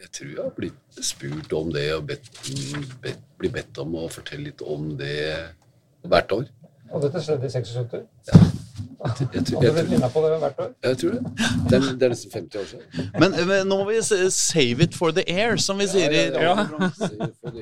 Jeg 0.00 0.10
tror 0.16 0.28
jeg 0.30 0.42
har 0.42 0.54
blitt 0.56 1.02
spurt 1.04 1.52
om 1.56 1.68
det 1.74 1.86
og 1.94 2.06
bedt, 2.08 2.30
bedt, 3.04 3.20
blir 3.40 3.52
bedt 3.52 3.78
om 3.82 3.94
å 4.00 4.06
fortelle 4.12 4.48
litt 4.48 4.62
om 4.64 4.94
det 5.00 5.16
hvert 6.08 6.32
år. 6.32 6.46
Og 6.90 7.04
dette 7.04 7.20
skjedde 7.22 7.46
i 7.46 7.52
76? 7.52 8.00
Jeg, 8.30 8.40
jeg, 9.34 9.44
tror- 9.46 9.62
jeg, 9.64 9.72
hvert 9.72 10.58
år? 10.60 10.72
jeg 10.84 10.98
tror 11.02 11.12
det. 11.14 11.20
Det 11.70 11.76
er, 11.78 11.84
det 12.00 12.08
er 12.08 12.14
nesten 12.14 12.32
50 12.32 12.58
år 12.60 12.66
siden. 12.72 13.10
Men, 13.20 13.36
men 13.48 13.68
nå 13.70 13.78
må 13.80 13.86
vi 13.90 14.00
save 14.34 14.84
it 14.88 14.96
for 14.96 15.14
the 15.16 15.24
air, 15.30 15.56
som 15.56 15.78
vi 15.80 15.86
sier 15.88 16.10
i 16.16 16.24
Ja. 16.36 16.56
Se 16.96 17.14
for 17.40 17.54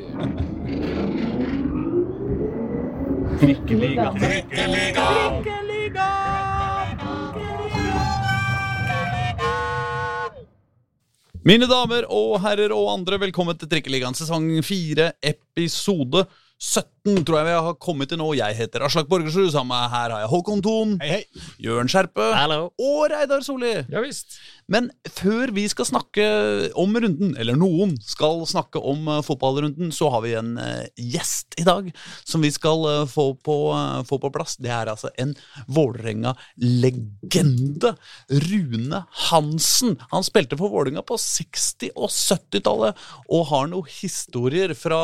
Mine 11.47 11.69
damer 11.71 12.07
og 12.11 12.41
herrer 12.43 12.73
og 12.75 12.89
andre, 12.93 13.19
velkommen 13.23 13.57
til 13.59 13.71
Trikkeligaen 13.71 14.17
sesong 14.17 14.49
4, 14.65 15.13
episode 15.31 16.25
17, 16.59 17.23
tror 17.23 17.39
jeg 17.39 17.47
vi 17.47 17.53
har 17.55 17.77
kommet 17.79 18.11
til 18.11 18.19
nå. 18.19 18.33
Jeg 18.35 18.57
heter 18.59 18.83
Aslak 18.85 19.07
Borgersrud, 19.11 19.53
sammen 19.55 19.71
med 19.71 19.93
her 19.93 20.15
har 20.17 20.25
jeg 20.25 20.31
Håkon 20.33 20.63
Thon, 20.65 20.97
Hei, 21.03 21.21
hei. 21.21 21.45
Jørn 21.63 21.91
Skjerpe 21.91 22.27
og 22.83 23.05
Reidar 23.13 23.45
Solli. 23.47 23.71
Ja 23.87 24.03
visst. 24.03 24.41
Men 24.69 24.91
før 25.17 25.49
vi 25.57 25.63
skal 25.71 25.87
snakke 25.89 26.25
om 26.79 26.97
runden, 27.01 27.37
eller 27.41 27.57
noen 27.57 27.95
skal 28.05 28.47
snakke 28.49 28.79
om 28.85 29.09
eh, 29.09 29.23
fotballrunden, 29.25 29.93
så 29.95 30.11
har 30.13 30.23
vi 30.27 30.35
en 30.37 30.59
eh, 30.61 30.85
gjest 31.01 31.55
i 31.61 31.65
dag 31.65 31.91
som 32.29 32.43
vi 32.45 32.51
skal 32.53 32.85
eh, 32.91 33.07
få, 33.09 33.35
på, 33.41 33.75
få 34.09 34.19
på 34.21 34.31
plass. 34.35 34.57
Det 34.61 34.71
er 34.75 34.89
altså 34.93 35.09
en 35.17 35.35
Vålerenga-legende. 35.73 37.95
Rune 38.49 39.05
Hansen. 39.31 39.97
Han 40.13 40.25
spilte 40.27 40.57
for 40.61 40.69
Vålerenga 40.73 41.03
på 41.07 41.17
60- 41.17 41.93
og 41.97 42.11
70-tallet 42.13 42.95
og 43.33 43.47
har 43.49 43.67
noen 43.73 43.89
historier 44.03 44.75
fra, 44.77 45.01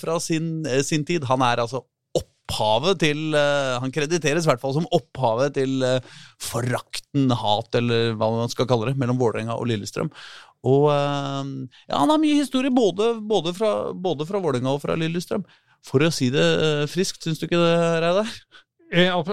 fra 0.00 0.20
sin, 0.20 0.66
sin 0.84 1.04
tid. 1.08 1.24
Han 1.32 1.42
er 1.46 1.58
altså 1.64 1.80
opphavet 2.48 3.00
til 3.02 3.34
eh, 3.36 3.76
Han 3.82 3.92
krediteres 3.92 4.46
i 4.46 4.50
hvert 4.50 4.62
fall 4.62 4.74
som 4.76 4.88
opphavet 4.94 5.56
til 5.58 5.82
eh, 5.84 6.04
forakten, 6.40 7.30
hat, 7.30 7.74
eller 7.74 8.14
hva 8.16 8.30
man 8.32 8.52
skal 8.52 8.68
kalle 8.68 8.90
det, 8.90 8.98
mellom 8.98 9.18
Vålerenga 9.20 9.56
og 9.58 9.68
Lillestrøm. 9.68 10.10
Og 10.66 10.88
eh, 10.90 11.50
ja, 11.88 11.98
han 11.98 12.10
har 12.10 12.22
mye 12.22 12.40
historie, 12.40 12.72
både, 12.72 13.18
både 13.20 13.54
fra, 13.56 13.92
både 13.92 14.26
fra 14.28 14.40
Vålerenga 14.40 14.74
og 14.74 14.82
fra 14.82 14.96
Lillestrøm. 14.98 15.44
For 15.86 16.02
å 16.02 16.10
si 16.10 16.30
det 16.34 16.44
friskt, 16.90 17.22
syns 17.22 17.38
du 17.38 17.46
ikke 17.46 17.60
det, 17.60 17.76
Reidar? 18.02 18.32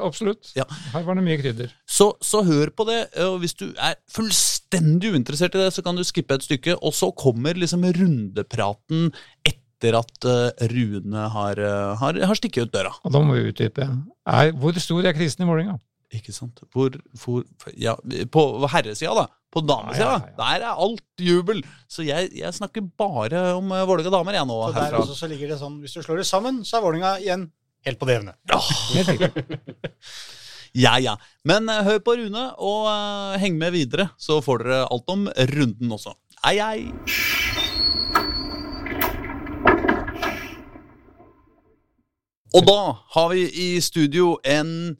Absolutt. 0.03 0.51
Ja. 0.53 0.65
Her 0.91 1.05
var 1.07 1.15
det 1.17 1.23
mye 1.25 1.39
krydder. 1.39 1.71
Så, 1.87 2.11
så 2.21 2.43
hør 2.45 2.69
på 2.75 2.85
det, 2.89 2.99
og 3.23 3.39
hvis 3.41 3.55
du 3.57 3.69
er 3.71 3.95
fullstendig 4.11 5.13
uinteressert 5.15 5.55
i 5.55 5.63
det, 5.63 5.69
så 5.73 5.81
kan 5.81 5.97
du 5.97 6.03
skippe 6.05 6.35
et 6.35 6.45
stykke, 6.45 6.75
og 6.83 6.93
så 6.93 7.09
kommer 7.15 7.57
liksom 7.57 7.87
rundepraten 7.97 9.07
etter 9.47 9.64
at 9.83 10.25
eh, 10.25 10.67
Rune 10.71 11.25
har, 11.33 11.59
eh, 11.59 11.95
har, 11.99 12.19
har 12.29 12.35
stikket 12.39 12.69
ut 12.69 12.73
døra. 12.73 12.93
Og 13.03 13.11
da 13.13 13.21
må 13.21 13.35
vi 13.35 13.49
utdype. 13.51 13.87
Er, 14.25 14.51
hvor 14.55 14.77
stor 14.79 15.05
er 15.05 15.15
krisen 15.17 15.43
i 15.43 15.49
målinga? 15.49 15.75
Ikke 16.15 16.33
sant? 16.33 16.61
Hvor, 16.73 16.95
hvor, 17.19 17.43
ja, 17.77 17.95
på 18.31 18.43
herresida, 18.71 19.13
da. 19.17 19.25
På 19.51 19.61
damesida, 19.63 20.05
Ja, 20.05 20.15
ja, 20.19 20.29
ja. 20.29 20.35
der 20.39 20.65
er 20.67 20.79
alt 20.85 21.21
jubel. 21.21 21.61
Så 21.91 22.03
jeg, 22.03 22.31
jeg 22.35 22.53
snakker 22.53 22.83
bare 22.97 23.53
om 23.55 23.71
uh, 23.71 23.83
Vålerenga 23.87 24.11
damer, 24.11 24.35
jeg 24.35 24.47
nå. 24.47 24.57
Så 24.67 24.79
der 24.79 24.97
også 24.99 25.15
så 25.15 25.29
ligger 25.31 25.53
det 25.53 25.59
sånn, 25.61 25.77
Hvis 25.83 25.95
du 25.95 26.01
slår 26.03 26.19
det 26.19 26.27
sammen, 26.27 26.63
så 26.67 26.79
er 26.79 26.85
Vålinga 26.87 27.13
igjen 27.23 27.49
helt 27.85 27.99
på 28.01 28.09
det 28.09 28.17
jevne. 28.17 28.35
Helt. 28.95 29.29
Ja, 30.75 30.97
ja. 30.99 31.13
Men 31.47 31.69
eh, 31.71 31.85
hør 31.87 32.01
på 32.03 32.17
Rune, 32.19 32.49
og 32.59 32.89
uh, 32.89 33.37
heng 33.39 33.55
med 33.55 33.71
videre, 33.71 34.09
så 34.19 34.41
får 34.43 34.65
dere 34.65 34.81
alt 34.91 35.13
om 35.13 35.23
runden 35.55 35.95
også. 35.95 36.11
Ei, 36.43 36.59
ei. 36.59 36.81
Og 42.55 42.63
da 42.63 42.81
har 43.11 43.31
vi 43.33 43.41
i 43.51 43.69
studio 43.83 44.37
en 44.47 44.95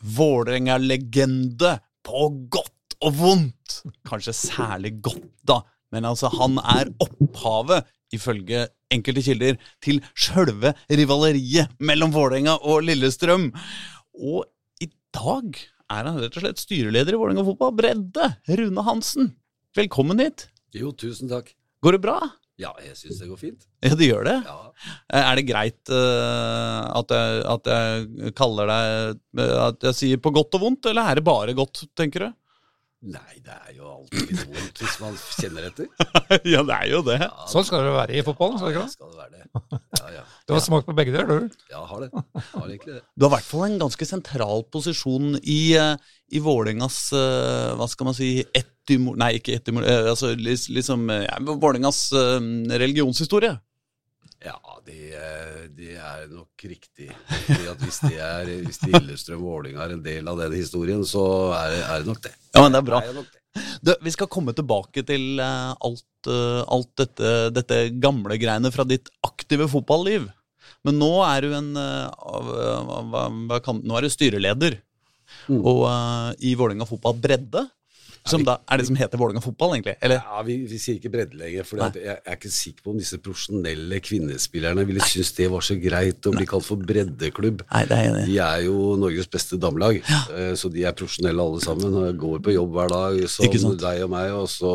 Vålerenga-legende 0.00 1.72
på 2.06 2.28
godt 2.52 2.94
og 3.02 3.16
vondt. 3.18 3.80
Kanskje 4.06 4.34
særlig 4.36 4.94
godt, 5.02 5.26
da. 5.42 5.58
Men 5.90 6.06
altså, 6.06 6.30
han 6.30 6.60
er 6.62 6.92
opphavet, 7.02 7.88
ifølge 8.14 8.68
enkelte 8.94 9.24
kilder, 9.26 9.58
til 9.82 9.98
sjølve 10.14 10.72
rivaleriet 10.86 11.74
mellom 11.82 12.14
Vålerenga 12.14 12.56
og 12.62 12.86
Lillestrøm. 12.86 13.50
Og 14.14 14.46
i 14.78 14.92
dag 15.16 15.58
er 15.90 16.06
han 16.06 16.22
rett 16.22 16.38
og 16.38 16.46
slett 16.46 16.62
styreleder 16.62 17.18
i 17.18 17.20
Vålerenga 17.20 17.48
fotball. 17.50 17.74
Bredde! 17.82 18.30
Rune 18.46 18.86
Hansen. 18.86 19.34
Velkommen 19.74 20.22
hit. 20.22 20.46
Jo, 20.76 20.94
tusen 20.94 21.30
takk. 21.34 21.50
Går 21.82 21.98
det 21.98 22.04
bra? 22.06 22.20
Ja, 22.60 22.74
jeg 22.84 22.96
syns 22.98 23.20
det 23.22 23.28
går 23.30 23.40
fint. 23.40 23.66
Ja, 23.86 23.94
det 23.96 24.10
gjør 24.10 24.26
det. 24.28 24.36
Ja. 24.44 24.58
Eh, 25.14 25.22
Er 25.24 25.38
det 25.38 25.46
greit 25.48 25.92
uh, 25.92 26.84
at, 27.00 27.14
jeg, 27.16 27.38
at 27.54 27.70
jeg 27.72 28.34
kaller 28.36 28.68
deg 28.68 29.40
eh, 29.40 29.54
At 29.64 29.86
jeg 29.88 29.96
sier 29.96 30.20
på 30.20 30.32
godt 30.36 30.58
og 30.58 30.66
vondt, 30.66 30.90
eller 30.90 31.08
er 31.08 31.20
det 31.20 31.24
bare 31.24 31.56
godt, 31.56 31.84
tenker 31.96 32.26
du? 32.26 32.30
Nei, 33.00 33.38
det 33.40 33.54
er 33.54 33.70
jo 33.78 33.86
alltid 33.88 34.42
vondt 34.44 34.80
hvis 34.82 34.96
man 35.00 35.14
kjenner 35.40 35.68
etter. 35.70 35.86
ja, 36.44 36.60
det 36.68 36.74
er 36.76 36.88
jo 36.90 36.98
det. 37.06 37.16
Ja, 37.22 37.30
Sånn 37.48 37.64
skal 37.64 37.86
det 37.86 37.94
være 37.94 38.18
i 38.18 38.24
fotballen. 38.26 38.58
skal 38.60 38.68
det 38.68 38.74
ja, 38.76 38.82
ikke 38.82 38.90
det? 38.90 38.96
skal 38.98 39.14
det 39.14 39.22
være 39.22 39.30
det. 39.38 39.46
Ja, 40.00 40.10
ja. 40.14 40.24
Du 40.48 40.52
har 40.54 40.60
smakt 40.64 40.86
på 40.88 40.94
begge 40.96 41.12
deler, 41.14 41.40
du. 41.48 41.64
Ja, 41.72 41.80
har 41.88 42.04
det. 42.04 42.10
Har 42.52 42.66
egentlig 42.68 42.94
det. 42.98 43.02
Du 43.16 43.24
har 43.24 43.30
i 43.32 43.34
hvert 43.38 43.48
fall 43.48 43.64
en 43.66 43.78
ganske 43.80 44.06
sentral 44.08 44.62
posisjon 44.72 45.34
i, 45.42 45.58
eh, 45.80 45.96
i 46.36 46.40
Vålerengas 46.44 46.98
eh, 47.16 47.72
Hva 47.80 47.88
skal 47.90 48.08
man 48.10 48.16
si 48.16 48.30
etymol... 48.56 49.16
Nei, 49.20 49.32
ikke 49.40 49.56
etymol... 49.58 49.84
eh, 49.88 50.08
Altså 50.12 50.32
liksom 50.36 51.08
ja, 51.12 51.36
Vålerengas 51.50 52.04
religionshistorie. 52.80 53.56
Ja, 54.40 54.56
det, 54.86 54.96
de 55.76 55.90
er 56.00 56.22
nok 56.32 56.62
riktig. 56.64 57.10
Hvis, 57.82 57.98
de, 58.06 58.14
er, 58.16 58.48
hvis 58.64 58.78
Lillestrøm 58.86 59.42
Vålinga 59.44 59.82
er 59.84 59.92
en 59.98 60.02
del 60.04 60.30
av 60.32 60.38
den 60.40 60.54
historien, 60.56 61.02
så 61.04 61.24
er, 61.52 61.74
det- 61.74 61.82
er 61.84 61.98
det 62.04 62.08
nok 62.08 62.22
det. 62.24 62.32
Ja, 62.56 62.62
men 62.64 62.72
det 62.72 62.80
er 62.80 62.86
bra. 62.88 63.00
Det 63.04 63.14
nok 63.18 63.28
det. 63.34 63.38
Du, 63.84 63.90
vi 64.06 64.12
skal 64.14 64.28
komme 64.32 64.54
tilbake 64.56 65.02
til 65.04 65.40
eh, 65.42 65.72
alt, 65.86 66.28
eh, 66.30 66.60
alt 66.72 66.90
dette, 67.02 67.32
dette 67.52 67.80
gamle 68.00 68.38
greiene 68.40 68.70
fra 68.72 68.84
ditt 68.88 69.10
aktive 69.26 69.66
fotballiv. 69.72 70.28
Men 70.88 70.96
nå 71.02 71.10
er 71.26 71.44
du 71.44 71.52
en 71.58 71.70
eh, 71.76 72.08
Nå 73.80 73.96
er 73.98 74.06
du 74.06 74.10
styreleder 74.12 74.80
Mm. 75.46 75.60
og, 75.62 75.84
eh, 75.86 76.30
i 76.48 76.56
Vålinga 76.58 76.82
fotball 76.88 77.14
bredde. 77.22 77.60
Som 78.28 78.42
da 78.44 78.58
er 78.68 78.80
det 78.80 78.86
som 78.86 78.96
heter 78.98 79.18
Vålerenga 79.18 79.40
fotball, 79.42 79.72
egentlig? 79.76 79.94
Eller? 80.04 80.20
Ja, 80.20 80.42
vi, 80.44 80.58
vi 80.68 80.78
sier 80.80 80.98
ikke 80.98 81.12
bredde 81.14 81.38
lenger, 81.40 81.64
for 81.66 81.80
jeg, 81.80 82.02
jeg 82.04 82.18
er 82.20 82.36
ikke 82.36 82.52
sikker 82.52 82.84
på 82.84 82.92
om 82.92 82.98
disse 83.00 83.18
profesjonelle 83.22 84.00
kvinnespillerne 84.04 84.84
ville 84.88 85.04
synes 85.08 85.32
det 85.38 85.48
var 85.52 85.64
så 85.64 85.76
greit 85.80 86.28
å 86.28 86.34
bli 86.34 86.46
kalt 86.48 86.66
for 86.66 86.84
breddeklubb. 86.90 87.64
Nei, 87.72 87.82
det 87.88 87.98
er 87.98 88.16
det. 88.18 88.24
De 88.28 88.38
er 88.44 88.64
jo 88.66 88.94
Norges 89.00 89.30
beste 89.32 89.58
damelag, 89.60 90.02
ja. 90.04 90.20
så 90.58 90.70
de 90.72 90.84
er 90.84 90.96
profesjonelle 90.96 91.46
alle 91.46 91.62
sammen. 91.64 91.96
Går 92.20 92.42
på 92.44 92.54
jobb 92.54 92.76
hver 92.76 92.92
dag, 92.92 93.22
som 93.32 93.78
deg 93.80 94.04
og 94.04 94.12
meg. 94.12 94.34
Og 94.36 94.50
så 94.52 94.74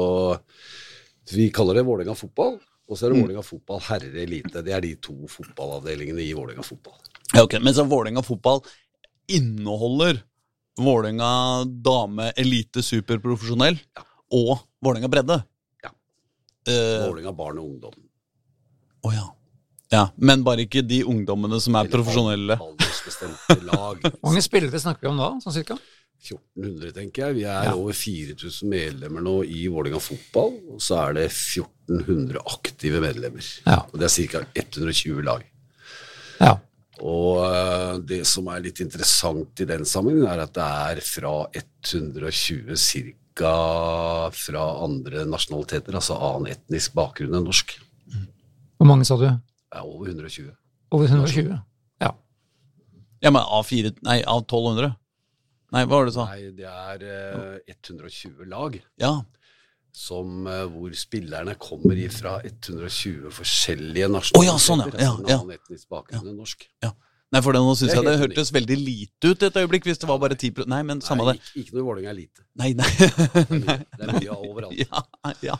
Vi 1.35 1.49
kaller 1.53 1.79
det 1.79 1.85
Vålerenga 1.87 2.13
fotball, 2.17 2.57
og 2.89 2.97
så 2.97 3.05
er 3.05 3.13
det 3.13 3.17
Mm. 3.17 3.23
Vålerenga 3.25 3.45
fotball 3.45 3.79
herre 3.87 4.21
elite. 4.25 4.61
Det 4.61 4.73
er 4.73 4.81
de 4.81 4.95
to 5.01 5.15
fotballavdelingene 5.27 6.21
i 6.21 6.33
Vålerenga 6.33 6.65
fotball. 6.65 6.97
Ja, 7.33 7.43
ok, 7.43 7.59
Men 7.61 7.73
så 7.73 7.85
Vålerenga 7.85 8.21
fotball 8.25 8.61
inneholder 9.27 10.21
Vålerenga 10.77 11.63
dame 11.65 12.31
elite 12.37 12.81
superprofesjonell 12.83 13.77
Ja. 13.95 14.03
og 14.35 14.59
Vålerenga 14.83 15.07
bredde? 15.11 15.37
Ja. 15.85 15.91
Uh, 16.67 17.07
Vålerenga 17.07 17.31
barn 17.37 17.59
og 17.61 17.69
ungdom. 17.69 17.93
Å 19.05 19.13
ja. 19.13 19.25
ja. 19.93 20.05
Men 20.17 20.43
bare 20.43 20.65
ikke 20.65 20.81
de 20.83 21.03
ungdommene 21.07 21.59
som 21.61 21.75
er 21.77 21.85
Eller 21.85 21.93
profesjonelle. 21.95 22.57
Aldersbestemte 22.59 23.59
lag. 23.69 24.01
Hvor 24.19 24.31
mange 24.31 24.41
spillere 24.43 24.81
snakker 24.81 25.05
vi 25.07 25.13
om 25.13 25.21
da, 25.21 25.29
sånn 25.45 25.55
cirka? 25.61 25.77
1400, 26.25 26.91
tenker 26.95 27.27
jeg. 27.27 27.35
Vi 27.37 27.43
er 27.45 27.67
Ja. 27.69 27.73
over 27.77 27.93
4000 27.93 28.69
medlemmer 28.71 29.21
nå 29.21 29.35
i 29.45 29.67
Vålerenga 29.69 30.01
fotball. 30.01 30.55
Og 30.73 30.81
så 30.81 30.97
er 31.05 31.13
det 31.19 31.27
1400 31.29 32.41
aktive 32.49 32.99
medlemmer. 33.03 33.45
Ja. 33.67 33.83
Og 33.93 33.99
det 34.01 34.09
er 34.09 34.31
ca. 34.33 34.41
120 34.57 35.21
lag. 35.27 35.45
Ja. 36.41 36.55
Og 37.03 37.41
eh, 37.43 37.97
det 38.07 38.21
som 38.29 38.47
er 38.51 38.63
litt 38.63 38.79
interessant 38.83 39.59
i 39.59 39.67
den 39.67 39.83
sammenhengen, 39.87 40.29
er 40.31 40.45
at 40.45 40.53
det 40.55 40.65
er 40.65 41.01
fra 41.03 41.33
120 41.51 42.75
ca. 43.35 43.55
fra 44.31 44.65
andre 44.85 45.25
nasjonaliteter, 45.27 45.95
altså 45.97 46.15
annen 46.15 46.53
etnisk 46.53 46.95
bakgrunn 46.95 47.35
enn 47.35 47.47
norsk. 47.49 47.75
Hvor 48.79 48.87
mange 48.87 49.07
sa 49.07 49.17
du? 49.19 49.27
Er 49.27 49.83
over 49.83 50.07
120. 50.07 50.53
Over 50.95 51.09
120? 51.09 51.57
Ja. 52.03 52.13
Ja, 53.23 53.31
men 53.31 53.41
av, 53.41 53.65
4, 53.67 53.95
Nei, 54.05 54.21
av 54.23 54.45
1200? 54.45 54.93
Nei, 55.75 55.83
hva 55.83 55.97
var 55.97 56.05
det 56.07 56.13
du 56.13 56.15
sa? 56.15 56.27
Nei, 56.31 56.51
det 56.55 56.69
er 56.69 57.05
eh, 57.09 57.75
120 57.75 58.45
lag. 58.51 58.77
Ja. 59.01 59.17
Som, 59.95 60.45
eh, 60.51 60.65
hvor 60.67 60.91
spillerne 60.99 61.55
kommer 61.61 61.95
ifra 62.03 62.37
120 62.43 63.31
forskjellige 63.31 64.09
nasjonaliteter. 64.11 64.41
Oh, 64.41 64.45
ja, 64.45 64.59
sånn, 64.59 64.85
ja. 64.85 65.07
Ja, 65.07 65.15
en 65.23 65.49
ja. 65.49 65.57
etnisk 65.57 65.87
bakgrunn 65.89 66.27
enn 66.27 66.39
norsk. 66.43 66.67
Ja. 66.83 66.91
Nei, 67.33 67.39
for 67.41 67.57
nå 67.57 67.71
syns 67.75 67.89
Det 67.89 67.95
er 67.95 67.95
jeg 67.97 68.05
det 68.05 68.19
hørtes 68.21 68.37
hørtes 68.37 68.51
veldig 68.53 68.75
lite 68.77 69.29
ut 69.33 69.43
et 69.43 69.55
øyeblikk 69.59 69.87
hvis 69.89 69.97
det 69.99 70.07
var 70.07 70.19
bare 70.21 70.35
10 70.37 70.67
Nei, 70.71 70.77
men 70.85 71.01
samme 71.03 71.25
Nei, 71.25 71.33
det. 71.33 71.41
ikke, 71.41 71.63
ikke 71.63 71.73
noe 71.75 71.81
i 71.81 71.85
Vålerenga 71.87 72.11
er 72.11 72.17
lite. 72.19 72.43
Nei, 72.61 72.67
nei. 72.77 72.91
nei. 73.65 73.77
Det 73.97 74.05
er 74.05 74.11
mye 74.13 74.35
overalt. 74.35 74.77
Ja, 74.77 75.01
ja. 75.43 75.55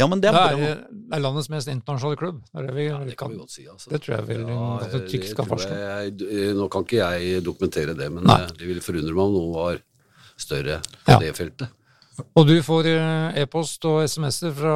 ja, 0.00 0.08
men 0.10 0.22
det 0.24 0.32
Det 0.32 0.40
er 0.40 0.56
er, 0.56 0.56
bra. 0.56 0.96
det 1.04 1.18
er 1.18 1.22
landets 1.26 1.50
mest 1.52 1.70
internasjonale 1.70 2.18
klubb. 2.18 2.40
Det, 2.48 2.56
er 2.62 2.66
det, 2.70 2.74
vi, 2.78 2.86
Det 3.10 3.18
kan 3.20 3.28
kan. 3.28 3.36
vi 3.36 3.42
godt 3.44 3.52
si. 3.54 3.66
Altså. 3.68 3.90
det 3.92 4.00
tror 4.06 4.16
jeg 4.16 4.28
vel 4.32 4.42
ja, 4.48 4.64
det 4.94 5.02
trygt 5.12 5.30
skal 5.34 5.44
tror 5.50 5.58
fastslå. 5.58 6.56
Nå 6.62 6.68
kan 6.72 6.88
ikke 6.88 7.02
jeg 7.04 7.44
dokumentere 7.52 7.94
det, 8.00 8.10
men 8.16 8.24
Nei. 8.32 8.40
eh, 8.48 8.56
det 8.58 8.72
ville 8.72 8.82
forundre 8.88 9.14
meg 9.14 9.24
om 9.28 9.36
noe 9.38 9.54
var 9.60 9.82
større 10.40 10.80
på 11.04 11.14
Ja. 11.14 11.18
det 11.20 11.34
feltet. 11.36 11.68
Og 12.38 12.46
du 12.46 12.54
får 12.62 12.86
eh, 12.92 13.38
e-post 13.42 13.84
og 13.90 14.02
SMS-er 14.06 14.52
fra 14.54 14.74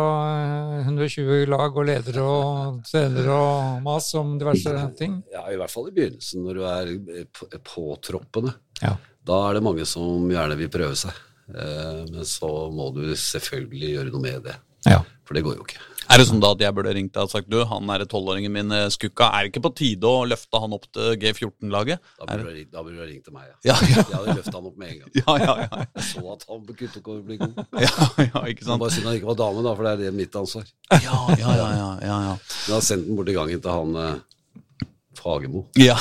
eh, 0.80 0.88
120 0.88 1.44
lag 1.50 1.76
og 1.78 1.86
ledere 1.86 2.24
og 2.24 2.80
trenere 2.88 3.30
og 3.34 3.82
mas 3.84 4.08
om 4.18 4.32
diverse 4.40 4.72
ting. 4.98 5.20
Ja, 5.34 5.44
I 5.52 5.58
hvert 5.60 5.70
fall 5.70 5.90
i 5.90 5.94
begynnelsen, 5.94 6.42
når 6.46 6.58
du 6.58 6.64
er 6.66 6.90
eh, 7.22 7.60
påtroppende. 7.62 8.54
Ja. 8.82 8.96
Da 9.28 9.38
er 9.50 9.58
det 9.58 9.64
mange 9.66 9.86
som 9.86 10.26
gjerne 10.32 10.56
vil 10.58 10.70
prøve 10.72 10.98
seg. 10.98 11.14
Eh, 11.54 12.02
Men 12.10 12.26
så 12.26 12.50
må 12.74 12.90
du 12.96 13.04
selvfølgelig 13.14 13.94
gjøre 13.94 14.14
noe 14.14 14.24
med 14.24 14.42
det. 14.48 14.56
Ja. 14.88 15.02
For 15.28 15.38
det 15.38 15.44
går 15.46 15.58
jo 15.60 15.66
ikke. 15.68 15.82
Er 16.08 16.20
det 16.22 16.26
sånn 16.30 16.40
da 16.40 16.50
at 16.54 16.62
jeg 16.64 16.72
burde 16.76 16.92
ringt 16.96 17.12
deg 17.12 17.26
og 17.26 17.32
sagt 17.32 17.50
du, 17.52 17.58
han 17.68 17.90
er 17.92 18.04
tolvåringen 18.08 18.52
min 18.54 18.72
eh, 18.72 18.86
skukka, 18.92 19.28
er 19.34 19.44
det 19.44 19.50
ikke 19.52 19.62
på 19.66 19.72
tide 19.76 20.08
å 20.08 20.22
løfte 20.28 20.60
han 20.62 20.72
opp 20.76 20.86
til 20.96 21.18
G14-laget? 21.20 22.00
Da 22.16 22.28
burde 22.30 22.44
du 22.44 22.48
ha 22.48 22.54
ringt- 22.56 22.72
du 22.72 23.24
til 23.28 23.34
meg. 23.36 23.50
Ja. 23.66 23.74
Ja, 23.74 23.76
ja, 23.82 23.96
Jeg 23.98 24.16
hadde 24.16 24.36
løfta 24.38 24.54
han 24.56 24.70
opp 24.70 24.78
med 24.80 24.88
en 24.94 25.02
gang. 25.02 25.10
ja, 25.20 25.34
ja, 25.44 25.54
ja, 25.66 25.82
Jeg 25.98 26.06
så 26.08 26.24
at 26.32 26.46
han 26.48 26.64
kunne 26.70 26.88
ikke 27.02 27.18
bli 27.28 27.36
god. 27.42 27.60
ja, 27.86 28.08
ja, 28.24 28.44
ikke 28.54 28.64
sant? 28.64 28.80
Bare 28.80 28.94
synd 28.96 29.10
han 29.10 29.18
ikke 29.20 29.30
var 29.34 29.38
dame, 29.42 29.66
da, 29.68 29.74
for 29.76 29.84
det 29.88 29.92
er 29.92 30.02
det 30.06 30.14
mitt 30.16 30.40
ansvar. 30.40 30.64
Ja, 30.96 31.20
ja, 31.36 31.52
ja, 31.60 31.68
ja, 31.76 31.90
ja, 32.08 32.18
ja. 32.30 32.34
Men 32.40 32.74
har 32.78 32.84
sendt 32.88 33.08
den 33.10 33.18
bort 33.20 33.28
i 33.32 33.36
gangen 33.36 33.60
til 33.64 33.74
han 33.76 34.00
eh, 34.06 34.16
Fagemo. 35.18 35.66
Ja, 35.76 35.96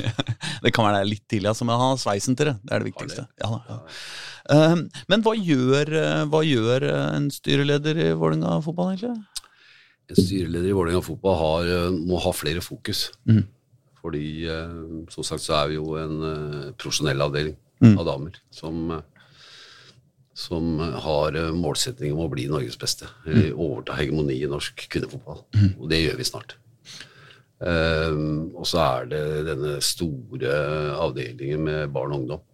det 0.62 0.72
kan 0.76 0.84
være 0.86 1.00
det 1.00 1.04
er 1.06 1.10
litt 1.14 1.26
tidlig, 1.30 1.48
altså, 1.52 1.66
men 1.68 1.80
ha 1.80 1.90
sveisen 2.00 2.36
til 2.38 2.50
det. 2.52 2.56
Det 2.62 2.74
er 2.76 2.82
det 2.84 2.90
viktigste. 2.92 3.26
Ja, 3.40 3.50
da, 3.56 3.60
ja. 3.70 3.80
Eh, 4.50 4.76
Men 5.12 5.22
hva 5.24 5.32
gjør, 5.36 5.90
eh, 5.96 6.22
hva 6.30 6.40
gjør 6.44 6.86
en 6.90 7.28
styreleder 7.32 8.00
i 8.02 8.08
Vålerenga 8.18 8.58
fotball, 8.64 8.94
egentlig? 8.94 9.24
En 10.10 10.18
styreleder 10.18 10.70
i 10.70 10.74
Vålerenga 10.74 11.02
fotball 11.04 11.38
har, 11.38 11.70
eh, 11.70 11.90
må 11.94 12.18
ha 12.18 12.32
flere 12.34 12.62
fokus. 12.64 13.10
Mm. 13.28 13.44
Fordi 14.00 14.26
eh, 14.48 14.76
som 15.12 15.26
sagt 15.26 15.44
så 15.44 15.58
er 15.60 15.70
vi 15.70 15.78
jo 15.78 15.94
en 16.00 16.16
eh, 16.26 16.72
profesjonell 16.80 17.22
avdeling 17.22 17.56
mm. 17.82 17.94
av 17.94 18.06
damer 18.08 18.40
som, 18.54 18.96
som 20.34 20.80
har 20.80 21.38
målsetting 21.54 22.14
om 22.14 22.24
å 22.24 22.32
bli 22.32 22.48
Norges 22.50 22.78
beste. 22.80 23.10
Eller 23.26 23.52
overta 23.54 23.98
hegemoni 24.00 24.40
i 24.40 24.50
norsk 24.50 24.88
kvinnefotball. 24.90 25.44
Og 25.78 25.86
det 25.92 26.02
gjør 26.04 26.20
vi 26.20 26.28
snart. 26.28 26.56
Um, 27.60 28.54
og 28.56 28.64
så 28.64 28.78
er 28.80 29.08
det 29.10 29.24
denne 29.44 29.74
store 29.84 30.52
avdelingen 30.96 31.66
med 31.66 31.90
barn 31.92 32.14
og 32.14 32.22
ungdom. 32.22 32.46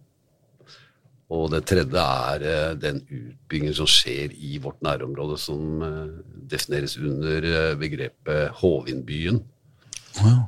Og 1.33 1.49
det 1.51 1.65
tredje 1.67 2.03
er 2.03 2.43
eh, 2.47 2.75
den 2.79 3.01
utbyggingen 3.03 3.75
som 3.75 3.89
skjer 3.91 4.31
i 4.31 4.57
vårt 4.63 4.79
nærområde, 4.85 5.35
som 5.41 5.83
eh, 5.83 6.05
defineres 6.53 6.95
under 7.01 7.47
eh, 7.51 7.73
begrepet 7.79 8.55
Hovindbyen. 8.61 9.41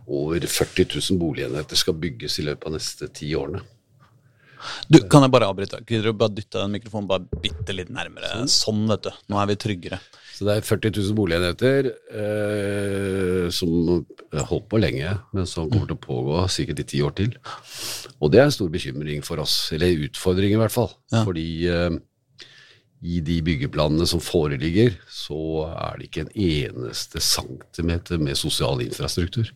Over 0.07 0.47
40 0.47 0.87
000 0.95 1.19
boligenheter 1.21 1.77
skal 1.77 1.99
bygges 1.99 2.39
i 2.39 2.47
løpet 2.47 2.69
av 2.69 2.73
neste 2.77 3.09
ti 3.13 3.33
årene. 3.37 3.61
Du, 4.91 4.97
Kan 5.07 5.23
jeg 5.23 5.31
bare 5.31 5.47
avbryte? 5.47 5.79
Kan 5.87 6.01
du 6.03 6.09
bare 6.11 6.35
dytte 6.35 6.59
den 6.59 6.73
mikrofonen 6.75 7.07
bare 7.07 7.41
bitte 7.43 7.75
litt 7.75 7.91
nærmere? 7.93 8.31
Sånn, 8.51 8.81
vet 8.89 9.05
du. 9.07 9.11
Nå 9.31 9.39
er 9.39 9.51
vi 9.51 9.59
tryggere. 9.61 9.99
Så 10.35 10.47
det 10.47 10.55
er 10.55 10.65
40 10.67 10.95
000 10.95 11.15
boligenheter 11.17 11.89
eh, 12.15 13.45
som 13.51 14.03
holdt 14.49 14.67
på 14.71 14.79
lenge, 14.79 15.13
men 15.35 15.47
som 15.49 15.67
kommer 15.67 15.89
til 15.89 15.97
å 15.97 16.03
pågå 16.05 16.43
sikkert 16.51 16.83
i 16.83 16.87
ti 16.93 17.01
år 17.03 17.15
til. 17.17 17.33
Og 18.19 18.31
det 18.31 18.41
er 18.41 18.49
en 18.49 18.53
stor 18.53 18.69
bekymring 18.71 19.23
for 19.23 19.39
oss, 19.43 19.69
eller 19.75 20.05
utfordring 20.09 20.53
i 20.53 20.59
hvert 20.59 20.73
fall. 20.73 20.89
Ja. 21.13 21.23
Fordi 21.23 21.49
eh, 21.71 21.97
i 22.99 23.21
de 23.23 23.37
byggeplanene 23.47 24.03
som 24.09 24.19
foreligger, 24.19 24.97
så 25.07 25.39
er 25.69 25.99
det 25.99 26.09
ikke 26.09 26.25
en 26.25 26.33
eneste 26.35 27.21
centimeter 27.23 28.19
med 28.19 28.35
sosial 28.35 28.83
infrastruktur. 28.83 29.53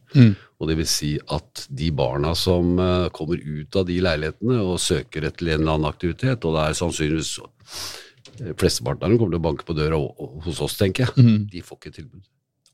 Og 0.60 0.70
det 0.70 0.78
vil 0.80 0.88
si 0.88 1.12
at 1.36 1.66
de 1.68 1.90
barna 1.92 2.32
som 2.40 2.78
eh, 2.80 3.10
kommer 3.16 3.42
ut 3.44 3.76
av 3.80 3.90
de 3.90 4.00
leilighetene 4.06 4.62
og 4.64 4.80
søker 4.80 5.28
etter 5.28 5.52
en 5.52 5.60
eller 5.60 5.76
annen 5.76 5.90
aktivitet, 5.92 6.48
og 6.48 6.56
det 6.56 6.64
er 6.70 6.80
sannsynligvis 6.80 7.36
eh, 7.44 8.54
Flesteparten 8.58 9.04
av 9.04 9.12
dem 9.12 9.20
kommer 9.20 9.36
til 9.36 9.42
å 9.44 9.48
banke 9.50 9.66
på 9.68 9.76
døra 9.78 10.00
hos 10.48 10.62
oss, 10.64 10.78
tenker 10.80 11.06
jeg. 11.06 11.36
De 11.52 11.60
får 11.62 11.78
ikke 11.78 11.98
tilbud. 12.00 12.24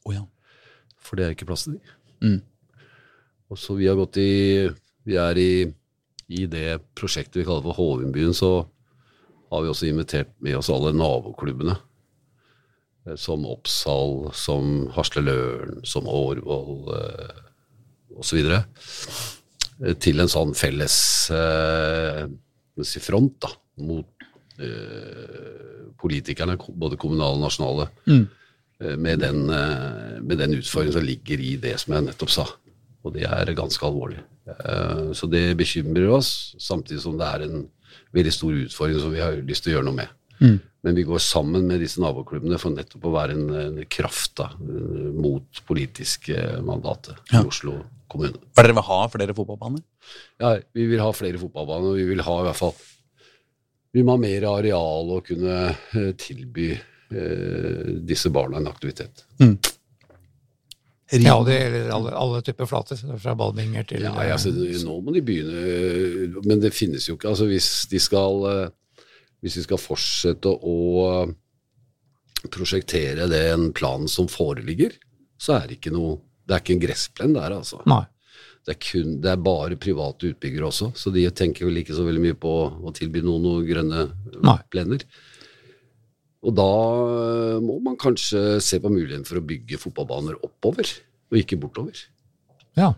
Oh, 0.05 0.13
ja. 0.13 0.21
For 1.03 1.17
det 1.17 1.25
er 1.25 1.33
ikke 1.33 1.49
plass 1.49 1.65
til 1.65 1.75
de. 1.79 1.97
Mm. 2.23 2.37
Og 3.49 3.59
så 3.59 3.73
vi 3.75 3.89
har 3.89 3.97
gått 3.97 4.19
i 4.21 4.69
Vi 5.07 5.17
er 5.17 5.39
i, 5.41 5.51
i 6.29 6.45
det 6.45 6.79
prosjektet 6.97 7.39
vi 7.41 7.45
kaller 7.47 7.63
for 7.65 7.77
Hovindbyen, 7.79 8.35
så 8.37 8.67
har 9.49 9.63
vi 9.65 9.71
også 9.71 9.87
invitert 9.89 10.29
med 10.45 10.59
oss 10.59 10.69
alle 10.69 10.91
naboklubbene. 10.93 11.77
eh, 13.07 13.15
Som 13.17 13.45
Oppsal, 13.49 14.29
som 14.37 14.89
Hasle 14.93 15.23
Løren, 15.25 15.79
som 15.85 16.05
Årvoll 16.05 16.93
eh, 16.93 17.39
osv. 18.19 18.43
eh, 18.45 19.93
Til 19.99 20.19
en 20.19 20.29
sånn 20.29 20.53
felles 20.53 20.97
eh, 21.33 22.27
front 23.01 23.39
da, 23.41 23.49
mot 23.81 24.05
eh, 24.59 25.89
politikerne, 25.99 26.57
både 26.69 26.97
kommunale 26.99 27.35
og 27.39 27.47
nasjonale 27.47 27.89
Mm. 28.07 28.27
med 28.97 29.19
den, 29.19 29.49
eh, 29.49 30.19
med 30.21 30.37
den 30.37 30.53
utfordringen 30.55 30.93
som 30.93 31.03
ligger 31.03 31.39
i 31.43 31.55
det 31.57 31.77
som 31.79 31.93
jeg 31.93 32.05
nettopp 32.05 32.29
sa. 32.31 32.45
Og 33.05 33.13
det 33.15 33.23
er 33.27 33.53
ganske 33.55 33.85
alvorlig. 33.87 34.19
Eh, 34.47 35.11
Så 35.15 35.29
det 35.31 35.55
bekymrer 35.57 36.09
oss, 36.17 36.55
samtidig 36.59 37.01
som 37.01 37.17
det 37.17 37.27
er 37.27 37.45
en 37.47 37.69
veldig 38.13 38.33
stor 38.33 38.51
utfordring 38.65 38.99
som 38.99 39.11
vi 39.13 39.19
har 39.23 39.37
lyst 39.45 39.63
til 39.63 39.73
å 39.73 39.77
gjøre 39.79 39.87
noe 39.89 39.99
med. 40.01 40.09
Men 40.81 40.95
vi 40.95 41.03
går 41.03 41.19
sammen 41.19 41.65
med 41.67 41.81
disse 41.83 41.99
naboklubbene 41.99 42.57
for 42.57 42.71
nettopp 42.71 43.03
å 43.09 43.11
være 43.11 43.33
en, 43.35 43.49
en 43.59 43.79
kraft 43.91 44.37
da, 44.39 44.45
eh, 44.55 45.09
mot 45.15 45.63
politiske 45.67 46.61
mandatet 46.63 47.17
Ja. 47.33 47.41
i 47.43 47.47
Oslo 47.47 47.73
kommune. 48.09 48.39
For 48.55 48.63
dere 48.63 48.73
vil 48.77 48.87
ha 48.87 48.99
flere 49.11 49.35
fotballbaner? 49.35 49.83
Ja, 50.39 50.53
vi 50.73 50.87
vil 50.87 50.99
ha 51.03 51.11
flere 51.11 51.37
fotballbaner, 51.41 51.91
og 51.91 51.99
vi 51.99 52.05
vil 52.13 52.23
ha 52.23 52.37
i 52.39 52.45
hvert 52.47 52.55
fall 52.61 52.73
Vi 53.93 54.03
må 54.05 54.11
ha 54.15 54.17
mer 54.21 54.43
areal 54.45 55.09
og 55.15 55.25
kunne 55.25 55.75
eh, 55.97 56.11
tilby 56.13 56.71
eh, 56.75 57.99
disse 58.05 58.29
barna 58.29 58.57
en 58.61 58.67
aktivitet. 58.71 59.25
Ja, 61.11 61.35
og 61.39 61.47
det 61.47 61.55
gjelder 61.57 61.91
alle, 61.95 62.11
alle 62.13 62.39
typer 62.45 62.67
flater, 62.69 62.99
fra 63.17 63.33
ballbinger 63.37 63.87
til 63.89 64.03
Ja, 64.05 64.13
altså, 64.35 64.51
nå 64.53 64.99
må 65.01 65.13
de 65.15 65.23
begynne, 65.25 66.41
men 66.45 66.61
det 66.61 66.69
finnes 66.75 67.07
jo 67.09 67.15
ikke. 67.17 67.31
altså 67.31 67.47
Hvis 67.49 67.87
de 67.89 68.01
skal, 68.03 68.43
eh, 68.51 69.07
hvis 69.41 69.57
de 69.57 69.63
skal 69.65 69.81
fortsette 69.81 70.51
å 70.53 70.75
eh, 71.07 71.33
prosjektere 72.53 73.25
den 73.31 73.71
planen 73.73 74.07
som 74.11 74.29
foreligger, 74.29 74.93
så 75.39 75.57
er 75.57 75.67
det 75.69 75.79
ikke 75.79 75.95
noe 75.95 76.19
Det 76.49 76.55
er 76.55 76.61
ikke 76.63 76.73
en 76.73 76.81
gressplen 76.81 77.33
der, 77.35 77.53
altså. 77.53 77.77
Nei. 77.85 78.03
Det 78.65 78.73
er, 78.73 78.79
kun, 78.81 79.11
det 79.21 79.29
er 79.29 79.41
bare 79.41 79.75
private 79.77 80.31
utbyggere 80.31 80.65
også, 80.65 80.91
så 80.97 81.11
de 81.13 81.27
tenker 81.29 81.67
vel 81.67 81.77
ikke 81.83 81.93
så 81.93 82.05
veldig 82.07 82.23
mye 82.23 82.37
på 82.41 82.53
å 82.89 82.93
tilby 82.97 83.21
noen 83.21 83.45
noen 83.45 83.67
grønne 83.67 84.07
Nei. 84.41 84.55
plener. 84.73 85.05
Og 86.47 86.55
da 86.55 86.67
eh, 86.69 87.57
må 87.63 87.79
man 87.83 87.97
kanskje 87.99 88.59
se 88.63 88.79
på 88.79 88.91
muligheten 88.93 89.25
for 89.27 89.41
å 89.41 89.45
bygge 89.45 89.79
fotballbaner 89.81 90.37
oppover, 90.45 90.87
og 91.29 91.39
ikke 91.41 91.59
bortover. 91.59 91.99
Ja, 92.79 92.93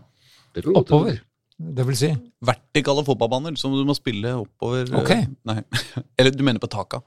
Det 0.54 0.64
oppover. 0.68 1.20
Det 1.62 1.84
vil 1.86 1.94
si 1.96 2.08
Vertikale 2.42 3.04
fotballbaner 3.06 3.54
som 3.60 3.74
du 3.76 3.82
må 3.86 3.94
spille 3.94 4.32
oppover 4.40 4.88
eh, 4.88 4.98
Ok. 4.98 5.12
Nei. 5.46 5.60
Eller 6.18 6.34
du 6.34 6.42
mener 6.46 6.62
på 6.62 6.70
taka? 6.70 7.02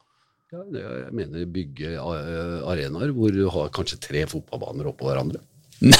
Ja, 0.54 0.62
jeg 0.72 1.12
mener 1.18 1.48
bygge 1.52 1.96
eh, 1.98 2.60
arenaer 2.70 3.12
hvor 3.16 3.34
du 3.36 3.42
har 3.52 3.72
kanskje 3.76 4.00
tre 4.04 4.24
fotballbaner 4.32 4.92
oppå 4.92 5.10
hverandre. 5.10 5.42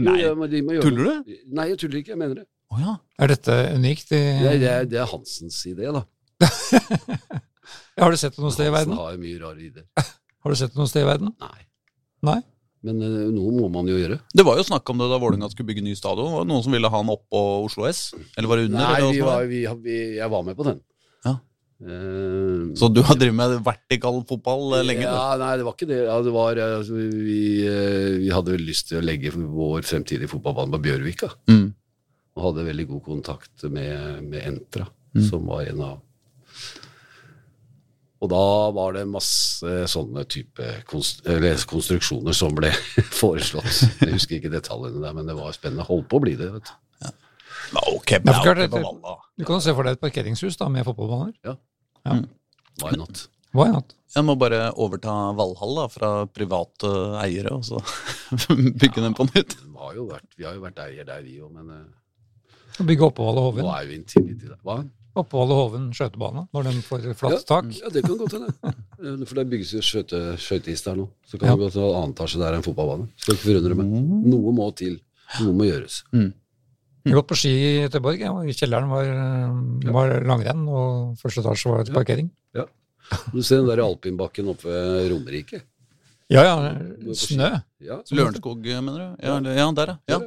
Nei. 0.00 0.16
Ja, 0.22 0.32
de 0.34 0.62
må 0.64 0.76
gjøre 0.76 0.86
Tuller 0.88 1.10
det. 1.26 1.36
Nei, 1.54 1.68
jeg 1.72 1.80
tuller 1.82 2.00
ikke. 2.00 2.14
Jeg 2.14 2.20
mener 2.20 2.40
det. 2.40 2.46
Oh, 2.72 2.80
ja. 2.82 2.96
Er 3.20 3.30
dette 3.32 3.54
unikt 3.78 4.10
i 4.12 4.18
Det, 4.20 4.48
er- 4.52 4.58
det, 4.62 4.70
er, 4.72 4.88
det 4.92 5.02
er 5.02 5.08
Hansens 5.12 5.60
idé, 5.70 5.92
da. 5.94 6.02
Ja, 7.98 8.04
Har 8.06 8.14
du 8.14 8.18
sett 8.20 8.36
det 8.36 8.42
noe 8.44 8.52
sted 8.54 8.68
i 8.68 8.70
Hansen 8.70 8.92
verden? 8.94 9.00
har 9.02 9.16
mye 9.22 9.40
rare 9.42 9.58
ideer. 9.64 9.86
Har 10.44 10.54
du 10.54 10.56
sett 10.60 10.70
det 10.74 10.78
noe 10.80 10.88
sted 10.90 11.02
i 11.02 11.08
verden? 11.08 11.32
Nei. 11.42 11.64
Nei? 12.28 12.38
Men 12.86 13.00
uh, 13.02 13.26
noe 13.34 13.50
må 13.58 13.68
man 13.74 13.88
jo 13.90 13.96
gjøre. 13.98 14.20
Det 14.38 14.44
var 14.46 14.56
jo 14.60 14.62
snakk 14.68 14.86
om 14.92 15.00
det 15.02 15.08
da 15.10 15.16
Vålerenga 15.18 15.48
skulle 15.50 15.66
bygge 15.72 15.82
ny 15.82 15.96
stadion. 15.98 16.30
Var 16.30 16.44
det 16.46 16.50
noen 16.52 16.62
som 16.62 16.76
ville 16.76 16.90
ha 16.92 17.00
den 17.02 17.10
oppå 17.10 17.40
Oslo 17.66 17.88
S? 17.90 18.12
Eller 18.38 18.46
var 18.50 18.60
det 18.60 18.68
under? 18.68 18.84
Nei, 18.84 19.08
vi 19.16 19.24
var, 19.26 19.42
vi, 19.50 19.64
vi, 19.82 19.96
jeg 20.20 20.30
var 20.30 20.44
med 20.46 20.54
på 20.60 20.66
den. 20.68 20.78
Ja. 21.26 21.32
Uh, 21.82 22.70
Så 22.78 22.88
du 22.94 23.02
har 23.06 23.18
drevet 23.18 23.34
med 23.38 23.56
vertikal 23.66 24.20
fotball 24.30 24.78
eh, 24.78 24.86
lenge? 24.86 25.04
Ja, 25.06 25.34
nei, 25.42 25.50
det 25.58 25.66
var 25.66 25.74
ikke 25.76 25.90
det. 25.90 25.98
Ja, 26.06 26.16
det 26.22 26.32
var, 26.34 26.58
altså, 26.78 26.94
vi, 27.02 27.40
vi 28.22 28.30
hadde 28.34 28.54
vel 28.54 28.64
lyst 28.66 28.88
til 28.92 29.00
å 29.00 29.04
legge 29.04 29.34
vår 29.34 29.82
fremtidige 29.86 30.30
fotballbane 30.30 30.74
på 30.74 30.80
Bjørvika. 30.86 31.32
Mm. 31.50 31.66
Og 32.38 32.44
hadde 32.46 32.68
veldig 32.70 32.86
god 32.94 33.02
kontakt 33.10 33.66
med, 33.74 34.22
med 34.30 34.46
Entra, 34.52 34.86
Mm. 35.16 35.22
som 35.24 35.46
var 35.48 35.62
en 35.64 35.78
av 35.80 35.94
Og 38.18 38.30
da 38.32 38.42
var 38.74 38.96
det 38.96 39.04
masse 39.06 39.74
sånne 39.92 40.24
type 40.26 40.72
konstruksjoner 40.90 42.34
som 42.34 42.54
ble 42.56 42.72
foreslått. 43.20 43.84
Jeg 44.02 44.16
husker 44.16 44.40
ikke 44.40 44.50
detaljene 44.50 45.02
der, 45.04 45.14
men 45.14 45.28
det 45.30 45.36
var 45.38 45.54
spennende. 45.54 45.86
Holdt 45.86 46.08
på 46.10 46.18
å 46.18 46.24
bli 46.24 46.34
det. 46.40 46.48
vet 46.56 46.66
du. 46.66 47.12
Ja, 48.26 48.34
for 48.40 48.48
klart, 48.48 48.58
ok 48.64 48.72
på 48.72 48.80
det- 48.82 49.16
Du 49.38 49.44
kan 49.46 49.56
jo 49.60 49.60
se 49.68 49.74
for 49.76 49.86
deg 49.86 49.92
et 49.98 50.00
parkeringshus 50.02 50.56
da, 50.58 50.68
med 50.72 50.84
fotballbaner. 50.88 51.34
Why 52.82 52.96
not? 52.96 53.28
Why 53.54 53.70
not? 53.72 53.94
Jeg 54.16 54.24
må 54.24 54.34
bare 54.40 54.72
overta 54.80 55.12
Valhall 55.36 55.74
da, 55.76 55.86
fra 55.92 56.10
private 56.32 56.90
eiere, 57.22 57.52
og 57.54 57.64
så 57.66 57.78
bygge 58.80 59.02
den 59.04 59.14
på 59.14 59.26
nytt. 59.30 59.54
Vi 59.62 59.76
har 59.78 59.94
jo 59.98 60.06
vært, 60.08 60.26
vi 60.38 60.46
har 60.48 60.54
jo 60.56 60.62
vært 60.64 60.78
eier 60.86 61.04
der, 61.08 61.22
vi 61.22 61.38
òg, 61.44 61.52
men 61.54 61.70
uh, 61.70 62.84
Bygge 62.88 63.08
Oppevall 63.08 63.38
og 63.42 63.58
nå 63.58 63.68
er 63.74 63.86
jo 63.88 63.96
Intility 63.98 64.46
der. 64.48 64.58
Hva? 64.64 64.78
Oppevall 65.22 65.52
Hoven 65.54 65.88
skøytebane, 65.96 66.46
når 66.54 66.66
den 66.68 66.78
får 66.86 67.06
flatt 67.18 67.44
tak. 67.48 67.68
Ja, 67.76 67.90
det 67.94 68.02
kan 68.06 68.18
godt 68.20 68.36
hende. 68.38 68.52
Eh, 68.98 69.14
For 69.30 69.38
det 69.38 69.44
bygges 69.52 69.70
jo 69.76 69.80
skøyte- 69.86 70.34
skøyteis 70.42 70.80
der 70.82 70.96
nå. 70.98 71.04
Så 71.22 71.38
kan 71.38 71.48
Ja. 71.50 71.54
det 71.54 71.60
godt 71.68 71.76
være 71.78 71.98
annen 72.00 72.14
etasje 72.16 72.40
der 72.40 72.56
enn 72.56 72.64
fotballbane. 72.66 73.04
Skal 73.16 73.36
ikke 73.36 73.46
forundre 73.46 73.76
meg. 73.78 73.92
Noe 74.32 74.52
må 74.56 74.66
til. 74.74 74.96
Noe 75.44 75.52
må 75.54 75.68
gjøres. 75.68 76.00
Jeg 76.12 77.12
har 77.14 77.20
gått 77.20 77.28
på 77.30 77.36
ski 77.38 77.52
i 77.54 77.86
Göteborg. 77.86 78.18
ja, 78.18 78.32
kjelleren 78.58 78.88
var, 78.90 79.06
var 79.94 80.16
langrenn, 80.26 80.64
og 80.68 81.14
første 81.22 81.44
etasje 81.44 81.70
var 81.70 81.80
et 81.86 81.92
parkering. 81.94 82.30
Ja. 82.58 82.64
Du 83.32 83.38
ser 83.40 83.62
den 83.62 83.70
der 83.70 83.84
alpinbakken 83.84 84.50
oppe 84.50 84.66
ved 84.66 85.10
Romerike. 85.12 85.62
Ja, 86.28 86.42
ja. 86.42 86.74
Snø. 87.14 87.52
Ja, 87.80 88.02
Lørenskog, 88.10 88.58
mener 88.66 88.98
du? 88.98 89.06
Ja, 89.24 89.38
ja 89.40 89.70
der, 89.78 89.94
ja. 90.10 90.18
ja. 90.18 90.20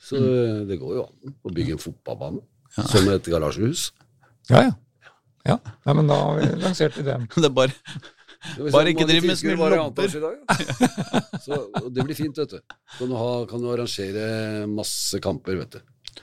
Så 0.00 0.16
eh, 0.16 0.64
det 0.66 0.80
går 0.80 0.96
jo 0.96 1.04
an 1.04 1.34
å 1.44 1.52
bygge 1.52 1.76
en 1.76 1.84
fotballbane 1.84 2.40
som 2.88 3.06
et 3.12 3.28
garasjehus. 3.28 3.90
Ja, 4.50 4.62
ja. 4.66 4.72
ja. 5.48 5.58
Nei, 5.86 5.94
men 5.98 6.10
da 6.10 6.18
har 6.20 6.40
vi 6.40 6.48
lansert 6.64 6.98
ideen. 7.00 7.28
Det 7.36 7.50
er 7.50 7.54
bare 7.56 7.76
Bare 8.72 8.88
ikke 8.88 9.04
driv 9.04 9.26
med 9.28 9.36
tilskuere 9.36 9.66
det 11.94 12.04
blir 12.06 12.16
fint, 12.16 12.38
vet 12.40 12.54
du. 12.54 12.60
Kan 12.96 13.10
du, 13.10 13.16
ha, 13.20 13.32
kan 13.50 13.60
du 13.60 13.68
arrangere 13.68 14.64
masse 14.70 15.20
kamper, 15.20 15.58
vet 15.60 15.76
du. 15.76 16.22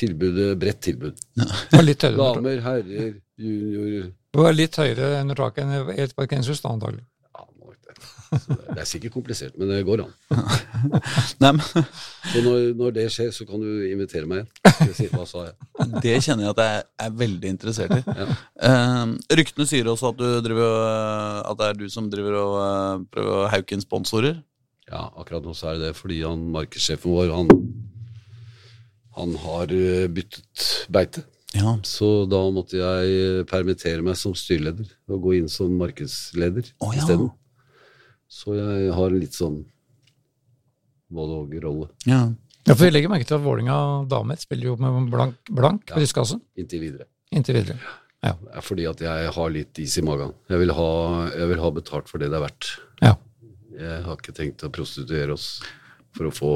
Tilbudet, 0.00 0.54
bredt 0.56 0.80
tilbud. 0.86 1.20
Damer, 2.16 2.62
herrer, 2.64 3.12
junior 3.36 4.08
det 4.30 4.38
var 4.38 4.54
litt 4.54 4.76
høyere 4.78 5.06
under 5.24 5.38
taket 5.38 5.64
enn 5.64 5.90
i 5.90 6.02
et 6.04 6.12
parkeringshus, 6.14 6.60
da, 6.62 6.70
antagelig. 6.70 7.02
ja, 7.34 7.46
må 7.58 7.72
nok 7.72 7.80
det. 7.88 8.10
Så 8.30 8.54
det 8.54 8.78
er 8.78 8.86
sikkert 8.86 9.14
komplisert, 9.16 9.56
men 9.58 9.70
det 9.72 9.80
går 9.86 10.04
an. 10.04 10.12
Så 12.30 12.42
når, 12.44 12.58
når 12.78 12.92
det 12.94 13.06
skjer, 13.10 13.30
så 13.34 13.46
kan 13.48 13.62
du 13.62 13.86
invitere 13.88 14.28
meg 14.30 14.44
igjen. 14.44 14.92
Si, 14.94 15.08
hva 15.10 15.24
sa 15.26 15.48
jeg? 15.48 15.88
Det 16.04 16.14
kjenner 16.22 16.46
jeg 16.46 16.52
at 16.52 16.62
jeg 16.62 16.84
er 17.06 17.16
veldig 17.24 17.50
interessert 17.50 17.96
i. 17.96 18.00
Ja. 18.06 18.28
Uh, 18.62 19.16
ryktene 19.40 19.66
sier 19.66 19.90
også 19.90 20.12
at, 20.12 20.20
du 20.20 20.44
driver, 20.46 20.76
at 21.42 21.58
det 21.58 21.70
er 21.70 21.80
du 21.80 21.88
som 21.90 22.06
driver 22.12 22.38
og 22.38 22.54
eh, 22.60 23.02
prøver 23.16 23.40
å 23.40 23.50
hauke 23.50 23.76
inn 23.76 23.82
sponsorer. 23.82 24.38
Ja, 24.90 25.08
akkurat 25.18 25.46
nå 25.46 25.54
så 25.56 25.72
er 25.72 25.82
det 25.82 25.92
fordi 25.98 26.20
han 26.22 26.46
markedssjefen 26.54 27.10
vår, 27.14 27.34
han, 27.34 27.50
han 29.18 29.36
har 29.42 29.74
eh, 29.74 30.06
byttet 30.12 30.70
beite. 30.92 31.26
Ja. 31.56 31.74
Så 31.82 32.28
da 32.30 32.44
måtte 32.54 32.78
jeg 32.78 33.44
permittere 33.50 34.04
meg 34.06 34.18
som 34.18 34.36
styreleder 34.38 34.86
og 35.10 35.24
gå 35.24 35.36
inn 35.40 35.50
som 35.50 35.72
markedsleder 35.80 36.68
oh, 36.78 36.92
ja. 36.94 37.02
isteden. 37.02 37.30
Så 38.30 38.54
jeg 38.54 38.92
har 38.94 39.10
litt 39.10 39.34
sånn 39.34 39.64
både 41.10 41.40
og-rolle 41.42 41.88
ja. 42.06 42.20
Ja, 42.68 42.74
for 42.76 42.84
Vi 42.84 42.90
legger 42.92 43.10
merke 43.10 43.26
til 43.26 43.38
at 43.38 43.42
Vålinga 43.42 43.76
damer 44.10 44.38
spiller 44.38 44.68
jo 44.70 44.76
med 44.78 45.08
blank, 45.10 45.38
blank 45.50 45.88
Ja. 45.90 45.96
brystkasse 45.98 46.36
inntil 46.60 46.80
videre. 46.84 47.06
inntil 47.32 47.56
videre. 47.58 47.78
Det 48.22 48.34
er 48.52 48.60
fordi 48.62 48.84
at 48.86 49.00
jeg 49.00 49.30
har 49.32 49.50
litt 49.50 49.78
is 49.80 49.96
i 49.96 50.02
magen. 50.04 50.34
Jeg 50.52 50.58
vil 50.60 50.70
ha, 50.76 50.88
jeg 51.32 51.48
vil 51.48 51.58
ha 51.64 51.70
betalt 51.72 52.06
for 52.10 52.18
det 52.20 52.28
det 52.30 52.36
er 52.36 52.44
verdt. 52.44 52.68
Ja. 53.00 53.14
Jeg 53.72 54.02
har 54.04 54.16
ikke 54.20 54.34
tenkt 54.36 54.62
å 54.62 54.68
prostituere 54.70 55.32
oss 55.32 55.62
for 56.12 56.28
å 56.28 56.30
få 56.36 56.50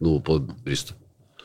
noe 0.00 0.22
på 0.24 0.38
brystet. 0.64 0.96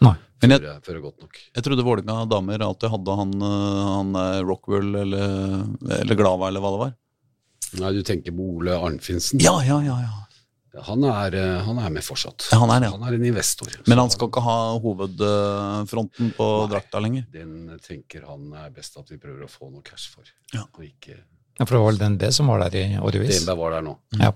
Nei. 0.02 0.16
Men 0.42 0.54
Før 0.56 0.64
jeg, 0.64 0.82
før 0.88 0.94
jeg 0.96 1.04
godt 1.04 1.20
nok. 1.26 1.40
jeg 1.58 1.64
trodde 1.66 1.84
Vålerenga 1.84 2.30
damer 2.32 2.64
alltid 2.64 2.90
hadde 2.94 3.16
han, 3.20 3.34
eh, 3.44 3.84
han 3.92 4.16
eh, 4.16 4.42
Rockwell 4.48 4.96
eller, 4.96 5.68
eller 6.00 6.16
Glava 6.16 6.48
eller 6.48 6.64
hva 6.64 6.72
det 6.72 6.80
var. 6.86 6.94
Nei, 7.78 7.92
du 7.94 8.02
tenker 8.06 8.34
på 8.34 8.48
Ole 8.58 8.74
Arnfinsen. 8.78 9.42
Ja, 9.44 9.60
ja, 9.66 9.78
ja, 9.86 10.00
ja. 10.06 10.16
Han, 10.86 11.04
er, 11.04 11.34
eh, 11.36 11.62
han 11.66 11.80
er 11.82 11.90
med 11.92 12.06
fortsatt. 12.06 12.48
Ja, 12.54 12.60
han 12.62 12.72
er 12.76 12.86
ja. 12.88 12.92
Han 12.94 13.06
er 13.10 13.16
en 13.18 13.26
investor. 13.26 13.72
Men 13.90 14.02
han 14.02 14.12
skal 14.14 14.30
ikke 14.30 14.44
ha 14.46 14.58
hovedfronten 14.82 16.34
på 16.38 16.50
Nei. 16.50 16.68
drakta 16.74 17.02
lenger. 17.04 17.26
Den 17.34 17.80
tenker 17.86 18.28
han 18.30 18.52
er 18.54 18.70
best 18.74 18.98
at 19.02 19.10
vi 19.12 19.18
prøver 19.22 19.48
å 19.48 19.50
få 19.52 19.72
noe 19.72 19.82
cash 19.86 20.12
for. 20.14 20.30
Ja. 20.54 20.66
Og 20.78 20.86
ikke 20.86 21.18
Ja, 21.60 21.66
for 21.66 21.76
det 21.76 21.82
var 21.82 21.90
vel 21.92 22.00
DNB 22.00 22.30
som 22.32 22.48
var 22.48 22.62
der 22.64 22.78
i 22.80 22.86
årevis. 23.02 23.42
DNB 23.42 23.58
var 23.60 23.76
der 23.76 23.84
nå. 23.90 23.98
Ja. 24.22 24.32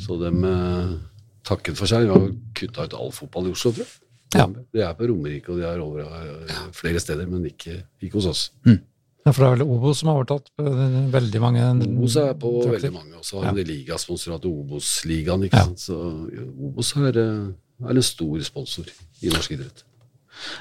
Så 0.00 0.16
de 0.22 0.32
eh, 0.50 0.96
takket 1.46 1.78
for 1.78 1.90
seg. 1.90 2.06
De 2.08 2.10
har 2.16 2.26
kutta 2.58 2.88
ut 2.88 2.96
all 2.98 3.12
fotball 3.14 3.50
i 3.50 3.54
Oslo, 3.54 3.72
tror 3.76 3.84
jeg. 3.86 3.94
Ja. 4.34 4.48
De 4.50 4.82
er 4.82 4.96
på 4.98 5.06
Romerike 5.06 5.52
og 5.52 5.60
de 5.60 5.68
er 5.68 5.80
over 5.84 6.02
eh, 6.02 6.56
flere 6.74 7.00
steder, 7.02 7.28
men 7.30 7.44
ikke, 7.52 7.78
ikke 8.02 8.18
hos 8.18 8.26
oss. 8.32 8.42
Ja, 9.26 9.32
for 9.34 9.42
det 9.42 9.46
er 9.48 9.56
vel 9.56 9.66
Obos 9.74 9.98
som 10.00 10.08
har 10.12 10.20
overtatt 10.20 10.52
eh, 10.62 10.98
veldig 11.10 11.40
mange 11.42 11.64
Obos 11.88 12.14
er 12.20 12.34
på 12.38 12.52
trakter. 12.62 12.76
veldig 12.76 12.92
mange, 12.94 13.16
og 13.18 13.24
så 13.26 13.40
har 13.42 13.48
Ja. 13.48 13.52
de 13.58 13.64
ligasponsorat 13.72 14.44
Obos-ligaen. 14.46 15.42
ikke 15.48 15.56
Ja. 15.58 15.64
sant? 15.64 15.78
Så 15.82 15.96
Obos 16.62 16.92
er, 16.96 17.18
eh, 17.18 17.86
er 17.88 17.90
en 17.90 18.02
stor 18.02 18.40
sponsor 18.40 18.84
i 19.22 19.28
norsk 19.28 19.50
idrett. 19.50 19.82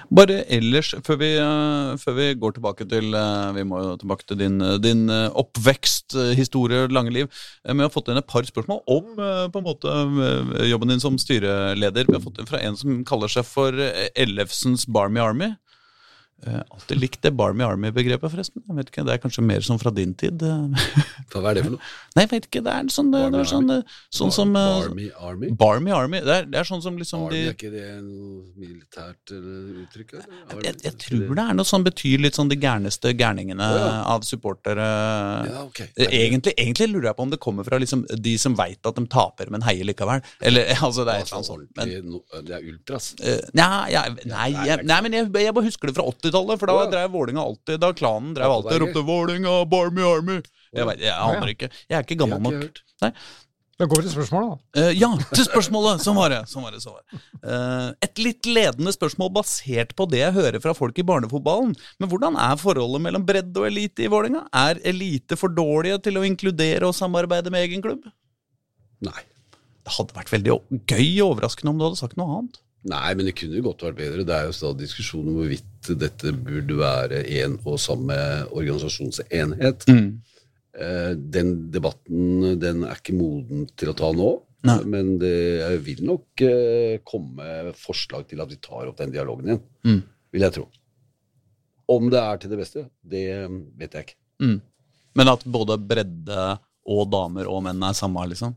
Bare 0.10 0.46
ellers, 0.50 0.96
før 1.04 1.18
vi, 1.20 1.36
eh, 1.36 1.98
før 2.00 2.16
vi 2.16 2.34
går 2.34 2.54
tilbake 2.56 2.88
til 2.90 3.12
Vi 3.12 3.64
må 3.64 3.78
jo 3.84 3.98
tilbake 3.98 4.26
til 4.26 4.38
din, 4.38 4.58
din 4.82 5.10
oppvekst, 5.10 6.16
historie, 6.36 6.88
lange 6.88 7.12
liv. 7.12 7.28
Vi 7.66 7.78
har 7.82 7.90
fått 7.90 8.08
inn 8.10 8.18
et 8.18 8.26
par 8.28 8.42
spørsmål 8.42 8.82
om 8.88 9.04
på 9.52 9.56
en 9.58 9.64
måte 9.64 10.70
jobben 10.70 10.88
din 10.88 11.00
som 11.00 11.18
styreleder. 11.18 12.06
Vi 12.08 12.14
har 12.14 12.22
fått 12.22 12.40
inn 12.40 12.46
fra 12.48 12.58
en 12.64 12.76
som 12.76 13.04
kaller 13.04 13.28
seg 13.28 13.46
for 13.46 13.72
Ellefsens 14.16 14.86
Barmy 14.88 15.20
Army. 15.20 15.56
Eh, 16.44 16.62
Alltid 16.70 17.00
likt 17.00 17.22
det 17.24 17.32
Barmy 17.32 17.64
Army-begrepet, 17.64 18.30
forresten. 18.30 18.62
Jeg 18.68 18.76
vet 18.78 18.90
ikke, 18.92 19.04
Det 19.08 19.14
er 19.14 19.22
kanskje 19.24 19.44
mer 19.46 19.64
sånn 19.66 19.80
fra 19.82 19.92
din 19.96 20.12
tid? 20.14 20.44
Hva 21.32 21.42
er 21.50 21.58
det 21.58 21.64
for 21.64 21.76
noe? 21.78 21.92
Nei, 22.16 22.26
jeg 22.26 22.32
vet 22.34 22.48
ikke. 22.50 22.62
Det 22.66 22.74
er 22.76 22.90
sånn, 22.94 23.12
det, 23.14 23.22
det 23.34 23.40
er 23.40 23.50
sånn, 23.50 23.72
eh, 23.72 23.96
sånn 24.14 24.34
som 24.36 24.52
eh, 24.60 24.82
Army 24.84 25.08
Army? 25.16 25.50
Barmy 25.56 25.94
Army. 25.96 26.22
Det 26.26 26.36
er, 26.42 26.50
det 26.52 26.60
er 26.60 26.68
sånn 26.68 26.84
som 26.84 27.00
liksom 27.00 27.26
Army, 27.30 27.40
de 27.40 27.50
er 27.50 27.56
ikke 27.56 27.72
det 27.74 27.88
noe 28.04 28.44
militært 28.62 29.34
uttrykk? 29.34 30.14
Eller? 30.20 30.44
Army, 30.44 30.66
jeg, 30.68 30.80
jeg 30.86 31.00
tror 31.06 31.40
det 31.40 31.48
er 31.48 31.58
noe 31.62 31.70
som 31.72 31.88
betyr 31.88 32.26
litt 32.28 32.38
sånn 32.38 32.52
de 32.52 32.60
gærneste 32.60 33.16
gærningene 33.16 33.72
oh, 33.72 33.80
ja. 33.80 33.96
av 34.14 34.28
supportere. 34.28 34.90
Ja, 35.50 35.64
ok. 35.66 35.82
Eh, 35.88 36.14
Egentlig, 36.26 36.56
egentlig 36.60 36.90
lurer 36.92 37.10
jeg 37.10 37.18
på 37.18 37.26
om 37.26 37.34
det 37.34 37.42
kommer 37.42 37.66
fra 37.68 37.80
liksom 37.82 38.06
de 38.12 38.36
som 38.42 38.54
veit 38.60 38.86
at 38.86 39.00
de 39.00 39.08
taper, 39.12 39.50
men 39.54 39.66
heier 39.66 39.88
likevel. 39.88 40.22
Eller 40.46 40.70
altså, 40.86 41.08
det 41.08 41.16
er 41.16 41.26
et 41.26 41.32
eller 41.32 41.42
annet 41.42 41.50
sånt. 41.50 42.46
Det 42.46 42.60
er 42.60 42.70
ultras. 42.70 43.12
Uh, 43.18 43.42
nei, 43.58 43.72
jeg, 43.96 44.30
nei, 44.30 44.48
jeg, 44.68 44.86
nei, 44.86 45.02
men 45.06 45.20
jeg, 45.20 45.32
jeg 45.48 45.56
bare 45.58 45.70
husker 45.72 45.90
det 45.90 45.98
fra 45.98 46.06
80-tallet, 46.26 46.62
for 46.62 46.72
da 46.72 46.76
ja. 46.82 46.92
drev 46.92 47.16
Vålinga 47.16 47.46
alltid 47.46 47.82
Da 47.84 47.94
klanen 47.96 48.36
drev 48.36 48.58
alltid 48.58 48.76
og 48.76 48.84
ropte 48.86 49.06
'Vålinga, 49.06 49.56
Barmy 49.72 50.06
Army'. 50.06 50.44
Jeg, 50.76 50.86
vet, 50.90 51.02
jeg 51.06 51.16
aner 51.16 51.52
ikke. 51.54 51.72
Jeg 51.88 51.98
er 51.98 52.06
ikke 52.06 52.20
gammel 52.20 52.42
nok. 52.44 52.84
Nei. 53.06 53.12
Da 53.76 53.84
går 53.92 54.00
vi 54.00 54.06
til 54.06 54.14
spørsmålet, 54.14 54.52
da. 54.56 54.84
Uh, 54.86 54.92
ja, 54.96 55.10
til 55.36 55.44
spørsmålet. 55.44 56.04
Sånn 56.04 56.16
var 56.16 56.32
det. 56.32 56.42
Sånn 56.48 56.64
var 56.64 56.72
det, 56.72 56.80
sånn 56.80 56.96
var 56.96 57.04
det. 57.04 57.20
Uh, 57.44 57.90
et 58.08 58.22
litt 58.24 58.48
ledende 58.48 58.94
spørsmål 58.96 59.34
basert 59.36 59.92
på 60.00 60.08
det 60.12 60.22
jeg 60.22 60.36
hører 60.38 60.64
fra 60.64 60.72
folk 60.78 61.00
i 61.02 61.04
barnefotballen. 61.08 61.74
Men 62.00 62.12
hvordan 62.12 62.40
er 62.40 62.56
forholdet 62.62 63.04
mellom 63.04 63.26
bredde 63.28 63.60
og 63.60 63.68
elite 63.68 64.08
i 64.08 64.12
Vålerenga? 64.12 64.46
Er 64.56 64.80
elite 64.88 65.36
for 65.40 65.52
dårlige 65.52 66.00
til 66.08 66.22
å 66.22 66.24
inkludere 66.28 66.88
og 66.88 66.96
samarbeide 66.96 67.52
med 67.52 67.68
egen 67.68 67.84
klubb? 67.84 68.08
Nei. 69.04 69.26
Det 69.86 69.98
hadde 70.00 70.18
vært 70.18 70.32
veldig 70.34 70.56
gøy 70.88 71.10
og 71.26 71.36
overraskende 71.36 71.76
om 71.76 71.82
du 71.82 71.86
hadde 71.90 72.00
sagt 72.00 72.16
noe 72.20 72.40
annet. 72.40 72.62
Nei, 72.86 73.10
men 73.18 73.26
det 73.26 73.36
kunne 73.40 73.64
godt 73.66 73.86
vært 73.88 73.98
bedre. 73.98 74.26
Det 74.28 74.36
er 74.36 74.48
jo 74.50 74.56
stadig 74.56 74.86
diskusjon 74.86 75.26
om 75.32 75.40
hvorvidt 75.40 75.92
dette 75.98 76.34
burde 76.38 76.78
være 76.78 77.24
en 77.42 77.58
og 77.64 77.80
samme 77.82 78.18
organisasjonsenhet. 78.52 79.88
Mm. 79.90 80.10
Den 81.34 81.54
debatten 81.74 82.60
den 82.62 82.84
er 82.86 83.00
ikke 83.00 83.16
moden 83.18 83.66
til 83.80 83.90
å 83.90 83.98
ta 83.98 84.12
nå. 84.14 84.30
Nei. 84.66 84.80
Men 84.90 85.16
det 85.22 85.36
vil 85.86 86.02
nok 86.08 86.42
eh, 86.46 86.98
komme 87.06 87.74
forslag 87.78 88.26
til 88.30 88.42
at 88.42 88.50
vi 88.50 88.58
tar 88.64 88.90
opp 88.90 88.98
den 88.98 89.14
dialogen 89.14 89.52
igjen. 89.52 89.64
Mm. 89.86 90.00
Vil 90.34 90.46
jeg 90.46 90.56
tro. 90.58 90.66
Om 91.96 92.08
det 92.10 92.22
er 92.22 92.40
til 92.42 92.54
det 92.54 92.60
beste, 92.60 92.86
det 93.06 93.26
vet 93.78 93.98
jeg 93.98 94.08
ikke. 94.08 94.18
Mm. 94.42 94.56
Men 95.16 95.32
at 95.32 95.46
både 95.48 95.78
bredde 95.80 96.48
og 96.86 97.10
damer 97.14 97.50
og 97.50 97.62
menn 97.66 97.84
er 97.86 97.98
samme, 97.98 98.26
liksom? 98.32 98.56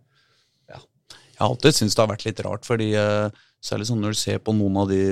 Ja. 0.71 0.81
Jeg 1.13 1.43
har 1.43 1.53
alltid 1.53 1.77
syntes 1.77 1.97
det 1.97 2.03
har 2.03 2.11
vært 2.15 2.27
litt 2.27 2.43
rart, 2.47 2.65
fordi 2.69 2.89
eh, 2.99 3.45
særlig 3.65 3.89
sånn 3.89 4.01
når 4.03 4.15
du 4.15 4.21
ser 4.21 4.41
på 4.43 4.55
noen 4.57 4.79
av 4.83 4.93
de 4.93 5.03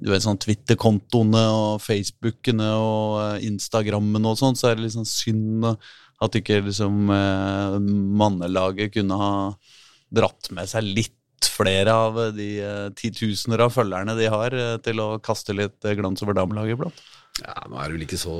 du 0.00 0.08
vet, 0.08 0.22
sånn 0.24 0.38
Twitter-kontoene 0.40 1.42
og 1.52 1.80
Facebookene 1.84 2.68
og 2.78 3.16
eh, 3.20 3.48
Instagrammene 3.50 4.30
og 4.30 4.38
sånn, 4.40 4.56
så 4.56 4.70
er 4.70 4.78
det 4.78 4.86
liksom 4.86 5.04
synd 5.08 5.66
at 6.20 6.36
ikke 6.36 6.60
liksom 6.66 7.10
eh, 7.14 7.78
mannelaget 8.20 8.94
kunne 8.98 9.16
ha 9.20 9.32
dratt 10.12 10.50
med 10.56 10.68
seg 10.70 10.88
litt 10.88 11.16
flere 11.50 11.94
av 11.94 12.18
de 12.36 12.50
eh, 12.64 12.88
titusener 12.96 13.64
av 13.64 13.72
følgerne 13.72 14.16
de 14.18 14.28
har, 14.32 14.56
eh, 14.56 14.76
til 14.84 15.00
å 15.00 15.14
kaste 15.24 15.56
litt 15.56 15.88
glans 15.98 16.24
over 16.24 16.36
damelaget 16.36 16.76
iblant. 16.76 17.02
Ja, 17.40 17.56
Nå 17.70 17.78
er 17.80 17.88
det 17.88 17.96
vel 17.96 18.04
ikke 18.04 18.20
så, 18.20 18.36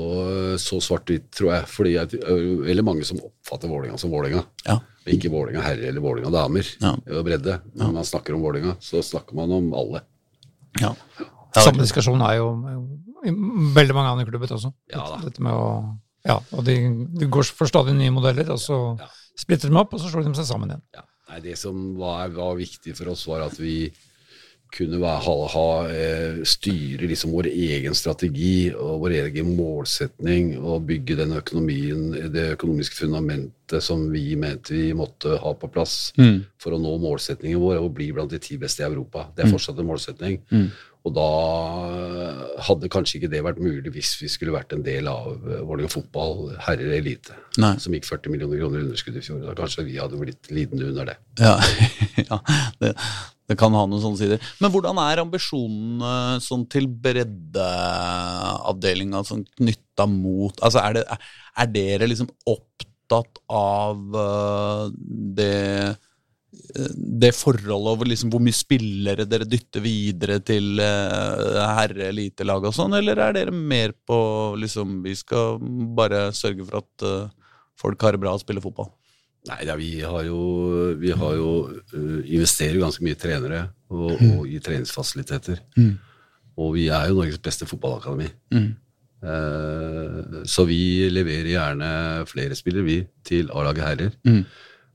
så 0.61 0.77
svart-hvitt, 0.83 1.31
tror 1.33 1.55
jeg. 1.55 1.69
Fordi 1.73 1.93
jeg, 1.95 2.19
veldig 2.67 2.83
mange 2.85 3.05
som 3.07 3.21
oppfatter 3.23 3.71
Vålinga 3.71 3.97
som 3.97 4.11
Vålinga. 4.13 4.43
Ja. 4.67 4.77
Ikke 5.09 5.31
Vålinga 5.33 5.61
herrer 5.65 5.87
eller 5.89 6.03
Vålinga 6.03 6.29
damer. 6.33 6.67
Ja. 6.81 6.91
Og 7.17 7.23
bredde. 7.25 7.55
Når 7.73 7.93
man 7.95 8.05
snakker 8.05 8.35
om 8.37 8.43
Vålinga, 8.45 8.75
så 8.83 9.01
snakker 9.01 9.33
man 9.39 9.51
om 9.55 9.71
alle. 9.73 10.03
Ja. 10.81 10.91
Ja, 11.19 11.61
Samme 11.65 11.81
diskusjon 11.83 12.21
er 12.23 12.37
jo 12.37 12.51
i 13.27 13.31
veldig 13.75 13.95
mange 13.97 14.11
andre 14.13 14.25
klubber 14.29 14.53
også. 14.55 14.71
Ja 14.93 15.01
da. 15.09 15.17
Dette 15.25 15.41
med 15.43 15.51
å, 15.57 15.65
ja, 16.25 16.37
og 16.55 16.63
de, 16.65 16.75
de 17.19 17.27
går 17.33 17.49
for 17.57 17.67
stadig 17.69 17.95
nye 17.97 18.13
modeller, 18.13 18.47
og 18.53 18.61
så 18.61 18.77
Ja. 19.01 19.09
splitter 19.37 19.69
de 19.69 19.75
opp, 19.81 19.93
og 19.93 19.99
så 19.99 20.09
slår 20.13 20.29
de 20.29 20.35
seg 20.37 20.47
sammen 20.47 20.69
igjen. 20.71 20.85
Ja. 20.95 21.03
Nei, 21.31 21.39
det 21.43 21.57
som 21.59 21.81
var, 21.99 22.29
var 22.35 22.55
viktig 22.59 22.95
for 22.97 23.11
oss, 23.11 23.25
var 23.27 23.41
at 23.49 23.57
vi 23.59 23.91
kunne 24.71 24.99
være, 25.01 25.19
ha, 25.25 25.33
ha, 25.53 25.65
eh, 25.91 26.41
styre 26.47 27.07
liksom 27.09 27.33
vår 27.35 27.49
egen 27.51 27.95
strategi 27.97 28.71
og 28.71 29.01
vår 29.03 29.15
egen 29.25 29.55
målsetning 29.57 30.53
og 30.59 30.85
bygge 30.87 31.17
den 31.19 31.33
økonomien, 31.37 32.11
det 32.31 32.53
økonomiske 32.55 32.95
fundamentet 33.03 33.83
som 33.83 34.05
vi 34.11 34.35
mente 34.35 34.73
vi 34.75 34.93
måtte 34.93 35.37
ha 35.39 35.53
på 35.55 35.69
plass 35.71 36.13
Mm. 36.17 36.45
for 36.59 36.71
å 36.75 36.79
nå 36.79 36.97
målsetningen 36.99 37.59
vår 37.59 37.79
og 37.81 37.93
bli 37.95 38.11
blant 38.11 38.31
de 38.31 38.39
ti 38.39 38.57
beste 38.57 38.83
i 38.83 38.85
Europa. 38.87 39.27
Det 39.35 39.45
er 39.45 39.51
fortsatt 39.51 39.79
en 39.79 39.87
målsetning. 39.87 40.39
Mm. 40.51 40.71
Og 41.01 41.15
da 41.15 41.23
hadde 42.61 42.89
kanskje 42.93 43.15
ikke 43.17 43.31
det 43.31 43.39
vært 43.45 43.61
mulig 43.63 43.91
hvis 43.95 44.11
vi 44.21 44.27
skulle 44.29 44.53
vært 44.53 44.73
en 44.75 44.83
del 44.85 45.07
av 45.09 45.31
eh, 45.33 45.63
Vålerenga 45.65 45.89
fotball, 45.89 46.51
herrer 46.61 46.93
elite, 46.99 47.33
Nei. 47.61 47.73
som 47.81 47.93
gikk 47.95 48.05
40 48.05 48.29
millioner 48.33 48.57
kroner 48.61 48.79
underskudd 48.85 49.17
i 49.17 49.23
fjor. 49.25 49.39
Da 49.47 49.53
kanskje 49.57 49.87
vi 49.87 49.95
hadde 49.97 50.21
blitt 50.21 50.43
lidende 50.53 50.89
under 50.91 51.05
det. 51.09 51.17
Ja, 51.41 51.55
ja 52.29 52.37
det, 52.83 52.91
det 53.49 53.55
kan 53.59 53.77
ha 53.77 53.83
noen 53.89 54.03
sånne 54.03 54.21
sider. 54.21 54.39
Men 54.61 54.71
hvordan 54.75 54.97
er 55.01 55.23
ambisjonene 55.23 56.13
sånn 56.45 56.65
til 56.69 56.85
breddeavdelinga 57.01 59.19
sånn 59.27 59.43
knytta 59.57 60.05
mot 60.11 60.55
Altså, 60.61 60.79
er, 60.85 60.91
det, 60.99 61.03
er 61.57 61.67
dere 61.73 62.05
liksom 62.11 62.29
opptatt 62.45 63.33
av 63.49 63.97
eh, 64.21 64.85
det 65.41 65.97
det 66.51 67.31
forholdet 67.35 67.91
over 67.93 68.09
liksom 68.09 68.31
hvor 68.31 68.41
mye 68.43 68.55
spillere 68.55 69.23
dere 69.29 69.47
dytter 69.47 69.83
videre 69.83 70.39
til 70.43 70.81
uh, 70.83 71.61
herre-elitelag 71.77 72.65
og 72.67 72.75
sånn, 72.75 72.95
eller 72.97 73.19
er 73.23 73.37
dere 73.37 73.53
mer 73.55 73.93
på 74.07 74.17
liksom 74.59 74.99
Vi 75.05 75.15
skal 75.15 75.61
bare 75.95 76.25
sørge 76.35 76.65
for 76.67 76.81
at 76.81 77.05
uh, 77.07 77.53
folk 77.79 78.03
har 78.03 78.15
det 78.15 78.23
bra 78.23 78.35
og 78.35 78.43
spiller 78.43 78.63
fotball? 78.63 78.91
Nei, 79.47 79.61
ja, 79.65 79.75
vi 79.79 79.93
har 80.03 80.25
jo, 80.27 80.41
vi 81.01 81.13
har 81.17 81.37
jo 81.39 81.51
uh, 81.71 82.19
investerer 82.19 82.81
ganske 82.83 83.05
mye 83.05 83.15
i 83.15 83.21
trenere 83.21 83.61
og, 83.89 84.11
og 84.19 84.43
i 84.51 84.59
treningsfasiliteter. 84.61 85.63
Mm. 85.79 85.95
Og 86.61 86.75
vi 86.75 86.89
er 86.93 87.09
jo 87.09 87.17
Norges 87.17 87.39
beste 87.41 87.65
fotballakademi. 87.69 88.27
Mm. 88.53 88.67
Uh, 89.21 90.43
så 90.49 90.67
vi 90.67 91.07
leverer 91.13 91.53
gjerne 91.55 91.93
flere 92.29 92.59
spillere, 92.59 92.85
vi, 92.85 92.99
til 93.25 93.49
A-laget 93.55 93.87
herrer. 93.87 94.19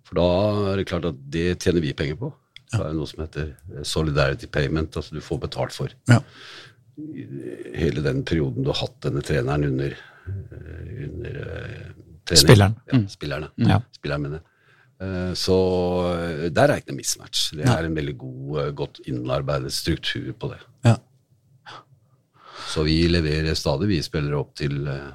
Mm. 0.06 0.08
For 0.08 0.14
da 0.20 0.72
er 0.72 0.76
det 0.78 0.86
klart 0.86 1.04
at 1.08 1.16
det 1.34 1.46
tjener 1.64 1.82
vi 1.82 1.92
penger 1.98 2.16
på. 2.20 2.32
Det 2.70 2.80
er 2.82 2.92
noe 2.94 3.06
som 3.06 3.22
heter 3.24 3.54
solidarity 3.86 4.46
payment, 4.46 4.96
altså 4.98 5.14
du 5.14 5.20
får 5.22 5.40
betalt 5.48 5.72
for 5.74 5.88
Ja. 6.10 6.20
hele 7.74 8.00
den 8.02 8.22
perioden 8.24 8.62
du 8.64 8.70
har 8.72 8.80
hatt 8.86 9.00
denne 9.04 9.20
treneren 9.22 9.64
under, 9.68 9.92
eh, 10.26 11.04
under 11.06 11.36
eh, 11.36 11.90
trening. 12.24 12.42
Spilleren. 12.46 12.76
Ja, 12.92 13.00
spillerne. 13.08 13.50
Ja. 13.56 13.80
Spilleren 13.92 14.22
mener. 14.22 14.40
jeg. 14.40 15.36
Så 15.36 15.56
eh, 16.16 16.48
der 16.50 16.70
er 16.72 16.80
ikke 16.80 16.92
noe 16.94 17.02
mismatch. 17.02 17.50
Det 17.58 17.66
er 17.68 17.84
en 17.84 17.94
veldig 17.98 18.16
god, 18.18 18.58
eh, 18.62 18.70
godt 18.72 19.00
innarbeidet 19.06 19.72
struktur 19.72 20.32
på 20.40 20.48
det. 20.54 20.60
Ja. 20.88 20.96
Så 22.72 22.82
vi 22.86 23.06
leverer 23.08 23.54
stadig 23.54 23.88
vi 23.88 24.00
spillere 24.02 24.38
opp 24.40 24.54
til 24.56 24.86
eh, 24.88 25.12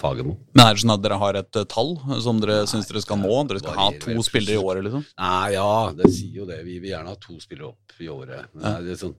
Fagermo. 0.00 0.36
Men 0.56 0.64
er 0.64 0.74
det 0.74 0.82
sånn 0.82 0.94
at 0.96 1.02
dere 1.04 1.18
har 1.20 1.36
et 1.38 1.58
eh, 1.60 1.66
tall 1.70 1.92
som 2.24 2.40
dere 2.42 2.64
syns 2.70 2.88
dere 2.90 3.02
skal 3.04 3.20
nå? 3.20 3.34
Dere 3.50 3.62
skal 3.62 3.76
ha 3.78 3.90
to 4.02 4.24
spillere 4.26 4.58
i 4.58 4.62
året, 4.62 4.82
liksom? 4.86 5.04
Nei, 5.22 5.52
ja, 5.54 5.74
det 5.94 6.10
sier 6.10 6.40
jo 6.40 6.48
det. 6.48 6.62
Vi 6.66 6.80
vil 6.80 6.90
gjerne 6.90 7.14
ha 7.14 7.20
to 7.20 7.36
spillere 7.42 7.70
opp 7.70 8.00
i 8.02 8.10
året. 8.10 8.48
Men 8.56 8.80
det 8.82 8.96
er 8.96 9.02
sånn, 9.04 9.14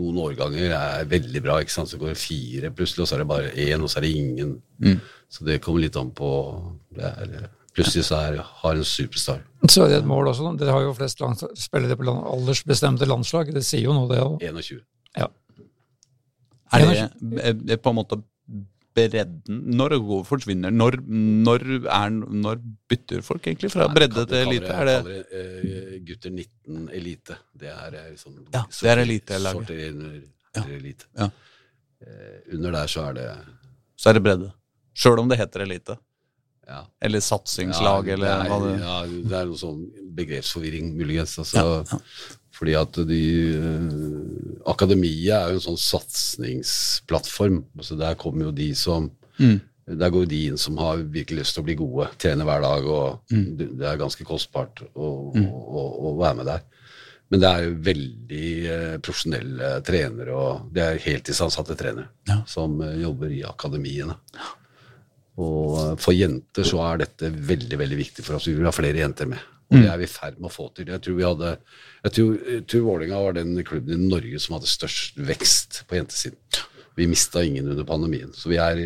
noen 0.00 0.18
årganger 0.26 0.74
er 0.76 1.06
veldig 1.10 1.44
bra, 1.44 1.60
ikke 1.62 1.76
sant? 1.76 1.92
så 1.92 2.00
går 2.00 2.12
det 2.12 2.20
fire 2.20 2.72
plutselig, 2.74 3.04
og 3.04 3.10
så 3.10 3.16
er 3.16 3.22
det 3.22 3.28
bare 3.30 3.52
én, 3.54 3.82
og 3.82 3.92
så 3.92 4.00
er 4.00 4.08
det 4.08 4.12
ingen. 4.18 4.56
Mm. 4.82 4.98
Så 5.32 5.46
det 5.46 5.60
kommer 5.64 5.86
litt 5.86 5.96
an 6.00 6.10
på 6.16 6.32
det 6.96 7.12
er, 7.12 7.52
Plutselig 7.76 8.06
så 8.08 8.18
er, 8.24 8.38
har 8.62 8.78
en 8.78 8.86
superstar. 8.88 9.42
Så 9.68 9.82
er 9.84 9.90
det 9.90 9.96
et 10.00 10.06
mål 10.08 10.30
også. 10.30 10.48
Dere 10.56 10.72
har 10.72 10.86
jo 10.86 10.94
flest 10.96 11.18
lands 11.20 11.44
spillere 11.60 11.98
på 11.98 12.06
land, 12.08 12.22
aldersbestemte 12.24 13.04
landslag. 13.04 13.50
Det 13.52 13.60
sier 13.66 13.84
jo 13.84 13.92
noe, 13.92 14.08
det 14.08 14.22
òg. 14.22 14.38
21. 14.40 14.78
Ja. 15.20 15.28
Er 16.72 17.52
det 17.52 17.76
på 17.84 17.92
en 17.92 17.98
måte 17.98 18.18
bredden 18.96 19.58
Når 19.76 19.94
forsvinner 20.28 20.72
Når, 20.74 20.96
når, 21.46 21.64
er, 21.84 22.14
når 22.16 22.60
bytter 22.90 23.22
folk 23.26 23.46
egentlig 23.46 23.70
fra 23.74 23.88
bredde 23.92 24.24
til 24.30 24.38
elite? 24.42 24.72
Er 24.72 24.88
det 24.88 24.96
kaller 24.96 25.10
det 25.10 25.42
eh, 25.42 25.98
gutter 26.08 26.32
19 26.32 26.88
elite. 26.96 27.36
Det 27.52 27.70
er 27.72 27.98
eh, 28.00 28.10
sånn 28.20 28.40
Ja, 28.54 28.64
det 28.70 28.90
er 28.94 29.02
elitelaget. 29.04 29.60
Sorterer 29.66 29.92
under, 29.92 30.16
Ja. 30.56 30.62
elite. 30.78 31.06
Ja. 31.20 31.28
Eh, 32.00 32.54
under 32.56 32.72
der 32.80 32.86
så 32.90 33.08
er 33.10 33.16
det 33.20 33.28
så 33.96 34.10
er 34.10 34.18
det 34.18 34.22
bredde? 34.26 34.50
Sjøl 34.96 35.20
om 35.20 35.28
det 35.28 35.38
heter 35.40 35.64
elite? 35.64 35.96
ja. 36.66 36.82
Eller 37.00 37.20
satsingslag, 37.22 38.08
Ja, 38.08 38.14
eller 38.16 38.26
er, 38.32 38.48
hva 38.50 38.58
det 38.64 38.72
Ja, 38.80 38.96
det 39.30 39.36
er 39.40 39.46
noe 39.52 39.60
sånn 39.60 39.84
begrepsforvirring, 40.16 40.94
muligens. 40.96 41.36
Altså, 41.42 41.62
Ja, 41.62 41.84
ja. 41.92 42.00
Fordi 42.56 42.72
at 42.80 42.96
de 43.04 43.20
eh, 43.52 44.60
Akademiet 44.72 45.28
er 45.36 45.50
jo 45.52 45.58
en 45.58 45.64
sånn 45.66 45.76
satsingsplattform. 45.82 47.62
Altså, 47.76 47.98
der 48.00 48.14
kommer 48.20 48.48
jo 48.50 48.52
de 48.56 48.70
som 48.74 49.10
Mm. 49.38 49.60
Der 49.86 50.10
går 50.10 50.24
de 50.26 50.38
inn 50.48 50.56
som 50.58 50.78
har 50.78 50.96
virkelig 50.96 51.42
lyst 51.44 51.54
til 51.54 51.62
å 51.62 51.66
bli 51.66 51.74
gode, 51.78 52.08
trene 52.18 52.42
hver 52.42 52.60
dag, 52.64 52.86
og 52.90 53.20
Mm. 53.30 53.56
det, 53.78 53.84
er 53.86 53.96
ganske 54.00 54.24
kostbart 54.24 54.80
å, 54.96 55.30
å, 55.36 55.82
å 56.10 56.18
være 56.18 56.36
med 56.40 56.46
der. 56.46 56.62
Men 57.30 57.40
det 57.40 57.48
er 57.48 57.62
jo 57.66 57.74
veldig 57.86 58.66
eh, 58.66 58.96
profesjonelle 58.98 59.82
trenere, 59.84 60.32
og 60.34 60.72
det 60.72 60.82
er 60.82 60.98
heltidsansatte 60.98 61.76
trenere 61.76 62.08
Ja. 62.26 62.40
som 62.46 62.80
eh, 62.82 62.96
jobber 63.02 63.30
i 63.30 63.42
akademiene. 63.44 64.16
Og 65.38 65.78
eh, 65.92 65.96
for 66.00 66.12
jenter 66.16 66.64
så 66.64 66.80
er 66.92 67.04
dette 67.04 67.30
veldig 67.30 67.78
veldig 67.78 67.96
viktig 68.00 68.24
for 68.24 68.36
oss. 68.40 68.46
Vi 68.48 68.54
vil 68.56 68.64
ha 68.66 68.72
flere 68.74 68.98
jenter 69.04 69.26
med. 69.28 69.38
Og 69.66 69.82
det 69.82 69.90
er 69.90 69.98
vi 69.98 70.06
i 70.06 70.10
ferd 70.10 70.38
med 70.38 70.48
å 70.50 70.54
få 70.54 70.68
til. 70.76 70.92
Jeg 70.92 71.02
tror 71.02 71.18
vi 71.18 71.26
hadde, 71.26 71.52
jeg 72.06 72.14
tror, 72.18 72.34
jeg 72.54 72.64
tror 72.70 72.86
Vålerenga 72.86 73.22
var 73.24 73.36
den 73.36 73.56
klubben 73.66 73.96
i 73.96 74.10
Norge 74.12 74.40
som 74.42 74.54
hadde 74.56 74.70
størst 74.70 75.18
vekst 75.18 75.82
på 75.90 75.98
jentesiden. 75.98 76.38
Vi 76.96 77.04
mista 77.10 77.42
ingen 77.44 77.66
under 77.68 77.84
pandemien. 77.84 78.30
Så 78.32 78.48
vi 78.48 78.56
er, 78.62 78.78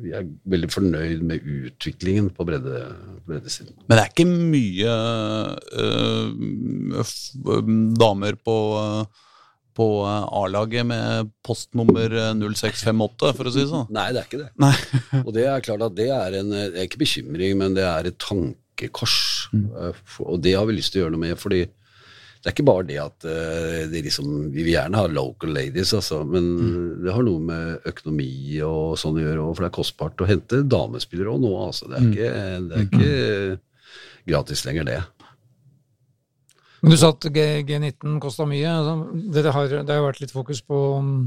vi 0.00 0.14
er 0.16 0.28
veldig 0.48 0.70
fornøyd 0.72 1.26
med 1.28 1.44
utviklingen 1.44 2.30
på 2.32 2.46
bredde, 2.48 2.86
breddesiden. 3.26 3.74
Men 3.84 3.98
det 3.98 4.04
er 4.04 4.14
ikke 4.14 4.28
mye 4.30 4.94
øh, 5.82 6.30
damer 8.00 8.38
på, 8.40 8.56
på 9.76 9.88
øh, 10.08 10.24
A-laget 10.40 10.88
med 10.88 11.34
postnummer 11.44 12.16
øh, 12.22 12.32
0658, 12.54 13.34
for 13.36 13.44
å 13.44 13.52
si 13.52 13.60
det 13.60 13.68
sånn. 13.74 13.92
Nei, 13.92 14.08
det 14.16 14.22
er 14.22 14.30
ikke 14.30 14.44
det. 14.46 14.50
Nei. 14.64 14.72
Og 15.26 15.30
det 15.36 15.44
er 15.50 15.66
klart 15.68 15.84
at 15.90 15.98
det 15.98 16.08
er 16.16 16.40
en 16.40 16.54
Det 16.54 16.64
er 16.70 16.88
ikke 16.88 17.04
bekymring, 17.04 17.60
men 17.60 17.76
det 17.76 17.84
er 17.90 18.08
et 18.08 18.20
tankekors. 18.82 19.48
kors. 19.48 19.48
Mm. 19.52 20.26
Og 20.26 20.42
det 20.42 20.56
har 20.58 20.66
vi 20.66 20.76
lyst 20.76 20.92
til 20.92 21.02
å 21.02 21.06
gjøre 21.06 21.16
noe 21.16 21.24
med, 21.28 21.38
fordi 21.40 21.62
det 22.42 22.50
er 22.50 22.54
ikke 22.56 22.66
bare 22.66 22.86
det 22.88 22.96
at 22.98 23.24
det 23.92 24.00
liksom, 24.02 24.50
Vi 24.50 24.64
vil 24.64 24.72
gjerne 24.72 24.98
ha 24.98 25.06
local 25.06 25.52
ladies, 25.54 25.92
altså, 25.94 26.24
men 26.26 26.48
det 27.04 27.12
har 27.14 27.22
noe 27.22 27.38
med 27.38 27.86
økonomi 27.86 28.58
og 28.66 28.96
sånn 28.98 29.20
å 29.20 29.22
gjøre, 29.22 29.44
og 29.44 29.54
for 29.54 29.62
det 29.62 29.68
er 29.70 29.76
kostbart 29.76 30.24
å 30.24 30.26
hente 30.26 30.64
damespillere 30.66 31.30
òg 31.30 31.44
nå. 31.44 31.52
Altså. 31.68 31.86
Det 31.86 32.00
er 32.00 32.08
ikke, 32.10 32.32
det 32.66 32.80
er 32.80 32.88
ikke 32.88 34.32
gratis 34.32 34.64
lenger, 34.66 34.88
det. 34.90 35.00
Men 36.82 36.90
du 36.90 36.96
sa 36.98 37.12
at 37.12 37.22
G, 37.30 37.42
G19 37.68 38.16
kosta 38.22 38.42
mye. 38.50 38.70
Det 39.30 39.44
har, 39.54 39.68
det 39.86 39.94
har 39.94 40.02
vært 40.02 40.18
litt 40.24 40.32
fokus 40.34 40.58
på 40.66 40.78
mm, 40.98 41.18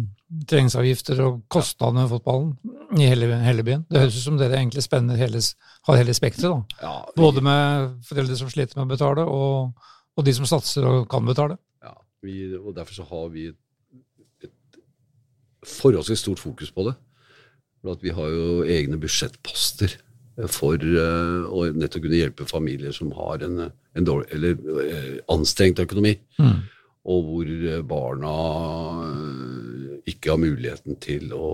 treningsavgifter 0.52 1.22
og 1.24 1.38
kostnadene 1.54 2.04
ved 2.04 2.12
fotballen 2.12 3.00
i 3.00 3.08
hele, 3.08 3.30
hele 3.40 3.64
byen. 3.64 3.86
Det 3.88 4.02
høres 4.02 4.18
ut 4.20 4.26
som 4.26 4.40
dere 4.42 4.58
egentlig 4.60 4.84
spenner 4.84 5.16
hele, 5.20 5.40
har 5.88 6.00
hele 6.02 6.16
spekteret. 6.18 6.76
Ja, 6.82 6.98
vi- 7.08 7.22
Både 7.24 7.44
med 7.46 7.96
foreldre 8.10 8.36
som 8.36 8.52
sliter 8.52 8.76
med 8.82 8.90
å 8.90 8.94
betale, 8.98 9.24
og, 9.32 9.88
og 10.18 10.28
de 10.28 10.34
som 10.36 10.46
satser 10.50 10.84
og 10.90 11.08
kan 11.12 11.24
betale. 11.26 11.56
Ja, 11.86 11.96
vi, 12.26 12.36
og 12.60 12.76
derfor 12.76 13.00
så 13.00 13.08
har 13.14 13.30
vi 13.32 13.48
et, 13.54 14.50
et 14.50 14.82
forholdsvis 15.66 16.20
stort 16.26 16.44
fokus 16.44 16.72
på 16.76 16.90
det. 16.90 16.98
For 17.80 17.96
at 17.96 18.04
vi 18.04 18.12
har 18.18 18.28
jo 18.34 18.64
egne 18.68 19.00
budsjettposter 19.00 19.96
for 20.52 20.76
eh, 20.76 21.44
å 21.48 21.66
nettopp 21.72 22.04
kunne 22.04 22.20
hjelpe 22.20 22.48
familier 22.50 22.96
som 22.96 23.12
har 23.16 23.44
en, 23.46 23.68
en 23.70 24.08
dårlig, 24.08 24.28
eller 24.36 24.82
eh, 24.84 25.12
anstrengt 25.32 25.80
økonomi, 25.86 26.16
og 27.06 27.30
hvor 27.30 27.52
eh, 27.56 27.84
barna 27.88 28.34
ikke 30.06 30.34
har 30.34 30.42
muligheten 30.42 31.00
til 31.02 31.32
å 31.34 31.52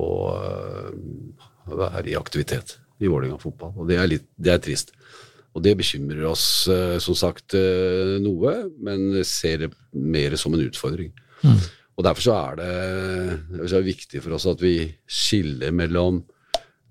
være 1.72 2.10
i 2.12 2.18
aktivitet 2.20 2.80
i 3.02 3.10
Vålerenga 3.10 3.38
fotball. 3.42 3.76
Og 3.78 3.88
det 3.90 4.00
er, 4.00 4.10
litt, 4.10 4.26
det 4.36 4.56
er 4.56 4.64
trist. 4.64 4.92
Og 5.56 5.64
det 5.64 5.76
bekymrer 5.80 6.26
oss 6.30 6.44
som 7.04 7.16
sagt 7.18 7.56
noe, 8.24 8.52
men 8.84 9.22
ser 9.28 9.66
det 9.66 9.70
mer 9.92 10.36
som 10.40 10.54
en 10.56 10.64
utfordring. 10.64 11.12
Og 11.44 12.06
Derfor 12.08 12.24
så 12.24 12.36
er 12.36 12.60
det, 12.60 12.76
så 13.64 13.78
er 13.78 13.82
det 13.82 13.90
viktig 13.90 14.22
for 14.24 14.36
oss 14.38 14.48
at 14.52 14.62
vi 14.64 14.76
skiller 15.08 15.74
mellom 15.76 16.22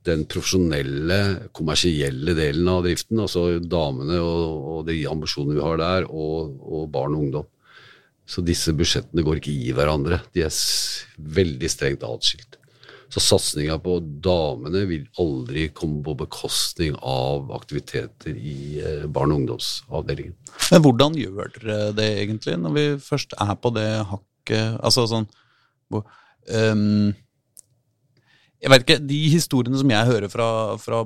den 0.08 0.24
profesjonelle, 0.30 1.50
kommersielle 1.56 2.34
delen 2.36 2.68
av 2.72 2.84
driften, 2.86 3.20
altså 3.20 3.58
damene 3.60 4.20
og, 4.24 4.68
og 4.74 4.86
de 4.88 5.02
ambisjonene 5.10 5.58
vi 5.58 5.64
har 5.64 5.80
der, 5.80 6.06
og, 6.08 6.54
og 6.64 6.86
barn 6.92 7.16
og 7.16 7.26
ungdom. 7.26 7.50
Så 8.30 8.44
disse 8.46 8.72
budsjettene 8.76 9.24
går 9.26 9.40
ikke 9.40 9.52
i 9.52 9.74
hverandre. 9.74 10.20
De 10.34 10.44
er 10.46 10.56
veldig 11.40 11.70
strengt 11.70 12.06
atskilt. 12.06 12.60
Så 13.10 13.18
satsinga 13.24 13.74
på 13.82 13.96
damene 14.22 14.84
vil 14.86 15.08
aldri 15.18 15.66
komme 15.74 15.98
på 16.06 16.14
bekostning 16.20 16.94
av 17.02 17.50
aktiviteter 17.56 18.36
i 18.36 18.78
eh, 18.78 19.06
barne- 19.10 19.34
og 19.34 19.42
ungdomsavdelingen. 19.42 20.36
Men 20.70 20.84
hvordan 20.84 21.18
gjør 21.18 21.50
dere 21.56 21.78
det 21.98 22.06
egentlig, 22.20 22.54
når 22.62 22.76
vi 22.76 22.84
først 23.02 23.34
er 23.34 23.56
på 23.58 23.74
det 23.74 23.88
hakket 24.12 24.78
Altså 24.80 25.04
sånn 25.10 25.26
ehm, 26.48 27.10
Jeg 28.60 28.72
vet 28.72 28.82
ikke, 28.84 28.98
De 29.08 29.20
historiene 29.32 29.78
som 29.80 29.92
jeg 29.92 30.08
hører 30.10 30.32
fra, 30.32 30.48
fra, 30.80 31.04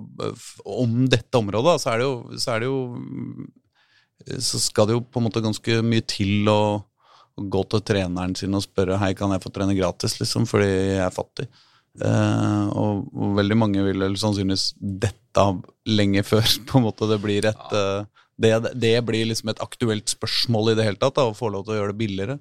om 0.64 1.04
dette 1.10 1.38
området, 1.38 1.76
så 1.82 1.92
er 1.92 2.00
det 2.00 2.08
jo, 2.08 2.16
så 2.42 2.54
er 2.54 2.64
det 2.64 2.70
jo 2.70 4.38
Så 4.42 4.62
skal 4.62 4.88
det 4.88 4.96
jo 4.96 5.04
på 5.04 5.20
en 5.20 5.28
måte 5.28 5.44
ganske 5.44 5.78
mye 5.86 6.06
til 6.10 6.50
å, 6.50 6.62
å 6.82 7.46
gå 7.54 7.62
til 7.70 7.84
treneren 7.92 8.34
sin 8.38 8.56
og 8.58 8.64
spørre 8.66 8.98
Hei, 9.02 9.12
kan 9.18 9.34
jeg 9.34 9.44
få 9.44 9.54
trene 9.54 9.76
gratis, 9.78 10.18
liksom, 10.22 10.48
fordi 10.50 10.70
jeg 10.70 11.04
er 11.04 11.14
fattig. 11.14 11.48
Uh, 11.94 12.66
og, 12.74 13.04
og 13.14 13.36
veldig 13.38 13.54
mange 13.54 13.84
vil 13.86 14.02
vel 14.02 14.16
sannsynligvis 14.18 14.72
dette 14.80 15.38
av 15.38 15.60
lenge 15.86 16.24
før 16.30 16.42
på 16.66 16.80
en 16.80 16.88
måte 16.88 17.06
det 17.06 17.20
blir 17.22 17.46
et 17.52 17.66
uh, 17.70 18.02
det, 18.36 18.50
det 18.74 18.96
blir 19.06 19.28
liksom 19.28 19.52
et 19.52 19.62
aktuelt 19.62 20.10
spørsmål 20.10 20.72
i 20.72 20.76
det 20.78 20.86
hele 20.88 20.98
tatt, 20.98 21.14
da, 21.18 21.28
å 21.28 21.36
få 21.36 21.50
lov 21.54 21.66
til 21.66 21.76
å 21.76 21.78
gjøre 21.78 21.94
det 21.94 22.00
billigere. 22.00 22.38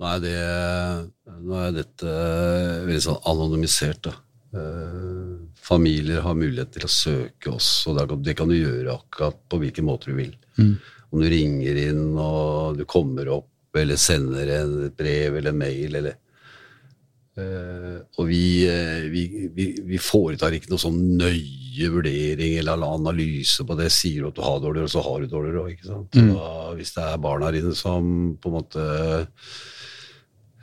Nå 0.00 0.08
er, 0.08 0.20
det, 0.24 0.36
nå 1.44 1.58
er 1.62 1.74
dette 1.76 2.10
eh, 2.10 2.82
veldig 2.88 3.04
sånn 3.04 3.20
anonymisert. 3.28 4.08
Da. 4.08 4.14
Eh, 4.52 5.36
familier 5.56 6.20
har 6.20 6.34
mulighet 6.36 6.74
til 6.74 6.84
å 6.84 6.90
søke 6.92 7.54
oss, 7.54 7.86
og 7.88 7.96
det 8.22 8.36
kan- 8.36 8.48
du 8.48 8.54
gjøre 8.54 8.98
akkurat 8.98 9.38
på 9.48 9.58
hvilken 9.58 9.84
måte 9.84 10.06
du 10.06 10.14
vil. 10.14 10.34
Om 11.12 11.20
du 11.20 11.28
ringer 11.28 11.76
inn 11.88 12.18
og 12.18 12.76
du 12.76 12.84
kommer 12.84 13.28
opp, 13.28 13.48
eller 13.74 13.96
sender 13.96 14.48
en 14.60 14.84
et 14.86 14.96
brev 14.96 15.36
eller 15.36 15.52
mail, 15.52 15.96
eller 15.96 16.14
Uh, 17.32 17.96
og 18.18 18.26
vi, 18.28 18.68
uh, 18.68 19.08
vi, 19.08 19.48
vi, 19.56 19.64
vi 19.88 19.96
foretar 19.96 20.52
ikke 20.52 20.68
noe 20.68 20.76
sånn 20.82 20.98
nøye 21.16 21.88
vurdering 21.88 22.58
eller 22.58 22.82
analyse 22.84 23.64
på 23.64 23.72
det. 23.78 23.86
Sier 23.90 24.20
du 24.20 24.28
at 24.28 24.34
du 24.36 24.42
har 24.44 24.58
dårligere, 24.60 24.90
så 24.92 25.00
har 25.00 25.22
du 25.22 25.26
dårligere 25.32 25.62
òg, 25.64 25.78
sant. 25.80 26.10
Da, 26.12 26.74
hvis 26.76 26.92
det 26.92 27.06
er 27.08 27.16
barna 27.24 27.48
dine 27.50 27.72
som 27.74 28.36
på 28.36 28.50
en 28.52 28.58
måte 28.58 28.84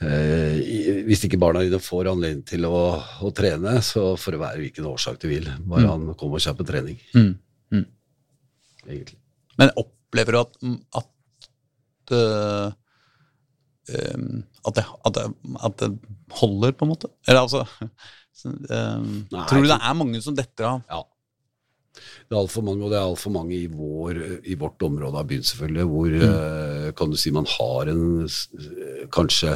eh, 0.02 1.04
Hvis 1.08 1.24
ikke 1.28 1.40
barna 1.42 1.64
dine 1.66 1.80
får 1.84 2.10
anledning 2.12 2.44
til 2.48 2.68
å, 2.70 2.82
å 3.26 3.32
trene, 3.36 3.78
så 3.86 4.14
får 4.20 4.36
det 4.36 4.42
være 4.44 4.64
hvilken 4.64 4.90
årsak 4.92 5.20
du 5.22 5.28
vil. 5.32 5.50
Bare 5.70 5.90
han 5.90 6.14
kommer 6.20 6.40
og 6.40 6.46
kjøper 6.46 6.68
trening, 6.70 7.00
Mm. 7.16 7.34
Mm. 7.74 7.86
egentlig. 8.88 9.20
Men 9.60 9.74
opplever 9.78 10.36
du 10.36 10.40
at, 10.40 10.58
at, 11.02 12.14
uh, 12.16 12.72
at, 13.90 14.76
det, 14.78 14.86
at, 15.06 15.14
det, 15.18 15.28
at 15.66 15.78
det 15.84 15.92
holder, 16.40 16.74
på 16.74 16.86
en 16.86 16.94
måte? 16.94 17.12
Eller 17.28 17.44
altså 17.44 17.66
så, 18.40 18.52
Nei, 18.54 19.46
Tror 19.50 19.66
du 19.66 19.70
det 19.72 19.80
er 19.82 19.98
mange 19.98 20.22
som 20.24 20.38
detter 20.38 20.70
av? 20.74 20.84
Ja. 20.90 21.04
Det 22.30 22.36
er 22.36 22.40
altfor 22.44 22.64
mange, 22.64 22.86
og 22.86 22.92
det 22.94 23.00
er 23.00 23.08
altfor 23.08 23.34
mange 23.34 23.56
i, 23.58 23.66
vår, 23.68 24.20
i 24.48 24.56
vårt 24.60 24.84
område 24.86 25.20
av 25.20 25.28
byen, 25.28 25.44
selvfølgelig, 25.46 25.86
hvor 25.90 26.18
eh, 26.30 26.90
kan 26.96 27.12
du 27.12 27.18
si 27.20 27.32
man 27.36 27.48
har 27.50 27.90
en 27.92 28.04
eh, 28.24 29.06
kanskje 29.12 29.56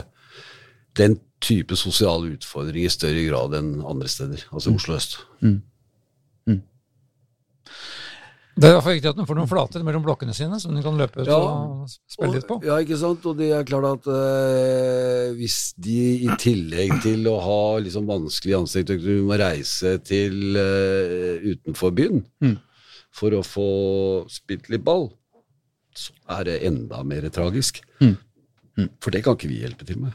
den 1.00 1.18
type 1.44 1.76
sosiale 1.76 2.36
utfordringer 2.38 2.88
i 2.88 2.94
større 2.94 3.24
grad 3.28 3.54
enn 3.60 3.74
andre 3.84 4.08
steder, 4.12 4.46
altså 4.54 4.74
Oslo 4.76 4.96
øst. 4.96 5.18
Det 8.54 8.68
er 8.68 8.70
i 8.70 8.74
hvert 8.76 8.84
fall 8.86 8.94
viktig 9.00 9.10
at 9.10 9.18
den 9.18 9.26
får 9.26 9.38
noen 9.40 9.50
flater 9.50 9.82
mellom 9.86 10.04
blokkene 10.06 10.34
sine, 10.38 10.60
som 10.62 10.76
den 10.76 10.84
kan 10.86 10.94
løpe 11.00 11.24
ut 11.24 11.28
Ja. 11.30 11.38
og 11.42 11.88
spille 11.90 12.36
litt 12.36 12.46
på. 12.46 12.60
Ja, 12.62 12.76
ikke 12.84 13.00
sant? 13.02 13.24
Og 13.26 13.40
det 13.40 13.48
er 13.50 13.64
klart 13.66 13.88
at 13.90 14.06
øh, 14.14 15.32
hvis 15.40 15.56
de 15.82 15.96
i 16.28 16.36
tillegg 16.38 16.94
til 17.02 17.26
å 17.32 17.40
ha 17.42 17.80
liksom 17.82 18.06
vanskelig 18.06 18.54
ansiktøkonomi 18.60 19.26
må 19.26 19.40
reise 19.42 19.96
til 20.06 20.54
øh, 20.62 21.42
utenfor 21.56 21.96
byen 21.98 22.22
Mm. 22.46 22.60
for 23.10 23.34
å 23.34 23.42
få 23.42 23.68
spilt 24.30 24.70
litt 24.70 24.86
ball, 24.86 25.10
så 25.98 26.14
er 26.38 26.44
det 26.46 26.60
enda 26.70 27.02
mer 27.04 27.26
tragisk. 27.34 27.82
Mm. 28.02 28.18
For 29.02 29.10
det 29.10 29.24
kan 29.26 29.34
ikke 29.34 29.50
vi 29.50 29.64
hjelpe 29.66 29.86
til 29.86 29.98
med. 29.98 30.14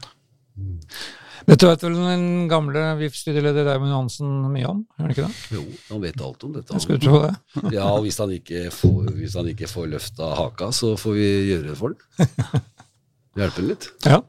Dette 1.49 1.65
vet 1.65 1.83
vel 1.85 1.95
den 1.97 2.25
gamle 2.51 2.81
VIF-studieleder 2.99 3.65
Raymond 3.65 3.89
Johansen 3.93 4.33
mye 4.53 4.67
om, 4.69 4.81
gjør 4.97 5.05
han 5.05 5.13
ikke 5.13 5.27
det? 5.27 5.37
Jo, 5.55 5.61
han 5.87 6.01
vet 6.03 6.23
alt 6.27 6.43
om 6.45 6.51
dette. 6.57 6.73
Jeg 6.75 6.83
skulle 6.83 7.01
tro 7.01 7.21
det. 7.23 7.31
Ja, 7.77 7.85
og 7.95 8.03
hvis 8.05 8.19
han 8.21 8.33
ikke 8.35 8.65
får, 8.75 9.13
hvis 9.17 9.37
han 9.39 9.47
ikke 9.53 9.69
får 9.71 9.87
løfta 9.95 10.33
haka, 10.37 10.69
så 10.75 10.91
får 10.99 11.15
vi 11.17 11.29
gjøre 11.49 11.71
det 11.71 11.77
for 11.79 11.95
den. 11.95 12.67
Hjelpe 13.39 13.63
den 13.63 13.71
litt. 13.71 13.89
Ja. 14.05 14.19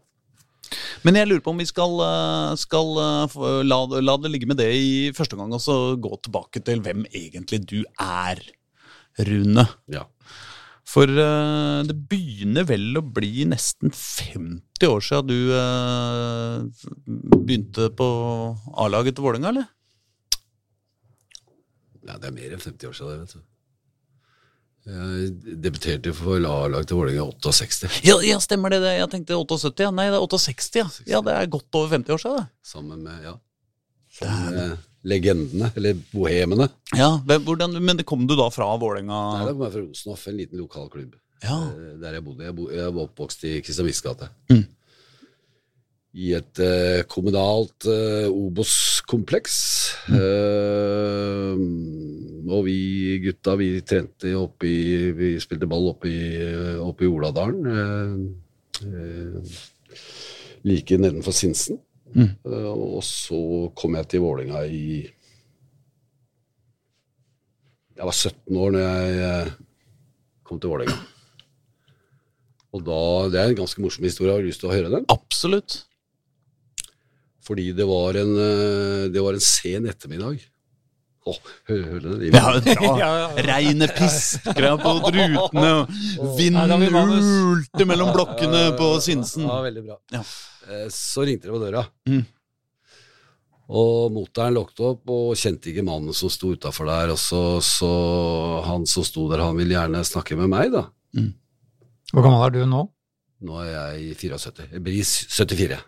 Men 1.03 1.19
jeg 1.19 1.27
lurer 1.27 1.43
på 1.45 1.53
om 1.53 1.61
vi 1.61 1.66
skal, 1.66 1.99
øh, 2.07 2.55
skal 2.61 2.95
øh, 3.03 3.61
la, 3.66 3.81
la 4.01 4.16
det 4.23 4.31
ligge 4.31 4.49
med 4.49 4.61
det 4.62 4.71
i 4.79 4.90
første 5.16 5.37
gang, 5.37 5.53
og 5.57 5.61
så 5.64 5.77
gå 6.01 6.14
tilbake 6.23 6.62
til 6.64 6.81
hvem 6.85 7.05
egentlig 7.11 7.61
du 7.66 7.81
er, 7.99 8.40
Rune. 9.27 9.66
Ja. 9.90 10.07
For 10.90 11.07
uh, 11.07 11.83
det 11.87 11.94
begynner 12.11 12.64
vel 12.66 12.98
å 12.98 13.03
bli 13.14 13.44
nesten 13.46 13.92
50 13.94 14.88
år 14.90 15.05
siden 15.07 15.29
du 15.31 15.53
uh, 15.55 16.64
begynte 17.37 17.90
på 17.94 18.09
A-laget 18.83 19.14
til 19.18 19.26
Vålerenga, 19.29 19.53
eller? 19.53 19.68
Ja, 22.09 22.16
det 22.18 22.31
er 22.31 22.35
mer 22.35 22.57
enn 22.57 22.64
50 22.64 22.90
år 22.90 22.96
siden, 22.98 23.22
vet 23.22 23.37
du. 23.37 23.46
Jeg 24.90 25.57
debuterte 25.62 26.14
for 26.16 26.40
A-lag 26.48 26.88
til 26.88 26.98
Vålerenga 26.98 27.29
i 27.29 27.38
68, 27.38 28.00
Ja, 28.09 28.16
ja, 28.26 28.40
stemmer 28.42 28.72
det. 28.74 28.81
det. 28.83 28.96
Jeg 28.98 29.12
tenkte 29.12 29.38
78, 29.38 29.87
ja. 29.87 29.94
Nei, 29.94 30.09
det 30.11 30.18
er 30.18 30.26
68, 30.26 30.81
ja. 30.81 30.88
Ja, 31.07 31.20
Det 31.22 31.37
er 31.37 31.53
godt 31.55 31.79
over 31.79 31.92
50 32.00 32.16
år 32.16 32.24
siden, 32.24 32.40
det. 32.40 32.70
sammen 32.74 33.05
med, 33.07 33.22
ja, 33.29 33.37
sammen 34.18 34.57
med 34.59 34.89
legendene, 35.07 35.71
eller 35.77 35.97
bohemene. 36.13 36.69
Ja, 36.97 37.15
hvordan, 37.25 37.79
Men 37.83 37.97
det 37.97 38.05
kom 38.09 38.27
du 38.29 38.35
da 38.37 38.51
fra 38.53 38.67
Vålerenga? 38.77 39.21
Nei, 39.39 39.47
da 39.49 39.55
kom 39.55 39.65
jeg 39.65 39.73
fra 39.77 39.85
Rosenhoff, 39.87 40.27
en 40.29 40.37
liten 40.37 40.61
lokalklubb 40.61 41.15
Ja. 41.43 41.57
eh, 41.73 41.95
der 42.03 42.19
jeg 42.19 42.25
bodde. 42.25 42.45
Jeg, 42.45 42.57
bo, 42.59 42.69
jeg 42.71 42.93
var 42.95 43.07
oppvokst 43.09 43.45
i 43.49 43.61
Kristian 43.65 43.89
gate. 43.89 44.29
Mm. 44.53 44.67
I 46.21 46.33
et 46.35 46.59
uh, 46.59 47.03
kommunalt 47.07 47.87
uh, 47.87 48.27
Obos-kompleks. 48.35 49.55
Eh, 50.11 51.61
og 52.51 52.65
vi 52.67 52.75
gutta, 53.23 53.55
vi 53.61 53.69
trente 53.87 54.33
oppe 54.35 54.67
i 54.67 55.13
Vi 55.15 55.29
spilte 55.39 55.69
ball 55.71 55.87
oppe 55.93 56.11
i, 56.11 56.43
oppe 56.83 57.07
i 57.07 57.11
Oladalen. 57.15 58.35
Like 60.67 60.99
nedenfor 60.99 61.33
Sinsen. 61.33 61.79
Mm. 62.14 62.31
Og 62.44 63.03
så 63.07 63.40
kom 63.79 63.96
jeg 63.99 64.09
til 64.11 64.25
Vålerenga 64.25 64.64
i 64.66 64.85
Jeg 68.01 68.09
var 68.09 68.16
17 68.16 68.57
år 68.57 68.70
når 68.73 68.81
jeg 68.83 69.16
eh, 69.29 69.51
kom 70.49 70.61
til 70.61 70.73
Vålerenga. 70.73 70.96
Og 72.73 72.85
da, 72.87 73.01
Det 73.29 73.40
er 73.40 73.51
en 73.51 73.59
ganske 73.61 73.83
morsom 73.83 74.07
historie. 74.07 74.33
Har 74.33 74.40
du 74.40 74.49
lyst 74.49 74.62
til 74.62 74.70
å 74.70 74.75
høre 74.75 74.92
den? 74.92 75.05
Absolutt. 75.12 75.83
Fordi 77.44 77.70
det 77.77 77.87
var 77.88 78.16
en, 78.16 78.33
eh, 78.40 79.09
det 79.12 79.20
var 79.20 79.37
en 79.37 79.44
sen 79.44 79.88
ettermiddag. 79.90 80.40
Å, 81.29 81.35
du 81.69 82.01
den? 82.01 82.23
Ja. 82.33 82.55
Ja, 82.65 83.09
ja. 83.21 83.27
Regnet 83.45 83.93
piskra 83.99 84.73
på 84.81 84.95
rutene, 85.05 85.73
og 85.77 86.31
vinden 86.39 86.87
ulte 87.21 87.87
mellom 87.89 88.13
blokkene 88.17 88.71
på 88.79 88.95
Sinsen. 89.05 89.45
Ja, 89.45 89.59
veldig 89.67 89.83
bra. 89.85 89.99
Ja. 90.17 90.23
Eh, 90.71 90.87
Så 90.95 91.27
ringte 91.29 91.51
det 91.51 91.53
på 91.55 91.61
døra. 91.61 91.85
Mm. 92.09 92.23
Og 93.71 94.09
motoren 94.17 94.57
lukket 94.57 94.81
opp 94.83 95.13
og 95.15 95.37
kjente 95.39 95.71
ikke 95.71 95.85
mannen 95.87 96.17
som 96.17 96.33
sto 96.33 96.55
utafor 96.57 96.89
der. 96.91 97.13
Og 97.15 97.21
så, 97.23 97.43
så 97.63 97.91
han 98.67 98.89
som 98.91 99.05
sto 99.07 99.29
der, 99.31 99.45
han 99.45 99.61
ville 99.61 99.77
gjerne 99.77 100.01
snakke 100.09 100.39
med 100.41 100.51
meg, 100.51 100.73
da. 100.75 100.87
Hvor 102.11 102.25
gammel 102.27 102.49
er 102.49 102.57
du 102.57 102.65
nå? 102.67 102.87
Nå 103.47 103.61
er 103.63 103.71
jeg 103.77 104.17
74. 104.25 104.67
Jeg 104.73 104.83
blir 104.85 105.05
74. 105.05 105.79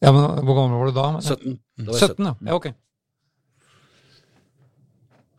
Ja, 0.00 0.10
men 0.16 0.40
Hvor 0.48 0.56
gammel 0.56 0.80
var 0.80 0.88
du 0.90 0.96
da? 0.96 1.06
17. 1.36 1.58
Da 1.84 1.92
var 1.92 2.00
jeg 2.00 2.16
17, 2.16 2.26
ja. 2.26 2.34
ja. 2.48 2.56
Ok. 2.56 2.72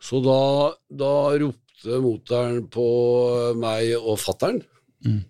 Så 0.02 0.18
da, 0.24 0.38
da 0.90 1.12
ropte 1.38 2.00
moteren 2.02 2.64
på 2.72 2.86
meg 3.58 3.92
og 4.00 4.18
fattern. 4.20 4.58
Mm. 5.06 5.20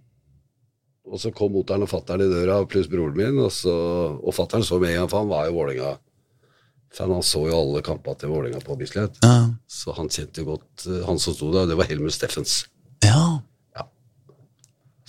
Og 1.12 1.20
så 1.20 1.32
kom 1.34 1.52
moteren 1.52 1.84
og 1.84 1.90
fattern 1.90 2.24
i 2.24 2.30
døra, 2.30 2.62
pluss 2.70 2.88
broren 2.88 3.18
min. 3.18 3.40
Og, 3.42 3.52
så, 3.52 3.74
og 4.16 4.32
fattern 4.36 4.64
så 4.64 4.80
med 4.80 4.94
en 4.94 5.02
gang, 5.02 5.12
for 5.12 5.24
han 5.24 5.32
var 5.32 5.48
jo 5.48 5.58
Vålerenga. 5.58 5.92
For 6.92 7.08
han 7.08 7.24
så 7.24 7.46
jo 7.48 7.56
alle 7.56 7.84
kampene 7.84 8.20
til 8.20 8.32
Vålerenga 8.32 8.60
på 8.64 8.76
Bislett. 8.80 9.20
Ja. 9.24 9.52
Så 9.68 9.94
han 9.96 10.12
kjente 10.12 10.42
jo 10.42 10.54
godt 10.54 10.86
eh, 10.88 11.00
han 11.08 11.20
som 11.20 11.36
sto 11.36 11.50
der, 11.52 11.66
og 11.66 11.72
det 11.72 11.78
var 11.80 11.88
Helmut 11.90 12.16
Steffens. 12.16 12.62
ja. 13.04 13.24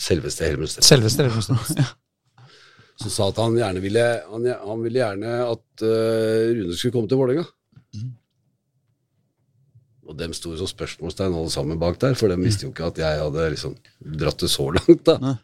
Selveste 0.03 0.47
Helmut 0.47 0.71
Steffens. 0.71 0.89
Selveste 0.89 1.23
Helmut 1.23 1.45
Steffens. 1.45 1.77
ja. 1.79 1.91
Som 3.01 3.09
sa 3.09 3.27
at 3.31 3.39
han 3.41 3.55
gjerne 3.57 3.81
ville 3.81 4.01
Han, 4.29 4.43
han 4.45 4.81
ville 4.83 4.99
gjerne 4.99 5.29
at 5.47 5.81
uh, 5.81 6.51
Rune 6.53 6.75
skulle 6.77 6.93
komme 6.93 7.09
til 7.09 7.17
Vålerenga. 7.17 7.45
Og 10.13 10.19
dem 10.19 10.35
sto 10.37 10.53
som 10.59 10.69
spørsmålstegn 10.69 11.33
alle 11.33 11.49
sammen 11.49 11.81
bak 11.81 11.97
der, 12.01 12.13
for 12.19 12.29
de 12.29 12.37
visste 12.37 12.67
jo 12.67 12.73
ikke 12.73 12.91
at 12.91 13.01
jeg 13.01 13.23
hadde 13.23 13.49
liksom 13.55 13.73
dratt 14.21 14.45
det 14.45 14.51
så 14.53 14.69
langt. 14.75 15.01
da. 15.09 15.17
Nei. 15.23 15.39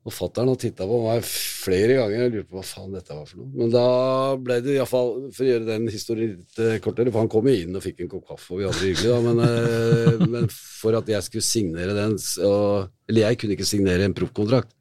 Og 0.00 0.14
fatter'n 0.16 0.48
har 0.48 0.56
titta 0.56 0.86
på 0.88 0.98
meg 1.04 1.26
flere 1.28 1.98
ganger 1.98 2.22
og 2.24 2.34
lurt 2.34 2.46
på 2.48 2.56
hva 2.56 2.62
faen 2.64 2.94
dette 2.96 3.12
var 3.12 3.26
for 3.28 3.42
noe. 3.42 3.50
Men 3.60 3.72
da 3.74 3.84
ble 4.40 4.56
det 4.64 4.78
iallfall, 4.78 5.10
for 5.36 5.44
å 5.44 5.50
gjøre 5.50 5.68
den 5.68 5.90
historien 5.92 6.32
litt 6.32 6.62
eh, 6.64 6.78
kortere, 6.82 7.12
for 7.12 7.20
han 7.20 7.30
kom 7.30 7.50
jo 7.50 7.54
inn 7.54 7.76
og 7.76 7.84
fikk 7.84 8.00
en 8.00 8.10
kopp 8.14 8.32
kaffe, 8.32 8.48
og 8.54 8.62
vi 8.62 8.66
hadde 8.66 8.80
det 8.80 8.94
hyggelig, 8.94 9.10
da, 9.12 9.18
men, 9.28 9.42
eh, 9.44 10.24
men 10.34 10.48
for 10.56 10.96
at 10.98 11.12
jeg 11.12 11.26
skulle 11.28 11.46
signere 11.46 11.94
den 11.98 12.16
så, 12.18 12.50
Eller 13.12 13.28
jeg 13.28 13.42
kunne 13.42 13.58
ikke 13.58 13.68
signere 13.68 14.08
en 14.08 14.16
proffkontrakt. 14.16 14.72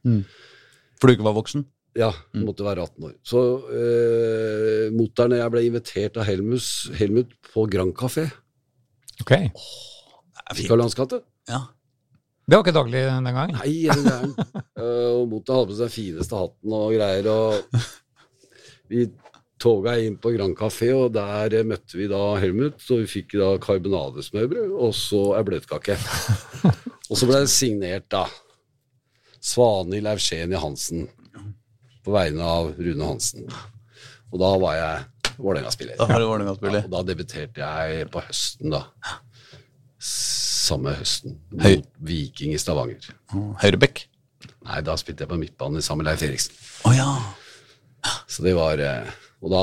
For 0.99 1.11
du 1.11 1.17
ikke 1.17 1.27
var 1.27 1.37
voksen? 1.37 1.67
Ja, 1.97 2.11
måtte 2.37 2.65
være 2.67 2.85
18 2.85 3.07
år. 3.07 3.15
Så 3.25 3.41
eh, 3.73 4.85
mutter'n 4.93 5.33
og 5.33 5.41
jeg 5.41 5.53
ble 5.55 5.63
invitert 5.65 6.19
av 6.21 6.27
Helmus, 6.27 6.67
Helmut 6.99 7.33
på 7.49 7.65
Grand 7.71 7.95
Café 7.97 8.27
Ok. 9.19 9.33
I. 9.33 10.67
Karl 10.67 10.79
Johans 10.79 10.95
gate. 10.95 11.19
Ja. 11.49 11.65
Det 12.49 12.57
var 12.57 12.63
ikke 12.63 12.73
daglig 12.73 13.01
den 13.05 13.27
gang. 13.35 13.51
Nei, 13.59 13.73
er 13.89 13.97
du 13.97 14.07
gæren. 14.07 14.35
Eh, 14.79 15.09
og 15.11 15.25
mutter'n 15.27 15.57
hadde 15.57 15.73
på 15.73 15.75
seg 15.75 15.89
fineste 15.91 16.37
hatten 16.39 16.73
og 16.77 16.93
greier, 16.95 17.25
og 17.27 17.81
vi 18.87 19.09
toga 19.59 19.97
inn 19.99 20.15
på 20.21 20.31
Grand 20.31 20.55
Café, 20.55 20.93
og 20.95 21.11
der 21.11 21.65
møtte 21.67 21.99
vi 21.99 22.07
da 22.07 22.21
Helmut, 22.39 22.79
og 22.79 23.01
vi 23.01 23.09
fikk 23.11 23.35
da 23.41 23.49
karbonadesmørbrød, 23.59 24.71
og 24.71 24.93
så 24.95 25.19
ei 25.35 25.43
bløtkake. 25.49 25.97
og 27.09 27.19
så 27.19 27.27
ble 27.27 27.41
det 27.43 27.51
signert, 27.51 28.07
da, 28.13 28.23
Svanhild 29.43 30.07
Euskjeni 30.13 30.59
Hansen, 30.63 31.09
på 32.09 32.15
vegne 32.17 32.43
av 32.57 32.73
Rune 32.77 33.05
Hansen. 33.13 33.45
Og 34.33 34.41
da 34.41 34.51
var 34.61 34.75
jeg 34.77 35.07
Vålerenga-spiller. 35.39 35.95
Da 35.95 36.05
var 36.09 36.19
du 36.19 36.25
Ja, 36.25 36.29
Vålerenga-spiller. 36.33 36.83
og 36.89 36.91
da 36.97 37.01
debuterte 37.07 37.61
jeg 37.63 38.09
på 38.11 38.21
høsten, 38.25 38.73
da. 38.73 38.81
Samme 39.99 40.93
høsten. 40.99 41.37
Høy. 41.59 41.77
Mot 41.79 41.87
Viking 42.09 42.53
i 42.55 42.59
Stavanger. 42.61 43.07
Høyrebekk. 43.63 44.03
Nei, 44.67 44.81
da 44.85 44.95
spilte 44.99 45.23
jeg 45.25 45.31
på 45.31 45.39
midtbanen 45.39 45.81
sammen 45.83 46.03
med 46.05 46.11
Leif 46.11 46.23
Eriksen. 46.27 46.55
Å 46.87 46.93
ja. 46.95 47.07
Så 48.31 48.43
det 48.45 48.53
var 48.55 48.79
eh, 48.83 49.07
Og 49.39 49.51
da, 49.53 49.59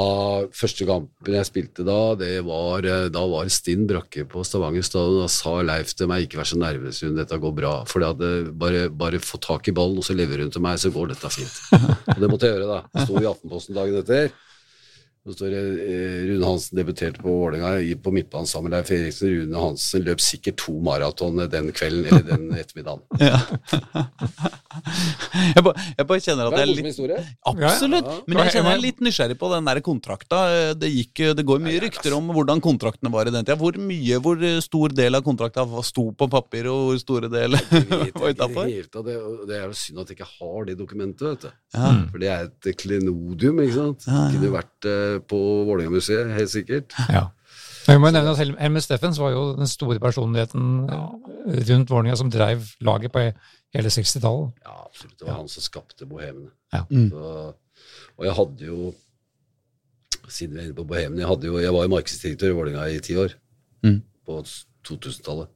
første 0.57 0.87
kampen 0.89 1.35
jeg 1.37 1.49
spilte 1.49 1.85
da, 1.85 2.15
det 2.17 2.39
var 2.47 2.87
eh, 2.89 3.09
Da 3.13 3.25
var 3.29 3.51
stinn 3.53 3.85
brakke 3.89 4.25
på 4.29 4.45
Stavanger 4.47 4.85
stadion. 4.87 5.21
Da 5.21 5.29
sa 5.33 5.59
Leif 5.61 5.93
til 5.97 6.09
meg 6.09 6.25
ikke 6.25 6.41
vær 6.41 6.49
så 6.49 6.61
nervøs, 6.61 7.03
hun, 7.05 7.17
dette 7.19 7.41
går 7.43 7.53
bra. 7.59 7.75
For 7.91 8.01
det 8.01 8.09
hadde 8.15 8.57
bare, 8.57 8.87
bare 8.89 9.21
få 9.21 9.41
tak 9.43 9.69
i 9.69 9.77
ballen 9.77 10.01
og 10.01 10.07
så 10.07 10.17
leverer 10.17 10.47
hun 10.47 10.55
til 10.55 10.65
meg, 10.65 10.81
så 10.81 10.93
går 10.95 11.13
dette 11.13 11.33
fint. 11.35 11.61
Og 12.17 12.23
det 12.23 12.33
måtte 12.33 12.49
jeg 12.49 12.57
gjøre, 12.57 12.73
da. 12.73 13.05
Sto 13.05 13.21
i 13.21 13.29
Aftenposten 13.29 13.77
dagen 13.77 14.01
etter. 14.01 14.33
Så 15.27 15.33
står 15.35 15.51
det 15.51 15.61
eh, 15.83 16.21
Rune 16.29 16.47
Hansen 16.47 16.79
debuterte 16.79 17.19
på 17.19 17.33
Vålerenga 17.35 17.97
på 17.99 18.13
midtbanen 18.15 18.47
sammen 18.47 18.71
med 18.71 18.77
Leif 18.77 18.93
Eriksen. 18.95 19.27
Rune 19.33 19.59
Hansen 19.59 20.05
løp 20.07 20.21
sikkert 20.23 20.55
to 20.63 20.77
maraton 20.87 21.41
den 21.51 21.73
kvelden 21.75 22.07
eller 22.07 22.23
den 22.29 22.53
ettermiddagen. 22.61 23.03
ja. 23.19 23.41
jeg, 25.57 25.63
bare, 25.67 25.75
jeg 25.99 26.07
bare 26.07 26.23
kjenner 26.23 26.47
at 26.47 26.55
Det 26.55 26.61
er 26.61 26.71
jeg 26.71 26.77
er 26.77 26.81
litt. 27.11 27.27
Absolutt. 27.51 28.07
Men 28.29 28.39
jeg 28.45 28.53
kjenner 28.55 28.71
jeg 28.71 28.79
er 28.79 28.85
litt 28.85 29.01
nysgjerrig 29.03 29.39
på 29.41 29.49
den 29.51 29.67
der 29.67 29.81
kontrakta. 29.89 30.39
Det, 30.79 30.89
gikk, 30.93 31.17
det 31.41 31.45
går 31.49 31.59
mye 31.65 31.81
rykter 31.83 32.15
om 32.15 32.31
hvordan 32.37 32.63
kontraktene 32.63 33.11
var 33.15 33.27
i 33.27 33.33
den 33.35 33.43
tida. 33.43 33.59
Hvor 33.59 33.75
mye, 33.83 34.17
hvor 34.23 34.39
stor 34.63 34.89
del 34.95 35.19
av 35.19 35.23
kontrakta 35.27 35.67
sto 35.87 36.13
på 36.15 36.29
papir, 36.31 36.67
og 36.71 36.93
hvor 36.93 36.99
store 37.03 37.29
del 37.33 37.59
var 37.59 38.31
utafor? 38.31 38.71
det. 38.71 38.87
Det, 39.49 39.59
er 39.59 39.67
jo 39.67 39.75
synd 39.79 39.99
at 40.03 40.09
jeg 40.13 40.17
ikke 40.21 40.31
har 40.37 40.61
det 40.71 40.77
dokumentet, 40.79 41.27
vet 41.33 41.43
du. 41.49 41.51
Ja. 41.77 41.91
For 42.13 42.19
det 42.23 42.29
er 42.33 42.47
et 42.47 42.71
klenodium, 42.81 43.59
ikke 43.65 43.79
sant. 43.81 44.07
Ja. 44.07 44.23
Kunne 44.35 44.53
vært 44.55 44.89
eh, 44.91 45.16
på 45.21 45.39
Vålerenga-museet, 45.69 46.33
helt 46.37 46.53
sikkert. 46.53 46.97
Ja. 47.13 47.29
Men 47.87 47.99
vi 47.99 48.03
må 48.03 48.11
nevne 48.11 48.33
at 48.35 48.41
Hel- 48.41 48.81
Steffens 48.83 49.19
var 49.23 49.31
jo 49.31 49.43
den 49.57 49.69
store 49.71 50.01
personligheten 50.03 50.89
ja. 50.91 51.03
rundt 51.71 51.91
Vålerenga 51.91 52.17
som 52.19 52.31
drev 52.31 52.67
laget 52.81 53.13
på 53.15 53.23
hele 53.77 53.93
60-tallet. 53.93 54.53
Ja, 54.67 54.77
absolutt. 54.87 55.19
Det 55.19 55.27
var 55.29 55.39
han 55.39 55.49
som 55.49 55.63
skapte 55.63 56.07
bohemene. 56.07 56.51
Ja. 56.75 56.83
Mm. 56.91 57.11
Så, 57.11 57.53
og 58.17 58.25
jeg 58.27 58.39
hadde 58.41 58.71
jo 58.71 58.95
Siden 60.27 60.57
vi 60.57 60.59
er 60.59 60.65
inne 60.67 60.75
på 60.75 60.83
bohemene, 60.83 61.21
jeg, 61.23 61.29
hadde 61.31 61.47
jo, 61.47 61.59
jeg 61.63 61.71
var 61.71 61.85
jo 61.85 61.91
markedsdirektør 61.93 62.51
i 62.51 62.55
Vålerenga 62.57 62.87
i 62.91 62.97
ti 62.99 63.15
år. 63.15 63.37
Mm. 63.87 64.01
På 64.27 64.41
2000-tallet. 64.43 65.53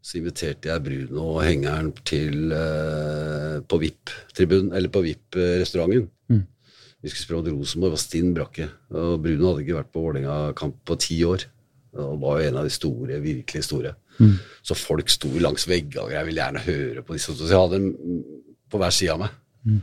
Så 0.00 0.16
inviterte 0.16 0.70
jeg 0.70 0.84
Bruno 0.86 1.26
og 1.34 1.42
hengeren 1.44 1.90
til 2.08 2.54
eh, 2.56 3.58
på 3.68 3.80
VIP-tribunen, 3.82 4.72
eller 4.72 4.88
på 4.88 5.02
VIP-restauranten. 5.04 6.08
Mm. 6.32 6.46
Vi 7.02 7.10
skulle 7.12 7.24
spille 7.24 7.40
mot 7.42 7.52
Rosenborg, 7.52 7.92
og 7.92 7.94
var 7.94 8.02
stinn 8.02 8.32
brakke. 8.34 8.66
Og 8.90 9.20
Bruno 9.22 9.52
hadde 9.52 9.64
ikke 9.64 9.78
vært 9.78 9.92
på 9.94 10.02
Vålerenga-kamp 10.02 10.80
på 10.88 10.98
ti 11.02 11.20
år. 11.26 11.44
Og 11.98 12.16
var 12.22 12.40
jo 12.40 12.48
en 12.48 12.58
av 12.60 12.66
de 12.66 12.72
store, 12.74 13.20
virkelig 13.22 13.62
store. 13.68 13.94
Mm. 14.18 14.34
Så 14.66 14.76
folk 14.78 15.10
sto 15.12 15.30
langs 15.38 15.68
veggene, 15.70 16.08
og 16.08 16.14
jeg 16.14 16.26
ville 16.26 16.42
gjerne 16.42 16.64
høre 16.66 17.04
på 17.06 17.14
disse. 17.14 17.36
Så 17.38 17.46
jeg 17.46 17.60
hadde 17.60 17.78
dem 17.78 18.18
på 18.68 18.82
hver 18.82 18.94
side 18.94 19.14
av 19.14 19.22
meg. 19.22 19.38
Mm. 19.68 19.78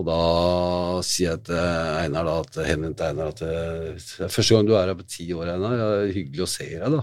Og 0.00 0.06
da 0.08 0.20
sier 1.04 1.34
jeg 1.34 1.44
til 1.50 1.58
Einar 1.60 2.24
da, 2.24 2.38
at 2.40 2.58
Henning 2.64 2.94
Einar 3.04 3.34
at 3.34 3.42
eh, 3.44 3.98
det 3.98 4.24
er 4.24 4.32
første 4.32 4.56
gang 4.56 4.68
du 4.68 4.72
er 4.72 4.88
her 4.88 4.96
på 4.96 5.08
ti 5.10 5.26
år, 5.36 5.50
Einar. 5.56 5.76
Det 5.76 5.88
er 5.90 6.14
hyggelig 6.16 6.46
å 6.46 6.52
se 6.54 6.68
deg, 6.70 6.94
da. 6.94 7.02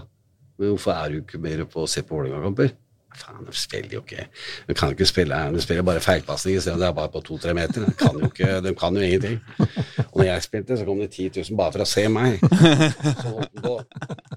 Men 0.58 0.72
hvorfor 0.72 0.96
er 0.96 1.12
du 1.12 1.20
ikke 1.20 1.42
mer 1.42 1.62
på 1.70 1.84
å 1.84 1.90
se 1.90 2.02
på 2.02 2.16
Vålerenga-kamper? 2.16 2.72
Faen, 3.16 3.46
de 3.46 3.52
spiller 3.56 3.94
jo 3.96 4.02
ikke 4.02 4.26
De 4.68 4.74
kan 4.76 4.90
ikke 4.92 5.06
spille 5.08 5.36
De 5.54 5.60
spiller 5.62 5.82
bare 5.82 6.00
feilpasninger, 6.00 6.60
selv 6.60 6.74
om 6.74 6.80
det 6.80 6.88
er 6.88 6.92
bare 6.92 7.08
på 7.12 7.20
to-tre 7.24 7.54
meter. 7.56 7.84
De 7.86 7.92
kan 7.96 8.18
jo 8.20 8.28
ikke, 8.28 8.60
de 8.60 8.74
kan 8.74 8.96
jo 8.96 9.02
ingenting. 9.02 9.40
Og 10.12 10.20
når 10.20 10.24
jeg 10.24 10.42
spilte, 10.42 10.76
så 10.76 10.84
kom 10.84 10.98
det 11.00 11.10
10 11.10 11.30
000 11.50 11.56
bare 11.56 11.72
for 11.72 11.84
å 11.84 11.88
se 11.88 12.04
meg. 12.12 12.38
På. 13.64 13.78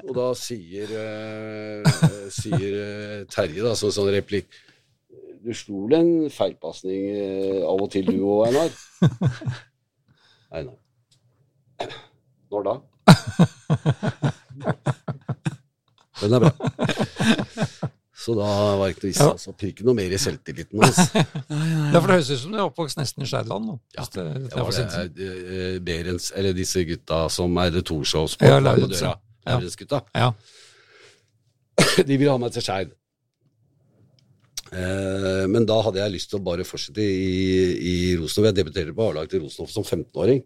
Og 0.07 0.13
da 0.15 0.27
sier, 0.39 0.91
eh, 1.03 1.83
sier 2.31 2.77
eh, 2.79 3.17
Terje, 3.31 3.61
da, 3.63 3.75
som 3.77 3.91
sånn 3.93 4.09
replikk 4.11 4.47
Du 5.43 5.51
slo 5.57 5.85
vel 5.85 5.97
en 5.99 6.11
feilpasning 6.33 7.03
eh, 7.11 7.61
av 7.67 7.81
og 7.81 7.91
til, 7.93 8.07
du 8.07 8.23
òg, 8.23 8.47
Einar? 8.49 8.69
Einar. 10.51 10.77
Når 12.51 12.67
da? 12.67 12.75
Den 16.21 16.33
er 16.37 16.39
bra. 16.39 17.91
Så 18.21 18.35
da 18.37 18.45
var 18.77 18.85
det 18.85 18.93
ikke 18.93 19.01
noe 19.03 19.09
vits 19.11 19.19
Ja. 19.23 19.29
altså, 19.33 19.51
pirke 19.57 19.85
noe 19.87 19.95
mer 19.97 20.13
i 20.13 20.19
selvtilliten 20.21 20.83
hans. 20.83 20.99
Derfor 21.93 22.11
det 22.11 22.17
høres 22.19 22.29
ut 22.35 22.41
som 22.43 22.51
du 22.53 22.57
er 22.59 22.65
oppvokst 22.67 22.99
nesten 23.01 23.25
i 23.25 23.29
Skjærland. 23.31 23.71
Ja, 23.97 24.05
det, 24.13 24.25
det 24.45 24.51
er 24.53 24.61
var 24.61 24.71
for 24.71 25.09
det, 25.17 25.29
eh, 25.57 25.79
Berens, 25.87 26.29
eller 26.37 26.53
disse 26.53 26.83
gutta 26.85 27.23
som 27.33 27.57
eide 27.63 27.81
Torshovs 27.81 28.37
på, 28.37 28.45
Ja, 28.45 28.59
på 28.61 28.87
døra. 28.91 29.15
ja. 29.47 29.55
Lauritz-gutta. 29.57 30.03
Ja. 30.13 30.31
De 32.05 32.17
ville 32.17 32.29
ha 32.29 32.37
meg 32.37 32.53
til 32.53 32.61
Skeid. 32.61 32.93
Eh, 34.71 35.43
men 35.51 35.65
da 35.67 35.81
hadde 35.83 35.99
jeg 35.99 36.13
lyst 36.13 36.29
til 36.31 36.39
å 36.39 36.45
bare 36.45 36.63
fortsette 36.67 37.03
i, 37.03 37.41
i 37.91 37.95
Rosenhoff. 38.21 38.51
Jeg 38.51 38.59
debuterte 38.61 38.93
på 38.95 39.09
A-laget 39.09 39.33
til 39.35 39.43
Rosenhoff 39.43 39.73
som 39.73 39.83
15-åring. 39.87 40.43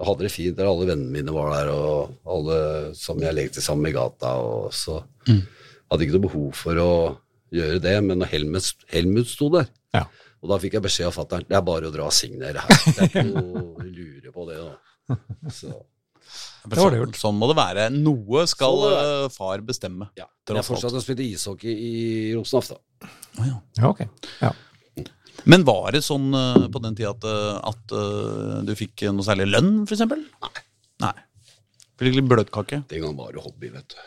Da 0.00 0.06
hadde 0.08 0.24
det 0.26 0.32
fint 0.34 0.56
der, 0.58 0.66
alle 0.70 0.88
vennene 0.88 1.12
mine 1.14 1.34
var 1.36 1.52
der, 1.54 1.68
og 1.70 2.16
alle 2.26 2.56
som 2.98 3.20
jeg 3.22 3.36
lekte 3.36 3.62
sammen 3.62 3.84
med 3.86 3.92
i 3.92 3.98
gata. 4.00 4.32
Og 4.40 4.72
så 4.74 5.02
Mm. 5.28 5.42
Hadde 5.92 6.06
ikke 6.06 6.16
noe 6.18 6.26
behov 6.26 6.50
for 6.58 6.80
å 6.82 6.90
gjøre 7.52 7.78
det, 7.84 7.94
men 8.04 8.18
når 8.22 8.30
Helmut, 8.32 8.72
Helmut 8.92 9.28
sto 9.30 9.50
der, 9.52 9.68
Ja. 9.94 10.06
og 10.42 10.48
da 10.50 10.56
fikk 10.62 10.78
jeg 10.78 10.84
beskjed 10.88 11.10
av 11.10 11.16
fatter'n 11.18 11.44
det 11.48 11.56
er 11.58 11.64
bare 11.66 11.88
å 11.90 11.92
dra 11.94 12.06
og 12.08 12.14
signere 12.16 12.64
her. 12.64 12.76
Det 12.86 12.98
er 12.98 13.10
ikke 13.10 13.24
noe 13.28 13.84
lure 13.86 14.32
på 14.32 14.46
det. 14.48 14.56
Da. 14.62 15.16
Så, 15.52 15.72
Det 16.64 16.78
var 16.78 16.90
det 16.94 17.00
gjort. 17.02 17.18
Sånn 17.20 17.36
må 17.36 17.48
det 17.50 17.56
være. 17.58 17.88
Noe 17.92 18.46
skal 18.48 18.78
Sånn 18.80 18.98
eh, 19.26 19.28
far 19.34 19.60
bestemme. 19.68 20.08
ja. 20.16 20.24
Men 20.48 20.60
jeg 20.62 20.68
fortsatte 20.70 20.96
å 20.98 21.02
spille 21.04 21.26
ishockey 21.26 21.72
i 21.74 21.94
Rosenhoff, 22.38 22.70
da. 22.72 23.08
Ja, 23.42 23.88
ok. 23.90 24.00
Ja. 24.40 24.52
Men 25.44 25.64
var 25.66 25.90
det 25.92 26.00
sånn 26.06 26.30
eh, 26.38 26.68
på 26.72 26.80
den 26.84 26.94
tida 26.96 27.10
at, 27.12 27.24
eh, 27.26 27.58
at 27.72 28.64
du 28.66 28.72
fikk 28.78 29.04
noe 29.12 29.26
særlig 29.26 29.50
lønn, 29.50 29.72
for 29.86 29.96
eksempel? 29.98 30.22
Nei. 30.40 30.64
Nei. 31.02 31.12
Fikk 32.00 32.16
litt 32.16 32.30
bløtkake? 32.30 32.80
Den 32.88 33.02
gangen 33.04 33.18
var 33.18 33.32
det 33.34 33.42
hobby, 33.44 33.68
vet 33.74 33.92
du. 33.92 34.00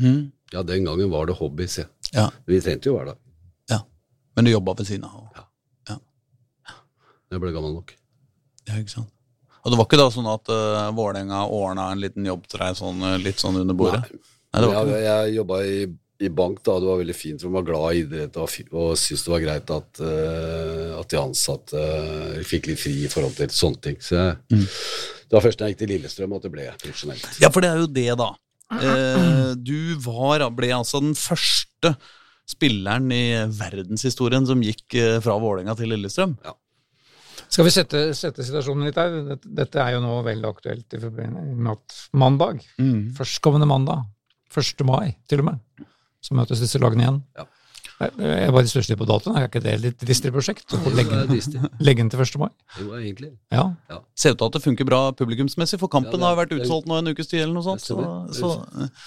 Mhm. 0.00 0.20
Ja, 0.52 0.62
den 0.66 0.84
gangen 0.88 1.10
var 1.12 1.26
det 1.30 1.36
hobby, 1.38 1.66
se. 1.70 1.84
Ja. 2.12 2.28
Vi 2.46 2.60
trente 2.60 2.88
jo 2.90 2.96
hver 2.98 3.12
dag. 3.12 3.18
ja. 3.70 3.80
Men 4.36 4.44
du 4.44 4.50
jobba 4.50 4.74
ved 4.78 4.86
siden 4.86 5.04
av? 5.04 5.16
og- 5.28 5.46
Jeg 7.30 7.38
ble 7.40 7.52
gammel 7.54 7.74
nok. 7.76 7.92
Ja, 8.66 8.74
ikke 8.80 8.90
sant? 8.90 9.10
Og 9.62 9.70
det 9.70 9.76
var 9.78 9.86
ikke 9.86 9.98
da 10.00 10.06
sånn 10.10 10.26
at 10.26 10.48
uh, 10.50 10.88
Vålerenga 10.96 11.44
ordna 11.52 11.90
en 11.92 12.00
liten 12.02 12.24
jobb 12.26 12.46
til 12.50 12.58
deg 12.62 12.74
sånn, 12.78 13.02
eh, 13.06 13.18
litt 13.22 13.38
sånn 13.42 13.58
under 13.60 13.76
bordet? 13.76 14.00
Nei, 14.10 14.62
det 14.64 14.70
var 14.72 14.88
jeg, 14.90 15.02
jeg 15.04 15.34
jobba 15.36 15.58
i, 15.68 15.76
i 16.26 16.30
bank, 16.40 16.62
da. 16.66 16.78
Det 16.80 16.88
var 16.88 16.98
veldig 17.02 17.14
fint, 17.14 17.38
for 17.42 17.52
de 17.52 17.54
var 17.58 17.66
glad 17.68 17.94
i 17.94 18.00
idrett 18.02 18.38
og, 18.40 18.56
og 18.72 18.96
syntes 18.98 19.22
det 19.28 19.34
var 19.34 19.44
greit 19.44 19.70
at, 19.76 20.00
uh, 20.02 20.98
at 20.98 21.12
de 21.12 21.20
ansatte 21.20 21.84
uh, 21.84 22.40
fikk 22.50 22.66
litt 22.72 22.80
fri 22.82 22.96
i 23.04 23.10
forhold 23.12 23.36
til 23.38 23.52
sånne 23.54 23.82
ting. 23.86 24.00
Så 24.02 24.16
jeg, 24.18 24.38
Mm. 24.50 24.66
Det 25.30 25.36
var 25.38 25.44
først 25.46 25.60
da 25.60 25.66
jeg 25.68 25.76
gikk 25.76 25.82
til 25.84 25.90
Lillestrøm 25.94 26.32
at 26.34 26.42
det 26.42 26.50
ble 26.50 26.64
profesjonelt. 26.82 27.26
Ja, 27.38 27.52
for 27.54 27.62
det 27.62 27.68
er 27.70 27.84
jo 27.84 27.86
det, 27.86 28.08
da. 28.18 28.32
Eh, 28.70 29.52
du 29.58 29.96
var, 30.04 30.44
ble 30.54 30.72
altså 30.76 31.00
den 31.02 31.16
første 31.18 31.94
spilleren 32.50 33.10
i 33.14 33.24
verdenshistorien 33.54 34.46
som 34.46 34.62
gikk 34.62 34.96
eh, 34.98 35.18
fra 35.22 35.36
Vålerenga 35.42 35.74
til 35.78 35.90
Lillestrøm. 35.92 36.36
Skal 37.50 37.66
vi 37.66 37.72
sette, 37.74 38.02
sette 38.14 38.46
situasjonen 38.46 38.86
litt 38.86 38.98
her? 39.00 39.14
Dette, 39.32 39.54
dette 39.58 39.82
er 39.82 39.96
jo 39.96 40.02
nå 40.04 40.20
veldig 40.26 40.50
aktuelt 40.50 40.94
i 40.94 41.00
forbindelse 41.02 41.56
med 41.56 41.72
at 41.72 41.96
mandag, 42.22 42.60
førstkommende 43.18 43.66
mandag, 43.70 44.04
1. 44.54 44.84
mai 44.86 45.16
til 45.30 45.42
og 45.42 45.50
med, 45.50 45.88
så 46.22 46.36
møtes 46.38 46.62
disse 46.62 46.78
lagene 46.82 47.06
igjen. 47.06 47.18
Ja. 47.38 47.46
Jeg 48.00 48.44
er 48.46 48.52
bare 48.54 48.64
største 48.70 48.96
på 48.96 49.04
datoen. 49.08 49.36
Er 49.36 49.44
ikke 49.48 49.60
det 49.60 49.72
et 49.74 49.82
litt 49.84 49.98
dristig 50.00 50.30
prosjekt? 50.32 50.72
Å 50.72 50.92
legge, 50.98 51.18
den 52.00 52.08
til 52.10 52.22
1. 52.24 52.38
mai? 52.40 52.48
Jo, 52.78 52.86
egentlig 52.96 53.30
Ja. 53.52 53.66
Ser 54.16 54.32
ut 54.32 54.38
til 54.40 54.46
at 54.48 54.56
det 54.56 54.62
funker 54.64 54.88
bra 54.88 55.00
publikumsmessig, 55.12 55.78
for 55.82 55.88
kampen 55.92 56.16
Ja, 56.16 56.20
det- 56.22 56.30
har 56.30 56.38
vært 56.40 56.54
utsolgt 56.56 56.88
nå 56.88 56.96
en 56.98 57.10
ukes 57.12 57.28
tid 57.28 57.42
eller 57.42 57.54
noe 57.58 57.66
sånt. 57.66 57.84
Så, 57.84 57.98
så, 58.32 58.52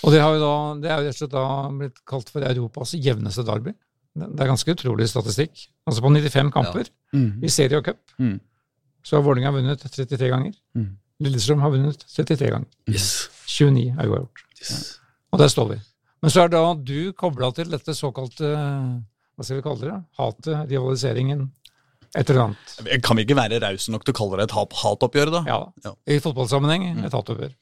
Og 0.04 0.14
det, 0.14 0.22
har 0.22 0.36
jo 0.38 0.42
da, 0.44 0.54
det 0.84 0.92
er 0.92 1.02
jo 1.02 1.08
rett 1.08 1.16
og 1.16 1.20
slett 1.24 1.34
da 1.34 1.46
blitt 1.80 2.02
kalt 2.06 2.30
for 2.30 2.46
Europas 2.46 2.94
jevneste 2.94 3.46
derby. 3.48 3.74
Det 4.14 4.28
det 4.30 4.44
er 4.46 4.52
ganske 4.52 4.76
utrolig 4.76 5.08
statistikk. 5.10 5.64
Altså 5.90 6.04
på 6.06 6.12
95 6.14 6.52
kamper 6.54 6.90
mm. 7.18 7.30
i 7.44 7.50
serie 7.50 7.80
og 7.82 7.86
cup, 7.88 7.98
Mm. 8.22 8.36
så 9.04 9.18
har 9.18 9.24
Vålerenga 9.26 9.52
vunnet 9.56 9.82
33 9.90 10.30
ganger. 10.30 10.54
Mm. 10.78 10.92
Lillestrøm 11.26 11.62
har 11.66 11.72
vunnet 11.74 11.98
33 12.14 12.52
ganger. 12.54 12.70
Yes. 12.88 13.08
29 13.50 13.90
er 13.98 14.06
uavgjort. 14.06 14.46
yes. 14.62 15.00
Og 15.34 15.40
der 15.42 15.50
står 15.50 15.70
vi. 15.74 15.80
Men 16.24 16.32
så 16.32 16.46
er 16.46 16.54
da 16.54 16.62
du 16.80 17.12
kobla 17.20 17.50
til 17.56 17.68
dette 17.74 17.94
såkalte 17.98 18.54
hva 19.34 19.44
skal 19.44 19.58
vi 19.58 19.64
kalle 19.66 19.88
det? 19.90 19.96
Hatet, 20.20 20.70
rivaliseringen, 20.70 21.48
et 22.14 22.30
eller 22.30 22.44
annet. 22.46 22.74
Kan 23.04 23.18
vi 23.18 23.26
ikke 23.26 23.36
være 23.40 23.58
rause 23.64 23.92
nok 23.92 24.06
til 24.06 24.14
å 24.14 24.18
kalle 24.20 24.38
det 24.40 24.46
et 24.48 24.56
hatoppgjør, 24.84 25.32
da? 25.34 25.42
Ja, 25.50 25.60
Ja. 25.84 25.94
I 26.08 26.20
fotballsammenheng 26.22 27.04
et 27.04 27.16
hatoppgjør. 27.18 27.56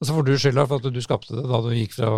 Og 0.00 0.06
så 0.06 0.14
får 0.16 0.26
du 0.28 0.32
skylda 0.38 0.66
for 0.68 0.80
at 0.80 0.92
du 0.94 1.00
skapte 1.04 1.34
det 1.36 1.46
da 1.48 1.60
du 1.64 1.70
gikk 1.74 1.96
fra 1.96 2.12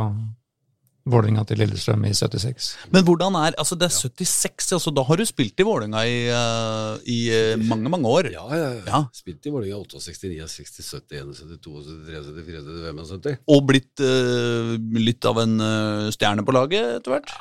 Vålerenga 1.03 1.43
til 1.49 1.59
Lillestrøm 1.59 2.05
i 2.07 2.13
76. 2.15 2.69
Men 2.95 3.03
hvordan 3.07 3.35
er 3.41 3.57
Altså, 3.59 3.75
det 3.79 3.89
er 3.89 3.95
76, 3.95 4.73
altså 4.77 4.93
da 4.95 5.03
har 5.07 5.19
du 5.19 5.25
spilt 5.27 5.59
i 5.59 5.67
Vålerenga 5.67 6.03
i, 6.07 6.19
eh, 6.31 6.93
i 7.11 7.19
eh, 7.35 7.57
mange, 7.59 7.91
mange 7.91 8.09
år. 8.09 8.31
Ja, 8.35 8.45
ja, 8.55 8.69
ja. 8.87 9.03
Spilt 9.15 9.47
i 9.47 9.53
Vålerenga 9.55 9.83
68, 9.83 10.23
69, 10.23 10.59
70, 10.63 10.93
71, 10.93 11.43
72, 11.43 11.89
73, 12.07 12.31
74, 12.47 12.95
75. 13.03 13.41
Og 13.55 13.65
blitt 13.67 14.05
uh, 14.05 14.77
litt 14.99 15.27
av 15.27 15.43
en 15.43 15.59
uh, 15.59 16.13
stjerne 16.15 16.47
på 16.47 16.55
laget 16.55 17.01
etter 17.01 17.17
hvert. 17.17 17.35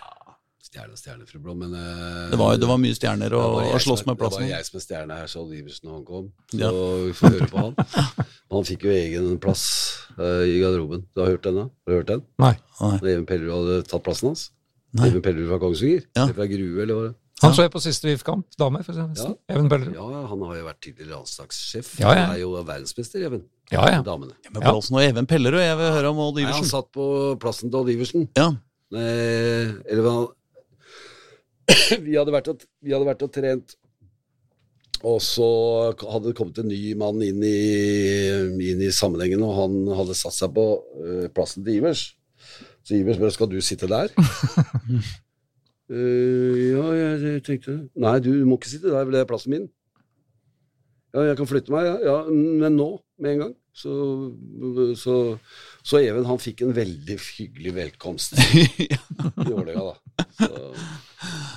Stjerne, 0.71 0.95
stjerne, 0.95 1.25
fru 1.27 1.39
Blom, 1.43 1.57
men 1.59 1.73
eh, 1.75 2.29
Det 2.31 2.37
var, 2.39 2.53
det 2.55 2.67
var 2.69 2.77
mye 2.79 2.95
stjerner 2.95 3.33
å, 3.35 3.41
slåss 3.83 4.05
med 4.07 4.15
plassen. 4.19 4.45
Det 4.45 4.53
var 4.53 4.61
jeg 4.61 4.67
som 4.69 4.77
er 4.79 4.83
stjerne 4.85 5.17
her, 5.19 5.27
så 5.27 5.41
Oliversen 5.43 5.89
han 5.91 6.05
kom. 6.07 6.29
Så 6.53 6.59
Ja. 6.61 6.69
vi 6.71 7.11
får 7.17 7.33
høre 7.35 7.49
på 7.51 7.63
han. 7.65 7.75
Han 8.55 8.67
fikk 8.69 8.85
jo 8.87 8.93
egen 8.95 9.33
plass 9.43 9.65
uh, 10.15 10.45
i 10.47 10.61
garderoben. 10.61 11.03
Du 11.11 11.19
har 11.25 11.33
hørt 11.33 11.43
den, 11.43 11.59
da? 11.59 11.65
Har 11.67 11.91
du 11.91 11.97
hørt 11.97 12.07
den? 12.13 12.23
Nei. 12.39 12.53
Nei. 12.79 12.93
Når 13.01 13.11
Even 13.17 13.27
Pellerud 13.27 13.51
hadde 13.57 13.75
tatt 13.91 14.05
plassen 14.07 14.31
hans? 14.31 14.45
Nei. 14.95 15.09
Even 15.11 15.25
Pellerud 15.27 15.51
fra 15.51 15.59
Kongsvinger? 15.65 16.07
Ja. 16.15 16.23
Eller 16.29 16.39
fra 16.39 16.47
Grue, 16.53 16.81
eller 16.85 16.95
hva? 17.01 17.03
det- 17.11 17.17
Han 17.43 17.53
så 17.57 17.63
jeg 17.67 17.71
på 17.75 17.79
siste 17.83 18.07
VIF-kamp, 18.07 18.47
damer, 18.55 18.83
for 18.87 18.95
eksempel. 18.95 19.35
Ja. 19.35 19.55
Even 19.57 19.67
Bellerud. 19.67 19.95
Ja, 19.99 20.25
han 20.31 20.41
har 20.47 20.55
jo 20.55 20.65
vært 20.71 20.81
tidligere 20.87 21.15
landslagssjef. 21.17 21.93
Ja, 21.99 22.11
ja. 22.15 22.25
Han 22.29 22.35
er 22.37 22.43
jo 22.45 22.51
verdensmester, 22.63 23.23
Even. 23.27 23.43
Ja, 23.71 23.87
ja. 23.91 24.01
Damene. 24.07 24.35
Ja, 24.45 24.51
men 24.55 24.61
plassen 24.69 24.95
og 24.95 25.03
Even 25.03 25.27
Pellerud, 25.27 25.59
jeg 25.59 25.79
vil 25.83 25.95
høre 25.99 26.11
om 26.15 26.19
Odd 26.29 26.39
Nei, 26.39 26.47
han 26.51 26.63
satt 26.63 26.91
på 26.95 27.07
plassen 27.43 27.67
til 27.71 27.79
Odd 27.83 27.91
Iversen. 27.91 28.29
Ja. 28.39 28.53
Eh, 28.91 29.71
eller 29.87 30.03
hva 30.05 30.15
vi, 32.05 32.17
hadde 32.17 32.33
vært 32.33 32.51
og, 32.51 32.65
vi 32.83 32.93
hadde 32.95 33.07
vært 33.07 33.25
og 33.25 33.33
trent, 33.35 33.75
og 35.01 35.17
så 35.25 35.49
hadde 35.97 36.29
det 36.29 36.37
kommet 36.37 36.59
en 36.61 36.69
ny 36.69 36.93
mann 36.99 37.21
inn 37.25 37.41
i, 37.45 37.57
inn 38.69 38.83
i 38.85 38.91
sammenhengen, 38.93 39.41
og 39.45 39.55
han 39.57 39.77
hadde 39.97 40.17
satt 40.17 40.37
seg 40.37 40.53
på 40.53 40.65
uh, 40.77 41.27
plassen 41.33 41.65
til 41.65 41.79
Ivers. 41.79 42.11
Så 42.85 42.99
Ivers 42.99 43.17
spør 43.17 43.33
skal 43.33 43.49
du 43.49 43.57
sitte 43.65 43.89
der. 43.89 44.13
uh, 45.89 46.57
ja, 46.75 46.85
jeg 46.99 47.41
tenkte 47.47 47.79
Nei, 47.97 48.17
du 48.21 48.33
må 48.45 48.59
ikke 48.59 48.73
sitte 48.75 48.91
der, 48.93 49.01
for 49.05 49.15
det 49.15 49.23
er 49.23 49.31
plassen 49.31 49.55
min. 49.55 49.69
Ja, 51.11 51.25
jeg 51.31 51.39
kan 51.39 51.49
flytte 51.49 51.73
meg, 51.73 51.89
ja. 51.89 51.97
ja 52.05 52.17
men 52.29 52.77
nå, 52.77 52.93
med 53.19 53.35
en 53.35 53.43
gang. 53.45 53.57
Så, 53.73 53.91
så, 54.99 55.15
så 55.87 55.99
Even 56.01 56.27
han 56.27 56.41
fikk 56.43 56.65
en 56.65 56.73
veldig 56.75 57.15
hyggelig 57.23 57.71
velkomst 57.77 58.35
i 58.83 58.89
Vålerenga, 59.47 59.93
da. 59.93 60.25
Så, 60.35 60.49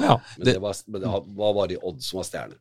Ja. 0.00 0.18
men 0.36 0.46
det, 0.46 0.58
var, 0.62 0.76
men 0.86 1.04
det 1.04 1.10
var 1.38 1.54
bare 1.56 1.80
Odd 1.82 2.02
som 2.04 2.20
var 2.20 2.28
stjerne. 2.28 2.60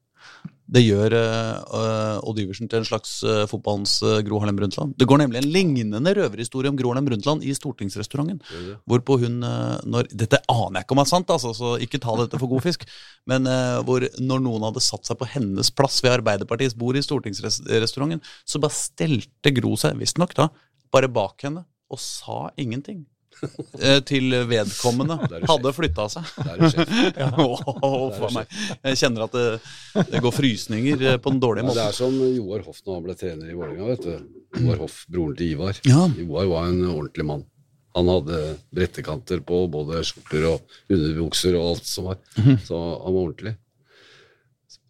Det 0.74 0.82
gjør 0.82 1.14
uh, 1.14 2.24
Odd 2.24 2.40
Iversen 2.42 2.70
til 2.72 2.80
en 2.80 2.88
slags 2.88 3.18
uh, 3.28 3.44
fotballens 3.52 3.98
uh, 4.02 4.22
Gro 4.26 4.40
Harlem 4.42 4.58
Brundtland. 4.58 4.96
Det 4.98 5.06
går 5.10 5.20
nemlig 5.22 5.42
en 5.42 5.50
lignende 5.52 6.14
røverhistorie 6.18 6.72
om 6.72 6.78
Gro 6.80 6.94
Harlem 6.94 7.10
Brundtland 7.10 7.44
i 7.46 7.52
stortingsrestauranten. 7.54 8.40
Det 8.48 8.62
det? 8.70 8.78
Hvorpå 8.90 9.20
hun 9.22 9.44
uh, 9.44 9.76
når, 9.84 10.08
Dette 10.10 10.40
aner 10.50 10.80
jeg 10.80 10.88
ikke 10.88 10.98
om 10.98 11.04
er 11.04 11.12
sant, 11.12 11.36
altså, 11.36 11.52
så 11.58 11.76
ikke 11.84 12.02
ta 12.02 12.16
dette 12.24 12.40
for 12.42 12.50
god 12.50 12.64
fisk. 12.66 12.88
Men 13.30 13.48
hvor 13.88 14.04
når 14.20 14.42
noen 14.44 14.66
hadde 14.68 14.84
satt 14.84 15.08
seg 15.08 15.20
på 15.20 15.28
hennes 15.36 15.70
plass 15.76 16.02
ved 16.04 16.18
Arbeiderpartiets 16.18 16.76
bord 16.80 16.98
i 17.00 17.04
stortingsrestauranten, 17.06 18.24
så 18.48 18.60
bare 18.64 18.76
stelte 18.76 19.54
Gro 19.56 19.78
seg, 19.80 20.00
visstnok 20.00 20.36
da, 20.40 20.50
bare 20.96 21.12
bak 21.12 21.46
henne 21.46 21.68
og 21.94 22.02
sa 22.02 22.48
ingenting. 22.60 23.04
eh, 23.84 24.00
til 24.08 24.36
vedkommende 24.50 25.18
hadde 25.50 25.74
flytta 25.76 26.08
seg. 26.12 26.28
For 26.34 28.30
meg. 28.38 28.52
Jeg 28.84 29.00
kjenner 29.02 29.26
at 29.28 29.38
det, 29.38 29.48
det 30.12 30.22
går 30.24 30.36
frysninger 30.36 31.08
eh, 31.14 31.18
på 31.22 31.34
den 31.34 31.42
dårlige 31.44 31.72
Ja, 31.72 31.78
det 31.80 31.88
er 31.90 31.98
som 31.98 32.20
Joar 32.22 32.66
Hoff 32.68 32.84
når 32.86 33.00
han 33.00 33.08
ble 33.08 33.18
trener 33.20 33.50
i 33.50 33.58
Vålerenga. 33.58 34.20
Joar 34.60 34.84
Hoff, 34.86 35.02
broren 35.12 35.36
til 35.40 35.56
Ivar. 35.56 35.82
Ja. 35.88 36.06
Joar 36.20 36.52
var 36.52 36.70
en 36.72 36.86
ordentlig 36.92 37.28
mann. 37.30 37.48
Han 37.94 38.10
hadde 38.10 38.40
brettekanter 38.74 39.44
på 39.46 39.66
både 39.70 40.02
skjorter 40.08 40.48
og 40.50 40.78
underbukser 40.90 41.58
og 41.60 41.76
alt 41.76 41.90
som 41.90 42.10
var. 42.10 42.22
Så 42.66 42.74
han 42.74 43.14
var 43.14 43.20
ordentlig. 43.22 43.54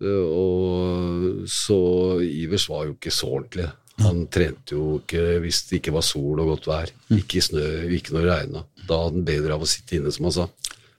Og 0.04 1.44
så 1.52 1.78
Ivers 2.24 2.70
var 2.72 2.88
jo 2.88 2.96
ikke 2.96 3.12
så 3.14 3.28
ordentlig. 3.40 3.68
Han 4.02 4.24
trente 4.34 4.74
jo 4.74 4.98
ikke 5.02 5.38
hvis 5.44 5.62
det 5.70 5.80
ikke 5.80 5.94
var 5.94 6.06
sol 6.06 6.42
og 6.42 6.56
godt 6.56 6.70
vær. 6.72 6.94
Ikke 7.14 7.38
i 7.38 7.46
snø, 7.46 7.66
ikke 7.98 8.16
når 8.16 8.26
det 8.26 8.32
regna. 8.32 8.64
Da 8.88 9.04
hadde 9.04 9.20
han 9.20 9.28
bedre 9.28 9.58
av 9.58 9.66
å 9.66 9.70
sitte 9.70 10.00
inne, 10.00 10.14
som 10.14 10.28
han 10.30 10.36
sa. 10.40 10.48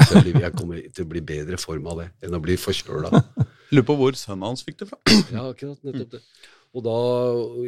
Så 0.04 0.20
jeg 0.20 0.40
jeg 0.42 0.54
kommer 0.54 0.80
til 0.94 1.06
å 1.06 1.10
bli 1.10 1.22
bedre 1.24 1.58
form 1.60 1.86
av 1.90 2.02
det 2.02 2.08
enn 2.26 2.36
å 2.36 2.42
bli 2.42 2.56
forkjøla. 2.60 3.10
Lurer 3.74 3.86
på 3.88 3.96
hvor 3.98 4.18
sønnen 4.18 4.46
hans 4.46 4.64
fikk 4.66 4.82
det 4.82 4.90
fra. 4.90 5.00
Ja, 5.34 5.48
akkurat. 5.48 5.80
Nettopp 5.86 6.16
det. 6.16 6.22
Og 6.74 6.82
da 6.82 6.98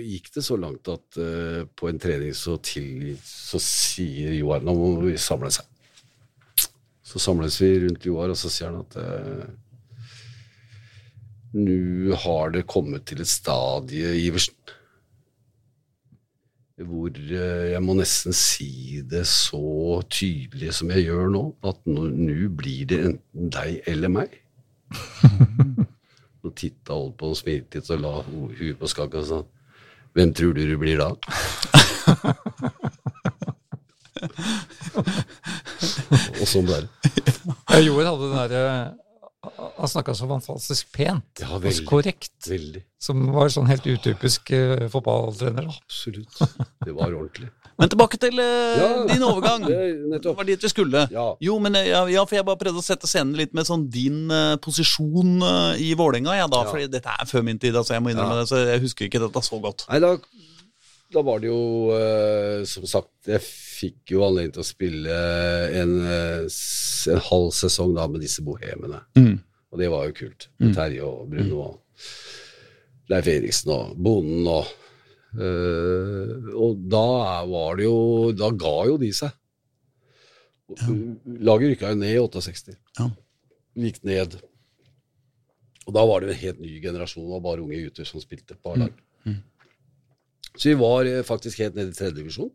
gikk 0.03 0.33
det 0.35 0.43
så 0.43 0.57
langt 0.59 0.89
at 0.91 1.19
uh, 1.21 1.63
på 1.79 1.91
en 1.91 2.01
trening 2.03 2.35
så, 2.35 2.57
til, 2.59 3.15
så 3.23 3.61
sier 3.63 4.35
Joar 4.35 4.65
nå 4.67 4.75
må 4.75 4.89
vi 5.05 5.15
samle 5.21 5.53
seg. 5.55 5.69
Så 7.07 7.23
samles 7.23 7.61
vi 7.63 7.71
rundt 7.85 8.07
Joar, 8.07 8.33
og 8.35 8.39
så 8.39 8.51
sier 8.51 8.73
han 8.73 8.83
at 8.83 8.99
uh, 8.99 9.47
nå 11.57 12.19
har 12.25 12.51
det 12.57 12.67
kommet 12.69 13.07
til 13.09 13.23
et 13.23 13.31
stadie, 13.31 14.11
Iversen, 14.27 14.59
hvor 16.85 17.09
eh, 17.09 17.71
jeg 17.73 17.81
må 17.85 17.95
nesten 17.97 18.35
si 18.37 19.01
det 19.09 19.25
så 19.31 20.03
tydelig 20.13 20.75
som 20.77 20.91
jeg 20.93 21.07
gjør 21.07 21.31
nå, 21.33 21.45
at 21.65 21.79
nå 21.89 22.03
nå 22.13 22.49
blir 22.53 22.85
det 22.91 22.99
enten 23.13 23.51
deg 23.55 23.81
eller 23.89 24.09
meg. 24.13 24.29
Nå 26.47 26.53
titta 26.55 26.95
holdt 26.95 27.17
på 27.19 27.27
og 27.33 27.39
smilte 27.41 27.81
litt 27.81 27.89
og 27.91 27.99
la 28.05 28.13
huet 28.29 28.79
på 28.79 28.87
skakka 28.87 29.19
og 29.19 29.27
sa 29.27 29.39
Hvem 30.15 30.31
tror 30.37 30.53
du 30.55 30.63
du 30.63 30.77
blir 30.79 30.97
da? 31.01 31.09
og 36.39 36.47
sånn 36.47 36.69
ble 36.69 36.79
det. 36.85 36.91
Joel 37.83 38.07
hadde 38.07 38.23
den 38.23 38.39
derre 38.39 38.63
Han 39.79 39.89
snakka 39.89 40.15
så 40.17 40.27
fantastisk 40.31 40.89
pent 40.97 41.41
Ja, 41.43 41.49
og 41.57 41.63
så 41.73 41.85
korrekt, 41.87 42.33
Veldig. 42.49 42.83
som 42.99 43.21
var 43.35 43.49
sånn 43.53 43.69
helt 43.71 43.85
utypisk 43.87 44.51
uh, 44.57 44.87
fotballtrener. 44.93 45.69
da. 45.69 45.75
Absolutt. 45.85 46.39
Det 46.85 46.95
var 46.97 47.13
ordentlig. 47.15 47.49
Men 47.79 47.91
tilbake 47.93 48.17
til 48.19 48.39
uh, 48.41 48.79
Ja. 48.81 48.89
din 49.11 49.23
overgang. 49.27 49.67
Det, 49.71 50.21
Det 50.25 50.33
var 50.39 50.45
dit 50.49 50.63
vi 50.65 50.69
skulle. 50.73 51.03
Ja. 51.13 51.27
Jo, 51.45 51.59
men 51.61 51.77
eh, 51.77 51.91
ja, 51.91 52.01
ja, 52.09 52.25
for 52.25 52.39
jeg 52.39 52.47
bare 52.49 52.57
prøvde 52.63 52.81
å 52.81 52.85
sette 52.87 53.07
scenen 53.11 53.37
litt 53.37 53.53
med 53.55 53.69
sånn 53.69 53.85
din 53.93 54.31
uh, 54.33 54.57
posisjon 54.65 55.43
i 55.77 55.91
Vålerenga, 55.99 56.39
ja, 56.39 56.47
da, 56.49 56.63
Ja. 56.65 56.71
fordi 56.73 56.89
dette 56.97 57.13
er 57.13 57.29
før 57.29 57.45
min 57.45 57.59
tid, 57.61 57.77
altså 57.77 57.93
jeg 57.99 58.03
må 58.07 58.11
innrømme 58.15 58.39
Ja. 58.39 58.41
det, 58.45 58.49
så 58.49 58.63
jeg 58.65 58.81
husker 58.87 59.07
ikke 59.11 59.21
dette 59.27 59.43
så 59.45 59.61
godt. 59.61 59.85
Nei, 59.93 60.01
da, 60.01 60.15
da 61.13 61.23
var 61.23 61.39
det 61.45 61.53
jo 61.53 61.61
Som 62.67 62.87
sagt, 62.89 63.13
jeg 63.29 63.45
fikk 63.77 64.13
jo 64.15 64.25
anledning 64.27 64.55
til 64.57 64.63
å 64.65 64.67
spille 64.67 65.17
en, 65.83 65.93
eh, 66.07 66.47
en 67.13 67.23
halv 67.29 67.51
sesong 67.57 67.95
da 67.97 68.07
med 68.09 68.25
disse 68.25 68.45
bohemene. 68.47 69.03
Og 69.73 69.81
det 69.83 69.91
var 69.93 70.07
jo 70.09 70.17
kult. 70.17 70.49
Med 70.63 70.75
Terje 70.77 71.05
og 71.05 71.29
Bruno 71.31 71.63
og 71.67 72.07
Leif 73.13 73.29
Eriksen 73.31 73.71
og 73.75 73.97
Bonden 74.03 74.47
og 74.51 74.67
eh, 75.37 76.55
Og 76.57 76.81
da 76.91 77.45
var 77.47 77.77
det 77.79 77.85
jo 77.87 78.33
Da 78.35 78.49
ga 78.51 78.73
jo 78.89 78.97
de 78.99 79.13
seg. 79.15 79.31
Laget 81.47 81.75
rykka 81.75 81.93
jo 81.93 82.01
ned 82.01 82.15
i 82.17 82.19
68. 82.19 82.75
Ja. 82.99 83.11
Gikk 83.87 84.01
ned. 84.09 84.39
Og 85.87 85.95
da 85.95 86.03
var 86.09 86.21
det 86.21 86.31
jo 86.31 86.35
en 86.35 86.41
helt 86.41 86.63
ny 86.65 86.81
generasjon 86.83 87.35
av 87.37 87.45
bare 87.45 87.63
unge 87.63 87.79
gutter 87.85 88.09
som 88.09 88.23
spilte 88.23 88.57
på 88.59 88.73
A-lag. 88.75 88.97
Så 90.57 90.71
vi 90.73 90.79
var 90.81 91.07
eh, 91.07 91.23
faktisk 91.27 91.61
helt 91.63 91.77
nede 91.77 91.93
i 91.93 91.95
tredje 91.95 92.17
divisjon. 92.17 92.51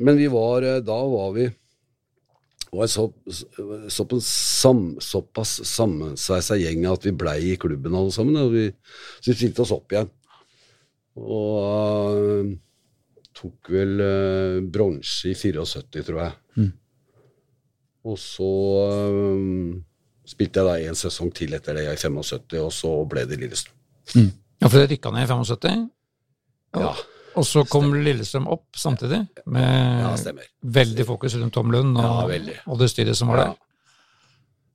Men 0.00 0.16
vi 0.16 0.30
var 0.32 0.64
eh, 0.66 0.80
Da 0.84 0.96
var 1.06 1.34
vi 1.36 1.50
var 2.70 2.86
så, 2.86 3.12
så 3.88 4.20
sam, 4.20 4.96
såpass 5.00 5.56
sammensveisa 5.66 6.54
gjeng 6.54 6.84
at 6.86 7.06
vi 7.06 7.12
blei 7.18 7.38
i 7.50 7.56
klubben 7.58 7.96
alle 7.98 8.12
sammen. 8.14 8.36
Og 8.38 8.52
vi, 8.54 8.68
så 9.18 9.32
vi 9.32 9.36
stilte 9.40 9.64
oss 9.64 9.72
opp 9.74 9.90
igjen. 9.90 10.10
Og 11.18 12.14
uh, 12.14 12.52
tok 13.34 13.72
vel 13.74 13.96
uh, 13.98 14.60
bronse 14.62 15.32
i 15.32 15.34
74, 15.34 16.04
tror 16.06 16.22
jeg. 16.22 16.68
Og 18.06 18.16
så 18.22 18.50
uh, 18.86 19.74
spilte 20.30 20.62
jeg 20.62 20.70
da 20.70 20.92
en 20.92 21.02
sesong 21.02 21.34
til 21.34 21.58
etter 21.58 21.74
det, 21.76 21.88
i 21.90 21.98
75, 21.98 22.60
og 22.62 22.70
så 22.74 22.94
ble 23.10 23.26
det 23.26 23.40
Lillestrøm. 23.42 24.30
Ja, 24.60 24.68
for 24.68 24.78
det 24.78 24.92
rykka 24.94 25.10
ned 25.14 25.26
i 25.26 25.32
75, 25.32 25.88
Ja. 26.70 26.80
Ja, 26.86 26.94
og 27.38 27.46
så 27.46 27.64
kom 27.68 27.92
Lillestrøm 27.94 28.48
opp 28.50 28.76
samtidig, 28.76 29.22
med 29.46 30.04
ja 30.04 30.12
stemmer. 30.18 30.46
veldig 30.62 31.06
fokus 31.08 31.36
rundt 31.38 31.54
Tom 31.54 31.70
Lund 31.74 31.98
og, 31.98 32.32
Ja, 32.32 32.62
og 32.66 32.80
det 32.80 32.90
styret 32.92 33.18
som 33.18 33.30
var 33.32 33.44
der. 33.44 33.58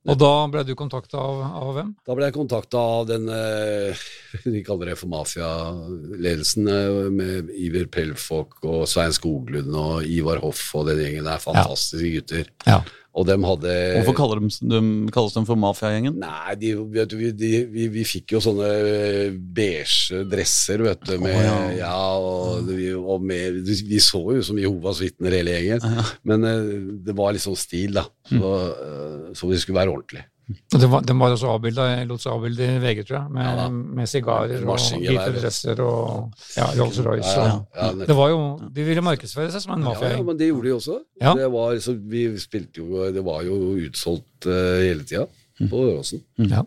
Og 0.06 0.14
da 0.20 0.30
ble 0.46 0.62
du 0.62 0.74
kontakta 0.78 1.18
av, 1.18 1.40
av 1.58 1.70
hvem? 1.74 1.88
Da 2.06 2.14
ble 2.14 2.28
jeg 2.28 2.34
kontakta 2.36 2.78
av 2.78 3.08
den 3.08 3.24
Vi 3.26 4.52
de 4.54 4.60
kaller 4.66 4.92
det 4.92 4.98
for 5.00 5.10
mafialedelsen, 5.10 6.68
eh, 6.70 6.98
med 7.10 7.50
Iver 7.50 7.88
Pelfolk 7.90 8.62
og 8.62 8.84
Svein 8.90 9.14
Skoglund 9.16 9.74
og 9.74 10.06
Ivar 10.06 10.38
Hoff 10.44 10.62
og 10.78 10.86
den 10.92 11.02
gjengen 11.02 11.26
der. 11.26 11.42
Fantastiske 11.42 12.12
gutter. 12.20 12.52
Ja. 12.68 12.78
Og 13.16 13.24
de 13.24 13.32
hadde 13.40 13.74
Hvorfor 13.96 14.16
kaller 14.18 14.40
de, 14.44 14.48
de, 14.68 14.78
kalles 15.14 15.32
de 15.32 15.42
for 15.48 15.56
mafiagjengen? 15.56 16.18
Nei, 16.20 16.52
de, 16.60 16.74
vet 16.92 17.08
du, 17.08 17.16
vi- 17.16 17.32
de, 17.32 17.50
vi, 17.72 17.86
vi 17.94 18.04
fikk 18.04 18.34
jo 18.36 18.42
sånne 18.44 18.68
eh, 18.68 19.30
beige 19.32 20.20
dresser, 20.28 20.84
vet 20.84 21.00
du. 21.08 21.14
Med, 21.24 21.32
oh, 21.32 21.46
ja. 21.46 21.56
ja. 21.80 21.94
og, 22.20 22.68
vi, 22.68 22.90
og 22.92 23.24
med, 23.24 23.62
vi 23.64 24.02
så 24.04 24.20
jo 24.36 24.44
som 24.44 24.60
Jehovas 24.60 25.00
vitner 25.00 25.32
hele 25.38 25.56
gjengen. 25.56 26.04
Men 26.28 26.44
eh, 26.44 26.70
det 27.08 27.16
var 27.16 27.32
litt 27.32 27.46
sånn 27.46 27.56
stil, 27.56 27.96
da. 27.96 28.04
Så, 28.28 28.52
eh, 28.76 29.28
så 29.38 29.48
vi 29.48 29.62
skulle 29.64 29.80
være 29.80 29.96
ordentlige. 29.96 30.28
Det 30.46 30.86
var, 30.86 31.02
den 31.02 31.18
var 31.18 31.32
også 31.34 31.48
avbilda, 31.56 31.84
lot 32.06 32.22
seg 32.22 32.36
avbilde 32.36 32.66
i 32.76 32.82
VG, 32.82 33.00
tror 33.08 33.16
jeg, 33.18 33.30
med, 33.34 33.46
Ja 33.58 33.64
med 33.70 34.10
sigarer 34.10 34.62
og 34.62 34.78
hvite 34.78 35.30
dresser 35.40 35.80
og 35.82 36.44
ja, 36.54 36.68
Rolls-Royce. 36.78 37.32
Ja, 37.34 37.56
ja. 37.74 37.88
Det 38.06 38.16
var 38.16 38.30
jo, 38.30 38.42
De 38.76 38.84
ville 38.86 39.02
markedsføre 39.02 39.50
seg 39.50 39.64
som 39.64 39.74
en 39.74 39.88
Ja, 39.88 39.96
ja, 40.12 40.22
men 40.22 40.38
det 40.38 40.50
gjorde 40.52 40.68
de 40.68 40.76
også. 40.76 41.00
Det 41.18 41.50
var, 41.56 41.74
så 41.82 41.96
vi 41.98 42.28
spilte 42.38 42.82
jo, 42.84 43.08
det 43.14 43.24
var 43.26 43.42
jo 43.46 43.58
utsolgt 43.88 44.46
uh, 44.46 44.78
hele 44.84 45.06
tida 45.08 45.26
på 45.56 45.82
Åråsen. 45.82 46.22
Ja. 46.50 46.62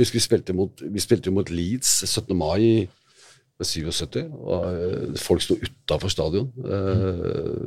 Vi 0.00 0.08
spilte, 0.08 0.56
mot, 0.56 0.80
vi 0.80 1.02
spilte 1.02 1.30
mot 1.34 1.50
Leeds 1.52 2.00
17. 2.08 2.34
mai 2.36 2.88
77. 3.60 4.22
Og 4.40 4.62
eh, 4.72 5.18
folk 5.20 5.44
sto 5.44 5.58
utafor 5.60 6.12
stadion 6.12 6.48
uh, 6.64 7.60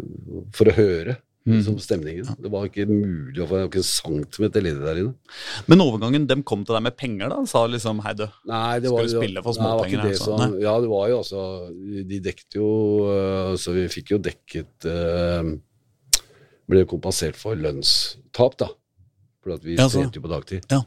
for 0.55 0.70
å 0.70 0.76
høre 0.78 1.20
liksom, 1.45 1.75
stemningen. 1.83 2.29
Det 2.39 2.49
var 2.53 2.67
ikke 2.69 2.85
mulig 2.87 3.41
å 3.43 3.47
få 3.49 3.63
ikke 3.67 3.81
en 3.81 3.87
centimeter 3.87 4.63
ledig 4.63 4.79
der 4.85 5.01
inne. 5.01 5.13
Men 5.67 5.83
overgangen, 5.83 6.27
dem 6.29 6.43
kom 6.47 6.63
til 6.63 6.77
deg 6.77 6.85
med 6.85 6.95
penger, 6.95 7.29
da? 7.33 7.41
Sa 7.49 7.65
liksom 7.67 7.99
hei, 8.05 8.13
du. 8.15 8.25
Nei, 8.47 8.79
det 8.79 8.87
Skal 8.87 8.95
var 8.95 9.03
du 9.09 9.15
spille 9.17 9.43
for 9.43 9.51
nei, 9.51 9.57
det 9.57 9.65
var 9.65 9.73
småpenger, 9.73 9.99
ikke 9.99 10.09
det 10.09 10.21
som- 10.21 10.55
Ja, 10.63 10.75
det 10.79 10.89
var 10.93 11.09
jo 11.11 11.17
altså 11.19 11.43
De 12.13 12.19
dekket 12.29 12.55
jo 12.55 12.69
øh, 13.11 13.57
Så 13.59 13.73
vi 13.75 13.87
fikk 13.91 14.11
jo 14.15 14.21
dekket 14.23 14.87
øh, 14.87 15.51
Ble 16.69 16.85
kompensert 16.87 17.35
for 17.35 17.55
lønnstap, 17.59 18.55
da. 18.57 18.69
For 19.43 19.53
at 19.57 19.63
vi 19.67 19.75
Ja, 19.75 19.89
jo 19.91 20.07
på 20.23 20.31
dagtid. 20.31 20.63
Ja. 20.71 20.79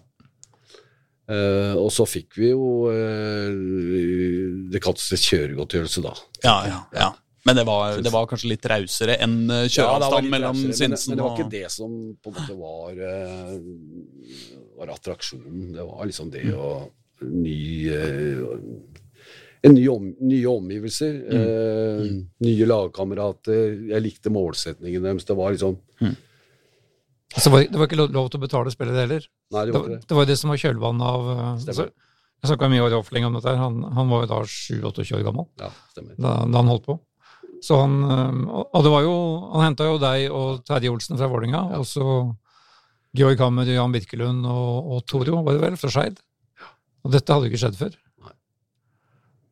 Eh, 1.28 1.74
og 1.76 1.90
så 1.90 2.07
fikk 2.09 2.36
vi 2.38 2.52
jo 2.54 2.88
øh, 2.88 4.70
Det 4.72 4.80
kalles 4.80 5.11
kjøregodtgjørelse, 5.26 6.02
da. 6.04 6.12
Ja, 6.44 6.57
ja, 6.70 6.80
ja. 6.94 7.09
Men 7.47 7.57
det 7.61 7.64
var, 7.68 8.01
det 8.03 8.11
var 8.11 8.26
kanskje 8.26 8.49
litt 8.51 8.66
rausere 8.66 9.16
enn 9.22 9.36
kjøreavstand 9.47 9.78
Ja, 9.78 9.86
var 9.86 10.01
kjøreavstand 10.01 10.26
litt 10.26 10.34
mellom 10.34 10.61
Sinsen 10.74 11.12
men 11.12 11.18
det 11.20 11.24
var 11.26 11.36
ikke 11.36 11.51
det 11.53 11.64
som 11.70 11.92
på 12.18 12.32
en 12.32 12.36
måte 12.40 12.57
var, 12.59 13.01
øh, 13.07 13.57
var 14.80 14.92
attraksjonen. 14.97 15.72
Det 15.76 15.86
var 15.86 16.07
liksom 16.11 16.30
det 16.34 16.44
Mm. 16.47 16.59
å 16.59 16.90
ny 17.22 17.90
øh, 17.94 18.44
en 19.66 19.74
ny 19.74 19.86
om, 19.88 20.11
nye 20.20 20.47
omgivelser, 20.47 21.14
Mm. 21.26 21.40
eh, 21.40 22.24
nye 22.47 22.66
lagkamerater. 22.66 23.88
Jeg 23.88 24.03
likte 24.03 24.30
målsetningen 24.30 25.03
deres. 25.03 25.24
Det 25.24 25.36
var 25.36 25.51
liksom 25.55 25.78
mm. 26.01 26.16
altså, 27.34 27.51
det 27.62 27.78
var 27.78 27.86
ikke 27.88 28.03
lov, 28.12 28.30
til 28.30 28.38
å 28.38 28.44
betale 28.44 28.70
spillet 28.74 28.94
heller. 28.94 29.26
Nei, 29.55 29.64
det 29.66 29.72
var 29.74 29.88
det. 29.88 30.01
det 30.07 30.18
var 30.18 30.26
det 30.26 30.38
som 30.38 30.51
var 30.51 30.61
kjølvannet 30.61 31.03
av 31.03 31.30
altså, 31.66 31.88
Jeg 32.42 32.51
snakka 32.51 32.68
mye 32.68 32.82
med 32.84 32.92
Rolf 32.92 33.11
lenge 33.14 33.26
om 33.30 33.34
dette. 33.38 33.57
Han, 33.57 33.82
han 33.97 34.09
var 34.12 34.26
jo 34.26 34.30
da 34.34 34.40
27-28 34.44 35.18
år 35.18 35.24
gammel 35.24 35.47
Ja, 35.59 35.70
da, 35.97 36.32
da 36.47 36.59
han 36.61 36.68
holdt 36.68 36.84
på. 36.86 37.01
Så 37.67 37.81
han, 37.81 37.95
um, 38.07 38.43
og 38.62 38.83
det 38.85 38.91
var 38.93 39.03
jo, 39.03 39.14
han 39.57 39.64
henta 39.64 39.89
jo 39.89 39.97
deg 39.99 40.29
og 40.31 40.61
Terje 40.69 40.93
Olsen 40.93 41.19
fra 41.19 41.27
Vålinga, 41.33 41.64
og 41.81 41.87
så 41.89 42.05
Georg 43.17 43.41
Hammer, 43.43 43.67
Jan 43.73 43.95
Birkelund 43.95 44.47
og, 44.47 44.91
og 44.93 45.05
Toro, 45.09 45.41
var 45.43 45.57
det 45.57 45.62
vel, 45.64 45.79
fra 45.81 45.91
Skeid. 45.91 46.21
Og 47.03 47.14
dette 47.14 47.33
hadde 47.33 47.49
jo 47.49 47.51
ikke 47.51 47.62
skjedd 47.64 47.79
før. 47.81 47.97
Nei. 48.23 48.35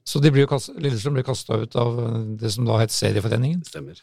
Så 0.07 0.21
de 0.23 0.31
blir 0.35 0.45
jo 0.45 0.51
kast, 0.53 0.71
Lillestrøm 0.79 1.17
ble 1.17 1.25
kasta 1.27 1.59
ut 1.65 1.75
av 1.81 1.99
uh, 1.99 2.17
det 2.39 2.53
som 2.55 2.69
da 2.69 2.79
het 2.83 2.95
Serieforeningen. 2.95 3.65
Stemmer. 3.67 3.99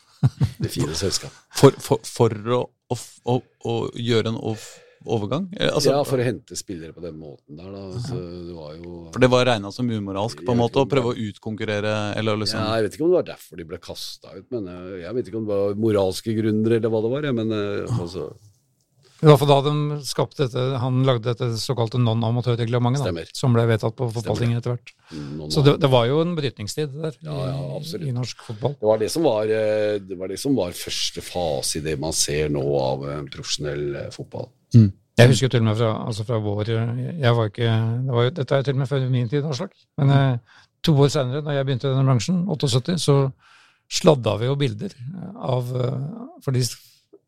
Det 0.58 0.72
fine 0.74 0.98
selskapet. 0.98 1.38
For, 1.62 1.78
for, 1.84 2.04
for 2.08 2.36
å, 2.58 2.62
å, 2.92 2.98
å, 3.32 3.38
å 3.70 3.76
gjøre 3.96 4.34
en 4.34 4.42
ov- 4.52 4.72
overgang? 5.06 5.48
Eh, 5.58 5.70
Altså, 5.72 5.94
ja, 5.96 6.04
for 6.06 6.22
å 6.22 6.26
hente 6.26 6.56
spillere 6.60 6.94
på 6.94 7.02
den 7.02 7.18
måten 7.20 7.58
der, 7.58 7.72
da. 7.74 8.02
Så 8.06 8.18
det 8.20 8.54
var 8.58 8.76
jo 8.78 8.92
For 9.14 9.24
det 9.24 9.30
var 9.34 9.46
regna 9.50 9.72
som 9.74 9.90
umoralsk 9.90 10.44
på 10.46 10.54
en 10.54 10.62
måte 10.62 10.82
å 10.84 10.88
prøve 10.90 11.14
å 11.14 11.18
utkonkurrere 11.18 11.96
eller 12.20 12.38
liksom 12.44 12.60
ja, 12.62 12.76
Jeg 12.78 12.86
vet 12.90 12.98
ikke 13.00 13.08
om 13.08 13.12
det 13.16 13.20
var 13.22 13.30
derfor 13.32 13.58
de 13.62 13.68
ble 13.72 13.82
kasta 13.82 14.36
ut, 14.38 14.46
men 14.54 14.70
jeg, 14.70 15.02
jeg 15.08 15.18
vet 15.18 15.28
ikke 15.32 15.42
om 15.42 15.48
det 15.50 15.60
var 15.64 15.82
moralske 15.88 16.36
grunner 16.38 16.78
eller 16.78 16.94
hva 16.94 17.02
det 17.06 17.14
var. 17.16 17.28
jeg, 17.30 17.38
Men 17.42 17.52
eh, 17.58 17.98
altså, 17.98 18.30
Det 19.22 19.30
var 19.30 19.38
for 19.38 19.50
da 19.52 19.58
de 19.68 20.00
skapte 20.02 20.48
dette, 20.48 20.62
han 20.82 21.04
lagde 21.06 21.28
dette 21.30 21.52
såkalte 21.62 22.00
non-amatørreglementet, 22.02 23.36
som 23.38 23.54
ble 23.54 23.68
vedtatt 23.70 23.94
på 23.98 24.08
fotballtinget 24.16 24.64
etter 24.64 24.74
hvert. 24.74 24.94
Så 25.54 25.62
det, 25.66 25.76
det 25.84 25.92
var 25.94 26.08
jo 26.10 26.24
en 26.24 26.34
brytningstid 26.38 26.96
der 26.96 27.20
Ja, 27.28 27.36
ja, 27.52 27.60
i, 27.78 28.10
i 28.10 28.16
norsk 28.16 28.42
fotball. 28.48 28.74
Det 28.80 28.90
var 28.90 29.04
det 29.04 29.12
som 29.14 29.28
var, 29.28 29.54
eh, 29.54 30.00
det 30.02 30.18
var 30.18 30.34
det 30.34 30.40
som 30.42 30.58
var 30.58 30.74
første 30.74 31.22
fase 31.22 31.78
i 31.78 31.84
det 31.86 31.96
man 32.02 32.18
ser 32.18 32.50
nå 32.50 32.66
av 32.82 33.06
eh, 33.12 33.22
profesjonell 33.30 33.86
fotball. 34.10 34.50
fotball. 34.74 34.90
Jeg 35.22 35.30
husker 35.36 35.54
til 35.54 35.62
og 35.62 35.70
med 35.70 35.78
fra, 35.78 35.94
altså 36.08 36.26
fra 36.26 36.42
vår 36.42 36.70
jeg 36.72 37.38
var 37.38 37.50
ikke, 37.52 37.72
det 38.08 38.18
var 38.18 38.26
jo, 38.26 38.36
Dette 38.42 38.58
er 38.58 38.66
til 38.66 38.78
og 38.78 38.82
med 38.82 38.90
før 38.90 39.10
min 39.14 39.30
tid, 39.30 39.46
Aslak. 39.46 39.76
Men 40.02 40.18
eh, 40.18 40.62
to 40.82 40.98
år 40.98 41.14
senere, 41.14 41.46
da 41.46 41.60
jeg 41.60 41.70
begynte 41.70 41.92
i 41.92 41.94
denne 41.94 42.10
bransjen, 42.10 42.46
78, 42.50 42.98
så 43.06 43.20
sladda 43.92 44.40
vi 44.42 44.50
jo 44.50 44.58
bilder 44.58 44.96
av 45.36 45.68
For 45.68 46.48
Fordi 46.48 46.64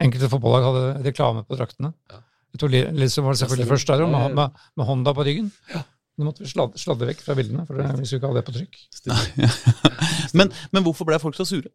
enkelte 0.03 0.29
fotballag 0.31 0.67
hadde 0.69 0.85
reklame 1.07 1.45
på 1.47 1.57
draktene. 1.59 1.93
Ja. 2.11 2.21
Lillestrøm 2.53 3.31
var 3.31 3.39
selvfølgelig 3.39 3.71
først 3.71 3.89
der, 3.89 4.03
og 4.05 4.11
Ja, 4.11 4.19
ja, 4.19 4.27
med, 4.27 4.35
med, 4.37 4.67
med 4.77 4.85
Honda 4.85 5.13
på 5.17 5.25
ryggen. 5.25 5.49
Nå 6.13 6.27
måtte 6.27 6.43
vi 6.43 6.49
sladde, 6.51 6.77
sladde 6.77 7.07
vekk 7.09 7.23
fra 7.25 7.33
bildene, 7.37 7.65
for 7.65 7.79
det, 7.79 7.87
vi 7.97 8.05
skulle 8.05 8.19
ikke 8.21 8.29
ha 8.29 8.37
det 8.37 8.43
på 8.45 8.53
trykk. 8.53 8.77
men, 10.37 10.53
men 10.75 10.85
hvorfor 10.85 11.09
ble 11.09 11.17
folk 11.21 11.37
så 11.39 11.47
sure? 11.49 11.71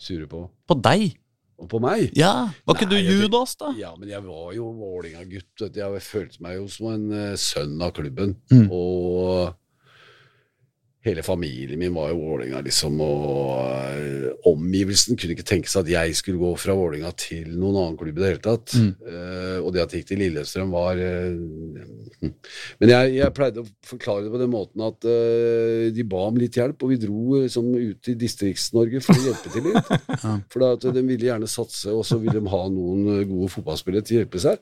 Sure 0.00 0.28
på. 0.28 0.42
På 0.68 0.76
deg? 0.76 1.14
Og 1.60 1.68
på 1.68 1.80
meg. 1.80 2.10
Ja, 2.16 2.50
Var 2.64 2.76
ikke 2.76 2.88
Nei, 2.88 3.00
du 3.04 3.16
Judas, 3.22 3.54
da? 3.60 3.72
Ja, 3.76 3.94
men 3.96 4.08
jeg 4.08 4.24
var 4.24 4.52
jo 4.56 4.68
Vålinga-gutt. 4.76 5.64
Jeg 5.76 6.04
følte 6.04 6.44
meg 6.44 6.56
jo 6.56 6.68
som 6.72 6.92
en 6.94 7.08
uh, 7.12 7.40
sønn 7.40 7.74
av 7.84 7.92
klubben. 7.96 8.36
Mm. 8.52 8.68
Og 8.72 9.56
hele 11.04 11.22
familien 11.24 11.78
min 11.80 11.94
var 11.94 12.10
jo 12.10 12.18
Vålerenga, 12.20 12.60
liksom. 12.64 12.98
Og 13.00 13.60
eh, 13.64 14.26
omgivelsen 14.50 15.16
kunne 15.16 15.32
ikke 15.32 15.46
tenke 15.48 15.70
seg 15.72 15.86
at 15.86 15.92
jeg 15.94 16.18
skulle 16.18 16.40
gå 16.42 16.50
fra 16.60 16.76
Vålerenga 16.76 17.12
til 17.16 17.54
noen 17.54 17.78
annen 17.80 17.96
klubb 18.00 18.18
i 18.18 18.20
det 18.20 18.28
hele 18.34 18.42
tatt. 18.44 18.74
Mm. 18.76 18.90
Uh, 19.06 19.56
og 19.64 19.72
det 19.72 19.84
at 19.84 19.94
jeg 19.94 20.02
gikk 20.02 20.10
til 20.10 20.22
Lillestrøm, 20.24 20.74
var 20.74 21.00
uh, 21.00 22.28
Men 22.82 22.92
jeg, 22.92 23.14
jeg 23.16 23.36
pleide 23.36 23.64
å 23.64 23.70
forklare 23.88 24.26
det 24.26 24.34
på 24.34 24.42
den 24.42 24.52
måten 24.52 24.84
at 24.84 25.08
uh, 25.08 25.88
de 25.96 26.06
ba 26.12 26.26
om 26.28 26.40
litt 26.40 26.60
hjelp, 26.60 26.84
og 26.84 26.92
vi 26.92 27.00
dro 27.00 27.42
sånn 27.48 27.72
ut 27.78 28.12
i 28.12 28.18
Distrikts-Norge 28.20 29.00
for 29.06 29.16
å 29.16 29.28
hjelpe 29.30 29.54
til 29.56 29.70
litt. 29.70 29.92
For 30.52 30.60
da, 30.62 30.74
at 30.76 30.84
de 30.92 31.02
ville 31.04 31.30
gjerne 31.30 31.48
satse, 31.48 31.92
og 31.94 32.04
så 32.06 32.18
ville 32.20 32.40
de 32.40 32.52
ha 32.52 32.62
noen 32.72 33.24
gode 33.28 33.48
fotballspillere 33.54 34.04
til 34.04 34.18
å 34.18 34.22
hjelpe 34.24 34.42
seg. 34.42 34.60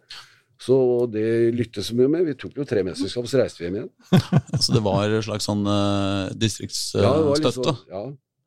Så 0.59 0.77
det 1.13 1.27
lyttes 1.55 1.87
så 1.91 1.95
mye 1.99 2.11
med. 2.11 2.25
Vi 2.27 2.35
tok 2.39 2.57
jo 2.59 2.65
tre 2.67 2.83
mesterskap, 2.87 3.29
så 3.31 3.39
reiste 3.43 3.63
vi 3.63 3.69
hjem 3.69 3.77
igjen. 3.83 3.93
Altså, 4.57 4.73
det 4.75 4.83
var 4.83 5.05
en 5.07 5.23
slags 5.23 5.47
sånn 5.47 5.63
uh, 5.69 5.71
Ja, 5.71 5.85
det 6.27 6.33
var 6.33 6.33
litt 6.33 6.43
distriktsstøtte? 6.43 7.77
sånn- 7.77 7.87
ja, 7.93 8.03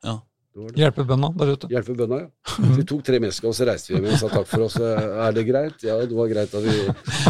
Ja. 0.10 0.16
det. 0.20 0.74
Hjelpe 0.82 1.06
bøndene 1.08 1.40
der 1.40 1.54
ute. 1.56 1.70
Hjelpe 1.72 1.96
bønda, 1.96 2.18
ja. 2.26 2.56
Vi 2.76 2.84
tok 2.90 3.06
tre 3.08 3.22
mesterskap, 3.24 3.56
så 3.56 3.68
reiste 3.70 3.94
vi 3.94 3.96
hjem 4.02 4.10
og 4.12 4.20
sa 4.20 4.32
takk 4.34 4.50
for 4.52 4.66
oss. 4.66 4.76
Er 4.84 5.32
det 5.38 5.46
greit? 5.48 5.86
Ja, 5.88 5.96
det 6.04 6.18
var 6.18 6.28
greit 6.34 6.52
at 6.52 6.66
vi 6.68 6.76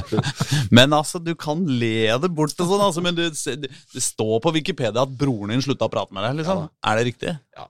Men 0.79 0.97
altså, 0.97 1.21
du 1.21 1.36
kan 1.38 1.61
le 1.69 1.93
det 2.23 2.32
bort 2.34 2.57
og 2.57 2.73
sånn, 2.73 2.82
altså, 2.88 3.05
men 3.05 3.13
det, 3.19 3.29
det, 3.61 3.69
står 4.01 4.39
på 4.41 4.55
Wikipedia 4.57 5.05
at 5.05 5.13
broren 5.21 5.53
din 5.53 5.61
slutta 5.61 5.86
å 5.86 5.93
prate 5.93 6.17
med 6.17 6.25
deg, 6.25 6.41
liksom. 6.41 6.65
Er 6.89 6.97
det 6.97 7.05
riktig? 7.11 7.36
Ja. 7.59 7.69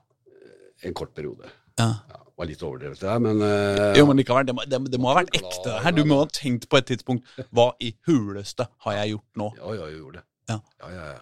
En 0.88 0.96
kort 0.96 1.12
periode. 1.12 1.52
Ja. 1.76 1.90
Ja, 2.08 2.21
var 2.42 2.50
litt 2.50 2.62
overdrevet, 2.66 3.00
det 3.00 3.08
der, 3.08 3.22
men 3.22 3.42
uh, 3.42 3.96
Jo, 3.98 4.04
men 4.10 4.18
likevel, 4.20 4.46
det 4.50 4.54
må, 4.58 4.66
det, 4.68 4.80
det 4.92 5.00
må 5.00 5.10
ha 5.12 5.18
vært 5.22 5.34
ekte. 5.38 5.64
det 5.68 5.80
her. 5.86 5.96
Du 5.96 6.02
må 6.08 6.20
ha 6.20 6.28
tenkt 6.34 6.68
på 6.70 6.80
et 6.80 6.88
tidspunkt 6.90 7.22
Hva 7.54 7.70
i 7.80 7.92
huleste 8.08 8.66
har 8.86 8.98
jeg 9.00 9.14
gjort 9.16 9.42
nå? 9.42 9.50
Ja, 9.60 9.74
ja, 9.78 9.90
jeg 9.90 10.00
gjorde 10.02 10.20
det. 10.20 10.26
Ja. 10.52 10.58
ja, 10.82 10.88
ja, 10.96 11.04
ja. 11.16 11.20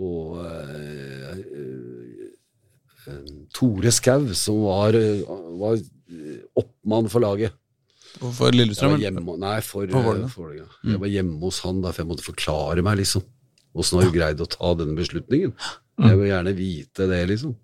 Og 0.00 0.38
uh, 0.40 1.32
uh, 3.10 3.40
Tore 3.56 3.90
Skau, 3.94 4.28
som 4.38 4.60
var, 4.66 4.96
var 5.60 5.80
oppmann 6.60 7.08
for 7.10 7.24
laget 7.24 7.56
For 8.20 8.52
Lillestrøm? 8.54 8.98
hjemme, 9.00 9.22
nei, 9.40 9.56
for, 9.64 9.86
For 9.88 10.04
Vålerenga. 10.04 10.28
for 10.30 10.48
Vålerenga. 10.48 10.68
Jeg 10.92 11.00
var 11.02 11.12
hjemme 11.14 11.38
hos 11.44 11.60
han, 11.64 11.80
da, 11.84 11.92
for 11.94 12.02
jeg 12.04 12.10
måtte 12.10 12.26
forklare 12.26 12.84
meg, 12.86 13.00
liksom. 13.02 13.24
Åssen 13.78 14.00
har 14.00 14.08
du 14.08 14.14
greid 14.16 14.40
å 14.42 14.48
ta 14.50 14.72
denne 14.78 14.96
beslutningen? 14.98 15.52
Jeg 16.00 16.18
vil 16.18 16.30
gjerne 16.30 16.54
vite 16.58 17.06
det, 17.10 17.20
liksom. 17.30 17.54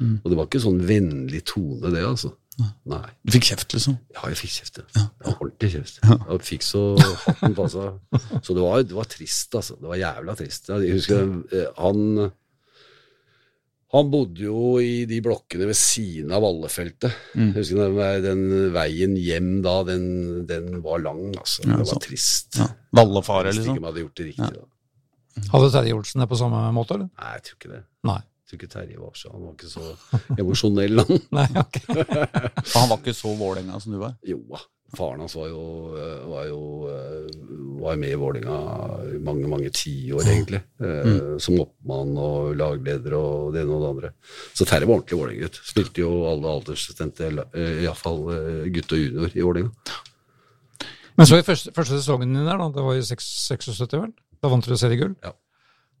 Mm. 0.00 0.16
Og 0.22 0.28
det 0.30 0.36
var 0.38 0.48
ikke 0.48 0.64
sånn 0.66 0.82
vennlig 0.88 1.42
tone, 1.48 1.92
det, 1.92 2.02
altså. 2.04 2.32
Nei. 2.88 3.02
Du 3.20 3.34
fikk 3.34 3.50
kjeft, 3.50 3.74
liksom? 3.76 3.98
Ja, 4.14 4.22
jeg 4.30 4.38
fikk 4.40 4.54
kjeft. 4.54 4.78
Ja. 4.80 5.02
Ja, 5.26 5.34
ordentlig 5.34 5.70
kjeft. 5.74 5.98
Jeg 6.00 6.44
fikk 6.46 6.64
så 6.64 6.82
hatten 7.26 7.56
passa. 7.56 7.90
Så 8.40 8.56
det 8.56 8.64
var, 8.64 8.80
det 8.86 8.96
var 8.96 9.08
trist, 9.12 9.52
altså. 9.58 9.76
Det 9.80 9.90
var 9.90 10.00
jævla 10.00 10.36
trist. 10.38 10.70
Jeg 10.72 10.96
husker 10.96 11.26
eh, 11.52 11.66
han 11.80 12.30
Han 13.96 14.08
bodde 14.12 14.42
jo 14.42 14.76
i 14.82 15.04
de 15.08 15.20
blokkene 15.24 15.68
ved 15.68 15.76
siden 15.78 16.32
av 16.34 16.42
Vallefeltet. 16.44 17.12
Mm. 17.36 17.52
Jeg 17.52 17.60
husker 17.60 17.82
den, 17.84 18.24
den 18.24 18.72
veien 18.74 19.14
hjem 19.20 19.52
da, 19.64 19.76
den, 19.88 20.08
den 20.48 20.80
var 20.84 21.04
lang, 21.04 21.28
altså. 21.36 21.64
Det 21.64 21.76
var 21.92 22.00
trist. 22.04 22.56
Ja. 22.60 22.70
Vallefare, 22.96 23.52
Hvis 23.52 23.60
ikke 23.60 23.68
liksom? 23.68 23.82
man 23.84 23.90
hadde 23.92 24.06
gjort 24.06 24.16
det 24.22 24.30
riktig, 24.30 24.50
da. 24.56 24.66
Hadde 25.52 25.68
Terje 25.74 25.92
Olsen 25.92 26.24
det 26.24 26.28
på 26.30 26.40
samme 26.40 26.64
måte, 26.72 26.96
eller? 26.96 27.12
Nei, 27.20 27.36
jeg 27.36 27.46
tror 27.46 27.60
ikke 27.60 27.72
det. 27.74 27.82
Nei. 28.08 28.20
Tror 28.46 28.60
ikke 28.60 28.70
Terje 28.70 29.00
var 29.02 29.16
så 29.18 29.32
Han 29.32 29.42
var 29.48 29.54
ikke 29.56 29.72
så 29.72 30.38
emosjonell, 30.38 31.02
han. 31.02 31.20
Nei, 31.38 31.46
ok. 31.58 31.78
Han 32.76 32.88
var 32.92 32.98
ikke 33.00 33.14
så 33.16 33.34
Vålerenga 33.34 33.80
som 33.82 33.96
du 33.96 34.00
var? 34.02 34.16
Jo 34.26 34.38
da. 34.52 34.62
Faren 34.94 35.18
hans 35.18 35.32
var 35.34 35.48
jo, 35.50 35.62
eh, 35.98 36.26
var 36.30 36.44
jo 36.46 36.58
eh, 36.86 37.24
var 37.82 37.96
med 37.98 38.12
i 38.14 38.18
Vålerenga 38.20 38.58
i 39.16 39.18
mange, 39.18 39.48
mange 39.50 39.72
tiår, 39.74 40.22
egentlig. 40.22 40.60
Mm. 40.78 41.40
Som 41.42 41.58
oppmann 41.64 42.12
og 42.22 42.52
lagleder 42.56 43.16
og 43.18 43.50
det 43.56 43.64
ene 43.64 43.74
og 43.74 43.82
det 43.82 43.88
andre. 43.90 44.10
Så 44.54 44.62
Terje 44.62 44.86
var 44.86 45.00
ordentlig 45.00 45.18
Vålerenga-gutt. 45.18 45.58
Spilte 45.66 46.04
jo 46.04 46.12
alle 46.30 46.52
aldersbestemte, 46.54 47.32
eh, 47.50 47.82
iallfall 47.82 48.22
gutt 48.76 48.94
og 48.94 49.02
junior 49.02 49.34
i 49.34 49.42
Vålerenga. 49.42 49.98
Men 51.18 51.28
så 51.28 51.40
i 51.40 51.44
første, 51.48 51.74
første 51.74 51.98
sesongen 51.98 52.36
din 52.36 52.46
der, 52.46 52.60
da, 52.60 52.70
det 52.70 52.86
var 52.86 52.94
i 52.94 53.02
76, 53.02 53.82
vel? 53.96 54.14
Da 54.38 54.52
vant 54.52 54.68
dere 54.68 54.78
seriegull. 54.78 55.16
Ja. 55.24 55.34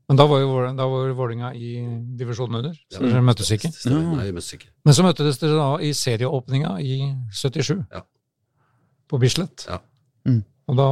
Men 0.08 0.16
da 0.20 0.26
var 0.30 0.38
jo 0.40 0.50
da 0.78 0.86
var 0.86 1.08
Vålinga 1.18 1.48
i 1.58 1.70
divisjonen 2.16 2.60
under, 2.60 2.74
så 2.94 3.00
dere 3.02 3.22
møttes 3.26 3.48
ikke. 3.56 3.72
Ja, 3.90 3.96
Nei, 3.98 4.28
vi 4.28 4.34
møttes 4.36 4.52
ikke. 4.54 4.68
Men 4.86 4.94
så 4.94 5.02
møttes 5.02 5.40
dere 5.42 5.56
da 5.58 5.70
i 5.82 5.90
serieåpninga 5.98 6.76
i 6.80 6.98
77, 7.34 7.80
Ja. 7.92 8.02
på 9.10 9.18
Bislett. 9.18 9.66
Ja. 9.66 9.80
Mm. 10.28 10.44
Og 10.68 10.76
da 10.78 10.86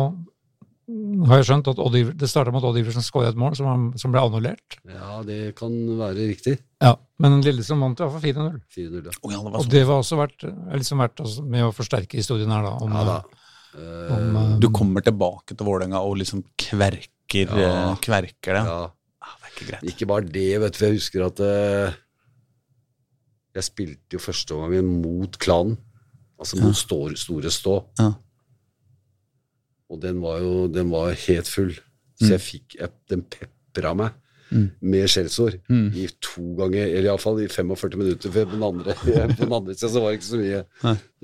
har 1.31 1.39
jeg 1.41 1.47
skjønt 1.49 1.69
at 1.71 1.79
Odd 1.81 1.95
Iver, 1.97 2.13
det 2.19 2.29
starta 2.29 2.51
med 2.53 2.61
at 2.61 2.67
Odd 2.69 2.77
Iversen 2.83 3.03
skåra 3.07 3.31
et 3.31 3.39
mål 3.41 3.55
som, 3.57 3.87
som 3.97 4.13
ble 4.13 4.21
annullert. 4.21 4.77
Ja, 4.91 5.23
det 5.25 5.55
kan 5.57 5.73
være 5.97 6.27
riktig. 6.29 6.59
Ja. 6.83 6.97
Men 7.23 7.39
Lillestrøm 7.41 7.81
vant 7.87 8.03
i 8.03 8.05
hvert 8.05 8.13
fall 8.19 8.27
4-0. 8.27 8.59
4-0, 8.75 8.99
ja. 9.07 9.15
Å 9.15 9.33
ja, 9.33 9.41
det 9.47 9.63
Og 9.63 9.71
det 9.73 9.85
var 9.89 10.03
også 10.03 10.19
er 10.27 10.77
liksom 10.83 11.01
verdt 11.01 11.23
altså, 11.25 11.47
med 11.55 11.65
å 11.65 11.71
forsterke 11.73 12.19
historien 12.21 12.51
her, 12.53 12.67
da. 12.67 12.75
Om, 12.85 12.93
Ja 12.99 13.05
da. 13.09 13.17
om, 13.23 13.41
Eh, 13.75 14.59
Du 14.63 14.69
kommer 14.71 15.03
tilbake 15.03 15.57
til 15.57 15.67
Vålerenga 15.67 15.99
og 16.07 16.19
liksom 16.21 16.45
kverker, 16.57 17.49
Ja. 17.59 17.71
eh, 17.91 17.97
kverker 18.05 18.55
det. 18.55 18.65
ja. 18.69 18.91
Det 19.55 19.61
ikke 19.63 19.71
greit. 19.71 19.85
Ikke 19.93 20.07
bare 20.11 20.27
det, 20.35 20.61
vet 20.61 20.73
du. 20.75 20.79
for 20.79 20.87
Jeg 20.87 20.99
husker 20.99 21.25
at 21.27 21.41
eh, 21.41 21.95
jeg 23.55 23.65
spilte 23.69 24.13
jo 24.17 24.19
første 24.19 24.55
omgangen 24.57 25.01
mot 25.03 25.39
klanen. 25.39 25.77
Altså 26.39 26.59
mot 26.61 26.75
Stor, 26.77 27.15
Store 27.17 27.51
Stå. 27.55 27.77
Ja. 28.01 28.11
Og 29.91 30.01
den 30.03 30.21
var 30.25 30.41
jo 30.43 30.67
den 30.69 30.91
var 30.91 31.13
helt 31.29 31.47
full. 31.49 31.73
Så 32.19 32.33
jeg 32.35 32.41
fikk 32.43 32.77
jeg, 32.81 32.91
Den 33.11 33.23
pepra 33.23 33.95
meg 33.95 34.21
Mm. 34.53 34.71
med 34.83 35.09
skjellsord 35.09 35.55
Mm. 35.71 35.89
i 35.97 36.07
to 36.21 36.43
ganger, 36.55 36.85
eller 36.87 37.09
iallfall 37.11 37.41
i 37.43 37.49
45 37.49 37.97
minutter. 37.97 38.31
For 38.31 38.45
på 38.45 38.53
den 38.53 38.63
andre, 38.63 38.95
på 39.39 39.41
den 39.41 39.53
andre 39.57 39.75
siden 39.75 39.91
så 39.95 40.01
var 40.03 40.11
det 40.13 40.19
ikke 40.21 40.29
så 40.29 40.39
mye. 40.39 40.61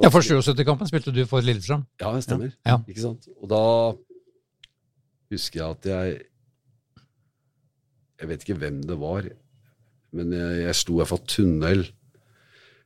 Ja, 0.02 0.08
For 0.10 0.20
77-kampen 0.24 0.88
spilte 0.88 1.12
du 1.14 1.20
for 1.26 1.40
Lillestrøm. 1.44 1.84
Ja, 2.00 2.14
det 2.16 2.24
stemmer. 2.24 2.50
Ja. 2.66 2.78
Ikke 2.88 3.00
sant? 3.04 3.28
Og 3.42 3.48
da 3.52 3.60
husker 5.30 5.60
jeg 5.60 5.70
at 5.70 5.86
jeg 5.92 6.22
Jeg 8.20 8.28
vet 8.28 8.44
ikke 8.44 8.60
hvem 8.60 8.82
det 8.84 8.98
var, 9.00 9.30
men 10.16 10.34
jeg, 10.36 10.60
jeg 10.66 10.76
sto 10.76 10.94
i 10.94 11.00
hvert 11.00 11.12
fall 11.14 11.24
tunnel. 11.30 11.86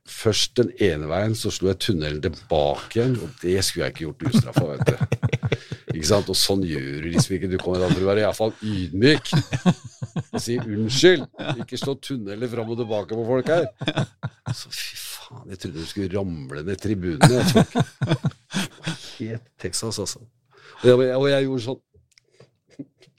Først 0.05 0.53
den 0.59 0.69
ene 0.85 1.09
veien, 1.09 1.33
så 1.35 1.49
slo 1.51 1.71
jeg 1.71 1.81
tunnelen 1.81 2.21
tilbake 2.21 2.99
igjen, 2.99 3.15
og 3.25 3.31
det 3.41 3.57
skulle 3.65 3.87
jeg 3.87 3.95
ikke 3.95 4.05
gjort 4.05 4.27
ustraffa, 4.29 4.67
vet 4.75 4.91
du. 4.91 5.55
Ikke 5.95 6.09
sant? 6.09 6.29
Og 6.29 6.37
sånn 6.37 6.63
gjør 6.67 7.05
du 7.05 7.09
liksom 7.13 7.35
ikke. 7.37 7.49
Du 7.49 7.57
kommer 7.61 7.81
da 7.81 7.89
til 7.91 8.03
å 8.03 8.09
være 8.09 8.25
iallfall 8.25 8.53
ydmyk 8.67 9.31
og 9.35 10.39
si 10.43 10.57
unnskyld. 10.59 11.25
Ikke 11.63 11.79
slå 11.79 11.95
tunneler 12.03 12.51
fram 12.51 12.71
og 12.73 12.79
tilbake 12.81 13.17
på 13.17 13.25
folk 13.27 13.51
her. 13.51 13.67
Så 14.53 14.71
fy 14.75 14.99
faen, 14.99 15.49
jeg 15.53 15.61
trodde 15.63 15.81
du 15.81 15.89
skulle 15.89 16.11
ramle 16.13 16.63
ned 16.67 16.81
tribunene. 16.83 17.65
Helt 19.15 19.47
Texas, 19.61 19.99
altså. 20.03 20.21
Og 20.83 20.89
jeg, 20.91 21.15
og 21.15 21.29
jeg 21.31 21.47
gjorde 21.47 21.65
sånn. 21.69 21.81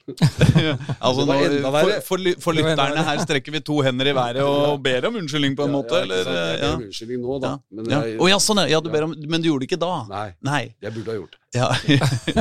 Altså, 1.03 1.25
nå, 1.27 1.35
for, 1.67 1.91
for, 2.05 2.27
for 2.41 2.55
lytterne 2.55 3.01
her 3.09 3.19
strekker 3.25 3.51
vi 3.57 3.59
to 3.67 3.81
hender 3.83 4.07
i 4.07 4.13
været 4.15 4.39
og 4.43 4.79
ber 4.83 5.07
om 5.09 5.17
unnskyldning 5.19 5.55
på 5.57 5.65
en 5.67 5.73
måte, 5.75 5.99
Ja, 5.99 5.99
ja, 5.99 6.05
eller? 6.05 6.29
Jeg 6.31 6.59
ber 6.61 6.75
om 6.77 6.85
unnskyldning 6.85 7.21
nå, 7.25 7.39
da. 7.43 7.51
Ja. 7.51 7.57
Men 7.75 7.91
Ja. 7.91 7.99
jeg, 8.07 8.19
Å 8.23 8.29
ja, 8.31 8.37
sånn, 8.39 8.61
ja. 8.63 8.67
ja 8.77 8.79
du 8.83 8.89
ber 8.93 9.07
om, 9.09 9.15
men 9.27 9.43
du 9.43 9.49
gjorde 9.49 9.65
det 9.65 9.69
ikke 9.71 9.81
da? 9.83 9.91
Nei, 10.11 10.27
Nei. 10.47 10.61
jeg 10.85 10.95
burde 10.95 11.11
ha 11.11 11.17
gjort 11.19 11.35
det. 11.35 11.41
Ja. 11.57 11.67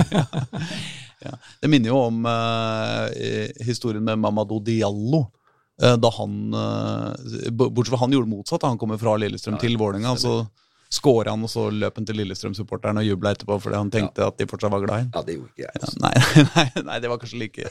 ja. 1.27 1.33
Det 1.63 1.71
minner 1.73 1.91
jo 1.91 1.99
om 2.07 2.23
uh, 2.29 3.09
historien 3.67 4.05
med 4.05 4.21
Mamadou 4.23 4.61
Diallo. 4.63 5.27
eh, 5.83 5.97
da 6.01 6.11
han 6.17 6.37
eh, 6.57 7.51
Bortsett 7.53 7.91
fra 7.93 7.99
han 8.05 8.15
gjorde 8.15 8.31
motsatt. 8.31 8.63
Han 8.65 8.79
kommer 8.81 8.97
fra 9.01 9.17
Lillestrøm 9.21 9.59
til 9.61 9.77
Vålerenga, 9.81 10.15
og 10.15 10.23
så 10.23 10.37
skåra 10.97 11.35
han, 11.35 11.45
og 11.47 11.51
så 11.53 11.67
løp 11.73 12.01
han 12.01 12.07
til 12.09 12.19
Lillestrøm-supporteren 12.21 13.01
og 13.03 13.07
jubla 13.07 13.35
etterpå 13.37 13.59
fordi 13.63 13.79
han 13.79 13.93
tenkte 13.93 14.25
at 14.27 14.39
de 14.41 14.49
fortsatt 14.51 14.73
var 14.73 14.85
glad 14.85 14.97
i 14.97 15.05
ham. 15.05 15.11
Ja, 15.15 15.23
det 15.27 15.37
gjorde 15.37 15.53
ikke 15.53 15.67
jeg. 15.67 15.83
Altså. 15.83 16.01
Nei, 16.03 16.15
nei, 16.57 16.85
nei, 16.89 16.99
det 17.05 17.11
var 17.13 17.21
kanskje 17.23 17.41
like 17.43 17.71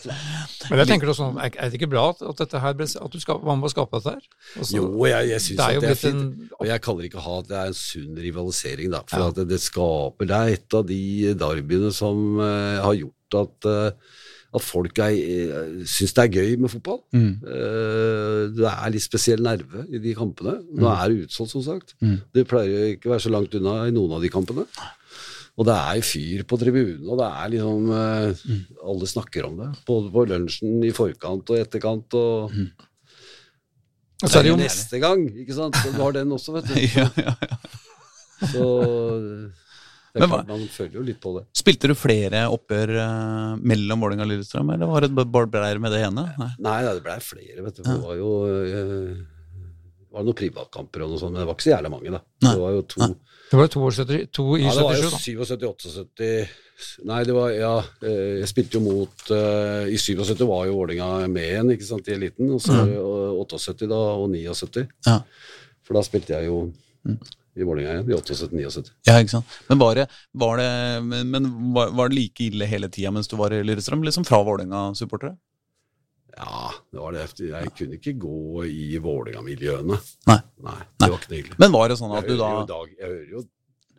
Men 0.69 0.81
jeg 0.83 0.91
tenker 0.91 1.11
også, 1.11 1.21
sånn, 1.23 1.39
er 1.41 1.57
er 1.65 1.71
det 1.71 1.79
ikke 1.79 1.91
bra 1.91 2.05
at, 2.13 2.21
at, 2.25 2.39
dette 2.43 2.61
her 2.61 2.77
ble, 2.77 2.87
at 3.07 3.15
du 3.15 3.21
skal, 3.23 3.41
var 3.45 3.59
med 3.59 3.69
å 3.69 3.73
skape 3.73 4.01
dette 4.01 4.15
her? 4.17 4.29
Altså, 4.59 4.77
Jo, 4.77 4.85
jeg, 5.09 5.31
jeg 5.31 5.45
syns 5.47 5.59
det 5.59 5.65
er 5.65 5.79
at 5.79 5.87
det 5.87 5.91
er 5.95 6.01
fint. 6.01 6.21
en 6.21 6.53
Og 6.59 6.69
jeg 6.69 6.85
kaller 6.85 7.09
ikke 7.09 7.25
hat, 7.25 7.49
det 7.49 7.57
er 7.61 7.71
en 7.71 7.79
sunn 7.79 8.21
rivalisering, 8.27 8.93
da. 8.93 9.01
For 9.09 9.25
Ja. 9.25 9.31
at 9.33 9.39
det, 9.41 9.47
det 9.53 9.61
skaper 9.63 10.29
Det 10.29 10.37
er 10.37 10.55
et 10.59 10.77
av 10.77 10.85
de 10.89 11.01
derbyene 11.39 11.91
som 11.95 12.39
uh, 12.41 12.81
har 12.85 12.97
gjort 12.99 13.13
at, 13.35 13.67
eh, 13.67 13.91
at 14.55 14.63
folk 14.63 14.99
uh, 15.01 15.85
syns 15.89 16.13
det 16.15 16.23
er 16.23 16.35
gøy 16.39 16.53
med 16.63 16.71
fotball. 16.71 17.01
Mm. 17.15 17.31
Eh, 17.43 18.41
det 18.55 18.67
er 18.71 18.93
litt 18.93 19.03
spesiell 19.03 19.43
nerve 19.43 19.83
i 19.91 19.99
de 20.01 20.13
kampene. 20.17 20.57
Nå 20.75 20.87
er 20.91 21.11
det 21.11 21.25
utsolgt, 21.25 21.51
som 21.51 21.63
sagt. 21.65 21.95
Mm. 21.99 22.19
Det 22.35 22.45
pleier 22.47 22.71
jo 22.71 22.93
ikke 22.93 23.09
å 23.09 23.15
være 23.15 23.25
så 23.25 23.33
langt 23.33 23.57
unna 23.59 23.81
i 23.89 23.93
noen 23.95 24.15
av 24.15 24.23
de 24.23 24.31
kampene. 24.31 24.63
Og 25.55 25.67
det 25.67 25.75
er 25.75 26.01
fyr 26.03 26.43
på 26.47 26.59
tribunene, 26.59 27.07
og 27.07 27.19
det 27.21 27.27
er 27.31 27.51
liksom 27.53 27.91
eh, 27.95 28.43
Mm. 28.45 28.63
Alle 28.91 29.07
snakker 29.07 29.47
om 29.47 29.59
det. 29.61 29.69
Både 29.87 30.11
på 30.13 30.25
lunsjen 30.29 30.83
i 30.83 30.91
forkant 30.95 31.51
og 31.51 31.61
etterkant. 31.61 32.13
og 32.13 32.51
Mm. 32.55 32.71
Og 34.23 34.29
så 34.31 34.39
er 34.39 34.43
det 34.47 34.51
jo 34.53 34.59
neste 34.61 34.99
gang, 35.03 35.25
ikke 35.43 35.53
sant? 35.57 35.75
Du 35.83 35.97
har 35.99 36.13
den 36.15 36.31
også, 36.31 36.53
vet 36.55 36.69
du. 36.71 36.75
ja, 36.99 37.09
ja, 37.19 37.33
ja. 37.35 37.57
Så 38.47 38.63
Men 40.15 40.31
klart, 40.31 40.49
man 40.49 40.65
føler 40.71 40.97
jo 40.99 41.05
litt 41.05 41.21
på 41.23 41.35
det. 41.35 41.45
Spilte 41.59 41.91
du 41.91 41.95
flere 41.99 42.45
oppgjør 42.55 42.95
eh, 43.03 43.53
mellom 43.71 44.03
Vålerenga 44.05 44.25
og 44.25 44.31
Lillestrøm, 44.31 44.73
eller 44.75 44.91
var 44.91 45.05
det 45.05 45.29
bare 45.35 45.79
med 45.83 45.91
det 45.91 46.03
ene? 46.07 46.27
Nei. 46.39 46.51
Nei, 46.55 46.75
nei, 46.87 46.91
det 46.95 47.05
blei 47.05 47.17
flere, 47.23 47.61
vet 47.65 47.79
du. 47.79 47.85
Det 47.87 48.01
var 48.03 48.19
jo 48.19 48.29
det 50.15 50.21
var 50.21 50.27
noen 50.29 50.37
privatkamper 50.39 51.01
og 51.03 51.09
noe 51.11 51.19
sånt, 51.19 51.33
men 51.35 51.41
det 51.43 51.47
var 51.49 51.57
ikke 51.57 51.65
så 51.65 51.71
jævla 51.73 51.89
mange, 51.91 52.11
da. 52.13 52.21
Nei. 52.45 52.51
Det 52.53 52.59
var 52.61 52.75
jo 52.77 52.83
to 52.87 53.07
Det 53.49 53.57
var 53.59 53.73
to, 53.73 53.81
år, 53.83 53.95
70 53.97 54.29
to 54.31 54.45
i 54.55 54.61
Ja, 54.63 54.75
det 54.77 54.85
var 54.85 55.01
77, 55.01 55.25
jo 55.33 55.47
da. 55.49 55.49
77-78 55.51 56.29
Nei, 57.09 57.19
det 57.27 57.35
var 57.35 57.51
Ja, 57.51 57.73
eh, 58.03 58.39
jeg 58.41 58.47
spilte 58.51 58.79
jo 58.79 58.83
mot 58.85 59.25
uh, 59.31 59.83
I 59.91 59.99
77 59.99 60.45
var 60.47 60.65
jo 60.69 60.77
Vålinga 60.79 61.09
med 61.31 61.49
igjen, 61.49 61.73
ikke 61.75 61.87
sant, 61.87 62.07
i 62.07 62.15
eliten. 62.15 62.51
Og 62.55 62.63
så 62.63 62.75
mm. 62.79 62.95
78 63.43 63.89
da, 63.91 63.99
og 64.15 64.29
79. 64.31 64.85
Ja. 65.07 65.19
For 65.83 65.99
da 65.99 66.03
spilte 66.07 66.35
jeg 66.35 66.47
jo 66.47 66.61
i 67.55 67.63
Vålinga 67.63 67.93
igjen, 67.93 68.09
i 68.11 68.15
78-79. 68.19 68.91
Ja, 69.07 69.17
ikke 69.21 69.37
sant. 69.37 69.57
Men 69.69 69.79
var 69.79 69.95
det, 69.95 70.05
var 70.35 70.59
det, 70.59 70.69
men, 71.07 71.29
men 71.31 71.49
var, 71.75 71.93
var 71.95 72.11
det 72.11 72.19
like 72.19 72.43
ille 72.49 72.67
hele 72.67 72.89
tida 72.91 73.13
mens 73.15 73.31
du 73.31 73.37
var 73.39 73.55
i 73.55 73.61
Lillestrøm? 73.63 74.03
Liksom 74.03 74.27
fra 74.27 74.41
Vålerenga-supportere? 74.43 75.37
Ja, 76.35 76.71
det 76.91 76.99
var 76.99 77.15
det. 77.15 77.27
Jeg 77.39 77.71
kunne 77.77 77.95
ikke 77.95 78.15
gå 78.19 78.65
i 78.67 78.97
Vålinga-miljøene. 78.99 79.99
Nei. 80.27 80.39
Nei, 80.65 80.79
det 80.99 81.07
var 81.07 81.19
ikke 81.21 81.31
noe 81.31 81.39
hyggelig. 81.39 81.59
Men 81.63 81.75
var 81.77 81.91
det 81.91 81.99
sånn 82.01 82.15
at 82.15 82.25
Jeg 82.27 82.35
du 82.35 82.41
da 82.43 82.81
jeg 82.91 83.07
hører 83.07 83.29
jo, 83.31 83.45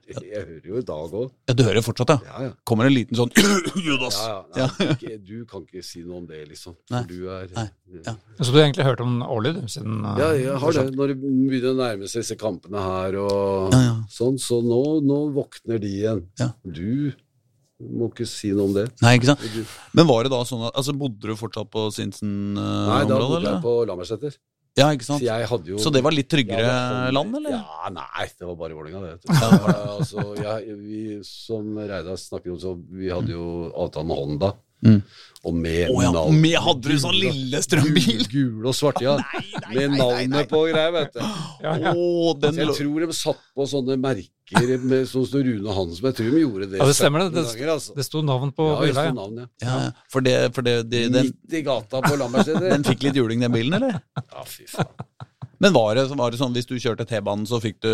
jeg 0.07 0.43
hører 0.47 0.69
jo 0.71 0.79
i 0.79 0.85
dag 0.87 1.15
òg. 1.21 1.31
Ja, 1.49 1.55
du 1.57 1.63
hører 1.67 1.85
fortsatt, 1.85 2.13
ja? 2.15 2.19
Ja, 2.29 2.43
ja. 2.47 2.53
Kommer 2.69 2.89
en 2.89 2.95
liten 2.95 3.19
sånn 3.19 3.33
Judas! 3.87 4.19
ja, 4.23 4.39
ja. 4.55 4.69
Nei, 4.79 4.89
ikke, 4.95 5.19
du 5.31 5.37
kan 5.51 5.67
ikke 5.67 5.83
si 5.87 6.05
noe 6.07 6.21
om 6.21 6.29
det, 6.29 6.45
liksom. 6.51 6.77
Nei. 6.95 7.03
Du 7.11 7.17
er 7.33 7.51
Nei. 7.57 7.67
Ja. 8.07 8.17
Så 8.41 8.51
du 8.51 8.59
har 8.59 8.65
egentlig 8.67 8.87
hørt 8.87 9.03
om 9.05 9.19
årlig, 9.27 9.55
du, 9.59 9.67
siden 9.71 10.01
uh, 10.07 10.15
Ja, 10.21 10.31
jeg 10.39 10.57
har 10.63 10.79
det. 10.79 10.87
Når 10.97 11.13
det 11.13 11.19
begynner 11.23 11.69
å 11.73 11.77
nærme 11.83 12.11
seg 12.11 12.25
disse 12.25 12.39
kampene 12.41 12.83
her 12.83 13.21
og 13.23 13.75
Ja, 13.75 13.83
ja. 13.85 13.95
sånn, 14.13 14.41
så 14.43 14.61
nå, 14.65 14.83
nå 15.07 15.21
våkner 15.37 15.83
de 15.83 15.93
igjen. 16.01 16.25
Ja. 16.41 16.53
Du 16.63 17.13
må 17.83 18.09
ikke 18.09 18.27
si 18.29 18.55
noe 18.57 18.71
om 18.71 18.77
det. 18.77 18.87
Nei, 19.05 19.17
ikke 19.19 19.35
sant? 19.35 19.43
Men 19.97 20.09
var 20.09 20.25
det 20.25 20.33
da 20.33 20.41
sånn 20.49 20.65
at 20.69 20.79
Altså, 20.79 20.95
bodde 20.97 21.29
du 21.29 21.37
fortsatt 21.37 21.69
på 21.73 21.89
nei, 21.93 23.03
da 23.09 23.19
bodde 23.21 23.43
jeg 23.45 23.65
på 23.65 23.75
Lammerseter. 23.91 24.39
Ja, 24.77 24.91
ikke 24.93 25.07
Så 25.07 25.17
sant? 25.17 25.49
hadde 25.49 25.71
jo 25.73 25.79
Så 25.81 25.89
det 25.93 26.03
var 26.05 26.13
litt 26.13 26.29
tryggere 26.29 26.61
Ja, 26.61 27.09
land, 27.15 27.33
eller? 27.39 27.55
Ja, 27.57 27.89
nei, 27.95 28.27
det 28.29 28.45
var 28.45 28.59
bare 28.61 28.77
Vålerenga, 28.77 29.01
det. 29.01 29.15
du. 29.25 29.33
Altså, 29.97 30.25
jeg, 30.37 30.77
vi, 30.83 31.01
som 31.25 31.71
Reidar 31.81 32.21
snakker 32.21 32.53
om, 32.53 32.61
så 32.61 32.75
vi 32.77 33.09
hadde 33.09 33.33
jo 33.33 33.71
avtale 33.73 34.11
med 34.11 34.21
Honda. 34.21 34.53
Mm. 34.85 34.99
Og 35.49 35.55
med 35.57 35.89
oh, 35.89 36.03
ja, 36.05 36.11
navn- 36.13 36.41
med 36.43 36.59
hadde 36.61 36.93
du 36.93 36.99
sånn 37.01 37.17
lille 37.17 37.63
strømbil? 37.65 38.27
Gul, 38.29 38.67
og 38.69 38.77
svart, 38.77 39.01
ja. 39.01 39.17
med 39.77 39.97
navnet 39.97 40.51
på 40.53 40.67
greier, 40.69 40.93
vet 40.93 41.17
du. 41.17 41.25
Ja, 41.65 41.73
ja. 41.81 41.95
Oh, 41.97 42.35
den 42.37 42.53
altså, 42.53 42.67
jeg 42.67 42.77
tror 42.83 43.07
de 43.07 43.17
satt 43.17 43.41
på 43.57 43.69
sånne 43.73 43.97
merker 43.97 44.29
med 44.55 45.09
som 45.11 45.25
sto 45.27 45.41
Rune 45.43 45.73
Hansen, 45.75 46.07
jeg 46.07 46.17
tror 46.19 46.31
de 46.31 46.41
gjorde 46.45 46.69
det 46.71 46.79
Ja, 46.79 46.87
det 46.87 46.95
stemmer 46.95 47.25
det. 47.25 47.43
17 47.43 47.59
ganger, 47.59 47.73
altså. 47.73 47.95
Det 47.97 48.05
sto 48.07 48.23
navn 48.23 48.53
på 48.55 48.69
Ja, 48.71 48.81
det 48.85 48.95
sto 48.95 49.15
navn, 49.17 49.41
ja. 49.43 49.47
ja, 49.65 49.79
ja. 49.87 49.91
For 50.13 50.21
det, 50.23 50.37
for 50.55 50.63
det 50.63 50.75
de, 50.91 51.09
den, 51.11 51.33
Midt 51.33 51.59
i 51.59 51.63
gata 51.67 52.03
på 52.05 52.17
Lambertseter. 52.21 52.69
den 52.75 52.85
fikk 52.87 53.03
litt 53.09 53.17
juling, 53.19 53.43
den 53.43 53.53
bilen, 53.53 53.75
eller? 53.81 53.99
Ja, 54.23 54.45
fy 54.47 54.69
faen. 54.71 54.93
Men 55.59 55.73
var 55.73 55.95
det, 55.97 56.05
var 56.21 56.31
det 56.31 56.39
sånn 56.39 56.53
hvis 56.53 56.69
du 56.69 56.77
kjørte 56.77 57.07
T-banen, 57.09 57.47
så 57.49 57.57
fikk 57.65 57.79
du 57.81 57.89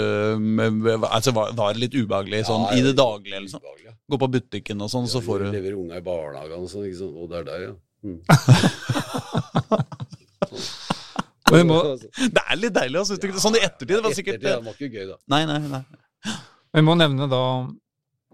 Altså, 1.07 1.31
var, 1.37 1.53
var 1.55 1.73
det 1.73 1.85
litt 1.85 1.95
ubehagelig 1.95 2.45
sånn 2.49 2.67
Ja, 2.67 2.75
i 2.77 2.83
det 2.85 2.97
daglige, 2.99 3.39
eller 3.39 3.49
ubehagelig, 3.49 3.87
ja. 3.87 3.95
Gå 4.11 4.19
på 4.19 4.29
butikken 4.35 4.83
og 4.83 4.91
sånn, 4.91 5.07
så 5.09 5.23
får 5.25 5.47
du 5.47 5.51
Lever 5.55 5.79
unga 5.79 6.01
i 6.01 6.05
barnehagen 6.05 6.59
og 6.67 6.71
sånn, 6.73 6.89
ikke 6.91 7.01
sånn, 7.05 7.15
Og 7.17 7.31
det 7.31 7.37
er 7.41 7.47
der, 7.53 7.61
ja. 7.69 7.75
Mm. 8.03 8.19
Må, 11.53 11.79
Det 12.37 12.43
er 12.43 12.57
litt 12.59 12.75
deilig, 12.75 13.03
altså. 13.03 13.19
Ja, 13.21 13.41
sånn 13.43 13.59
i 13.59 13.63
ettertid. 13.63 13.93
Det 13.97 14.05
var 14.05 14.15
sikkert 14.17 14.39
Ettertid, 14.39 14.55
det 14.57 14.67
var 14.67 14.79
ikke 14.79 14.89
gøy, 14.97 15.05
da. 15.11 15.19
Nei, 15.35 15.43
nei, 15.49 15.59
nei. 15.69 15.83
Vi 16.77 16.83
må 16.87 16.95
nevne 16.99 17.29
da 17.31 17.43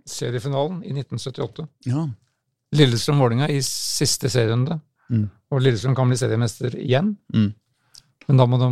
seriefinalen 0.08 0.82
i 0.84 0.92
1978. 0.94 1.66
Ja. 1.90 2.06
Lillestrøm-Vålinga 2.76 3.48
i 3.52 3.60
siste 3.64 4.30
serierunde. 4.32 4.78
Mm. 5.12 5.26
Og 5.52 5.62
Lillestrøm 5.64 5.96
kan 5.96 6.08
bli 6.10 6.18
seriemester 6.20 6.74
igjen. 6.78 7.14
Mm. 7.34 7.50
Men 8.28 8.40
da 8.42 8.46
må 8.48 8.58
de 8.60 8.68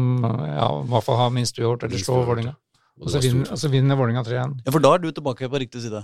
ja, 0.53 0.67
i 0.83 0.89
hvert 0.93 1.05
fall 1.07 1.21
ha 1.21 1.29
minst 1.33 1.57
uavgjort 1.61 1.87
eller 1.89 2.03
slå. 2.03 2.23
Vålinga. 2.29 2.53
Og 2.97 3.07
Og 3.07 3.13
så 3.13 3.21
vinner, 3.21 3.49
altså 3.53 3.69
vinner 3.73 3.97
Vålinga 3.97 4.23
3-1. 4.25 4.53
ja, 4.65 4.73
for 4.73 4.81
da 4.85 4.95
er 4.97 5.03
du 5.05 5.11
tilbake 5.13 5.49
på 5.53 5.61
riktig 5.61 5.83
side. 5.85 6.01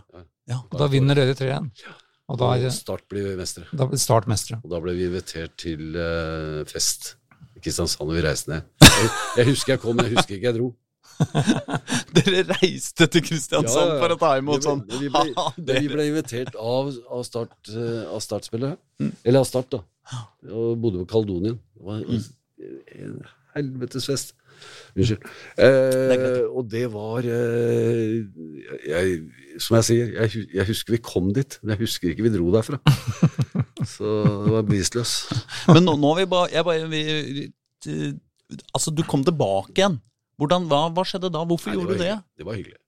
Ja. 0.49 0.59
Og 0.71 0.79
da 0.81 0.89
vinner 0.93 1.17
dere 1.17 1.35
3-1. 1.37 1.71
Og 2.33 2.39
da 2.41 2.51
er 2.57 2.71
Start 2.73 3.05
blir 3.09 3.37
mestere. 3.37 3.67
da 3.77 3.87
blir 3.89 4.01
Start 4.01 4.29
mestere. 4.29 4.61
Og 4.65 4.71
da 4.73 4.81
ble 4.81 4.93
vi 4.97 5.07
invitert 5.09 5.57
til 5.61 5.97
uh, 5.97 6.65
fest 6.69 7.15
i 7.57 7.61
Kristiansand, 7.65 8.09
og 8.09 8.17
vi 8.17 8.25
reiste 8.25 8.53
ned. 8.53 8.69
Jeg, 8.81 9.09
jeg 9.37 9.49
husker 9.53 9.73
jeg 9.75 9.81
kom, 9.81 9.97
men 9.97 10.09
jeg 10.09 10.17
husker 10.17 10.37
ikke 10.37 10.49
jeg 10.51 10.59
dro. 10.61 10.69
Dere 12.17 12.43
reiste 12.51 13.07
til 13.13 13.25
Kristiansand 13.25 13.95
Ja, 13.95 13.99
for 14.01 14.15
å 14.15 14.19
ta 14.21 14.33
imot 14.41 14.61
Vi 14.61 14.67
sånn 14.67 14.83
Vi 15.01 15.11
ble, 15.13 15.33
vi 15.81 15.91
ble 15.93 16.07
invitert 16.11 16.57
av, 16.59 16.93
av, 17.09 17.23
start, 17.27 17.55
eh, 17.73 18.03
av 18.09 18.23
Startspillet. 18.25 18.81
Mm. 19.03 19.13
Eller 19.25 19.43
av 19.43 19.49
Start, 19.49 19.73
da. 19.75 19.83
Og 20.51 20.77
bodde 20.83 21.03
på 21.05 21.11
Kaldonien. 21.15 21.59
Det 21.77 21.87
var 21.87 22.03
en, 22.03 22.25
en 22.99 23.19
helvetes 23.57 24.09
fest. 24.11 24.35
Unnskyld. 24.97 25.25
Eh, 25.59 26.43
og 26.53 26.67
det 26.71 26.85
var 26.93 27.25
eh, 27.27 28.21
jeg, 28.87 29.15
Som 29.63 29.79
jeg 29.79 29.87
sier, 29.89 30.13
jeg, 30.21 30.45
jeg 30.55 30.69
husker 30.69 30.97
vi 30.97 31.01
kom 31.03 31.33
dit, 31.35 31.57
men 31.63 31.75
jeg 31.75 31.83
husker 31.87 32.13
ikke 32.13 32.27
vi 32.27 32.35
dro 32.35 32.51
derfra. 32.55 32.79
Så 33.95 34.13
det 34.45 34.55
var 34.55 34.69
bevisløs. 34.69 35.17
Men 35.73 35.87
nå, 35.89 35.97
nå 36.01 36.15
vi 36.21 36.29
bare, 36.31 36.53
jeg 36.53 36.69
bare 36.69 36.91
vi, 36.93 37.03
eh, 37.89 38.13
Altså, 38.77 38.93
du 38.93 39.01
kom 39.09 39.25
tilbake 39.25 39.81
igjen. 39.81 39.97
Hvordan, 40.43 40.69
hva, 40.71 40.85
hva 40.91 41.05
skjedde 41.07 41.31
da? 41.33 41.43
Hvorfor 41.47 41.71
Nei, 41.71 41.79
gjorde 41.79 41.95
du 41.95 42.03
det? 42.03 42.09
hyggelig. 42.11 42.39
Det 42.39 42.47
var 42.49 42.59
hyggelig. 42.59 42.81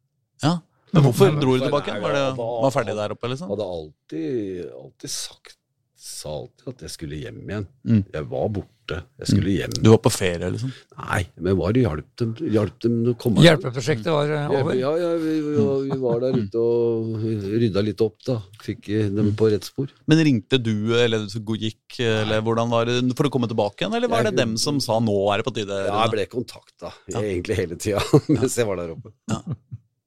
Ja. 0.43 0.55
Men 0.95 1.05
hvorfor 1.09 1.37
dro 1.41 1.57
du 1.59 1.65
tilbake? 1.65 1.95
Var 2.03 2.15
det 2.15 2.25
var 2.39 2.73
ferdig 2.75 2.95
der 2.99 3.15
oppe, 3.15 3.31
liksom? 3.31 3.51
Hadde 3.51 3.67
alltid, 3.77 4.73
alltid 4.79 5.11
sagt 5.11 5.57
Sa 6.05 6.35
alltid 6.37 6.69
at 6.69 6.83
jeg 6.85 6.93
skulle 6.93 7.17
hjem 7.17 7.39
igjen. 7.49 7.67
Mm. 7.89 8.01
Jeg 8.13 8.27
var 8.29 8.49
borte. 8.53 8.97
Jeg 9.23 9.29
skulle 9.31 9.53
hjem. 9.55 9.77
Du 9.81 9.87
var 9.89 10.01
på 10.05 10.11
ferie, 10.13 10.51
liksom? 10.53 10.73
Nei, 10.99 11.23
men 11.41 11.57
var 11.57 11.79
hjalp 11.81 12.11
dem, 12.21 12.35
hjalp 12.53 12.75
dem 12.85 12.99
å 13.09 13.15
komme 13.17 13.41
Hjelpeprosjektet 13.41 14.11
var 14.13 14.29
eh, 14.37 14.53
over. 14.53 14.75
ja, 14.77 14.91
ja 15.01 15.15
vi, 15.23 15.39
vi, 15.47 15.97
var 16.03 16.21
der 16.21 16.37
ute 16.37 16.61
og 16.61 17.25
rydda 17.63 17.85
litt 17.87 18.05
opp, 18.05 18.19
da. 18.29 18.37
Fikk 18.67 18.91
dem 19.17 19.31
på 19.39 19.49
rett 19.55 19.65
spor. 19.65 19.89
Men 20.11 20.21
ringte 20.29 20.61
du, 20.61 20.93
eller 20.99 21.25
så 21.33 21.41
gikk, 21.41 21.97
eller 22.05 22.45
hvordan 22.45 22.75
var 22.77 22.91
det, 22.91 22.99
for 23.17 23.31
å 23.31 23.33
komme 23.33 23.49
tilbake 23.49 23.81
igjen? 23.87 23.97
Eller 23.97 24.13
var 24.13 24.29
det 24.29 24.35
dem 24.37 24.59
som 24.61 24.83
sa 24.85 25.01
'nå 25.01 25.17
er 25.33 25.41
det 25.41 25.49
på 25.49 25.57
tide'? 25.57 25.81
Ja, 25.89 26.03
jeg 26.05 26.13
ble 26.19 26.29
kontakta 26.37 26.93
egentlig 27.17 27.57
hele 27.63 27.81
tida 27.81 28.05
mens 28.37 28.61
jeg 28.61 28.69
var 28.69 28.83
der 28.83 28.93
oppe. 28.93 29.17
Ja, 29.33 29.41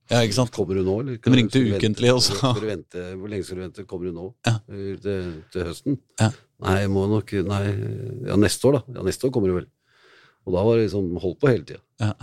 ikke 0.07 0.37
sant? 0.37 0.51
Kommer 0.55 0.77
du 0.79 0.83
nå, 0.87 0.93
eller? 1.03 1.17
De 1.19 1.31
ringte 1.35 1.59
ukentlig 1.59 2.11
også. 2.15 2.37
Skal 2.39 2.61
du 2.63 2.67
vente? 2.69 3.01
Hvor 3.19 3.31
lenge 3.31 3.43
skal 3.47 3.57
du 3.59 3.63
vente? 3.65 3.83
Kommer 3.89 4.07
du 4.07 4.15
nå? 4.15 4.27
Ja. 4.47 4.53
Eh, 4.71 4.93
Til, 5.03 5.31
til 5.51 5.65
høsten? 5.67 5.97
Ja. 6.21 6.29
Nei, 6.63 6.75
jeg 6.85 6.89
må 6.93 7.03
nok 7.11 7.33
Nei, 7.45 7.63
ja, 8.29 8.37
neste 8.39 8.69
år, 8.71 8.79
da. 8.79 8.95
Ja, 8.99 9.03
neste 9.05 9.27
år 9.27 9.33
kommer 9.35 9.51
du 9.51 9.57
vel. 9.59 9.67
Og 10.47 10.53
da 10.55 10.61
var 10.63 10.77
det 10.79 10.85
liksom 10.87 11.09
holdt 11.19 11.41
på 11.43 11.49
hele 11.51 11.65
tida. 11.67 11.83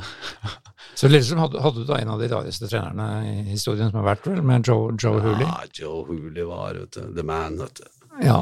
Så 0.95 1.11
Lillestrøm 1.11 1.43
hadde, 1.43 1.61
hadde 1.61 1.83
du 1.83 1.89
da 1.91 1.99
en 2.01 2.13
av 2.15 2.21
de 2.23 2.29
rareste 2.31 2.69
trenerne 2.71 3.07
i 3.27 3.35
historien 3.51 3.91
som 3.91 3.99
har 4.01 4.07
vært, 4.15 4.29
vel, 4.31 4.41
med 4.47 4.65
Joe, 4.71 4.95
Joe 4.97 5.21
Hooley. 5.21 5.45
Ja, 5.45 5.67
Joe 5.83 6.05
Hooley 6.09 6.47
var 6.49 6.79
vet 6.79 6.95
du, 6.97 7.03
the 7.19 7.25
man, 7.27 7.59
vet 7.61 7.83
du. 7.83 7.89
Ja, 8.23 8.37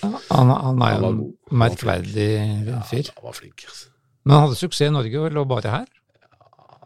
Han, 0.00 0.14
han, 0.32 0.50
han 0.64 0.82
er 0.82 0.94
jo 0.96 1.00
var 1.04 1.10
en 1.12 1.18
god. 1.20 1.32
Han 1.50 1.58
var 1.58 1.58
merkverdig 1.62 2.28
fyr. 2.88 3.10
han 3.14 3.26
var 3.28 3.36
flink. 3.36 3.66
Altså. 3.68 3.90
Men 4.24 4.34
han 4.34 4.46
hadde 4.46 4.58
suksess 4.62 4.88
i 4.88 4.94
Norge 4.96 5.20
og 5.26 5.36
lå 5.36 5.44
bare 5.48 5.74
her. 5.76 5.88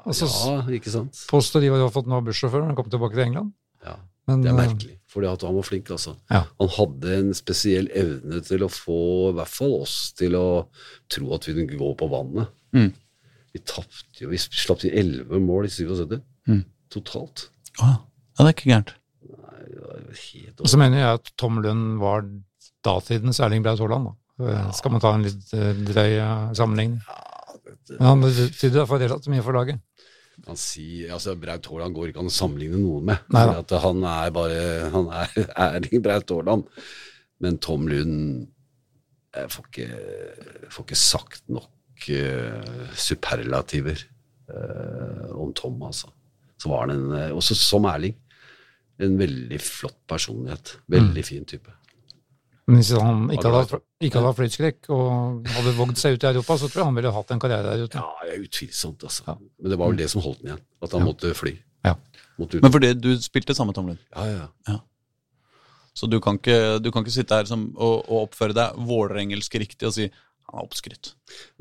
Og 0.04 0.14
så 0.16 0.26
Ja, 0.28 0.56
ikke 0.76 0.90
sant? 0.92 1.12
påstår 1.30 1.60
de 1.64 1.70
at 1.72 1.78
de 1.80 1.84
har 1.86 1.92
fått 1.94 2.06
noe 2.10 2.20
bussjåfør 2.26 2.60
når 2.62 2.72
han 2.72 2.76
kom 2.76 2.90
tilbake 2.92 3.14
til 3.16 3.24
England. 3.28 3.52
Ja. 3.84 3.96
Men 4.28 4.40
Det 4.42 4.50
er 4.50 4.54
eh, 4.54 4.66
merkelig, 4.66 4.98
fordi 5.12 5.26
han 5.46 5.54
var 5.56 5.62
flink, 5.68 5.90
altså. 5.90 6.14
Ja. 6.30 6.42
Han 6.60 6.68
hadde 6.78 7.16
en 7.18 7.34
spesiell 7.36 7.88
evne 7.92 8.40
til 8.44 8.64
å 8.64 8.68
få 8.72 8.98
i 9.30 9.34
hvert 9.36 9.52
fall 9.52 9.74
oss 9.82 10.12
til 10.16 10.36
å 10.38 10.66
tro 11.12 11.34
at 11.36 11.44
vi 11.48 11.54
kunne 11.58 11.78
gå 11.80 11.90
på 12.00 12.08
vannet. 12.12 12.48
Mm. 12.72 12.92
Vi 13.52 13.60
tapte 13.68 14.24
jo, 14.24 14.30
vi 14.32 14.40
slapp 14.40 14.80
til 14.80 14.90
11 14.96 15.40
mål 15.44 15.68
i 15.68 15.72
77. 15.72 16.20
Mm. 16.48 16.64
Totalt. 16.90 17.48
Ja. 17.80 17.90
ja, 18.38 18.44
det 18.44 18.48
er 18.48 18.54
ikke 18.56 18.70
gærent. 18.72 18.94
Det 20.14 20.60
Og 20.60 20.68
så 20.70 20.78
mener 20.78 20.98
jeg 21.00 21.18
at 21.20 21.30
Tom 21.40 21.60
Lund 21.62 21.98
var 22.00 22.24
datidens 22.84 23.40
Erling 23.42 23.62
Braut 23.64 23.80
Haaland. 23.82 24.12
Eh, 24.40 24.70
Skal 24.74 24.92
man 24.94 25.00
ta 25.02 25.12
en 25.14 25.22
litt 25.26 25.44
drøy 25.50 25.84
drøy 25.88 26.10
Ja, 26.16 26.30
sammenligning. 26.54 27.00
det, 27.86 27.98
Men 27.98 28.06
han 28.08 28.20
betydde 28.24 28.72
i 28.72 28.78
hvert 28.80 28.88
fall 28.90 29.02
relativt 29.04 29.32
mye 29.34 29.42
for 29.46 29.52
laget. 29.52 29.80
Kan 30.42 30.58
si, 30.58 31.04
altså 31.06 31.36
Braut 31.38 31.66
Haaland 31.70 31.94
går 31.94 32.10
ikke 32.10 32.22
an 32.24 32.30
å 32.30 32.34
sammenligne 32.34 32.80
noen 32.80 33.06
med. 33.12 33.28
At 33.34 33.74
han 33.84 34.02
er 34.08 34.32
bare 34.34 34.64
Han 34.94 35.10
er 35.14 35.36
Erling 35.68 36.02
Braut 36.04 36.32
Haaland. 36.34 36.66
Men 37.42 37.60
Tom 37.62 37.86
Lund 37.90 38.18
Jeg 39.34 39.50
får 39.50 39.70
ikke, 39.70 39.88
får 40.70 40.86
ikke 40.86 40.98
sagt 40.98 41.48
nok 41.50 42.08
uh, 42.14 42.90
superlativer 42.94 44.04
uh, 44.50 45.32
om 45.42 45.50
Tom, 45.56 45.80
altså. 45.82 46.12
Så 46.60 46.70
var 46.70 46.86
han 46.86 46.94
en, 46.94 47.08
eh, 47.18 47.32
også 47.34 47.56
som 47.58 47.88
Erling, 47.90 48.14
en 49.02 49.16
veldig 49.18 49.58
flott 49.60 49.98
personlighet. 50.08 50.76
Veldig 50.88 51.24
fin 51.26 51.44
type. 51.50 51.73
Men 52.66 52.78
hvis 52.80 52.90
han 52.96 53.26
ikke 53.34 53.50
hadde, 53.52 53.78
ikke 54.00 54.16
hadde 54.20 54.28
hatt 54.30 54.38
flytskrekk 54.38 54.86
og 54.94 55.48
hadde 55.52 55.74
vågd 55.76 55.98
seg 56.00 56.16
ut 56.16 56.24
i 56.24 56.28
Europa, 56.30 56.56
så 56.62 56.68
tror 56.70 56.80
jeg 56.80 56.88
han 56.88 56.96
ville 56.96 57.12
hatt 57.12 57.32
en 57.34 57.42
karriere 57.42 57.74
der 57.74 57.84
ute. 57.84 58.00
Ja, 58.00 58.24
jeg 58.24 58.38
er 58.38 58.46
utvilsomt, 58.46 59.04
altså. 59.04 59.24
Ja. 59.28 59.34
Men 59.60 59.74
det 59.74 59.78
var 59.82 59.92
vel 59.92 59.98
det 60.00 60.08
som 60.14 60.24
holdt 60.24 60.40
den 60.40 60.52
igjen. 60.54 60.62
At 60.86 60.96
han 60.96 61.04
måtte 61.04 61.34
fly. 61.36 61.52
Ja. 61.84 61.94
Måtte. 62.40 62.62
Men 62.64 62.72
fordi 62.72 62.92
du 62.96 63.10
spilte 63.20 63.54
samme 63.54 63.70
med 63.74 63.76
Tom 63.76 63.90
Lund, 63.92 64.00
Ja, 64.16 64.24
ja, 64.30 64.46
ja. 64.70 64.78
så 65.94 66.08
du 66.10 66.16
kan 66.24 66.40
ikke, 66.40 66.78
du 66.82 66.88
kan 66.90 67.04
ikke 67.04 67.14
sitte 67.14 67.36
her 67.36 67.44
som, 67.46 67.68
og, 67.76 68.08
og 68.08 68.24
oppføre 68.30 68.56
deg 68.56 68.80
vålerengelsk 68.88 69.54
riktig 69.62 69.86
og 69.86 69.94
si 69.94 70.08
han 70.08 70.58
er 70.60 70.64
oppskrytt. 70.66 71.12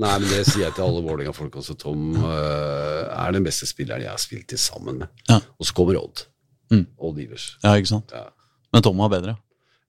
Nei, 0.01 0.13
men 0.19 0.25
det 0.31 0.41
sier 0.47 0.65
jeg 0.65 0.73
til 0.77 0.83
alle 0.87 1.03
Vålerenga-folk 1.05 1.55
også. 1.61 1.75
Tom 1.79 2.15
uh, 2.19 3.03
er 3.11 3.35
den 3.35 3.45
beste 3.45 3.67
spilleren 3.69 4.03
jeg 4.03 4.11
har 4.11 4.19
spilt 4.23 4.47
til 4.51 4.59
sammen 4.59 5.03
med. 5.03 5.11
Ja. 5.29 5.37
Og 5.59 5.67
så 5.67 5.75
kommer 5.77 5.99
Odd. 6.01 6.25
Mm. 6.73 6.87
Odd 6.97 7.19
Ivers. 7.23 7.45
Ja, 7.63 7.75
ikke 7.79 7.91
sant? 7.93 8.11
Ja, 8.15 8.25
Men 8.73 8.83
Tom 8.87 8.97
var 9.03 9.11
bedre. 9.13 9.35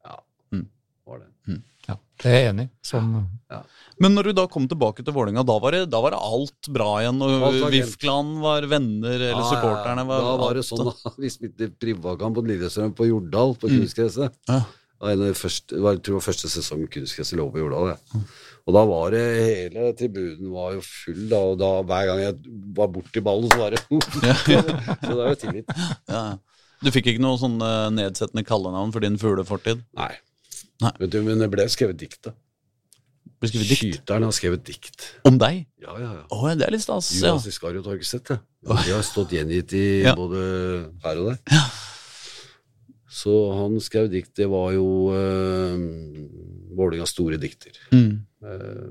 ja. 0.04 0.18
Mm. 0.52 0.66
var 1.08 1.24
det. 1.24 1.58
Ja, 1.88 1.96
det 2.22 2.30
er 2.30 2.36
jeg 2.38 2.50
enig 2.54 2.64
i. 2.68 2.70
Sånn, 2.86 3.08
Men 4.00 4.14
når 4.14 4.28
du 4.28 4.32
da 4.38 4.44
kom 4.50 4.66
tilbake 4.70 5.04
til 5.04 5.14
Vålerenga, 5.14 5.44
da, 5.46 5.58
var 5.58 5.70
det- 5.72 5.90
da 5.90 6.00
var 6.00 6.10
det 6.14 6.18
alt 6.20 6.68
bra 6.72 6.88
igjen? 7.02 7.20
Og 7.22 7.30
Vifkland 7.30 7.42
var 7.42 7.70
glemt. 7.70 7.74
VIF-klan 7.74 8.30
var 8.42 8.62
venner, 8.70 9.14
eller 9.14 9.30
Ja, 9.30 9.38
ja, 9.38 9.50
supporterne 9.50 10.06
var 10.06 10.20
Da 10.20 10.36
var 10.36 10.54
det 10.54 10.64
sånn 10.64 10.84
da 10.84 11.10
vi 11.18 11.28
spilte 11.30 11.68
privatkamp 11.78 12.34
på 12.36 12.46
Lillestrøm 12.46 12.94
på 12.94 13.06
Jordal, 13.08 13.54
på 13.56 13.68
kunstgresset. 13.68 14.32
Ja. 14.48 14.60
Det 14.64 15.00
var 15.00 15.10
en 15.12 15.20
av 15.20 15.26
de 15.26 15.34
første, 15.34 15.80
var, 15.82 15.92
jeg 15.94 16.02
tror 16.02 16.14
var 16.14 16.26
første 16.32 16.48
sesong 16.48 16.86
kunstgresset 16.88 17.36
lå 17.38 17.50
på 17.52 17.58
Jordal. 17.60 17.88
Ja. 17.94 18.20
Og 18.66 18.72
da 18.72 18.84
var 18.88 19.10
det 19.10 19.22
hele 19.44 19.92
tribunen 19.92 20.50
var 20.54 20.72
jo 20.72 20.80
full, 20.80 21.28
da, 21.28 21.36
og 21.36 21.58
da 21.60 21.82
hver 21.82 22.06
gang 22.08 22.18
jeg 22.22 22.38
var 22.74 22.88
borti 22.88 23.20
ballen, 23.20 23.50
så 23.50 23.58
var 23.58 23.70
det 23.70 23.82
Så 25.04 25.12
det 25.12 25.22
er 25.22 25.28
jo 25.28 25.40
tillit. 25.42 25.66
Ja. 26.08 26.38
Du 26.82 26.90
fikk 26.90 27.06
ikke 27.12 27.20
noe 27.20 27.36
sånn 27.40 27.58
nedsettende 27.94 28.44
kallenavn 28.44 28.90
for 28.92 29.00
din 29.04 29.16
fuglefortid? 29.20 29.84
Nei. 29.96 30.12
Nei. 30.82 30.90
Vet 31.00 31.10
du, 31.14 31.20
men 31.22 31.38
det 31.38 31.50
ble 31.52 31.68
skrevet 31.70 31.96
dikt, 32.00 32.20
da. 32.26 32.32
Ble 33.40 33.48
skrevet 33.50 33.68
dikt 33.70 33.80
Skyteren 33.84 34.24
har 34.26 34.32
skrevet 34.34 34.64
dikt. 34.66 35.04
om 35.28 35.38
deg? 35.38 35.66
Ja, 35.82 35.94
ja, 36.00 36.10
ja. 36.18 36.24
Å, 36.34 36.54
det 36.58 36.66
er 36.66 36.74
litt 36.74 36.82
stas. 36.82 37.12
Ja. 37.20 37.32
Judas 37.34 37.46
Iskariot 37.50 37.86
har 37.86 37.98
ikke 37.98 38.08
sett 38.10 38.30
det. 38.32 38.38
De 38.64 38.92
har 38.94 39.02
stått 39.06 39.32
gjengitt 39.36 39.72
i 39.76 39.84
Ja. 40.02 40.14
både 40.18 40.90
her 41.04 41.20
og 41.22 41.32
der. 41.32 41.60
Så 43.14 43.30
han 43.54 43.76
skrev 43.80 44.08
dikt. 44.10 44.32
Det 44.34 44.46
var 44.50 44.72
jo 44.74 44.86
uh, 45.14 45.76
Vålerengas 46.74 47.12
store 47.14 47.38
dikter. 47.38 47.76
Mm. 47.94 48.24
Uh, 48.42 48.88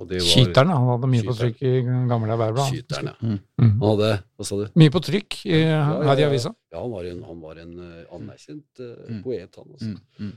Og 0.00 0.06
det 0.08 0.20
var 0.22 0.28
Skyteren, 0.30 0.70
han 0.70 0.86
hadde 0.92 1.08
mye 1.10 1.24
på 1.26 1.34
trykk 1.36 1.58
i 1.66 1.72
gamle 2.08 2.36
Verbla. 2.40 2.68
Skyteren, 2.70 3.10
ja. 3.10 3.16
Mm. 3.26 3.40
Mm. 3.60 3.72
Han 3.82 3.88
hadde 3.90 4.12
Hva 4.38 4.46
sa 4.48 4.60
du? 4.60 4.68
Mye 4.80 4.92
på 4.94 5.02
trykk 5.08 5.40
i, 5.50 5.58
her 5.66 6.22
i 6.22 6.28
avisa. 6.28 6.54
Ja, 6.72 6.78
han 6.84 6.92
var 6.94 7.08
en, 7.10 7.18
han 7.26 7.42
var 7.42 7.58
en 7.64 7.74
eh, 7.88 8.04
anerkjent 8.16 8.84
uh, 8.84 8.94
Mm. 9.10 9.18
poet, 9.26 9.58
han. 9.58 9.74
Altså. 9.74 9.90
Mm. 10.22 10.30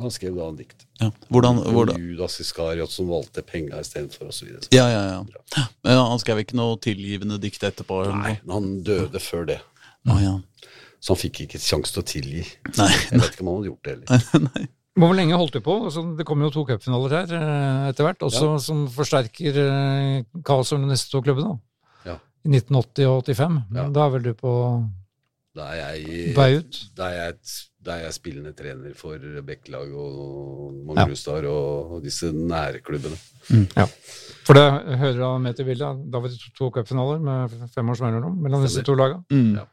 Han 0.00 0.10
skrev 0.10 0.36
da 0.38 0.46
en 0.48 0.56
dikt. 0.56 0.86
Ja. 1.02 1.10
Hvordan, 1.28 1.58
hvordan 1.74 2.00
Judas 2.00 2.38
Iskariot 2.40 2.90
som 2.90 3.10
valgte 3.12 3.42
penga 3.44 3.80
istedenfor, 3.82 4.30
osv. 4.32 4.54
Ja, 4.72 4.86
ja, 4.88 5.02
ja. 5.10 5.64
Men 5.84 6.00
han 6.00 6.22
skrev 6.22 6.40
ikke 6.42 6.56
noe 6.58 6.78
tilgivende 6.82 7.36
dikt 7.42 7.64
etterpå? 7.68 8.02
eller 8.06 8.16
Nei, 8.16 8.36
han 8.48 8.70
døde 8.86 9.20
før 9.22 9.44
det. 9.52 9.58
Ah, 10.08 10.22
ja. 10.22 10.36
Så 11.02 11.12
han 11.12 11.20
fikk 11.20 11.42
ikke 11.44 11.60
sjanse 11.60 11.92
til 11.94 12.02
å 12.02 12.06
tilgi. 12.08 12.46
Nei. 12.78 12.92
Jeg 13.10 13.20
vet 13.20 13.34
ikke 13.34 13.44
om 13.44 13.52
han 13.52 13.60
hadde 13.60 13.70
gjort 13.72 13.84
det 13.84 13.96
heller. 13.96 14.46
Nei. 14.48 14.70
Hvor 15.02 15.14
lenge 15.16 15.36
holdt 15.40 15.54
du 15.56 15.62
på? 15.64 15.74
Altså, 15.88 16.02
det 16.18 16.26
kommer 16.28 16.48
jo 16.48 16.52
to 16.52 16.62
cupfinaler 16.68 17.14
her 17.16 17.30
eh, 17.38 17.84
etter 17.88 18.04
hvert, 18.04 18.24
også 18.26 18.58
som 18.60 18.82
forsterker 18.92 19.56
kaoset 19.56 20.42
kaoset 20.44 20.82
de 20.82 20.90
neste 20.90 21.08
to 21.12 21.22
klubbene. 21.24 21.54
Ja. 22.04 22.18
I 22.44 22.52
1980 22.58 23.08
og 23.08 23.22
85. 23.30 23.56
Ja. 23.78 23.86
Da 23.94 24.04
er 24.04 24.12
vel 24.16 24.26
du 24.26 24.34
på 24.36 24.52
Da 25.52 25.66
er 25.68 25.96
jeg, 25.98 26.32
da 26.96 27.08
er 27.10 27.16
jeg, 27.18 27.34
da 27.84 27.96
er 27.98 28.06
jeg 28.06 28.14
spillende 28.16 28.54
trener 28.56 28.94
for 28.96 29.20
Bekkelaget 29.44 29.92
og 29.92 30.70
Ja. 30.72 30.86
Manglerudstad 30.88 31.44
og, 31.50 31.92
og 31.96 32.02
disse 32.04 32.30
nærklubbene. 32.32 33.18
For 34.46 34.56
det 34.56 34.64
hører 35.02 35.18
da 35.20 35.28
med 35.38 35.54
til 35.58 35.68
bildet. 35.68 36.00
Da 36.12 36.22
var 36.22 36.32
det 36.32 36.38
to, 36.56 36.70
cupfinaler 36.72 37.20
med 37.20 37.56
fem 37.74 37.92
års 37.92 38.00
mellomrom 38.00 38.38
mellom 38.42 38.64
disse 38.64 38.82
to 38.86 38.96
lagene. 38.96 39.24
Mm. 39.30 39.52
Ja. 39.60 39.66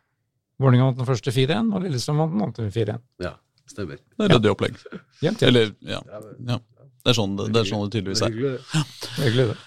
Vålerenga 0.59 0.89
vant 0.89 0.99
den 0.99 1.07
første 1.07 1.31
4-1, 1.31 1.71
og 1.73 1.85
Lillestrøm 1.85 2.19
vant 2.19 2.33
den 2.35 2.43
andre 2.49 2.67
4-1. 2.75 2.99
Ja, 3.23 3.33
stemmer. 3.71 4.01
Det 4.17 4.27
er 4.27 4.35
ryddig 4.35 4.51
opplegg. 4.51 4.75
Jevnt, 4.83 5.23
jevnt. 5.23 5.43
Eller, 5.47 5.71
ja. 5.87 6.01
Ja, 6.11 6.19
ja. 6.51 6.59
Det 6.99 7.13
er 7.13 7.15
sånn 7.15 7.37
det, 7.39 7.45
det, 7.55 7.61
er 7.63 7.69
sånn 7.69 7.85
det 7.85 7.93
tydeligvis 7.95 8.25
er. 8.27 8.35
Hyggelig, 9.23 9.45
det. 9.53 9.57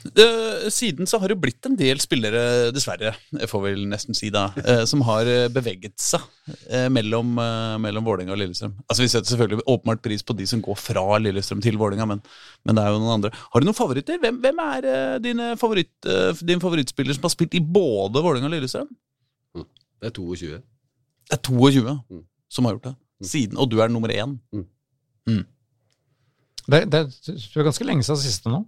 Eh, 0.00 0.68
siden 0.72 1.06
så 1.06 1.18
har 1.20 1.28
det 1.28 1.36
blitt 1.42 1.66
en 1.68 1.74
del 1.76 1.98
spillere, 2.00 2.70
dessverre, 2.72 3.10
jeg 3.36 3.48
får 3.50 3.62
vel 3.66 3.82
nesten 3.90 4.16
si 4.16 4.30
da, 4.32 4.46
eh, 4.62 4.84
som 4.88 5.02
har 5.04 5.28
eh, 5.28 5.48
beveget 5.52 5.92
seg 6.00 6.24
mellom, 6.90 7.34
mellom 7.84 8.06
Vålerenga 8.06 8.32
og 8.34 8.40
Lillestrøm. 8.40 8.72
Altså 8.90 9.04
Vi 9.04 9.10
setter 9.12 9.28
selvfølgelig 9.30 9.66
åpenbart 9.70 10.00
pris 10.02 10.24
på 10.26 10.34
de 10.38 10.46
som 10.50 10.62
går 10.64 10.78
fra 10.80 11.04
Lillestrøm 11.22 11.60
til 11.62 11.76
Vålerenga, 11.78 12.06
men, 12.14 12.22
men 12.66 12.78
det 12.78 12.82
er 12.86 12.94
jo 12.94 13.02
noen 13.02 13.12
andre. 13.18 13.30
Har 13.52 13.60
du 13.62 13.68
noen 13.68 13.76
favoritter? 13.78 14.18
Hvem, 14.22 14.40
hvem 14.42 14.62
er 14.64 14.88
dine 15.22 15.50
favoritt, 15.60 15.92
din 16.48 16.62
favorittspiller 16.64 17.14
som 17.14 17.28
har 17.28 17.34
spilt 17.36 17.54
i 17.54 17.62
både 17.62 18.24
Vålerenga 18.24 18.48
og 18.50 18.56
Lillestrøm? 18.56 18.90
Det 19.60 20.10
er 20.10 20.16
22. 20.16 20.58
Det 21.30 21.36
er 21.38 21.44
22 21.46 21.96
Mm. 22.10 22.24
som 22.50 22.64
har 22.66 22.74
gjort 22.78 22.88
det. 22.90 22.96
Siden, 23.30 23.58
og 23.60 23.68
du 23.70 23.78
er 23.84 23.92
nummer 23.92 24.08
én. 24.10 24.38
Det, 26.70 26.84
det, 26.90 27.00
det 27.26 27.36
er 27.56 27.66
ganske 27.66 27.84
lenge 27.86 28.04
siden 28.06 28.20
siste 28.22 28.50
nå. 28.52 28.64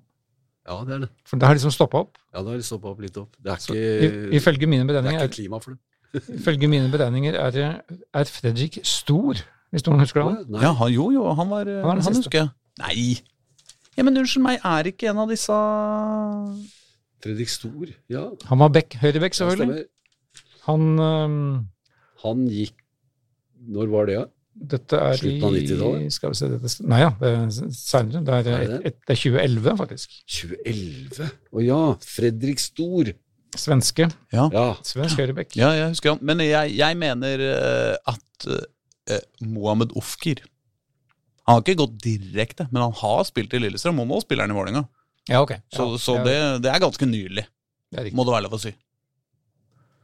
Ja, 0.69 0.77
det 0.87 0.95
er 0.95 1.01
det. 1.05 1.09
For 1.27 1.41
det 1.41 1.49
har 1.49 1.57
liksom 1.59 1.73
stoppa 1.75 2.05
opp. 2.05 2.19
Ja, 2.31 2.43
det 2.43 2.55
har 2.55 2.61
stoppa 2.67 2.93
opp 2.93 3.01
litt 3.03 3.17
opp. 3.19 3.33
Det 3.39 3.51
er 3.51 3.63
Så, 3.63 3.75
ikke, 3.75 4.29
i, 4.31 4.37
ifølge 4.39 4.69
mine 4.71 4.87
det 4.87 5.01
er 5.01 5.09
ikke 5.17 5.35
klima 5.41 5.59
for 5.63 5.75
det. 5.75 5.81
ifølge 6.39 6.69
mine 6.69 6.91
beregninger 6.93 7.39
er, 7.41 7.81
er 8.15 8.31
Fredrik 8.31 8.79
Stor, 8.87 9.41
hvis 9.73 9.87
noen 9.89 10.05
husker 10.05 10.27
han. 10.27 10.43
Nei, 10.47 10.63
Ja, 10.63 10.75
han, 10.79 10.93
jo, 10.93 11.09
jo, 11.15 11.25
han 11.33 11.51
var 11.51 11.67
Han 11.67 11.89
var 11.89 11.99
den 11.99 12.07
Han, 12.07 12.21
husker 12.21 12.39
jeg. 12.39 12.53
Nei! 12.83 13.07
Ja, 13.97 14.05
men 14.07 14.17
unnskyld 14.17 14.45
meg, 14.45 14.63
er 14.65 14.89
ikke 14.89 15.11
en 15.11 15.21
av 15.25 15.33
disse 15.33 15.57
Fredrik 17.23 17.51
Stor, 17.53 17.91
ja. 18.13 18.29
Han 18.51 18.63
var 18.63 18.73
back, 18.75 18.97
høyrebekk, 19.03 19.37
selvfølgelig. 19.39 19.85
Han 20.69 20.89
um... 21.01 21.43
Han 22.23 22.47
gikk 22.47 22.79
Når 23.73 23.91
var 23.91 24.07
det, 24.09 24.15
ja? 24.21 24.25
Dette 24.53 24.98
er 25.00 25.16
Slutten 25.16 25.44
av 25.48 25.55
90-tallet? 25.57 26.12
Skal 26.12 26.32
vi 26.32 26.36
se 26.38 26.48
dette, 26.53 26.70
Nei 26.84 26.98
ja, 27.00 27.11
det 27.18 27.30
er 27.32 27.72
seinere. 27.72 28.20
Det, 28.26 28.38
det? 28.44 28.57
et, 28.61 28.72
et, 28.90 28.98
det 29.09 29.14
er 29.14 29.20
2011, 29.22 29.76
faktisk. 29.80 30.16
2011? 30.28 31.30
Å 31.53 31.64
ja! 31.64 31.80
Fredrik 32.05 32.61
Stor. 32.61 33.12
Svenske. 33.57 34.09
Ja, 34.32 34.46
Ja. 34.53 34.66
Svensk 34.84 35.20
høyrebekk. 35.20 35.57
ja 35.61 35.72
jeg 35.76 35.92
husker 35.92 36.14
han. 36.14 36.22
Men 36.24 36.44
jeg, 36.44 36.76
jeg 36.76 36.98
mener 37.00 37.44
eh, 37.48 38.12
at 38.12 38.48
eh, 38.48 39.24
Mohammed 39.44 39.92
Ofker 39.98 40.44
Han 41.42 41.59
har 41.59 41.64
ikke 41.64 41.80
gått 41.82 41.96
direkte, 42.05 42.68
men 42.70 42.84
han 42.84 42.94
har 43.00 43.24
spilt 43.26 43.53
i 43.57 43.59
Lillestrøm, 43.59 43.98
og 44.05 44.07
nå 44.12 44.20
spiller 44.22 44.46
han 44.46 44.55
i 44.55 44.57
Vålerenga. 44.57 44.84
Ja, 45.28 45.40
okay. 45.42 45.59
Så, 45.74 45.88
ja, 45.88 45.98
så 45.98 46.14
det, 46.22 46.36
det 46.62 46.70
er 46.70 46.82
ganske 46.82 47.07
nylig, 47.09 47.44
det 47.90 47.98
er 47.98 48.14
må 48.14 48.22
det 48.26 48.34
være 48.36 48.46
lov 48.46 48.55
å 48.61 48.62
si. 48.62 48.70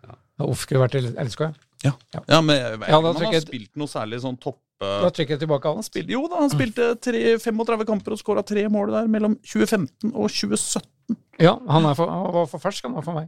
Har 0.09 0.51
Ofker 0.51 0.81
vært 0.83 0.97
i 0.99 1.05
LSK? 1.07 1.47
Ja? 1.85 1.93
Ja, 2.29 2.41
men 2.43 2.57
jeg 2.57 2.71
jeg, 2.73 2.81
Ja, 2.89 3.01
han 3.01 3.17
har 3.23 3.41
spilt 3.45 3.77
noe 3.79 3.91
særlig 3.91 4.21
sånn 4.25 4.39
topp... 4.43 4.61
Da 4.79 5.09
trekker 5.11 5.35
jeg 5.35 5.41
tilbake 5.43 5.71
Han 5.75 5.83
spilte, 5.83 6.13
jo 6.15 6.21
da, 6.31 6.39
han 6.45 6.53
spilte 6.53 6.93
tre, 7.03 7.23
35 7.43 7.83
kamper 7.89 8.15
og 8.15 8.21
skåra 8.21 8.45
tre 8.47 8.63
mål 8.71 8.93
der 8.95 9.09
mellom 9.11 9.35
2015 9.43 10.13
og 10.13 10.29
2017. 10.31 11.17
Ja, 11.43 11.57
han, 11.67 11.87
er 11.91 11.97
for, 11.99 12.11
han 12.13 12.33
var 12.37 12.47
for 12.51 12.63
fersk, 12.63 12.87
han 12.87 12.95
var 12.95 13.03
for 13.07 13.19
meg. 13.19 13.27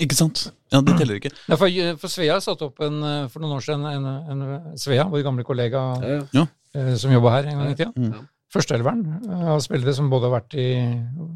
Ikke 0.00 0.16
sant? 0.16 0.46
Ja, 0.72 0.80
Det 0.80 0.94
teller 0.96 1.18
ikke. 1.18 1.32
Ja, 1.50 1.58
for, 1.60 1.68
for 2.00 2.08
Svea 2.12 2.38
satte 2.40 2.68
opp 2.70 2.80
en, 2.86 3.00
eh, 3.04 3.26
for 3.28 3.42
noen 3.44 3.58
år 3.58 3.64
siden 3.66 3.84
en, 3.90 4.06
en 4.32 4.76
Svea, 4.80 5.04
vår 5.12 5.24
gamle 5.26 5.44
kollega 5.44 5.82
ja, 6.00 6.20
ja. 6.32 6.46
eh, 6.78 6.94
som 7.00 7.12
jobba 7.12 7.34
her 7.36 7.50
en 7.50 7.60
gang 7.60 7.72
i 7.74 7.76
tida. 7.76 7.92
Mm. 7.96 8.12
Ja. 8.14 8.22
Førsteelveren 8.54 9.02
eh, 9.28 9.48
av 9.52 9.60
spillere 9.64 9.92
som 9.98 10.08
både 10.12 10.30
har 10.30 10.38
vært 10.38 10.56
i 10.56 10.68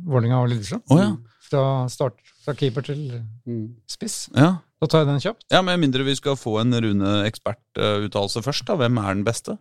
Vålerenga 0.08 0.40
og 0.46 0.48
Lillestrøm. 0.54 0.80
Oh, 0.94 1.02
ja. 1.02 1.10
Fra 1.50 1.64
start, 1.92 2.16
fra 2.46 2.56
keeper 2.56 2.86
til 2.88 3.04
Mm. 3.44 3.66
spiss. 3.90 4.30
ja. 4.32 4.54
Da 4.82 4.88
tar 4.90 5.04
jeg 5.04 5.08
den 5.12 5.20
kjapt. 5.22 5.44
Ja, 5.54 5.60
Med 5.62 5.78
mindre 5.80 6.04
vi 6.04 6.14
skal 6.18 6.36
få 6.36 6.56
en 6.60 6.74
Rune-ekspertuttalelse 6.74 8.42
først, 8.44 8.66
da. 8.68 8.76
Hvem 8.80 8.98
er 9.00 9.14
den 9.14 9.24
beste? 9.26 9.56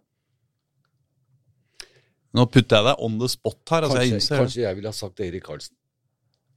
Nå 2.33 2.47
putter 2.49 2.79
jeg 2.79 2.87
deg 2.89 3.03
on 3.05 3.19
the 3.21 3.29
spot 3.29 3.61
her. 3.69 3.85
altså 3.85 3.99
jeg 4.01 4.09
Kanskje, 4.09 4.15
innser 4.17 4.41
kanskje 4.41 4.63
jeg 4.63 4.77
ville 4.79 4.89
ha 4.89 4.97
sagt 4.97 5.21
Erik 5.21 5.43
Karlsen. 5.45 5.75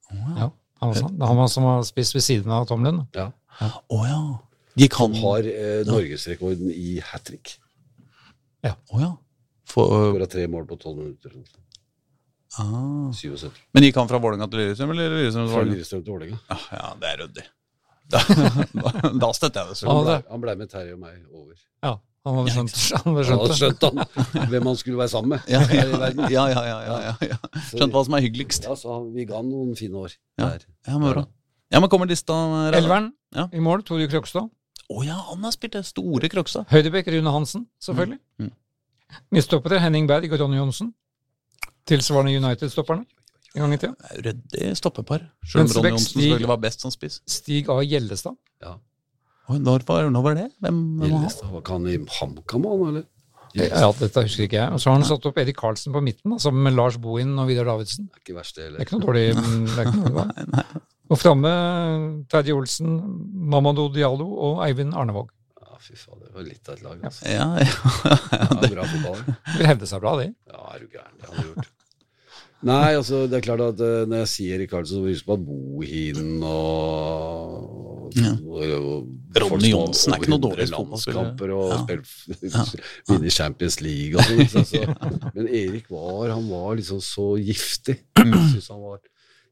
Ja, 0.09 0.49
han, 0.81 0.89
var 0.93 0.97
sånn. 1.03 1.21
han 1.29 1.37
var 1.41 1.49
som 1.53 1.67
har 1.69 1.83
spist 1.89 2.15
ved 2.17 2.25
siden 2.25 2.53
av 2.55 2.65
Tom 2.71 2.85
Lund. 2.87 3.05
Ja. 3.17 3.29
Å 3.61 4.01
ja. 4.07 4.21
Gikk 4.77 4.97
han 5.01 5.15
Han 5.17 5.23
har 5.25 5.47
eh, 5.51 5.83
norgesrekorden 5.89 6.73
i 6.73 6.97
hat 7.05 7.25
trick. 7.29 7.55
Å 8.67 9.01
ja. 9.03 9.13
For, 9.67 10.11
Skåra 10.15 10.29
tre 10.31 10.47
mål 10.51 10.65
på 10.71 10.77
tolv 10.81 11.01
minutter. 11.03 11.33
ah. 12.59 13.13
77. 13.13 13.51
Men 13.75 13.85
gikk 13.87 13.99
han 14.01 14.09
fra 14.11 14.21
Vålerenga 14.23 14.47
til 14.53 14.63
Lillestrøm, 14.63 14.93
eller 14.95 15.17
Lillestrøm 15.19 15.45
til 15.45 15.53
Fra 15.53 15.59
Vålerenga? 15.61 15.75
Lillestrøm 15.77 16.03
til 16.07 16.13
Vålerenga. 16.17 16.39
Ja, 16.49 16.59
ja, 16.79 16.91
det 17.03 17.11
er 17.13 17.23
ryddig. 17.25 17.47
Da, 18.13 18.21
da 19.23 19.31
støtter 19.35 19.65
jeg 19.65 19.73
det. 19.73 19.81
Ja. 19.83 19.93
Han 19.93 20.05
ble, 20.07 20.17
han 20.31 20.43
ble 20.45 20.55
med 20.61 20.71
Terje 20.71 20.93
og 20.95 21.01
meg 21.03 21.17
over. 21.35 21.57
Ja, 21.83 21.95
han 22.27 22.37
hadde 22.41 22.53
skjønt, 22.55 22.77
han 22.93 23.17
hadde 23.17 23.25
Han 23.31 23.41
hadde 23.43 23.57
skjønt 23.59 23.81
det. 23.83 23.91
han, 24.35 24.51
hvem 24.53 24.69
han 24.71 24.77
skulle 24.81 25.01
være 25.01 25.13
sammen 25.13 25.35
med. 25.37 25.49
Ja, 25.51 25.63
ja, 25.71 25.87
ja, 26.31 26.45
ja, 26.55 26.67
ja, 26.67 26.99
ja, 27.09 27.15
ja. 27.33 27.39
Skjønt 27.73 27.95
hva 27.97 28.05
som 28.07 28.17
er 28.19 28.23
hyggeligst. 28.27 28.69
Ja, 28.69 28.77
så 28.79 29.01
vi 29.15 29.27
ga 29.29 29.41
han 29.41 29.51
noen 29.51 29.75
fine 29.79 30.05
år 30.07 30.15
Ja. 30.39 30.53
Ja, 30.87 30.99
men 30.99 31.09
bra. 31.13 31.25
Ja, 31.75 31.81
men 31.83 31.91
kommer 31.91 32.07
lista 32.11 32.35
Elveren 32.79 33.11
Ja. 33.35 33.49
i 33.53 33.63
mål, 33.63 33.83
Tore 33.87 34.07
Krokstad. 34.11 34.47
Å 34.87 35.03
ja, 35.03 35.17
han 35.33 35.43
har 35.43 35.51
spilt 35.55 35.75
det 35.75 35.83
store 35.89 36.31
Krokstad. 36.31 36.69
Høydebekk 36.71 37.09
Rune 37.11 37.33
Hansen, 37.35 37.67
selvfølgelig. 37.83 38.21
Mm. 38.39 38.53
Midtstoppere 39.35 39.81
Henning 39.83 40.07
Berg 40.07 40.31
og 40.31 40.41
Ronny 40.45 40.61
Johnsen. 40.61 40.93
Tilsvarende 41.91 42.35
United-stopperne 42.39 43.05
en 43.57 43.65
gang 43.65 43.75
i 43.75 43.81
tida. 43.81 43.95
Det 44.13 44.23
Ryddig 44.29 44.71
stoppepar. 44.79 45.27
Selv 45.49 45.65
om 45.65 45.73
Ronny 45.79 45.95
Johnsen 45.95 46.21
selvfølgelig 46.21 46.51
var 46.53 46.63
best 46.63 46.85
som 46.85 46.93
spiss. 46.95 47.21
Stig 47.29 47.71
A. 47.73 47.81
Gjellestad. 47.85 48.37
Oi, 49.47 49.61
når, 49.63 49.85
var, 49.87 50.09
når 50.11 50.25
var 50.25 50.35
det? 50.35 50.49
Hvem? 50.65 50.81
Gjellestad, 51.05 51.53
var 51.55 51.63
han 51.71 51.85
i 51.87 51.99
HamKam, 52.19 52.65
han, 52.67 52.89
eller? 52.91 53.05
Ja, 53.57 53.89
dette 53.97 54.25
husker 54.27 54.45
ikke 54.47 54.59
jeg. 54.59 54.73
Og 54.75 54.83
så 54.83 54.91
har 54.91 54.99
han 54.99 55.07
satt 55.07 55.27
opp 55.31 55.39
Erik 55.41 55.57
Karlsen 55.61 55.95
på 55.95 56.03
midten, 56.05 56.35
da, 56.35 56.41
sammen 56.43 56.67
med 56.67 56.75
Lars 56.77 56.99
Bohin 57.01 57.33
og 57.41 57.49
Vidar 57.49 57.69
Davidsen. 57.71 58.11
Det 58.11 58.21
er 58.21 58.25
ikke 58.25 58.37
verst, 58.37 58.59
det 58.59 58.73
Det 58.75 58.83
er 58.83 58.89
ikke 58.89 58.99
noe 58.99 59.07
dårlig 59.07 59.25
det 59.37 59.79
er 59.79 59.87
ikke 59.87 60.03
noe 60.03 60.13
dårlig. 60.19 60.83
Og 61.07 61.21
framme 61.23 61.53
Terje 62.33 62.57
Olsen, 62.57 62.99
Mamadou 63.55 63.87
Diallo 63.95 64.27
og 64.49 64.61
Eivind 64.67 64.97
Arnevåg. 64.99 65.31
Ja, 65.63 65.79
fy 65.81 65.95
faen, 65.95 66.19
det 66.25 66.35
var 66.35 66.49
litt 66.49 66.69
av 66.69 66.75
et 66.77 66.85
lag. 66.85 67.07
Altså. 67.07 67.31
Ja, 67.31 67.49
ja. 67.63 67.71
Ja, 68.37 68.75
bra 68.75 68.91
fotball. 68.91 69.23
Vil 69.55 69.71
hevde 69.71 69.89
seg 69.89 70.03
bra, 70.03 70.17
de. 70.21 70.29
Ja, 70.51 70.67
er 70.75 70.83
du 70.83 70.91
gæren. 70.91 71.15
Det 71.23 71.31
hadde 71.31 71.47
gjort. 71.53 71.73
Nei, 72.65 72.95
altså, 72.97 73.27
det 73.29 73.37
er 73.37 73.45
klart 73.45 73.61
at 73.61 73.81
uh, 73.85 74.07
når 74.09 74.23
jeg 74.25 74.29
sier 74.33 74.55
Erik 74.57 74.71
Karlsen, 74.71 75.03
så 75.03 75.11
husker 75.11 75.35
at 75.37 75.43
Bohinen 75.45 76.43
og, 76.43 78.13
Ja. 78.17 78.33
og, 78.33 78.63
og 79.37 79.43
Ronny 79.43 79.71
Johnsen 79.75 80.15
er 80.15 80.23
ikke 80.23 80.31
noe 80.33 80.41
dårlig 80.47 80.65
100 80.71 80.79
fotballspiller. 80.79 81.19
landskamper 81.21 81.53
og 81.53 81.67
Ja. 81.75 81.81
spilt, 81.83 82.81
vinner 83.11 83.31
Champions 83.35 83.81
League 83.85 84.17
og 84.17 84.25
sånn. 84.25 84.49
så- 84.49 84.65
så- 84.65 85.31
Men 85.35 85.49
Erik 85.49 85.91
var, 85.91 86.31
han 86.33 86.49
var 86.49 86.77
liksom 86.77 87.01
så 87.05 87.37
giftig. 87.39 87.99
Jeg 88.17 88.33
synes 88.53 88.69
han 88.69 88.81
var 88.83 88.99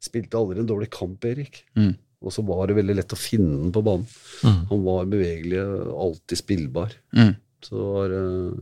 Spilte 0.05 0.37
aldri 0.37 0.59
en 0.61 0.67
dårlig 0.69 0.91
kamp, 0.93 1.25
Erik. 1.25 1.63
Mm. 1.79 1.95
Og 2.21 2.31
så 2.31 2.43
var 2.45 2.67
det 2.67 2.75
veldig 2.77 2.95
lett 2.97 3.09
å 3.09 3.17
finne 3.17 3.57
den 3.63 3.73
på 3.73 3.81
banen. 3.83 4.05
Mm. 4.45 4.67
Han 4.69 4.83
var 4.85 5.07
bevegelig, 5.07 5.63
alltid 5.97 6.37
spillbar. 6.43 6.93
Mm. 7.17 7.31
Så, 7.65 7.73
var, 7.73 8.13
eh, 8.13 8.53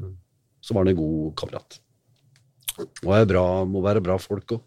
så 0.62 0.72
var 0.74 0.84
han 0.84 0.92
en 0.92 1.00
god 1.00 1.34
kamerat. 1.34 1.80
Og 2.80 3.16
er 3.16 3.26
bra, 3.28 3.46
må 3.68 3.82
være 3.84 4.02
bra 4.04 4.18
folk 4.22 4.56
òg. 4.58 4.62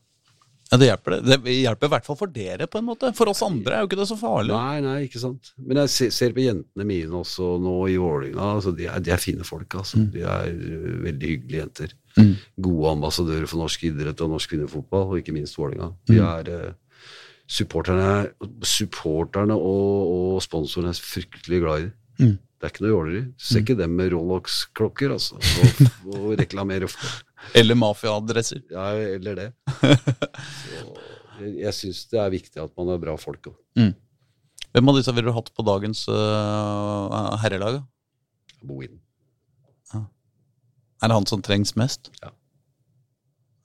Ja, 0.72 0.80
det 0.82 0.88
hjelper 0.88 1.14
det. 1.14 1.36
Det 1.46 1.54
hjelper 1.54 1.86
i 1.88 1.92
hvert 1.94 2.08
fall 2.08 2.18
for 2.18 2.32
dere, 2.34 2.66
på 2.68 2.80
en 2.82 2.88
måte. 2.88 3.12
For 3.14 3.30
oss 3.30 3.44
andre 3.46 3.76
er 3.76 3.84
jo 3.84 3.90
ikke 3.90 4.00
det 4.00 4.08
så 4.10 4.16
farlig. 4.18 4.50
Nei, 4.50 4.80
nei, 4.82 4.96
ikke 5.06 5.22
sant. 5.22 5.52
Men 5.62 5.78
jeg 5.84 5.92
ser, 5.94 6.14
ser 6.16 6.34
på 6.34 6.42
jentene 6.42 6.88
mine 6.90 7.20
også 7.20 7.52
nå 7.62 7.76
i 7.94 8.00
Vålerenga. 8.02 8.48
Altså, 8.58 8.74
de, 8.76 8.88
de 9.06 9.14
er 9.14 9.22
fine 9.22 9.46
folk, 9.46 9.78
altså. 9.78 10.02
De 10.12 10.24
er 10.26 10.50
øh, 10.50 10.88
veldig 11.06 11.30
hyggelige 11.36 11.62
jenter. 11.62 11.94
Gode 12.66 12.96
ambassadører 12.96 13.46
for 13.52 13.62
norsk 13.62 13.86
idrett 13.92 14.24
og 14.26 14.34
norsk 14.34 14.56
kvinnefotball, 14.56 15.06
og 15.14 15.22
ikke 15.22 15.36
minst 15.38 15.60
Vålerenga. 15.60 15.92
De 16.10 16.18
er 16.18 16.50
øh, 16.56 17.14
supporterne, 17.46 18.10
supporterne 18.66 19.54
og, 19.54 20.10
og 20.16 20.42
sponsorene 20.44 20.96
er 20.96 21.04
fryktelig 21.14 21.62
glad 21.62 21.86
i 21.86 21.86
dem. 21.86 22.36
Det 22.56 22.66
er 22.66 22.74
ikke 22.74 22.86
noe 22.88 22.94
jåleri. 22.96 23.24
Ser 23.38 23.62
ikke 23.62 23.78
dem 23.78 23.94
med 24.00 24.14
Rolex-klokker, 24.16 25.14
altså, 25.14 25.38
og, 25.38 26.14
og 26.16 26.30
reklamerer 26.40 26.90
for. 26.90 27.22
Eller 27.56 27.76
mafiaadresser. 27.78 28.62
Ja, 28.72 28.90
eller 28.96 29.36
det. 29.40 29.48
Så 31.36 31.50
jeg, 31.60 31.74
syns 31.76 32.06
det 32.12 32.20
er 32.22 32.32
viktig 32.32 32.62
at 32.64 32.72
man 32.80 32.94
er 32.94 33.02
bra 33.02 33.16
folk 33.20 33.52
òg. 33.52 33.58
Hvem 34.76 34.92
av 34.92 34.98
disse 34.98 35.14
ville 35.16 35.32
du 35.32 35.36
hatt 35.36 35.52
på 35.56 35.64
dagens 35.68 36.06
uh, 36.12 37.36
herrelag? 37.44 37.78
da? 37.80 37.84
Ja. 39.94 40.02
Er 41.04 41.12
det 41.12 41.18
han 41.20 41.28
som 41.30 41.44
trengs 41.46 41.76
mest? 41.80 42.10
Ja. 42.24 42.32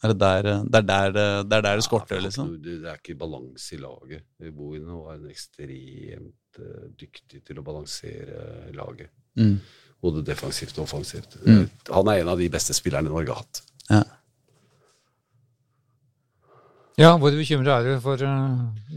Er 0.01 0.14
det 0.14 0.18
der 0.23 0.47
eh, 0.49 0.61
det 0.64 0.79
er 0.81 0.87
der, 0.89 1.11
det- 1.12 1.57
er 1.59 1.62
der 1.66 1.77
det 1.77 1.85
skorter, 1.85 2.16
Ja, 2.16 2.25
liksom? 2.25 2.55
Det, 2.62 2.79
er 2.89 2.97
ikke 2.97 3.18
balanse 3.21 3.75
i 3.77 3.81
laget. 3.83 4.23
Boine 4.57 4.97
var 5.03 5.18
en 5.18 5.27
ekstremt 5.29 6.61
uh, 6.62 6.87
dyktig 6.97 7.43
til 7.45 7.61
å 7.61 7.64
balansere 7.66 8.71
laget. 8.73 9.11
Mm. 9.37 9.59
Både 10.01 10.22
defensivt 10.24 10.78
og 10.78 10.84
offensivt. 10.86 11.36
Mm. 11.44 11.66
Han 11.90 12.09
er 12.09 12.16
en 12.22 12.32
av 12.32 12.38
de 12.40 12.48
beste 12.53 12.72
spillerne 12.76 13.11
Norge 13.12 13.32
har 13.34 13.40
hatt. 13.42 13.57
Ja. 13.90 14.03
Ja, 17.01 17.14
hvor 17.16 17.32
bekymra 17.32 17.78
er 17.80 17.84
du 17.86 18.01
for 18.05 18.20
uh, 18.20 18.28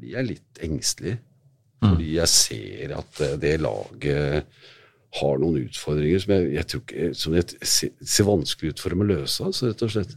Blir 0.00 0.16
jeg 0.16 0.24
litt 0.26 0.58
engstelig. 0.66 1.14
Fordi 1.80 2.18
jeg 2.18 2.28
ser 2.28 2.92
at 2.98 3.20
eh, 3.24 3.38
det 3.40 3.54
laget 3.62 4.44
har 5.18 5.38
noen 5.42 5.64
utfordringer 5.64 6.20
som 6.22 6.32
jeg, 6.36 6.50
jeg 6.54 6.66
tror 6.70 6.82
ikke 6.84 7.06
som 7.18 7.34
jeg 7.34 7.46
ser, 7.66 8.26
vanskelig 8.28 8.74
ut 8.74 8.82
for 8.82 8.94
dem 8.94 9.02
å 9.02 9.08
løse, 9.08 9.42
altså, 9.42 9.70
rett 9.72 9.82
og 9.82 9.90
slett. 9.94 10.12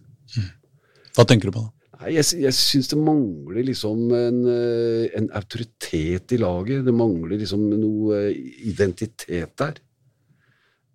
Hva 1.18 1.26
tenker 1.30 1.50
du 1.50 1.56
på 1.56 1.64
da? 1.64 1.72
Nei, 2.04 2.12
jeg, 2.18 2.28
jeg 2.44 2.54
syns 2.58 2.89
det 2.91 3.00
mangler 3.00 3.64
liksom 3.66 4.04
en, 4.18 4.38
eh, 4.52 5.08
en 5.18 5.30
autoritet 5.39 6.34
i 6.36 6.39
laget. 6.41 6.84
Det 6.86 6.94
mangler 6.94 7.38
liksom 7.39 7.64
noe 7.72 8.18
eh, 8.28 8.38
identitet 8.70 9.54
der. 9.62 9.78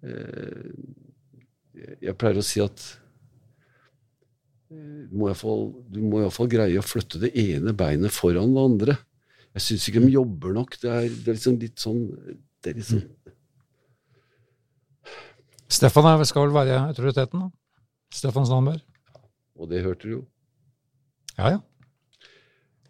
Eh, 0.05 0.73
jeg- 2.03 2.17
pleier 2.19 2.39
å 2.43 2.45
si 2.45 2.61
at 2.61 2.83
du 4.69 5.17
må 5.17 5.31
iallfall- 5.31 5.73
du 5.91 6.01
må 6.05 6.21
iallfall 6.21 6.51
greie 6.53 6.77
å 6.79 6.85
flytte 6.85 7.19
det 7.23 7.33
ene 7.41 7.73
beinet 7.73 8.13
foran 8.13 8.53
det 8.55 8.65
andre. 8.71 8.99
Jeg 9.57 9.65
syns 9.65 9.89
ikke 9.89 10.03
de 10.05 10.13
jobber 10.13 10.53
nok. 10.53 10.77
Det 10.83 10.91
er, 10.93 11.09
det 11.09 11.29
er 11.33 11.39
liksom 11.39 11.59
litt 11.63 11.79
sånn 11.81 12.03
det 12.63 12.73
er 12.73 12.75
liksom, 12.83 13.03
Stefan 15.69 16.07
er, 16.09 16.25
skal 16.29 16.47
vel 16.47 16.55
være 16.57 16.79
autoriteten, 16.89 17.47
da? 17.47 17.51
Stefan 18.14 18.47
Sandberg? 18.49 18.81
Og 19.59 19.69
det 19.71 19.83
hørte 19.85 20.07
du 20.09 20.12
jo. 20.14 20.21
Ja, 21.39 21.57
ja. 21.57 21.59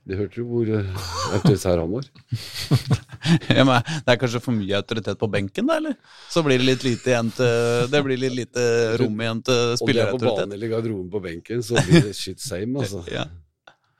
Det 0.08 0.16
hørte 0.16 0.40
du 0.40 0.44
hvor 0.48 0.68
eh, 0.72 1.00
autoritær 1.36 1.82
han 1.82 1.90
var. 1.92 2.06
Ja, 3.50 3.64
men 3.66 3.82
det 4.06 4.12
er 4.14 4.16
kanskje 4.22 4.38
for 4.40 4.54
mye 4.56 4.76
autoritet 4.78 5.18
på 5.20 5.26
benken, 5.28 5.66
da, 5.68 5.74
eller? 5.82 5.96
Så 6.32 6.40
blir 6.46 6.60
det 6.62 6.64
litt 6.68 6.84
lite 6.86 7.10
igjen 7.10 7.28
til 7.34 7.88
Det 7.92 8.00
blir 8.06 8.20
litt 8.22 8.36
lite 8.38 8.62
rom 9.02 9.18
igjen 9.20 9.42
til 9.44 9.58
Om 9.58 9.58
det 9.58 9.66
er 9.66 9.74
på 9.74 9.80
spillerautoritet. 9.82 10.38
banen 10.38 10.54
eller 10.56 10.70
garderoben 10.72 11.10
på 11.12 11.20
benken, 11.26 11.64
så 11.66 11.76
blir 11.82 12.06
det 12.06 12.14
shit 12.16 12.40
same, 12.40 12.78
altså. 12.80 13.02
Ja. 13.12 13.26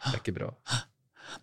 Det 0.07 0.15
er 0.15 0.23
ikke 0.23 0.37
bra. 0.39 0.49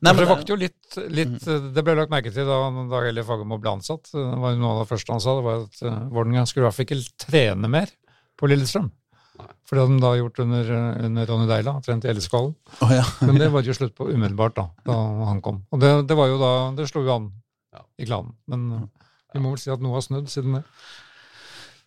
Nei, 0.04 0.12
men 0.12 0.20
det 0.22 0.28
vakte 0.30 0.52
jo 0.52 0.58
litt, 0.60 0.98
litt 1.14 1.46
Det 1.46 1.84
ble 1.86 1.96
lagt 1.98 2.12
merke 2.12 2.32
til 2.34 2.48
da 2.48 2.58
Dag 2.92 3.08
Elie 3.08 3.24
Fagermo 3.26 3.58
ble 3.62 3.78
ansatt. 3.78 4.10
Det 4.12 4.26
var 4.42 4.52
jo 4.54 4.60
Noe 4.60 4.74
av 4.76 4.82
det 4.84 4.90
første 4.92 5.14
han 5.16 5.24
sa, 5.24 5.36
det 5.38 5.46
var 5.46 5.64
at 5.64 5.80
uh, 5.88 5.96
Vålerenga 6.12 6.44
skulle 6.50 6.66
i 6.66 6.68
hvert 6.68 6.78
fall 6.78 6.88
ikke 6.90 7.26
trene 7.26 7.72
mer 7.72 7.94
på 8.36 8.50
Lillestrøm. 8.52 8.90
For 9.66 9.76
det 9.76 9.86
hadde 9.86 9.96
de 9.98 10.04
da 10.04 10.12
gjort 10.20 10.42
under, 10.44 10.70
under 11.08 11.26
Ronny 11.32 11.48
Deila, 11.50 11.74
trent 11.84 12.06
i 12.06 12.12
Elleskålen. 12.12 12.54
Oh, 12.84 12.92
ja. 12.94 13.06
Men 13.28 13.40
det 13.40 13.50
var 13.52 13.64
det 13.66 13.72
jo 13.74 13.78
slutt 13.80 13.96
på 13.98 14.08
umiddelbart 14.12 14.56
da, 14.60 14.68
da 14.88 15.00
han 15.32 15.42
kom. 15.44 15.64
Og 15.76 15.82
det, 15.82 15.90
det 16.12 16.18
var 16.20 16.30
jo 16.32 16.38
da 16.40 16.52
Det 16.78 16.88
slo 16.92 17.04
jo 17.08 17.16
an 17.16 17.32
Ja. 17.76 17.82
i 18.00 18.08
klanen. 18.08 18.36
Men 18.52 18.68
uh, 18.72 18.86
vi 19.36 19.42
må 19.44 19.56
vel 19.56 19.60
si 19.64 19.72
at 19.74 19.82
noe 19.84 19.98
har 19.98 20.06
snudd 20.06 20.30
siden 20.32 20.60
det. 20.60 20.64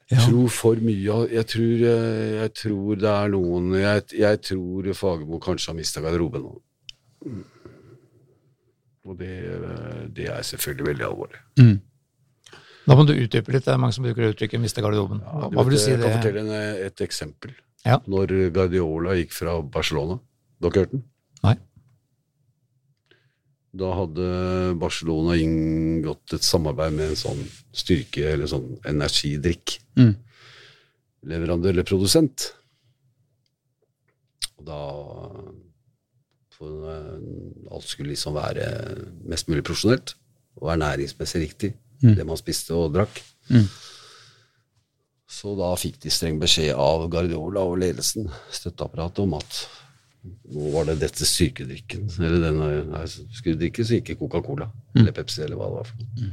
Jeg 0.09 0.25
tror 0.25 0.49
for 0.53 0.81
mye 0.81 1.17
jeg 1.29 1.45
tror, 1.53 1.83
eh, 1.85 2.29
jeg 2.39 2.53
tror 2.57 2.97
det 2.97 3.11
er 3.13 3.33
noen 3.35 3.75
Jeg, 3.77 4.05
jeg 4.17 4.39
tror 4.41 4.87
Fagermo 4.97 5.41
kanskje 5.45 5.69
har 5.69 5.77
mista 5.77 6.01
garderoben 6.01 6.47
nå. 6.47 6.55
Mm. 9.09 9.13
Og 9.13 9.19
det, 9.19 9.31
eh, 9.49 10.09
det 10.15 10.27
er 10.29 10.43
selvfølgelig 10.45 10.87
veldig 10.93 11.07
alvorlig. 11.09 11.41
Da 12.89 12.97
må 12.97 13.05
du 13.05 13.13
utdype 13.13 13.53
litt. 13.53 13.65
Det 13.65 13.73
er 13.73 13.81
mange 13.81 13.93
som 13.97 14.05
bruker 14.05 14.33
uttrykket 14.33 14.61
'miste 14.61 14.81
garderoben'. 14.85 15.21
Hva, 15.21 15.51
Du 15.51 15.57
hva 15.57 15.65
vil 15.65 15.77
du 15.77 15.79
si 15.79 15.91
jeg 15.91 16.01
kan 16.01 16.17
fortelle 16.23 16.41
en, 16.41 16.51
eh, 16.51 16.87
et 16.87 17.01
eksempel. 17.05 17.53
Ja. 17.85 17.99
Når 18.07 18.53
Guardiola 18.53 19.15
gikk 19.15 19.33
fra 19.33 19.63
Barcelona 19.63 20.19
Dere 20.61 20.73
hørte 20.73 20.91
den? 20.91 21.05
Nei. 21.45 21.55
Da 23.79 23.93
hadde 23.95 24.79
Barcelona 24.81 25.37
inngått 25.39 26.33
et 26.35 26.43
samarbeid 26.43 26.93
med 26.93 27.11
en 27.11 27.15
sånn 27.15 27.45
styrke- 27.73 28.33
eller 28.33 28.47
sånn 28.47 28.81
energidrikk. 28.85 29.79
Mm. 29.97 30.17
Leverandør 31.25 31.71
eller 31.71 31.85
produsent. 31.85 32.53
Og 34.59 34.65
da 34.67 34.81
for, 36.59 36.91
eh, 36.91 37.73
Alt 37.73 37.87
skulle 37.89 38.11
liksom 38.13 38.35
være 38.35 38.67
mest 39.31 39.49
mulig 39.49 39.63
profesjonelt 39.65 40.15
og 40.61 40.73
ernæringsmessig 40.75 41.41
riktig, 41.47 41.75
det 42.03 42.27
man 42.27 42.37
spiste 42.41 42.75
og 42.75 42.93
drakk. 42.95 43.23
Så 45.29 45.53
da 45.59 45.75
fikk 45.77 45.99
de 46.01 46.11
streng 46.11 46.39
beskjed 46.41 46.73
av 46.75 47.05
Guardiola 47.13 47.61
og 47.69 47.79
ledelsen, 47.83 48.31
støtteapparatet, 48.51 49.21
om 49.27 49.35
at 49.39 49.59
nå 50.51 50.71
var 50.73 50.85
det 50.89 50.99
dette 51.03 51.25
styrkedrikken. 51.29 52.09
Eller 52.19 52.41
denne 52.49 52.69
nei, 52.91 53.05
skulle 53.07 53.59
drikke, 53.61 53.85
så 53.87 53.99
ikke 54.01 54.17
Coca-Cola 54.19 54.67
eller 54.97 55.13
Pepsi 55.13 55.43
eller 55.45 55.57
hva 55.61 55.69
det 55.69 55.77
var. 55.79 55.85
for 55.85 55.97
noe. 56.01 56.33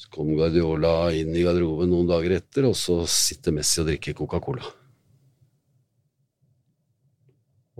Så 0.00 0.08
kom 0.10 0.32
Guardiola 0.34 1.12
inn 1.12 1.34
i 1.36 1.44
garderoben 1.44 1.90
noen 1.92 2.08
dager 2.08 2.32
etter, 2.40 2.64
og 2.66 2.74
så 2.74 3.02
sitter 3.06 3.52
Messi 3.52 3.80
og 3.82 3.86
drikker 3.92 4.16
Coca-Cola. 4.16 4.64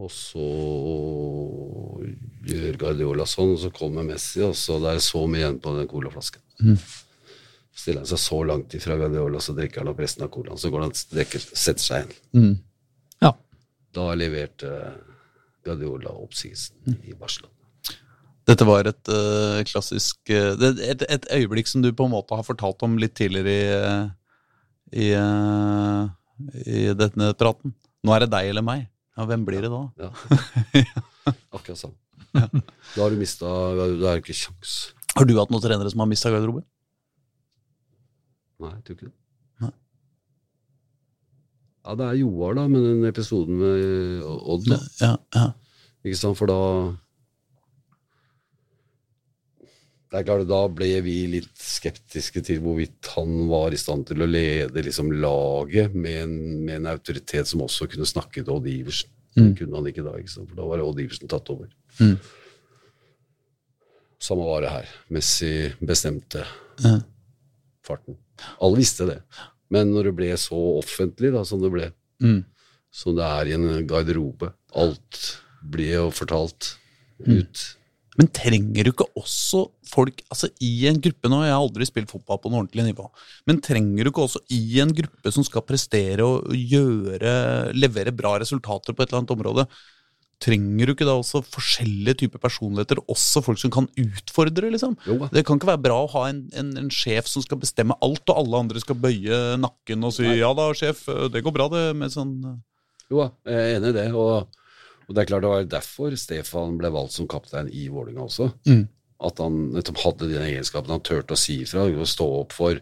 Og 0.01 0.09
så 0.15 0.47
gjør 2.49 2.79
Guardiola 2.81 3.27
sånn, 3.29 3.53
og 3.53 3.61
så 3.61 3.71
kommer 3.75 4.07
Messi, 4.07 4.41
og 4.47 4.55
så 4.57 4.79
det 4.81 4.95
er 4.97 5.05
så 5.05 5.27
mye 5.29 5.43
igjen 5.43 5.61
på 5.61 5.75
den 5.77 5.89
colaflasken. 5.91 6.43
Stiller 7.77 8.03
han 8.03 8.09
seg 8.09 8.23
så 8.23 8.41
langt 8.49 8.75
ifra 8.77 8.97
Guardiola, 9.01 9.43
så 9.45 9.55
drikker 9.57 9.83
han 9.83 9.93
opp 9.93 10.01
resten 10.01 10.25
av 10.25 10.33
colaen. 10.33 10.61
Så 10.61 10.73
går 10.73 10.87
han 10.87 10.95
og 10.95 11.15
drikker, 11.15 11.45
setter 11.53 11.85
seg 11.85 12.05
igjen. 12.09 12.57
Ja. 13.21 13.35
Da 13.97 14.07
leverte 14.17 14.73
Guardiola 15.67 16.15
oppsigelsen 16.25 17.01
i 17.05 17.13
Barcelona. 17.13 17.53
Dette 18.49 18.67
var 18.67 18.89
et 18.89 19.11
uh, 19.13 19.61
klassisk 19.69 20.33
uh, 20.33 20.57
et, 20.65 21.05
et 21.05 21.27
øyeblikk 21.37 21.69
som 21.71 21.85
du 21.85 21.93
på 21.95 22.09
en 22.09 22.15
måte 22.15 22.35
har 22.35 22.47
fortalt 22.47 22.81
om 22.83 22.97
litt 22.99 23.13
tidligere 23.19 23.53
i, 24.97 25.05
i, 25.05 25.11
uh, 25.13 26.09
i 26.65 26.89
denne 26.97 27.31
praten. 27.39 27.77
Nå 28.03 28.17
er 28.17 28.25
det 28.25 28.33
deg 28.33 28.51
eller 28.51 28.65
meg. 28.67 28.89
Ja, 29.21 29.27
hvem 29.29 29.43
blir 29.45 29.61
det 29.61 29.69
da? 29.69 29.83
Ja. 30.01 30.09
Akkurat 31.57 31.77
sånn. 31.77 31.93
Da 32.33 33.03
har 33.03 33.13
du 33.13 33.19
mista 33.21 33.51
er 33.75 33.99
det 34.01 34.15
ikke 34.23 34.37
kjangs. 34.39 34.77
Har 35.13 35.27
du 35.29 35.35
hatt 35.37 35.51
noen 35.53 35.61
trenere 35.61 35.91
som 35.93 36.01
har 36.01 36.09
mista 36.09 36.33
garderobe? 36.33 36.63
Nei, 38.65 38.71
jeg 38.79 38.85
tror 38.87 38.97
ikke 38.97 39.09
det. 39.11 39.15
Nei. 39.61 39.73
Ja, 41.85 41.97
det 42.01 42.07
er 42.07 42.19
Joar, 42.23 42.57
da, 42.57 42.65
med 42.73 42.87
den 42.87 43.05
episoden 43.11 43.61
med 43.61 44.25
Odd. 44.25 44.71
Da. 44.73 44.81
Ja, 45.03 45.13
ja. 45.37 45.47
Ikke 46.01 46.21
sant, 46.23 46.41
for 46.41 46.49
da 46.49 46.59
Det 50.11 50.19
er 50.19 50.25
klart, 50.27 50.49
Da 50.51 50.61
ble 50.75 50.89
vi 51.07 51.15
litt 51.31 51.55
skeptiske 51.63 52.43
til 52.43 52.59
hvorvidt 52.65 53.07
han 53.15 53.47
var 53.49 53.71
i 53.71 53.79
stand 53.79 54.09
til 54.09 54.23
å 54.25 54.27
lede 54.27 54.83
liksom, 54.83 55.13
laget 55.23 55.95
med 55.95 56.17
en, 56.25 56.35
med 56.67 56.81
en 56.81 56.87
autoritet 56.91 57.47
som 57.47 57.61
også 57.63 57.87
kunne 57.93 58.09
snakke 58.09 58.43
til 58.43 58.51
Odd 58.57 58.67
Iversen. 58.67 59.11
Det 59.37 59.53
kunne 59.61 59.77
han 59.79 59.87
ikke 59.87 60.03
da, 60.03 60.17
ikke 60.19 60.33
sant? 60.33 60.49
for 60.51 60.59
da 60.59 60.67
var 60.67 60.83
Odd 60.83 60.99
Iversen 61.05 61.31
tatt 61.31 61.49
over. 61.55 61.69
Mm. 62.01 62.17
Samme 64.21 64.45
var 64.45 64.61
det 64.67 64.73
her. 64.75 64.89
Messi 65.15 65.53
bestemte 65.81 66.43
Ja. 66.83 66.97
farten. 67.87 68.17
Alle 68.61 68.77
visste 68.83 69.07
det. 69.07 69.23
Men 69.71 69.93
når 69.95 70.05
det 70.11 70.17
ble 70.17 70.33
så 70.37 70.59
offentlig 70.83 71.33
da, 71.33 71.45
som 71.45 71.61
det 71.63 71.71
ble, 71.73 71.93
Mm. 72.21 72.45
som 72.91 73.15
det 73.17 73.23
er 73.25 73.47
i 73.47 73.53
en 73.55 73.87
garderobe 73.87 74.53
Alt 74.75 75.39
ble 75.63 75.87
jo 75.95 76.11
fortalt. 76.11 76.77
ut. 77.27 77.77
Men 78.19 78.27
trenger 78.35 78.87
du 78.87 78.91
ikke 78.91 79.07
også 79.19 79.63
folk 79.87 80.25
altså 80.33 80.51
i 80.67 80.73
en 80.91 80.99
gruppe 81.03 81.31
nå, 81.31 81.45
Jeg 81.47 81.55
har 81.55 81.63
aldri 81.63 81.87
spilt 81.87 82.11
fotball 82.11 82.41
på 82.43 82.51
noe 82.51 82.65
ordentlig 82.65 82.89
nivå. 82.89 83.07
Men 83.47 83.63
trenger 83.63 84.03
du 84.03 84.11
ikke 84.11 84.27
også 84.27 84.43
i 84.57 84.81
en 84.83 84.93
gruppe 84.97 85.33
som 85.35 85.47
skal 85.47 85.65
prestere 85.67 86.27
og 86.27 86.51
gjøre, 86.51 87.71
levere 87.77 88.15
bra 88.15 88.35
resultater 88.43 88.97
på 88.97 89.05
et 89.05 89.13
eller 89.13 89.23
annet 89.23 89.35
område, 89.37 89.67
trenger 90.41 90.89
du 90.89 90.95
ikke 90.95 91.07
da 91.07 91.15
også 91.21 91.43
forskjellige 91.45 92.23
typer 92.23 92.41
personligheter, 92.41 93.03
også 93.13 93.43
folk 93.45 93.61
som 93.61 93.73
kan 93.75 93.89
utfordre, 94.01 94.71
liksom? 94.73 94.97
Jo. 95.07 95.19
Det 95.33 95.45
kan 95.47 95.61
ikke 95.61 95.69
være 95.69 95.85
bra 95.85 95.99
å 96.01 96.11
ha 96.15 96.23
en, 96.31 96.47
en, 96.57 96.71
en 96.81 96.89
sjef 96.95 97.29
som 97.29 97.45
skal 97.45 97.61
bestemme 97.61 97.97
alt, 98.01 98.25
og 98.25 98.41
alle 98.41 98.63
andre 98.65 98.81
skal 98.83 98.99
bøye 99.01 99.59
nakken 99.61 100.09
og 100.09 100.17
si 100.17 100.25
Nei. 100.25 100.39
'ja 100.41 100.51
da, 100.57 100.71
sjef, 100.77 101.05
det 101.33 101.45
går 101.45 101.55
bra', 101.57 101.69
det, 101.75 101.85
med 102.01 102.15
sånn 102.15 102.35
Jo 103.11 103.21
da, 103.21 103.29
jeg 103.53 103.61
er 103.61 103.77
enig 103.77 103.93
i 103.93 103.99
det. 103.99 104.09
Og, 104.17 104.60
og 105.11 105.15
det 105.17 105.25
er 105.25 105.27
klart 105.33 105.43
det 105.43 105.51
var 105.51 105.65
derfor 105.67 106.15
Stefan 106.17 106.77
ble 106.79 106.87
valgt 106.95 107.17
som 107.17 107.27
kaptein 107.27 107.67
i 107.75 107.89
Vålerenga 107.91 108.23
også. 108.29 108.47
Mm. 108.71 108.85
At 109.27 109.41
han 109.43 109.57
nettopp 109.75 109.99
hadde 110.05 110.29
den 110.31 110.45
egenskapen 110.47 110.95
han 110.95 111.03
turte 111.03 111.35
å 111.35 111.41
si 111.41 111.57
ifra 111.65 111.83
og 111.91 112.07
stå 112.09 112.29
opp 112.45 112.55
for, 112.55 112.79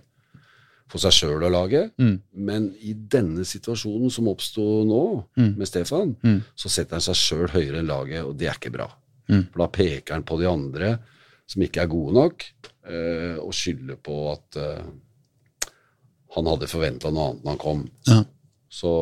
for 0.92 1.00
seg 1.02 1.16
sjøl 1.16 1.46
og 1.48 1.54
laget. 1.54 1.94
Mm. 1.98 2.18
Men 2.36 2.68
i 2.84 2.92
denne 2.92 3.46
situasjonen 3.48 4.12
som 4.12 4.28
oppsto 4.28 4.84
nå, 4.84 5.00
Mm. 5.40 5.54
med 5.56 5.66
Stefan, 5.72 6.14
Mm. 6.22 6.42
så 6.54 6.68
setter 6.68 6.98
han 7.00 7.06
seg 7.08 7.16
sjøl 7.16 7.48
høyere 7.48 7.80
enn 7.80 7.88
laget, 7.88 8.22
og 8.28 8.36
det 8.36 8.48
er 8.52 8.54
ikke 8.60 8.76
bra. 8.76 8.90
Mm. 9.28 9.46
For 9.52 9.58
da 9.64 9.66
peker 9.68 10.14
han 10.14 10.22
på 10.28 10.38
de 10.38 10.46
andre 10.52 10.98
som 11.48 11.62
ikke 11.62 11.80
er 11.82 11.86
gode 11.88 12.12
nok, 12.14 12.44
øh, 12.90 13.38
og 13.40 13.52
skylder 13.54 13.96
på 13.96 14.32
at 14.32 14.56
øh, 14.60 14.84
han 16.36 16.46
hadde 16.46 16.68
forventa 16.68 17.10
noe 17.10 17.30
annet 17.32 17.44
når 17.44 17.54
han 17.54 17.58
kom. 17.64 17.82
Ja. 18.06 18.22
Så 18.68 18.92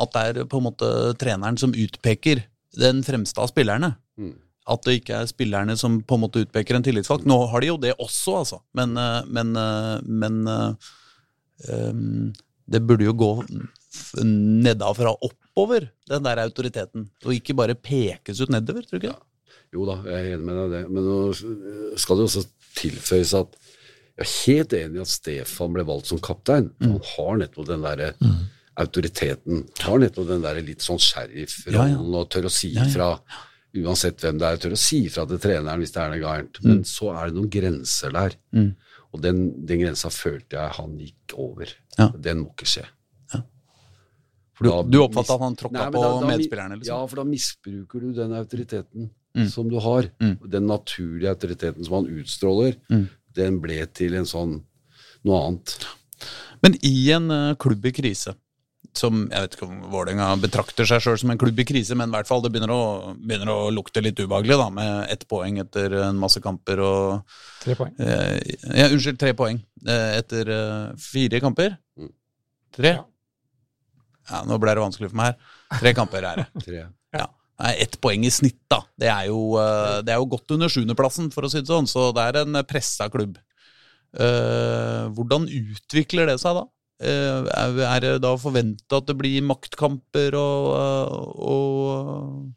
at 0.00 0.12
det 0.12 0.20
er 0.28 0.48
på 0.48 0.56
en 0.60 0.68
måte 0.68 0.88
treneren 1.20 1.58
som 1.60 1.76
utpeker 1.76 2.36
den 2.80 3.02
fremste 3.04 3.40
av 3.40 3.46
spillerne. 3.48 3.90
Mm. 4.20 4.36
At 4.72 4.80
det 4.86 4.94
ikke 5.00 5.16
er 5.18 5.32
spillerne 5.32 5.74
som 5.80 6.02
på 6.04 6.14
en 6.16 6.24
måte 6.28 6.42
utpeker 6.44 6.74
en 6.76 6.84
tillitsvalgt. 6.84 7.26
Nå 7.28 7.38
har 7.52 7.58
de 7.64 7.68
jo 7.72 7.78
det 7.80 7.94
også, 7.96 8.30
altså. 8.44 8.58
Men, 8.76 8.88
eh, 9.00 9.22
men, 9.28 9.48
eh, 9.56 9.98
men 10.04 10.34
ehm, 11.68 12.32
det 12.68 12.80
burde 12.84 13.04
jo 13.08 13.14
gå 13.16 13.32
nedenfra 14.22 15.12
oppover, 15.24 15.88
den 16.08 16.24
der 16.26 16.40
autoriteten. 16.44 17.08
Og 17.26 17.34
ikke 17.36 17.54
bare 17.58 17.74
pekes 17.78 18.40
ut 18.42 18.52
nedover, 18.54 18.82
tror 18.86 18.98
du 18.98 19.06
ikke 19.06 19.14
Ja. 19.14 19.20
Jo 19.72 19.86
da, 19.88 19.94
jeg 20.04 20.12
er 20.12 20.34
enig 20.36 20.44
med 20.44 20.56
deg 20.58 20.66
i 20.66 20.72
det. 20.74 20.80
Men 20.92 21.04
nå 21.08 21.96
skal 21.96 22.18
det 22.18 22.24
også 22.26 22.42
tilføyes 22.76 23.30
at 23.38 23.54
jeg 24.18 24.26
er 24.26 24.32
helt 24.44 24.74
enig 24.76 24.98
i 24.98 25.00
at 25.06 25.08
Stefan 25.08 25.72
ble 25.72 25.84
valgt 25.88 26.10
som 26.10 26.20
kaptein. 26.20 26.66
Mm. 26.76 26.90
Han 26.90 27.06
har 27.14 27.38
nettopp 27.40 27.70
den 27.70 27.80
derre 27.86 28.10
autoriteten. 28.82 29.62
Har 29.80 30.02
nettopp 30.02 30.28
den 30.28 30.44
derre 30.44 30.60
litt 30.64 30.84
sånn 30.84 31.00
sheriff-rollen 31.00 31.96
Ja, 31.96 32.20
og 32.20 32.28
tør 32.32 32.50
å 32.50 32.52
si 32.52 32.74
Ja, 32.74 32.84
ja. 32.84 32.90
ifra. 32.90 33.08
Uansett 33.82 34.20
hvem 34.20 34.36
det 34.36 34.48
er, 34.50 34.60
tør 34.60 34.74
å 34.76 34.80
si 34.80 35.06
ifra 35.08 35.24
til 35.30 35.40
treneren 35.40 35.80
hvis 35.80 35.94
det 35.94 36.02
er 36.02 36.10
noe 36.12 36.20
gærent. 36.20 36.60
Men 36.66 36.82
så 36.84 37.08
er 37.16 37.30
det 37.30 37.38
noen 37.38 37.52
grenser 37.52 38.12
der. 38.12 38.36
Mm. 38.52 38.74
Og 39.12 39.22
den, 39.24 39.40
den 39.68 39.80
grensa 39.86 40.10
følte 40.12 40.58
jeg 40.60 40.76
han 40.76 40.98
gikk 41.00 41.34
over. 41.40 41.72
Ja. 41.96 42.10
Den 42.12 42.44
må 42.44 42.52
ikke 42.52 42.68
skje. 42.68 42.84
For 44.62 44.82
du, 44.84 44.90
du 44.94 44.98
oppfatta 45.02 45.34
at 45.34 45.40
han 45.46 45.56
tråkka 45.58 45.86
på 45.92 46.02
da- 46.02 46.20
da 46.20 46.26
medspillerne? 46.30 46.78
liksom? 46.78 46.92
Ja, 46.94 47.06
for 47.10 47.16
da 47.16 47.24
misbruker 47.24 48.00
du 48.06 48.12
den 48.12 48.32
autoriteten 48.38 49.10
Mm. 49.34 49.48
som 49.48 49.68
du 49.70 49.78
har. 49.80 50.10
Mm. 50.20 50.34
Den 50.50 50.66
naturlige 50.68 51.30
autoriteten 51.32 51.84
som 51.86 51.94
han 51.94 52.06
utstråler, 52.20 52.74
Mm. 52.90 53.08
den 53.34 53.60
ble 53.60 53.86
til 53.86 54.14
en 54.14 54.24
sånn 54.28 54.62
noe 55.24 55.46
annet. 55.48 55.86
Men 56.62 56.76
i 56.84 57.10
en 57.12 57.30
uh, 57.30 57.54
klubb 57.54 57.84
i 57.86 57.92
krise, 57.92 58.34
som 58.94 59.22
jeg 59.30 59.40
vet 59.40 59.54
ikke 59.56 59.66
om 59.70 59.78
Vålerenga 59.90 60.36
betrakter 60.38 60.84
seg 60.84 61.00
sjøl 61.00 61.18
som 61.18 61.30
en 61.32 61.38
klubb 61.38 61.58
i 61.58 61.64
krise, 61.64 61.96
men 61.96 62.10
i 62.10 62.12
hvert 62.12 62.26
fall 62.28 62.42
det 62.42 62.52
begynner 62.52 62.68
å, 62.74 63.16
begynner 63.16 63.48
å 63.48 63.70
lukte 63.72 64.02
litt 64.04 64.20
ubehagelig, 64.20 64.58
da, 64.60 64.68
med 64.68 65.08
ett 65.10 65.24
poeng 65.26 65.58
etter 65.62 65.94
en 66.10 66.18
masse 66.20 66.38
kamper 66.44 66.78
og 66.84 67.22
Tre 67.62 67.74
poeng. 67.74 67.94
eh, 67.98 68.36
Ja, 68.76 68.88
unnskyld, 68.92 69.18
tre 69.18 69.32
poeng 69.32 69.62
eh, 69.86 70.18
etter 70.18 70.46
eh, 70.52 70.92
fire 70.98 71.40
kamper? 71.40 71.78
Mm. 71.98 72.12
Tre? 72.76 72.92
Ja. 72.98 73.04
Ja, 74.30 74.42
nå 74.46 74.58
ble 74.62 74.74
det 74.74 74.82
vanskelig 74.84 75.10
for 75.10 75.16
meg 75.18 75.32
her. 75.34 75.78
Tre 75.80 75.92
kamper 75.98 76.22
er 76.28 76.36
det. 76.42 76.46
Tre. 76.66 76.82
Ja. 77.16 77.26
Ett 77.78 78.00
poeng 78.02 78.24
i 78.26 78.30
snitt, 78.30 78.58
da. 78.70 78.80
Det 78.98 79.08
er 79.12 79.26
jo, 79.30 79.54
eh, 79.60 80.00
det 80.02 80.12
er 80.14 80.18
jo 80.22 80.26
godt 80.32 80.50
under 80.56 80.68
sjuendeplassen, 80.72 81.30
for 81.34 81.46
å 81.46 81.50
si 81.52 81.60
det 81.60 81.68
sånn. 81.70 81.86
Så 81.90 82.08
det 82.16 82.22
er 82.30 82.40
en 82.42 82.62
pressa 82.66 83.08
klubb. 83.12 83.38
Uh, 84.12 85.08
hvordan 85.16 85.46
utvikler 85.48 86.26
det 86.28 86.34
seg 86.42 86.58
da? 86.58 86.66
Uh, 87.02 87.46
er- 87.88 88.02
det 88.04 88.10
da 88.22 88.34
forventa 88.36 88.98
at 89.00 89.06
det 89.08 89.14
blir 89.16 89.40
maktkamper 89.48 90.34
og, 90.36 90.66
eh, 90.76 91.14
og, 91.48 92.52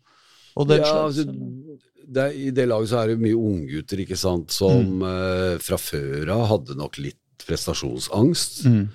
og 0.60 0.68
den 0.68 0.82
Ja, 0.84 0.90
slags? 0.92 1.22
altså, 1.22 1.80
det 2.06 2.26
I 2.36 2.50
det 2.54 2.68
laget 2.68 2.92
så 2.92 3.00
er 3.02 3.14
det 3.14 3.22
mye 3.24 3.40
unggutter 3.40 4.04
ikke 4.04 4.18
sant, 4.20 4.52
som 4.52 5.00
Mm. 5.00 5.06
uh, 5.08 5.58
fra 5.64 5.78
før 5.80 6.30
av 6.36 6.44
hadde 6.52 6.76
nok 6.78 7.00
litt 7.00 7.22
prestasjonsangst. 7.48 8.66
Mm. 8.68 8.90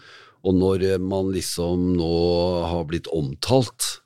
Og 0.45 0.55
når 0.57 0.84
eh, 0.95 0.99
man 1.03 1.32
liksom 1.34 1.91
nå 1.99 2.12
har 2.70 2.84
blitt 2.91 3.11
omtalt, 3.12 3.97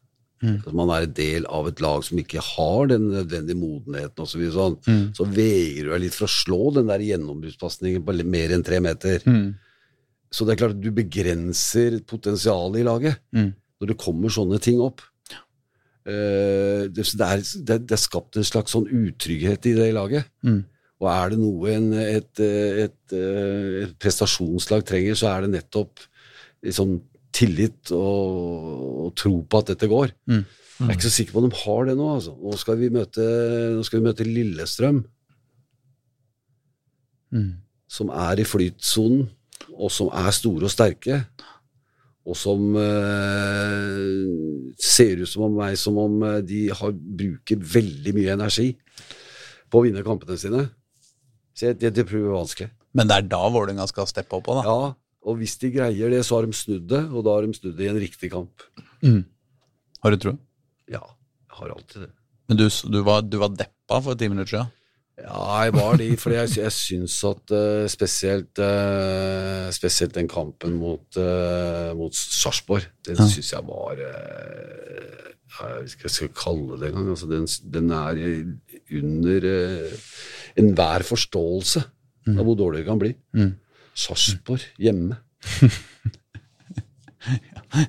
Mm. 0.45 0.59
at 0.67 0.75
man 0.77 0.91
er 0.93 1.05
en 1.07 1.13
del 1.17 1.47
av 1.49 1.69
et 1.71 1.79
lag 1.81 2.03
som 2.05 2.19
ikke 2.21 2.43
har 2.43 2.89
den 2.91 3.07
nødvendige 3.09 3.57
modenheten 3.57 4.21
og 4.21 4.27
så 4.29 4.37
videre 4.37 4.53
sånn, 4.59 4.75
Mm. 4.85 5.05
så 5.17 5.25
vegrer 5.25 5.85
du 5.87 5.91
deg 5.95 6.03
litt 6.03 6.13
for 6.19 6.27
å 6.27 6.35
slå 6.35 6.75
den 6.75 6.87
der 6.91 6.99
gjennombruddspasningen 7.01 8.05
på 8.05 8.13
mer 8.29 8.53
enn 8.53 8.63
tre 8.67 8.81
meter. 8.85 9.23
Mm. 9.25 9.55
Så 10.31 10.45
det 10.45 10.53
er 10.53 10.61
klart 10.67 10.75
at 10.77 10.83
du 10.83 10.91
begrenser 10.93 11.97
potensialet 12.05 12.81
i 12.83 12.85
laget 12.85 13.17
Mm. 13.33 13.55
når 13.81 13.87
det 13.89 13.97
kommer 13.97 14.29
sånne 14.29 14.61
ting 14.61 14.81
opp. 14.85 15.01
Uh, 16.05 16.85
det, 16.93 17.07
det, 17.17 17.25
er, 17.25 17.41
det, 17.65 17.77
det 17.89 17.95
er 17.97 18.03
skapt 18.03 18.37
en 18.37 18.45
slags 18.45 18.75
sånn 18.77 18.85
utrygghet 18.91 19.65
i 19.71 19.73
det 19.79 19.87
laget. 19.97 20.27
Mm. 20.45 20.59
Og 21.01 21.09
er 21.09 21.31
det 21.33 21.39
noe 21.41 21.71
en, 21.73 21.87
et, 21.97 22.29
et, 22.41 22.85
et, 22.85 23.15
eh, 23.17 23.79
et 23.87 23.95
prestasjonslag 23.99 24.85
trenger, 24.85 25.17
så 25.17 25.31
er 25.33 25.47
det 25.47 25.55
nettopp 25.57 26.05
liksom, 26.65 26.97
tillit 27.35 27.91
og, 27.93 29.07
og 29.07 29.15
tro 29.19 29.37
på 29.51 29.61
at 29.63 29.73
dette 29.73 29.89
går. 29.91 30.13
Mm. 30.31 30.45
Jeg 30.75 30.89
er 30.89 30.95
ikke 30.97 31.07
så 31.07 31.15
sikker 31.15 31.35
på 31.37 31.43
om 31.43 31.49
de 31.51 31.59
har 31.65 31.85
det 31.89 31.95
nå. 31.99 32.07
Altså. 32.17 32.33
Nå, 32.41 32.55
skal 32.59 32.79
vi 32.81 32.89
møte, 32.95 33.25
skal 33.87 34.01
vi 34.01 34.07
møte 34.09 34.27
Lillestrøm, 34.27 35.05
Mm. 37.35 37.57
som 37.91 38.11
er 38.15 38.39
i 38.39 38.45
flytsonen, 38.47 39.25
og 39.75 39.91
som 39.91 40.07
er 40.15 40.31
store 40.35 40.69
og 40.69 40.71
sterke. 40.71 41.17
Og 42.25 42.37
som 42.39 42.77
eh, 42.79 44.77
ser 44.81 45.19
ut 45.25 45.29
som 45.29 45.43
om 45.49 45.57
meg 45.59 45.75
som 45.81 45.99
om 46.01 46.15
eh, 46.25 46.39
de 46.47 46.61
har, 46.73 46.93
bruker 46.95 47.59
veldig 47.75 48.15
mye 48.17 48.33
energi 48.39 48.69
på 49.69 49.81
å 49.81 49.85
vinne 49.85 50.05
kampene 50.07 50.39
sine. 50.41 50.63
Så 51.55 51.67
jeg- 51.73 51.79
det, 51.83 51.91
det 51.99 52.07
prøver 52.09 52.33
vanskelig. 52.39 52.71
Men 52.95 53.11
det 53.11 53.17
er 53.19 53.29
da 53.35 53.43
Vålerenga 53.51 53.87
skal 53.91 54.07
steppe 54.07 54.39
opp 54.39 54.47
òg, 54.49 54.63
da. 54.63 54.65
Ja, 54.71 54.95
og 55.25 55.39
hvis 55.41 55.57
de 55.63 55.71
greier 55.73 56.13
det, 56.13 56.21
så 56.27 56.37
har 56.39 56.47
de 56.49 56.53
snudd 56.57 56.87
det, 56.91 57.03
og 57.11 57.25
da 57.25 57.35
har 57.39 57.47
de 57.49 57.57
snudd 57.57 57.77
det 57.79 57.87
i 57.87 57.93
en 57.93 58.01
riktig 58.03 58.31
kamp. 58.33 58.65
Mm. 59.05 59.23
Har 60.05 60.13
du 60.15 60.21
tro? 60.21 60.35
Ja, 60.93 61.01
jeg 61.49 61.59
har 61.61 61.73
alltid 61.75 62.03
det. 62.07 62.11
Men 62.49 62.59
du, 62.61 62.67
du, 62.69 62.99
var, 63.07 63.23
du 63.25 63.39
var 63.41 63.55
deppa 63.57 64.03
for 64.05 64.19
ti 64.21 64.29
minutter 64.29 64.53
siden? 64.59 64.73
Ja, 65.15 65.39
jeg 65.65 65.73
var 65.77 65.95
det, 65.97 66.09
for 66.19 66.35
jeg, 66.35 66.51
jeg 66.59 66.73
syns 66.75 67.15
at 67.29 67.53
uh, 67.55 67.85
spesielt, 67.89 68.59
uh, 68.59 69.71
spesielt 69.73 70.17
den 70.17 70.27
kampen 70.29 70.75
mot, 70.81 71.07
uh, 71.17 71.93
mot 71.97 72.13
Sarpsborg, 72.19 72.85
den 73.07 73.21
Ja. 73.23 73.29
syns 73.31 73.53
jeg 73.55 73.63
var 73.69 73.95
uh, 73.95 75.21
Jeg 75.55 75.95
jeg 76.03 76.11
skal 76.11 76.33
kalle 76.35 76.81
det 76.81 76.89
engang. 76.91 77.13
Altså, 77.15 77.29
den, 77.31 77.47
den 77.73 77.93
er 77.95 78.19
under 78.99 79.47
uh, 79.55 79.99
enhver 80.59 81.07
forståelse 81.07 81.85
av 82.35 82.41
hvor 82.43 82.57
dårlig 82.59 82.83
det 82.83 82.89
kan 82.89 82.99
bli. 83.01 83.13
Mm. 83.39 83.53
Sarpsborg 83.95 84.65
hjemme. 84.83 85.17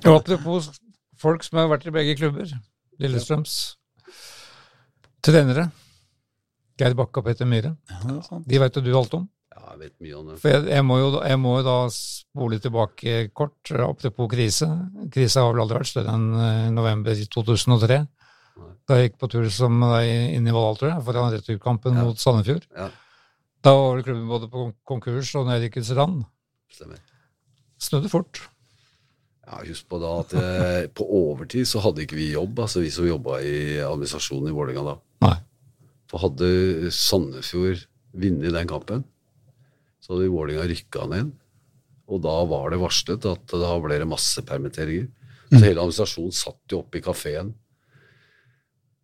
Og 0.06 0.12
apropos 0.16 0.70
folk 1.20 1.44
som 1.44 1.58
har 1.60 1.70
vært 1.72 1.86
i 1.88 1.94
begge 1.94 2.16
klubber. 2.18 2.50
Lillestrøms 3.02 3.56
trenere. 5.26 5.68
Geir 6.78 6.94
Bakke 6.96 7.20
og 7.22 7.26
Petter 7.26 7.48
Myhre. 7.48 7.74
Ja. 7.90 8.38
De 8.46 8.60
veit 8.60 8.76
jo 8.78 8.82
du 8.84 8.92
alt 8.96 9.14
om. 9.16 9.24
Ja, 9.56 9.62
jeg 9.72 9.78
vet 9.86 9.94
mye 10.04 10.16
om 10.18 10.26
det. 10.28 10.36
For 10.42 10.52
jeg, 10.52 10.66
jeg, 10.74 10.84
må 10.84 10.98
jo, 11.00 11.06
jeg 11.24 11.38
må 11.40 11.54
jo 11.58 11.64
da 11.66 11.76
spole 11.92 12.58
tilbake 12.62 13.14
kort, 13.36 13.56
apropos 13.72 14.28
krise. 14.32 14.68
Krisa 15.12 15.46
har 15.46 15.54
vel 15.56 15.64
aldri 15.64 15.80
vært 15.80 15.90
større 15.90 16.12
enn 16.16 16.26
eh, 16.36 16.66
november 16.76 17.16
2003. 17.36 18.02
Da 18.86 18.98
jeg 19.00 19.08
gikk 19.10 19.16
på 19.24 19.28
tur 19.32 19.48
som 19.52 19.80
deg 19.82 20.10
inn 20.36 20.46
i 20.48 20.52
Valhall, 20.54 20.76
tror 20.80 20.92
jeg, 20.92 21.04
foran 21.08 21.32
returkampen 21.34 21.96
Ja. 21.98 22.04
mot 22.06 22.20
Sandefjord. 22.22 22.68
Ja, 22.76 22.90
Da 23.64 23.72
var 23.74 23.96
vel 23.96 24.04
klubben 24.06 24.28
både 24.30 24.48
på 24.52 24.66
konkurs 24.86 25.32
og 25.38 25.48
nedrykkets 25.48 25.90
rand. 25.96 26.24
stemmer. 26.72 27.00
Snudde 27.82 28.08
fort. 28.12 28.40
Ja, 29.46 29.60
Husk 29.62 29.86
på 29.88 29.98
da 30.02 30.12
at 30.24 30.32
eh, 30.34 30.86
på 30.90 31.04
overtid 31.06 31.68
så 31.70 31.80
hadde 31.84 32.02
ikke 32.02 32.18
vi 32.18 32.32
jobb, 32.32 32.58
altså 32.58 32.82
vi 32.82 32.90
som 32.90 33.06
jobba 33.06 33.38
i 33.46 33.78
administrasjonen 33.84 34.50
i 34.50 34.54
Vålerenga 34.56 34.82
da. 34.88 34.94
Nei. 35.26 35.36
For 36.10 36.22
hadde 36.24 36.90
Sandefjord 36.94 37.84
vunnet 38.16 38.54
den 38.54 38.70
kampen, 38.70 39.04
så 40.02 40.14
hadde 40.14 40.32
Vålerenga 40.34 40.66
rykka 40.70 41.06
ned. 41.12 41.30
Og 42.06 42.22
da 42.22 42.34
var 42.46 42.70
det 42.70 42.78
varslet 42.82 43.24
at 43.26 43.54
da 43.54 43.70
ble 43.82 43.98
det 43.98 44.06
masse 44.10 44.42
permitteringer. 44.46 45.08
Så 45.50 45.62
hele 45.62 45.78
administrasjonen 45.82 46.34
satt 46.34 46.72
jo 46.72 46.80
oppe 46.82 46.98
i 46.98 47.02
kafeen. 47.02 47.52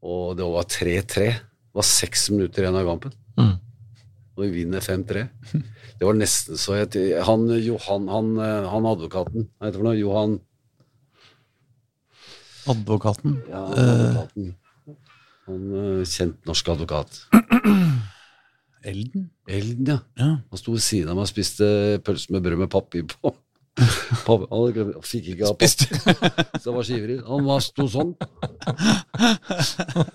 Og 0.03 0.37
det 0.39 0.47
var 0.47 0.67
3-3. 0.67 1.27
Det 1.39 1.79
var 1.79 1.87
seks 1.87 2.29
minutter 2.35 2.65
igjen 2.65 2.79
av 2.79 2.87
kampen. 2.87 3.15
Mm. 3.39 3.55
Og 4.33 4.47
vi 4.47 4.63
vinner 4.63 4.81
5-3. 4.81 5.27
Det 5.99 6.07
var 6.09 6.17
nesten 6.17 6.57
så 6.61 6.79
jeg 6.81 7.21
Han 7.29 7.45
Johan, 7.61 8.09
han, 8.09 8.33
eh, 8.41 8.69
han 8.73 8.89
advokaten, 8.89 9.49
hva 9.59 9.69
heter 9.69 9.85
han? 9.85 9.99
Johan 9.99 10.41
Advokaten. 12.73 13.41
ja, 13.51 13.63
advokaten. 13.67 14.53
Han 15.51 15.63
eh, 15.83 16.03
kjent 16.07 16.47
norsk 16.47 16.69
advokat. 16.73 17.25
Elden? 18.83 19.29
Elden, 19.47 19.87
ja. 19.87 19.99
Ja. 20.19 20.31
Han 20.51 20.59
sto 20.59 20.75
ved 20.75 20.83
siden 20.83 21.11
av 21.11 21.19
meg 21.19 21.27
og 21.29 21.31
spiste 21.31 21.67
pølse 22.07 22.35
med 22.35 22.43
brød 22.47 22.63
med 22.65 22.71
papir 22.71 23.07
på. 23.11 23.35
Papir, 24.27 24.47
han 24.53 24.91
fikk 25.09 25.29
ikke 25.33 25.47
av 25.49 25.55
papir, 25.57 25.71
så 26.61 26.67
han 26.69 26.75
var 26.77 26.85
så 26.85 26.93
ivrig. 26.99 27.15
Han 27.25 27.47
var, 27.49 27.63
sto 27.65 27.87
sånn. 27.89 28.11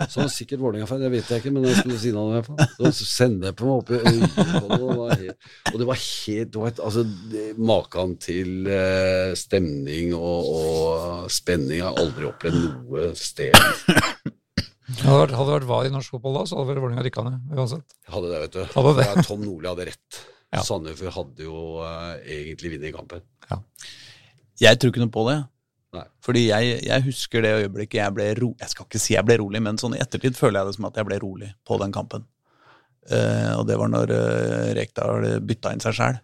Så 0.08 0.22
han 0.22 0.30
sikkert 0.32 0.62
Vålerenga-fan, 0.62 1.01
det 1.01 1.10
vet 1.14 1.30
jeg 1.32 1.41
ikke, 1.41 1.51
men 1.55 1.66
jeg 1.68 1.80
sto 1.80 1.89
ved 1.89 1.99
siden 2.03 2.20
av 2.22 2.28
meg. 2.30 2.38
i 2.38 2.38
hvert 2.38 2.76
fall. 2.78 2.91
Så 2.95 3.08
sennepen 3.10 3.70
var 3.72 3.91
øynene 3.97 4.30
på 4.36 4.45
meg 4.45 4.62
og 4.62 4.70
det 4.78 4.97
var 5.01 5.16
helt- 5.24 5.74
Og 5.74 5.80
det 5.82 5.88
var 5.89 5.99
helt 6.03 6.51
det 6.53 6.62
var 6.62 6.72
et, 6.72 6.80
altså, 6.89 7.03
det- 7.34 7.58
Maken 7.58 8.14
til 8.24 8.70
eh, 8.72 9.34
stemning 9.38 10.14
og, 10.16 10.51
og 10.62 11.32
spenning 11.34 11.82
har 11.84 11.97
aldri 11.97 12.30
opplevd 12.30 12.62
noe 12.62 13.10
sted. 13.18 13.58
Hadde 13.58 15.03
det 15.03 15.20
vært, 15.20 15.36
hadde 15.36 15.49
det 15.49 15.58
vært 15.58 15.70
VAR 15.74 15.89
i 15.89 15.93
norsk 15.97 16.14
fotball 16.16 16.38
da, 16.39 16.45
så 16.47 16.62
hadde 16.62 16.72
vel 16.72 16.84
Vålerenga 16.86 17.03
rykka 17.10 17.26
ned 17.28 17.58
uansett. 17.58 17.97
Jeg 18.05 18.14
hadde 18.16 18.32
det, 18.32 18.41
vet 18.45 18.53
du. 18.55 18.64
Hadde 18.78 18.95
det. 19.01 19.08
Tom 19.28 19.41
Nordli 19.43 19.68
hadde 19.74 19.89
rett. 19.91 20.22
Ja. 20.54 20.64
Sandefjord 20.64 21.16
hadde 21.16 21.48
jo 21.48 21.62
uh, 21.84 22.16
egentlig 22.24 22.76
vunnet 22.76 22.95
kampen. 22.95 23.24
Jeg 24.62 24.80
tror 24.80 24.93
ikke 24.93 25.04
noe 25.04 25.14
på 25.14 25.26
det. 25.28 25.38
Nei. 25.98 26.04
Fordi 26.24 26.43
jeg, 26.50 26.78
jeg 26.88 27.06
husker 27.06 27.43
det 27.43 27.54
øyeblikket 27.62 28.00
jeg 28.00 28.16
ble 28.16 28.28
ro... 28.39 28.54
Jeg 28.60 28.72
skal 28.74 28.88
ikke 28.88 29.02
si 29.02 29.16
jeg 29.16 29.28
ble 29.28 29.38
rolig, 29.41 29.62
men 29.64 29.80
sånn 29.80 29.95
i 29.98 30.02
ettertid 30.04 30.38
føler 30.39 30.62
jeg 30.62 30.70
det 30.70 30.78
som 30.78 30.88
at 30.89 31.00
jeg 31.00 31.08
ble 31.08 31.20
rolig 31.24 31.52
på 31.68 31.80
den 31.82 31.95
kampen. 31.95 32.26
Uh, 33.08 33.60
og 33.60 33.68
det 33.70 33.78
var 33.80 33.91
når 33.91 34.12
uh, 34.16 34.72
Rekdal 34.78 35.28
bytta 35.48 35.76
inn 35.76 35.84
seg 35.84 36.00
sjæl. 36.00 36.22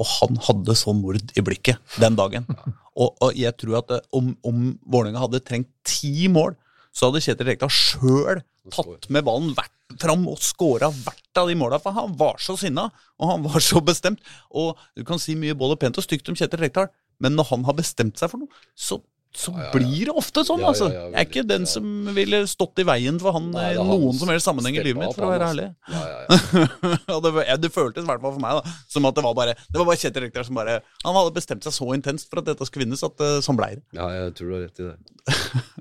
Og 0.00 0.08
han 0.08 0.40
hadde 0.48 0.74
så 0.78 0.94
mord 0.96 1.20
i 1.36 1.44
blikket 1.44 2.00
den 2.00 2.16
dagen. 2.16 2.48
Og, 2.96 3.12
og 3.24 3.36
jeg 3.36 3.52
tror 3.60 3.82
at 3.82 3.92
om, 4.16 4.32
om 4.44 4.70
Vålerenga 4.88 5.20
hadde 5.20 5.42
trengt 5.44 5.68
ti 5.84 6.28
mål, 6.32 6.56
så 6.92 7.08
hadde 7.08 7.22
Kjetil 7.24 7.48
Rekdal 7.48 7.72
sjøl 7.72 8.40
tatt 8.72 9.08
med 9.12 9.24
ballen 9.26 9.52
hvert 9.56 9.72
fram 10.00 10.24
og 10.30 10.40
skåra 10.42 10.90
hvert 10.92 11.40
av 11.42 11.48
de 11.50 11.56
måla. 11.58 11.80
For 11.82 11.96
han 11.96 12.16
var 12.20 12.40
så 12.42 12.56
sinna, 12.60 12.88
og 13.20 13.30
han 13.32 13.46
var 13.46 13.62
så 13.64 13.82
bestemt. 13.84 14.20
Og 14.50 14.76
du 14.96 15.04
kan 15.08 15.20
si 15.22 15.36
mye 15.38 15.56
både 15.58 15.78
pent 15.80 16.00
og 16.00 16.06
stygt 16.06 16.28
om 16.32 16.38
Kjetil 16.38 16.64
Rekdal, 16.64 16.92
men 17.22 17.36
når 17.38 17.52
han 17.52 17.64
har 17.68 17.78
bestemt 17.78 18.18
seg 18.18 18.30
for 18.32 18.42
noe, 18.42 18.62
så, 18.74 18.98
så 19.30 19.52
Ja, 19.52 19.58
ja, 19.60 19.66
ja. 19.68 19.72
blir 19.76 20.08
det 20.08 20.14
ofte 20.18 20.42
sånn, 20.44 20.62
altså. 20.66 20.88
jeg 20.90 21.12
er 21.14 21.26
ikke 21.28 21.44
den 21.46 21.68
som 21.70 21.84
ville 22.16 22.42
stått 22.50 22.82
i 22.82 22.86
veien 22.88 23.20
for 23.22 23.36
han 23.36 23.46
i 23.54 23.62
er 23.70 23.78
noen 23.78 24.16
som 24.18 24.32
helst 24.32 24.48
sammenheng 24.48 24.76
i 24.76 24.82
livet 24.82 25.00
mitt, 25.04 25.14
for 25.14 25.28
å 25.28 25.30
være 25.30 25.50
ærlig. 25.52 25.68
Ja, 25.92 26.02
ja, 26.10 26.18
ja. 26.26 26.96
og 27.14 27.22
det, 27.28 27.46
det 27.62 27.70
føltes 27.72 28.02
i 28.02 28.10
hvert 28.10 28.24
fall 28.24 28.34
for 28.34 28.42
meg 28.42 28.58
da 28.58 28.74
som 28.90 29.06
at 29.08 29.16
det 29.16 29.24
var 29.24 29.36
bare 29.38 29.54
Det 29.68 29.78
var 29.78 29.86
bare 29.88 30.00
Kjetil 30.02 30.26
Rekdal 30.26 30.48
som 30.48 30.58
bare 30.58 30.80
Han 31.06 31.16
hadde 31.16 31.36
bestemt 31.38 31.68
seg 31.68 31.76
så 31.78 31.88
intenst 31.94 32.28
for 32.32 32.42
at 32.42 32.50
dette 32.50 32.66
skulle 32.68 32.84
vinnes, 32.88 33.04
at 33.06 33.22
uh, 33.22 33.38
sånn 33.44 33.60
blei 33.60 33.76
det. 33.78 33.84
Ja, 33.96 34.10
jeg 34.16 34.34
tror 34.40 34.50
du 34.50 34.56
har 34.58 34.66
rett 34.66 34.82
i 34.82 34.90
det. 34.90 34.98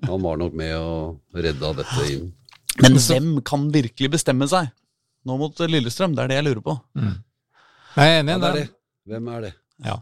Han 0.06 0.22
var 0.24 0.38
nok 0.40 0.56
med 0.62 0.78
og 0.78 1.42
redda 1.48 1.74
dette 1.82 2.06
inn. 2.14 2.30
Men 2.80 2.96
hvem 2.96 3.42
kan 3.44 3.66
virkelig 3.74 4.12
bestemme 4.14 4.48
seg 4.48 4.70
nå 5.28 5.36
mot 5.38 5.60
Lillestrøm? 5.60 6.16
Det 6.16 6.24
er 6.24 6.32
det 6.32 6.38
jeg 6.40 6.46
lurer 6.48 6.62
på. 6.66 6.78
Mm. 6.96 7.18
Jeg 7.98 8.08
er 8.14 8.22
enig 8.22 8.32
Ja, 8.32 8.38
det 8.40 8.48
er 8.50 8.54
det. 8.56 8.64
det. 8.70 9.12
Hvem 9.12 9.28
er 9.36 9.42
det? 9.42 9.52
Ja. 9.86 9.98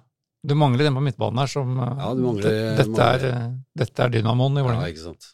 Du 0.45 0.53
mangler 0.55 0.85
den 0.85 0.95
på 0.95 1.01
midtbanen 1.03 1.39
her 1.41 1.47
som 1.51 1.73
uh, 1.79 1.87
Ja, 1.97 2.13
du 2.15 2.21
mangler- 2.23 2.77
dette, 2.77 2.85
mangler- 2.91 3.25
er, 3.25 3.49
uh, 3.49 3.57
dette 3.81 4.03
er 4.05 4.09
dynamoen 4.13 4.57
i 4.61 4.63
Ja, 4.63 4.85
ikke 4.87 5.03
sant. 5.07 5.33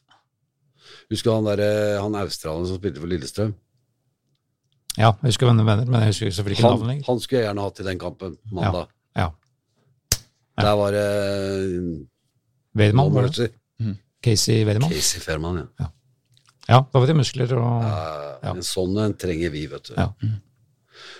Husker 1.11 1.29
du 1.29 1.35
han 1.35 1.45
der, 1.59 1.99
han 2.01 2.15
australieren 2.15 2.65
som 2.67 2.79
spilte 2.79 2.99
for 3.03 3.07
Lillestrøm? 3.11 3.53
Ja, 4.97 5.11
jeg 5.21 5.27
husker 5.33 5.45
hvem 5.49 5.57
du 5.59 5.63
mener, 5.67 5.85
men 5.85 5.99
jeg 6.01 6.13
husker 6.13 6.31
selvfølgelig 6.31 6.57
ikke 6.57 6.69
Han, 6.69 6.77
navnet 6.79 6.87
lenger. 6.93 7.05
han 7.11 7.19
skulle 7.19 7.39
jeg 7.41 7.47
gjerne 7.49 7.61
hatt 7.67 7.79
i 7.79 7.83
den 7.83 7.99
kampen 7.99 8.37
mandag. 8.55 8.87
Ja. 9.15 9.27
Ja. 9.27 10.21
Der 10.63 10.75
var 10.79 10.91
det 10.95 11.05
Weidmann, 12.75 13.11
nå 13.11 13.13
var 13.19 13.27
det? 13.29 13.49
Mm. 13.79 13.97
Casey 14.23 14.63
Weidmann. 14.65 14.91
Casey 14.91 15.19
Fairman, 15.19 15.57
ja. 15.61 15.65
Ja, 15.83 15.89
da 16.67 16.99
var 16.99 17.05
det 17.07 17.15
muskler 17.17 17.51
og 17.57 17.83
Ja. 17.85 18.51
En 18.53 18.61
sånn 18.65 18.97
en 19.01 19.13
trenger 19.13 19.49
vi, 19.53 19.65
vet 19.69 19.83
du. 19.89 19.93
Ja. 19.97 20.09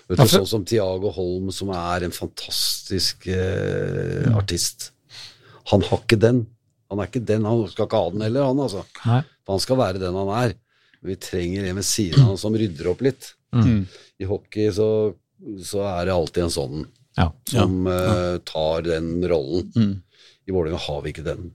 Vet 0.07 0.17
du, 0.19 0.23
Sånn 0.29 0.47
som 0.47 0.65
Tiago 0.65 1.09
Holm, 1.13 1.51
som 1.51 1.69
er 1.73 2.03
en 2.05 2.11
fantastisk 2.13 3.27
eh, 3.27 4.25
Mm. 4.27 4.35
artist. 4.37 4.91
Han 5.71 5.81
har 5.81 5.97
ikke 6.03 6.19
den. 6.19 6.45
Han 6.91 6.99
er 7.01 7.07
ikke 7.09 7.25
den, 7.25 7.43
han 7.45 7.67
skal 7.67 7.87
ikke 7.87 7.97
ha 8.03 8.09
den 8.11 8.21
heller, 8.21 8.45
han 8.45 8.57
altså. 8.61 8.83
Nei. 9.05 9.23
Han 9.47 9.59
skal 9.59 9.77
være 9.77 9.99
den 9.99 10.13
han 10.13 10.29
er. 10.29 10.53
Men 11.01 11.09
vi 11.13 11.15
trenger 11.15 11.65
en 11.69 11.75
ved 11.75 11.83
siden 11.85 12.21
av 12.21 12.27
han 12.33 12.37
som 12.37 12.53
rydder 12.53 12.87
opp 12.91 13.01
litt. 13.01 13.33
Mm. 13.53 13.87
I 14.19 14.25
hockey 14.29 14.69
så, 14.71 15.15
så 15.61 15.81
er 15.85 16.05
det 16.05 16.13
alltid 16.13 16.43
en 16.43 16.49
sånn 16.53 16.85
Ja. 17.17 17.31
som 17.47 17.87
eh, 17.87 18.37
tar 18.45 18.81
den 18.85 19.21
rollen. 19.27 19.71
Mm. 19.75 20.01
I 20.47 20.51
Vålerenga 20.51 20.77
har 20.85 21.01
vi 21.01 21.11
ikke 21.13 21.23
den 21.25 21.51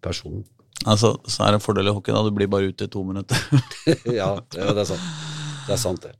personen. 0.00 0.44
Altså, 0.84 1.14
Så 1.26 1.42
er 1.44 1.54
det 1.54 1.60
en 1.60 1.64
fordel 1.64 1.88
i 1.88 1.94
hockey, 1.94 2.12
da. 2.14 2.22
Du 2.26 2.34
blir 2.34 2.50
bare 2.50 2.68
ute 2.70 2.86
i 2.86 2.92
to 2.92 3.02
minutter. 3.06 3.38
ja, 4.20 4.34
det, 4.52 4.66
det 4.76 4.82
er 4.84 4.90
sant. 4.90 5.06
Det 5.66 5.74
er 5.74 5.80
sant, 5.82 6.04
det. 6.04 6.12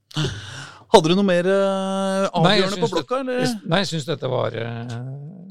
Hadde 0.94 1.10
du 1.10 1.16
noe 1.18 1.26
mer 1.26 1.46
eh, 1.50 2.24
Nei, 2.40 2.54
avgjørende 2.56 2.78
på 2.82 2.88
blokka, 2.94 3.20
eller? 3.24 3.50
Nei, 3.68 3.82
jeg 3.82 3.90
syns 3.90 4.06
dette 4.08 4.30
var 4.30 4.54
uh, 4.54 4.94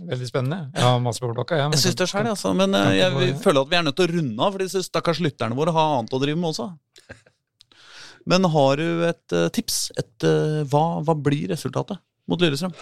veldig 0.10 0.30
spennende. 0.30 0.60
Jeg 0.74 0.86
har 0.88 1.04
masse 1.04 1.22
på 1.24 1.30
blokka, 1.32 1.60
ja, 1.60 1.68
men 1.70 1.78
Jeg 1.78 1.86
syns 1.86 2.00
det 2.02 2.08
sjøl, 2.12 2.30
altså. 2.32 2.54
Men 2.58 2.76
uh, 2.76 2.90
jeg 2.96 3.14
bare- 3.14 3.38
føler 3.44 3.62
at 3.62 3.72
vi 3.72 3.78
er 3.80 3.86
nødt 3.86 4.00
til 4.00 4.08
å 4.08 4.14
runde 4.16 4.48
av, 4.48 4.56
for 4.56 4.64
disse 4.66 4.84
stakkars 4.88 5.22
lytterne 5.24 5.60
våre 5.60 5.76
har 5.76 5.98
annet 6.00 6.16
å 6.16 6.22
drive 6.24 6.40
med 6.40 6.52
også. 6.54 6.70
Men 8.26 8.48
har 8.56 8.82
du 8.82 8.88
et 9.12 9.36
uh, 9.38 9.48
tips? 9.54 9.80
Et, 10.02 10.30
hva, 10.72 10.86
hva 11.06 11.18
blir 11.28 11.52
resultatet 11.54 12.02
mot 12.32 12.42
Lillestrøm? 12.42 12.74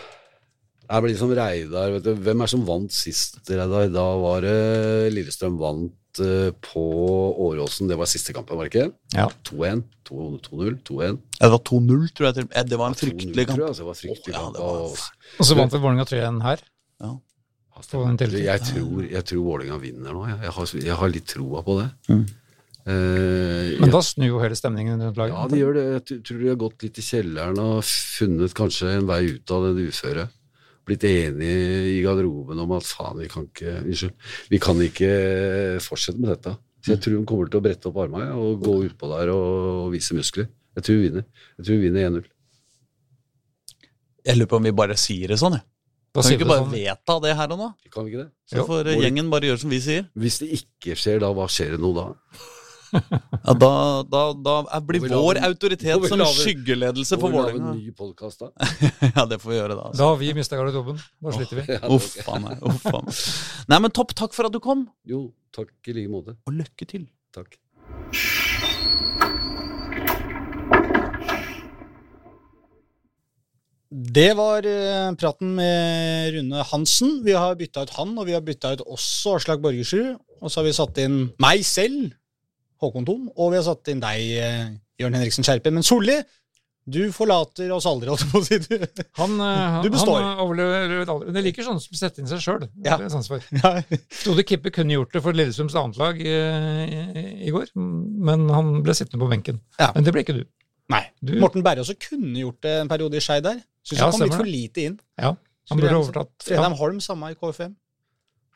Det 0.83 1.01
blir 1.03 1.17
som 1.19 1.33
Reidar. 1.35 1.91
Vet 1.97 2.05
du. 2.05 2.13
Hvem 2.21 2.45
er 2.45 2.53
som 2.53 2.63
vant 2.67 2.93
sist, 2.95 3.41
Reidar? 3.49 3.89
Da 3.91 4.05
var 4.21 4.45
det 4.45 4.55
Lillestrøm 5.15 5.57
vant 5.59 5.91
eh, 6.19 6.51
på 6.61 6.83
Åråsen. 7.47 7.87
Det 7.87 7.97
var 7.97 8.05
siste 8.05 8.33
kampen, 8.33 8.57
var 8.57 8.67
det 8.69 8.73
ikke? 8.73 8.93
Ja. 9.15 9.29
2-1. 9.49 9.83
2-0. 10.05 10.77
2-1. 10.83 11.17
Ja, 11.39 11.47
det 11.47 11.51
var 11.55 11.63
2-0, 11.69 12.13
tror 12.13 12.25
jeg. 12.27 12.33
til- 12.35 12.49
Eh, 12.53 12.63
Det 12.63 12.77
var 12.77 12.87
en 12.87 12.93
2-0, 12.93 12.99
fryktelig 12.99 13.47
kamp. 13.47 13.59
jeg, 13.59 13.67
altså. 13.67 13.83
Det 13.83 13.85
var 13.85 13.99
fryktelig 14.01 14.33
oh, 14.35 14.39
ja, 14.39 14.43
kamp. 14.43 14.57
var- 14.57 14.81
og- 15.39 15.45
så 15.45 15.55
vant 15.55 15.71
vel 15.71 15.81
Vålerenga 15.81 16.05
3-1 16.05 16.41
her. 16.41 16.59
Ja. 17.01 17.17
Jeg 17.83 18.61
tror, 18.61 19.09
jeg 19.11 19.25
tror 19.25 19.43
Vålerenga 19.43 19.77
vinner 19.81 20.13
nå. 20.13 20.27
Jeg, 20.29 20.39
jeg, 20.43 20.51
har, 20.51 20.65
jeg 20.83 20.95
har 20.95 21.09
litt 21.09 21.25
troa 21.27 21.63
på 21.63 21.79
det. 21.81 21.89
Mm. 22.09 22.25
Uh, 22.85 23.79
Men 23.79 23.89
da 23.91 24.01
snur 24.03 24.27
jo 24.27 24.39
hele 24.43 24.55
stemningen 24.59 24.99
rundt 24.99 25.15
laget. 25.17 25.33
Ja, 25.33 25.47
de 25.47 25.55
gjør 25.61 25.73
det. 25.73 25.83
Jeg 26.09 26.23
tror 26.27 26.39
de 26.43 26.47
har 26.51 26.55
gått 26.59 26.83
litt 26.83 26.97
i 26.99 27.01
kjelleren 27.01 27.57
og 27.63 27.83
funnet 27.87 28.53
kanskje 28.53 28.97
en 28.97 29.07
vei 29.07 29.21
ut 29.37 29.51
av 29.55 29.69
det 29.75 29.87
uføre. 29.87 30.25
Blitt 30.83 31.03
enige 31.07 31.93
i 31.93 32.01
garderoben 32.03 32.59
om 32.59 32.73
at 32.75 32.83
faen, 32.83 33.21
vi 33.23 33.29
kan 33.31 33.45
ikke 33.47 33.77
Unnskyld. 33.85 34.15
Vi 34.51 34.59
kan 34.59 34.81
ikke 34.83 35.11
fortsette 35.83 36.19
med 36.19 36.33
dette. 36.33 36.57
Så 36.83 36.91
jeg 36.97 36.99
tror 37.05 37.15
hun 37.21 37.27
kommer 37.29 37.47
til 37.47 37.61
å 37.61 37.63
brette 37.63 37.87
opp 37.87 37.99
armene 38.03 38.33
og 38.35 38.59
gå 38.65 38.73
utpå 38.89 39.07
der 39.13 39.31
og, 39.31 39.51
og 39.85 39.91
vise 39.93 40.15
muskler. 40.17 40.49
Jeg 40.75 40.83
tror 40.83 40.97
hun 40.99 41.05
vinner. 41.05 41.27
Jeg 41.57 41.65
tror 41.67 41.77
hun 41.77 41.85
vinner 41.85 42.09
1-0. 42.09 42.25
Jeg 44.23 44.39
lurer 44.39 44.51
på 44.51 44.59
om 44.59 44.67
vi 44.67 44.73
bare 44.75 44.97
sier 44.99 45.31
det 45.31 45.37
sånn, 45.39 45.55
jeg. 45.59 45.65
Da 46.13 46.21
Kan 46.21 46.29
vi 46.29 46.35
ikke 46.37 46.47
bare 46.51 46.61
sånn. 46.61 46.73
vedta 46.75 47.15
det 47.23 47.31
her 47.39 47.53
og 47.55 47.57
nå? 47.63 47.67
Kan 47.93 48.05
vi 48.05 48.11
ikke 48.11 48.23
det? 48.25 48.31
Så 48.51 48.65
får 48.67 48.89
gjengen 49.01 49.31
bare 49.33 49.47
gjøre 49.49 49.61
som 49.63 49.71
vi 49.73 49.79
sier. 49.81 50.03
Hvis 50.13 50.37
det 50.43 50.49
ikke 50.59 50.97
skjer 50.99 51.23
da, 51.23 51.31
hva 51.33 51.47
skjer 51.49 51.73
det 51.73 51.79
nå 51.81 51.89
da? 51.95 52.03
Ja, 52.93 53.53
da, 53.59 53.69
da, 54.05 54.21
da 54.37 54.79
blir 54.85 55.01
vi 55.03 55.09
vår 55.09 55.39
lage- 55.39 55.47
autoritet 55.49 56.01
vi 56.03 56.11
som 56.11 56.19
lave, 56.21 56.35
skyggeledelse 56.37 57.17
for 57.19 57.29
Må 57.29 57.31
vi 57.31 57.37
lage 57.41 57.57
Vålerenga. 57.57 57.71
en 57.73 57.79
ny 57.81 57.91
podkast 57.97 58.39
da? 58.45 58.51
Ja, 59.17 59.25
det 59.29 59.39
får 59.41 59.49
vi 59.53 59.57
gjøre 59.57 59.75
da. 59.79 59.87
Altså. 59.89 59.99
Da 60.03 60.09
har 60.11 60.17
vi 60.21 60.33
mista 60.37 60.59
garderoben. 60.59 61.01
Da 61.21 61.35
sliter 61.37 61.61
vi. 61.61 61.65
Ja, 61.73 61.81
det 61.81 61.91
Uff 61.97 62.29
a 62.29 62.39
meg. 62.45 62.61
Uff 62.69 62.85
a 62.93 63.01
meg. 63.01 63.23
Nei, 63.73 63.81
men 63.87 63.91
topp. 63.97 64.13
Takk 64.23 64.37
for 64.37 64.49
at 64.49 64.53
du 64.55 64.61
kom, 64.63 64.85
Jo, 65.09 65.25
takk 65.55 65.73
i 65.89 65.97
like 65.99 66.13
måte. 66.13 66.37
og 66.47 66.53
lykke 66.61 66.87
til. 66.93 67.09
Takk. 67.33 67.57
Det 73.93 74.31
var 74.37 74.65
eh, 74.65 75.11
praten 75.21 75.51
med 75.57 76.33
Rune 76.33 76.63
Hansen. 76.71 77.19
Vi 77.25 77.35
har 77.37 77.53
bytta 77.59 77.83
ut 77.85 77.91
han, 77.99 78.15
og 78.17 78.25
vi 78.25 78.33
har 78.33 78.41
bytta 78.45 78.71
ut 78.73 78.81
også 78.89 79.35
Aslak 79.37 79.61
Borgersrud. 79.61 80.15
Og 80.41 80.49
så 80.51 80.59
har 80.61 80.65
vi 80.67 80.73
satt 80.75 80.97
inn 81.03 81.17
meg 81.41 81.61
selv, 81.67 82.09
Håkon 82.83 83.05
Thon, 83.07 83.27
og 83.35 83.51
vi 83.53 83.57
har 83.59 83.65
satt 83.67 83.87
inn 83.93 83.99
deg, 84.03 84.19
eh, 84.43 84.71
Jørn 85.01 85.15
Henriksen 85.17 85.43
Skjerpe. 85.47 85.71
Men 85.73 85.83
Solli, 85.83 86.19
Du 86.85 86.99
forlater 87.15 87.69
oss 87.71 87.85
aldri, 87.87 88.09
holdt 88.11 88.25
jeg 88.25 88.31
på 88.33 88.39
å 88.41 88.43
si. 88.43 88.57
Du. 88.59 89.03
Han, 89.21 89.37
eh, 89.39 89.75
Du 89.85 89.89
består. 89.93 90.17
han 90.19 90.39
overlever 90.43 91.05
aldri. 91.07 91.27
Men 91.29 91.37
jeg 91.39 91.45
liker 91.45 91.63
sånne 91.63 91.79
som 91.79 91.95
setter 91.95 92.19
inn 92.19 92.27
seg 92.27 92.41
sjøl. 92.43 92.65
Ja. 92.83 92.97
Frode 94.11 94.43
Kippe 94.43 94.71
kunne 94.75 94.91
gjort 94.97 95.13
det 95.15 95.21
for 95.23 95.31
Lillestrøms 95.31 95.77
annetlag 95.79 96.19
i, 96.19 96.33
i, 96.33 97.23
i 97.47 97.53
går, 97.55 97.71
men 97.79 98.43
han 98.51 98.73
ble 98.83 98.95
sittende 98.99 99.23
på 99.23 99.29
benken. 99.31 99.61
Ja. 99.79 99.93
Men 99.95 100.03
det 100.03 100.11
ble 100.15 100.25
ikke 100.25 100.35
du. 100.41 100.43
Nei. 100.91 101.05
Du- 101.23 101.37
Morten 101.39 101.63
Berre 101.63 101.85
også 101.85 101.95
kunne 102.03 102.35
gjort 102.43 102.59
det 102.67 102.75
en 102.81 102.91
periode 102.91 103.15
i 103.15 103.23
Skei 103.23 103.39
der. 103.45 103.61
Syns 103.87 103.99
Ja, 104.01 104.09
han 104.09 104.17
kom 104.17 104.27
litt 104.27 104.35
for 104.41 104.51
lite 104.51 104.83
inn. 104.89 104.99
Ja, 105.23 105.31
han 105.71 105.79
burde 105.79 105.95
overtatt. 106.01 106.35
Fredheim 106.43 106.75
Holm, 106.79 106.99
samme 107.03 107.31
i 107.31 107.35
KFM. 107.39 107.77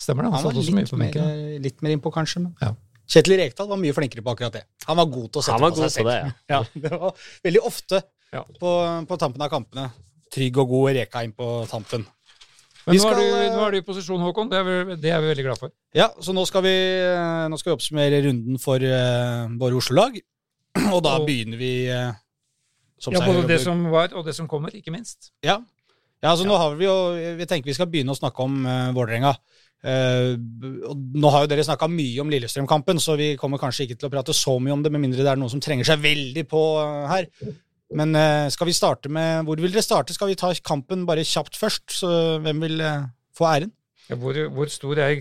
stemmer 0.03 0.27
det. 0.27 0.31
Han, 0.33 0.43
Han 0.43 0.43
var 0.43 0.53
litt 0.67 0.91
på 0.91 0.99
mer, 0.99 1.59
litt 1.63 1.81
mer 1.81 1.95
innpå, 1.95 2.11
kanskje. 2.13 2.43
Men. 2.43 2.55
Ja. 2.61 2.75
Kjetil 3.07 3.37
Rekdal 3.39 3.69
var 3.69 3.79
mye 3.79 3.95
flinkere 3.95 4.23
på 4.25 4.33
akkurat 4.35 4.57
det. 4.59 4.65
Han 4.89 4.97
var 4.99 5.07
god 5.11 5.29
til 5.31 5.39
å 5.39 5.45
sette 5.47 5.69
på 5.71 5.79
seg 5.79 5.93
selv. 5.95 6.09
det, 6.11 6.17
ja. 6.19 6.57
Ja, 6.57 6.59
det 6.83 6.91
var 6.91 7.25
veldig 7.47 7.63
ofte 7.69 8.01
Ja. 8.35 8.43
på, 8.59 8.71
på 9.07 9.17
tampen 9.21 9.41
av 9.45 9.49
kampene. 9.53 9.89
Trygg 10.33 10.57
og 10.59 10.67
god 10.73 10.95
Reka 10.97 11.23
inn 11.23 11.31
på 11.37 11.47
tampen. 11.71 12.03
Men 12.87 12.95
nå, 12.95 13.03
nå, 13.03 13.11
er 13.11 13.17
du, 13.19 13.23
eh, 13.35 13.49
nå 13.55 13.63
er 13.65 13.71
du 13.71 13.77
i 13.81 13.83
posisjon, 13.87 14.21
Håkon. 14.23 14.49
Det 14.51 14.59
er, 14.59 14.67
vi, 14.67 14.95
det 15.03 15.11
er 15.11 15.19
vi 15.23 15.31
veldig 15.33 15.43
glad 15.43 15.59
for. 15.59 15.71
Ja, 15.95 16.07
så 16.23 16.31
nå 16.35 16.43
skal 16.47 16.63
vi, 16.63 16.71
eh, 17.03 17.47
nå 17.51 17.57
skal 17.59 17.73
vi 17.73 17.75
oppsummere 17.75 18.21
runden 18.23 18.59
for 18.63 18.79
uh, 18.83 19.47
våre 19.59 19.79
Oslo-lag. 19.79 20.15
Og 20.95 21.01
da 21.03 21.17
Og- 21.17 21.25
begynner 21.27 21.59
vi 21.59 21.71
uh, 21.91 22.11
som 22.99 23.15
Ja, 23.15 23.23
Både 23.27 23.43
det 23.47 23.59
som 23.63 23.83
var, 23.91 24.13
og 24.15 24.23
det 24.25 24.33
som 24.35 24.47
kommer, 24.51 24.71
ikke 24.75 24.91
minst. 24.95 25.31
Ja. 25.45 25.57
ja, 26.23 26.31
altså 26.31 26.47
nå 26.47 26.55
har 26.57 26.73
vi 26.79 26.87
jo 26.87 26.95
Vi 27.37 27.45
tenker 27.45 27.69
vi 27.69 27.75
skal 27.77 27.91
begynne 27.91 28.15
å 28.15 28.17
snakke 28.17 28.41
om 28.41 28.55
uh, 28.65 28.89
Vålerenga. 28.95 29.35
Eh, 29.85 30.33
nå 30.37 31.29
har 31.31 31.45
jo 31.45 31.49
dere 31.51 31.65
snakka 31.67 31.87
mye 31.91 32.23
om 32.23 32.31
Lillestrøm-kampen, 32.33 32.99
så 33.01 33.13
vi 33.19 33.35
kommer 33.39 33.61
kanskje 33.61 33.85
ikke 33.85 33.99
til 33.99 34.09
å 34.09 34.13
prate 34.15 34.33
så 34.35 34.55
mye 34.59 34.73
om 34.73 34.83
det, 34.83 34.91
med 34.93 35.03
mindre 35.03 35.21
det 35.23 35.31
er 35.31 35.39
noen 35.39 35.51
som 35.53 35.61
trenger 35.63 35.85
seg 35.87 36.01
veldig 36.03 36.43
på 36.49 36.61
eh, 36.81 37.03
her. 37.11 37.27
Men 37.97 38.15
eh, 38.19 38.47
skal 38.51 38.67
vi 38.67 38.75
starte 38.75 39.07
med 39.07 39.45
Hvor 39.47 39.61
vil 39.63 39.71
dere 39.71 39.85
starte? 39.85 40.11
Skal 40.11 40.33
vi 40.33 40.39
ta 40.39 40.49
kampen 40.65 41.05
bare 41.07 41.23
kjapt 41.23 41.55
først? 41.55 41.85
Så 42.01 42.09
hvem 42.43 42.65
vil 42.65 42.81
få 43.37 43.47
æren? 43.47 43.71
Ja, 44.09 44.15
hvor, 44.19 44.35
hvor, 44.55 44.69
stor 44.71 44.99
er, 45.03 45.15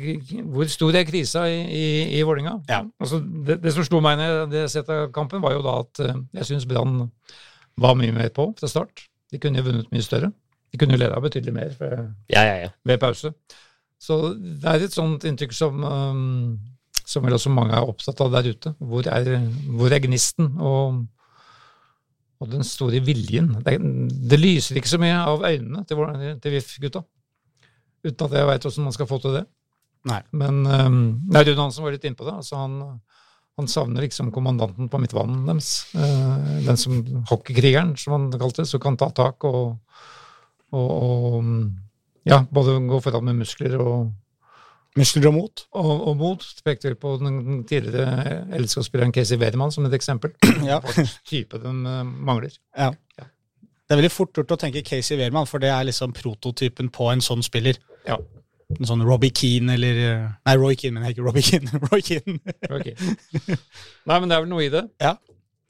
hvor 0.46 0.66
stor 0.70 0.94
er 0.94 1.06
krisa 1.06 1.44
i, 1.50 1.60
i, 1.74 1.84
i 2.18 2.22
Vålerenga? 2.26 2.56
Ja. 2.70 2.80
Altså, 3.02 3.18
det, 3.20 3.58
det 3.62 3.74
som 3.74 3.86
slo 3.86 4.00
meg 4.02 4.18
ned 4.20 4.54
jeg 4.54 4.72
sett 4.72 4.90
av 4.94 5.08
kampen, 5.14 5.42
var 5.42 5.56
jo 5.56 5.62
da 5.66 5.76
at 5.82 6.02
jeg 6.38 6.48
syns 6.48 6.66
Brann 6.70 7.08
var 7.82 7.96
mye 7.98 8.14
mer 8.14 8.30
på 8.34 8.48
fra 8.58 8.70
start. 8.70 9.08
De 9.30 9.40
kunne 9.42 9.58
jo 9.60 9.66
vunnet 9.66 9.90
mye 9.94 10.06
større. 10.06 10.30
De 10.70 10.78
kunne 10.80 10.94
jo 10.94 11.02
leda 11.02 11.18
betydelig 11.22 11.54
mer 11.54 11.74
ved, 11.80 11.96
Ja, 12.32 12.42
ja, 12.46 12.56
ja. 12.66 12.70
ved 12.86 13.02
pause. 13.02 13.34
Så 14.02 14.20
det 14.36 14.68
er 14.68 14.84
et 14.84 14.94
sånt 14.94 15.24
inntrykk 15.26 15.54
som, 15.56 15.82
um, 15.82 16.56
som 17.06 17.24
vel 17.24 17.36
også 17.36 17.52
mange 17.52 17.76
er 17.76 17.88
opptatt 17.88 18.20
av 18.22 18.32
der 18.34 18.50
ute. 18.52 18.72
Hvor 18.78 19.08
er, 19.08 19.30
hvor 19.72 19.92
er 19.92 20.02
gnisten 20.04 20.52
og, 20.60 21.02
og 22.42 22.52
den 22.52 22.64
store 22.66 23.00
viljen? 23.04 23.54
Det, 23.64 23.78
det 24.30 24.40
lyser 24.40 24.78
ikke 24.78 24.92
så 24.92 25.00
mye 25.02 25.18
av 25.18 25.44
øynene 25.48 25.84
til, 25.88 26.02
til 26.42 26.56
VIF-gutta. 26.58 27.04
Uten 28.06 28.28
at 28.28 28.36
jeg 28.38 28.50
veit 28.52 28.68
åssen 28.68 28.86
man 28.86 28.94
skal 28.94 29.08
få 29.10 29.18
til 29.22 29.40
det. 29.40 29.46
Nei. 30.06 30.20
Men 30.38 30.62
um, 30.66 30.98
nei, 31.32 31.42
Rune 31.48 31.64
Hansen 31.64 31.86
var 31.86 31.96
litt 31.96 32.04
innpå 32.06 32.28
det. 32.28 32.36
Altså 32.38 32.60
han, 32.60 32.76
han 33.58 33.70
savner 33.70 34.04
liksom 34.04 34.30
kommandanten 34.34 34.90
på 34.92 35.00
midtbanen 35.02 35.48
deres. 35.48 35.70
Uh, 35.96 36.60
den 36.68 36.78
som 36.78 37.00
hockeykrigeren, 37.32 37.96
som 37.98 38.14
han 38.14 38.28
kalte 38.36 38.62
det, 38.62 38.70
som 38.70 38.82
kan 38.82 38.98
ta 39.00 39.10
tak 39.16 39.48
og, 39.48 39.80
og, 40.76 40.86
og 40.86 41.50
ja, 42.26 42.42
både 42.52 42.76
gå 42.90 43.00
foran 43.04 43.24
med 43.30 43.38
muskler 43.42 43.76
og, 43.80 44.12
Muskler 44.96 45.26
og 45.28 45.34
mot? 45.36 45.64
og, 45.76 45.90
og 46.08 46.14
mot. 46.16 46.44
Pekte 46.64 46.94
på 46.96 47.16
den 47.20 47.64
tidligere 47.68 48.46
LSK-spilleren 48.56 49.12
Casey 49.12 49.36
Wedemann 49.36 49.72
som 49.74 49.84
et 49.88 49.94
eksempel. 49.96 50.32
Ja. 50.70 50.78
Type 51.28 51.60
de 51.62 51.72
eh, 51.72 52.04
mangler. 52.04 52.56
ja. 52.76 52.92
Det 53.86 53.94
er 53.94 54.00
veldig 54.00 54.10
fort 54.10 54.32
gjort 54.34 54.50
å 54.50 54.56
tenke 54.58 54.80
Casey 54.82 55.14
Wehrmann, 55.14 55.46
for 55.46 55.62
det 55.62 55.68
er 55.70 55.84
liksom 55.86 56.10
prototypen 56.16 56.88
på 56.90 57.06
en 57.12 57.20
sånn 57.22 57.44
spiller. 57.46 57.76
Ja. 58.08 58.16
En 58.74 58.88
sånn 58.88 59.04
Robbie 59.06 59.30
Keane 59.30 59.76
eller 59.76 60.00
eh, 60.02 60.24
Nei, 60.48 60.54
Roy 60.58 60.74
Keane, 60.74 60.98
men 60.98 61.12
ikke 61.12 61.22
Robbie 61.22 61.44
Keane. 61.46 61.70
Roy 61.92 62.02
Keane. 62.02 62.40
Ok. 62.66 62.88
Nei, 63.46 64.16
men 64.18 64.26
det 64.26 64.34
er 64.34 64.42
vel 64.42 64.50
noe 64.50 64.64
i 64.66 64.72
det. 64.74 64.82
Ja. 64.98 65.12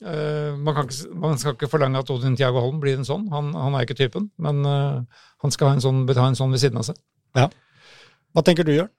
Eh, 0.04 0.52
man, 0.56 0.74
kan 0.76 0.84
ikke, 0.84 1.14
man 1.16 1.38
skal 1.40 1.54
ikke 1.56 1.70
forlange 1.72 2.00
at 2.02 2.10
Odin 2.12 2.36
Thiago 2.36 2.60
Holm 2.60 2.80
blir 2.82 2.98
en 2.98 3.06
sånn. 3.08 3.26
Han, 3.32 3.52
han 3.56 3.76
er 3.76 3.86
ikke 3.86 3.96
typen, 3.96 4.28
men 4.42 4.60
eh, 4.68 5.22
han 5.44 5.54
skal 5.54 5.70
ha 5.70 5.76
en 5.76 5.84
sånn, 5.84 6.02
ha 6.10 6.26
en 6.28 6.36
sånn 6.36 6.52
ved 6.52 6.60
siden 6.62 6.80
av 6.80 6.88
seg. 6.90 7.00
Hva 7.36 8.44
tenker 8.44 8.66
du, 8.68 8.74
Jørn? 8.76 8.92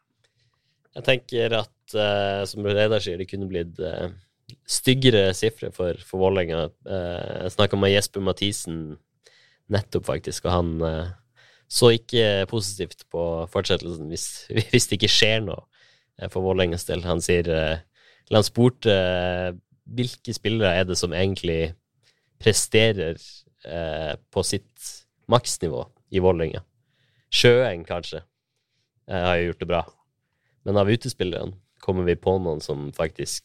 Jeg 0.98 1.06
tenker 1.06 1.53
at, 1.60 1.76
eh, 1.94 2.41
som 2.49 2.65
Reidar 2.65 3.03
sier, 3.03 3.19
det 3.22 3.30
kunne 3.30 3.49
blitt 3.49 3.78
styggere 4.68 5.30
sifre 5.38 5.69
for, 5.76 5.99
for 6.07 6.24
Vålerenga. 6.24 6.64
Eh, 6.90 7.44
jeg 7.44 7.53
snakka 7.53 7.78
med 7.78 7.94
Jesper 7.94 8.26
Mathisen 8.26 8.82
nettopp, 9.69 10.07
faktisk, 10.07 10.48
og 10.48 10.56
han 10.56 11.14
så 11.68 11.91
ikke 11.91 12.48
positivt 12.48 13.03
på 13.11 13.22
fortsettelsen 13.52 14.07
hvis, 14.07 14.48
hvis 14.72 14.90
det 14.90 14.98
ikke 14.98 15.11
skjer 15.11 15.45
noe 15.45 15.68
for 16.34 16.41
Vålerengas 16.41 16.88
del. 16.90 17.06
Han 17.06 17.22
sier 17.22 17.45
eller 17.52 18.41
Han 18.41 18.48
spurte 18.48 18.94
hvilke 19.88 20.34
spillere 20.35 20.73
er 20.81 20.88
det 20.89 20.97
som 20.99 21.14
egentlig 21.15 21.73
presterer 22.41 23.18
eh, 23.65 24.15
på 24.31 24.43
sitt 24.45 24.89
maksnivå 25.31 25.85
i 26.15 26.22
Vålerenga. 26.23 26.61
Sjøeng, 27.34 27.84
kanskje, 27.88 28.22
eh, 29.09 29.23
har 29.26 29.38
jo 29.41 29.51
gjort 29.51 29.59
det 29.64 29.69
bra. 29.72 29.81
Men 30.68 30.77
av 30.77 30.89
utespillerne 30.91 31.55
kommer 31.84 32.03
vi 32.07 32.15
på 32.19 32.38
noen 32.41 32.61
som 32.64 32.89
faktisk 32.95 33.43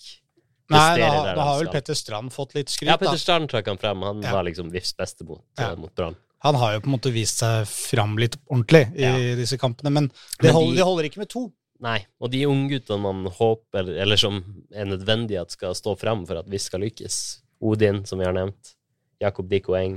Nei, 0.73 0.79
presterer 0.79 1.17
da, 1.17 1.25
der 1.27 1.37
da 1.37 1.47
har 1.47 1.59
vel. 1.63 1.73
Petter 1.75 1.95
Strand 1.99 2.33
fått 2.33 2.55
litt 2.57 2.71
skryt. 2.73 2.89
Ja. 2.91 2.97
Petter 3.01 3.19
Strand 3.21 3.51
trakk 3.51 3.67
han 3.69 3.79
frem. 3.79 4.03
Han 4.07 4.23
Ja. 4.23 4.33
var 4.33 4.45
liksom 4.47 4.71
VIFs 4.73 4.95
beste 4.97 5.25
mot, 5.25 5.43
Ja. 5.59 5.73
eh, 5.73 5.77
mot 5.77 5.95
Brann. 5.95 6.17
Han 6.43 6.55
har 6.57 6.73
jo 6.75 6.81
på 6.81 6.87
en 6.91 6.99
måte 6.99 7.13
vist 7.13 7.39
seg 7.39 7.67
fram 7.69 8.17
litt 8.19 8.37
ordentlig 8.51 8.97
i 8.97 9.03
Ja. 9.03 9.37
disse 9.37 9.57
kampene, 9.59 9.91
men 9.93 10.09
det, 10.09 10.15
Men 10.43 10.47
de- 10.49 10.53
holder, 10.55 10.77
de 10.77 10.83
holder 10.83 11.05
ikke 11.05 11.19
med 11.19 11.29
to. 11.29 11.53
Nei, 11.83 11.99
og 12.23 12.31
de 12.31 12.45
ungguttene 12.47 13.03
man 13.03 13.27
håper, 13.27 13.89
eller 14.05 14.21
som 14.21 14.39
er 14.71 14.87
nødvendig 14.87 15.41
at 15.41 15.55
skal 15.55 15.75
stå 15.75 15.97
frem 15.99 16.23
for 16.29 16.39
at 16.39 16.51
vi 16.51 16.61
skal 16.63 16.85
lykkes, 16.85 17.17
Odin, 17.63 18.05
som 18.07 18.21
vi 18.23 18.27
har 18.29 18.37
nevnt, 18.37 18.77
Jakob 19.23 19.49
Dikko 19.51 19.75
Eng, 19.79 19.97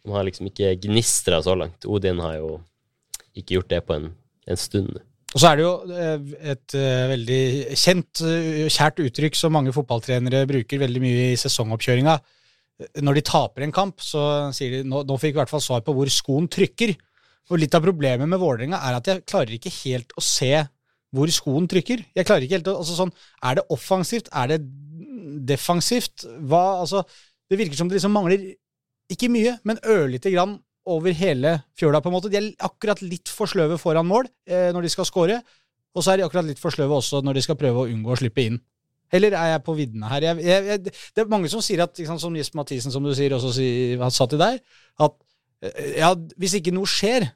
de 0.00 0.14
har 0.14 0.26
liksom 0.26 0.48
ikke 0.48 0.72
gnistra 0.82 1.38
så 1.44 1.54
langt. 1.58 1.86
Odin 1.86 2.18
har 2.22 2.38
jo 2.40 2.56
ikke 3.36 3.58
gjort 3.58 3.70
det 3.70 3.80
på 3.86 3.96
en, 3.98 4.10
en 4.50 4.58
stund. 4.58 4.98
Og 5.30 5.38
så 5.38 5.50
er 5.50 5.60
det 5.60 5.64
jo 5.64 5.74
eh, 5.94 6.32
et 6.54 6.74
eh, 6.78 7.04
veldig 7.12 7.42
kjent, 7.78 8.22
eh, 8.26 8.66
kjært 8.72 9.02
uttrykk 9.04 9.38
som 9.38 9.54
mange 9.54 9.74
fotballtrenere 9.74 10.42
bruker 10.50 10.82
veldig 10.82 11.02
mye 11.04 11.28
i 11.30 11.38
sesongoppkjøringa. 11.38 12.16
Når 13.04 13.18
de 13.18 13.22
taper 13.28 13.66
en 13.66 13.74
kamp, 13.76 14.00
så 14.02 14.24
sier 14.56 14.78
de 14.78 14.88
nå, 14.88 15.04
nå 15.06 15.20
fikk 15.20 15.36
vi 15.36 15.38
i 15.38 15.42
hvert 15.42 15.52
fall 15.52 15.62
svar 15.62 15.84
på 15.86 15.94
hvor 15.94 16.10
skoen 16.10 16.48
trykker. 16.50 16.96
Og 17.50 17.60
litt 17.60 17.74
av 17.76 17.84
problemet 17.84 18.30
med 18.30 18.40
Vålerenga 18.40 18.80
er 18.88 18.98
at 18.98 19.10
jeg 19.10 19.26
klarer 19.28 19.54
ikke 19.54 19.74
helt 19.82 20.14
å 20.18 20.24
se 20.24 20.54
hvor 21.14 21.30
skoen 21.34 21.66
trykker. 21.70 22.04
Jeg 22.14 22.26
klarer 22.26 22.46
ikke 22.46 22.58
helt 22.60 22.70
å, 22.70 22.78
altså 22.82 22.96
sånn, 22.96 23.12
Er 23.42 23.58
det 23.58 23.66
offensivt? 23.74 24.30
Er 24.32 24.52
det 24.52 24.60
defensivt? 25.48 26.26
Hva, 26.46 26.80
altså, 26.84 27.04
det 27.50 27.58
virker 27.58 27.78
som 27.78 27.90
det 27.90 27.98
liksom 27.98 28.14
mangler 28.14 28.52
ikke 29.10 29.30
mye, 29.32 29.56
men 29.66 29.80
ørlite 29.90 30.30
grann 30.30 30.58
over 30.90 31.14
hele 31.14 31.56
fjøla, 31.78 32.00
på 32.00 32.10
en 32.10 32.14
måte. 32.14 32.30
De 32.30 32.38
er 32.38 32.50
akkurat 32.66 33.02
litt 33.02 33.30
for 33.30 33.50
sløve 33.50 33.78
foran 33.78 34.06
mål 34.08 34.28
eh, 34.48 34.70
når 34.74 34.86
de 34.86 34.92
skal 34.92 35.08
score, 35.08 35.40
og 35.90 36.04
så 36.04 36.12
er 36.12 36.20
de 36.20 36.26
akkurat 36.26 36.46
litt 36.46 36.60
for 36.62 36.74
sløve 36.74 37.00
også 37.00 37.22
når 37.26 37.38
de 37.38 37.44
skal 37.44 37.58
prøve 37.58 37.82
å 37.82 37.90
unngå 37.90 38.14
å 38.14 38.20
slippe 38.20 38.46
inn. 38.46 38.60
Eller 39.10 39.34
er 39.34 39.56
jeg 39.56 39.64
på 39.66 39.74
viddene 39.74 40.06
her? 40.06 40.28
Jeg, 40.28 40.44
jeg, 40.46 40.66
jeg, 40.70 40.94
det 41.16 41.22
er 41.22 41.32
mange 41.32 41.50
som 41.50 41.62
sier 41.64 41.82
at, 41.82 41.96
liksom, 41.98 42.20
som 42.22 42.36
Jesper 42.38 42.60
Mathisen, 42.60 42.94
som 42.94 43.02
du 43.02 43.10
sier, 43.18 43.34
også 43.34 43.50
si, 43.56 43.68
satt 43.98 44.30
til 44.30 44.42
deg, 44.42 44.60
at 45.02 45.16
eh, 45.66 45.96
ja, 45.98 46.14
hvis 46.38 46.56
ikke 46.60 46.74
noe 46.74 46.88
skjer 46.90 47.32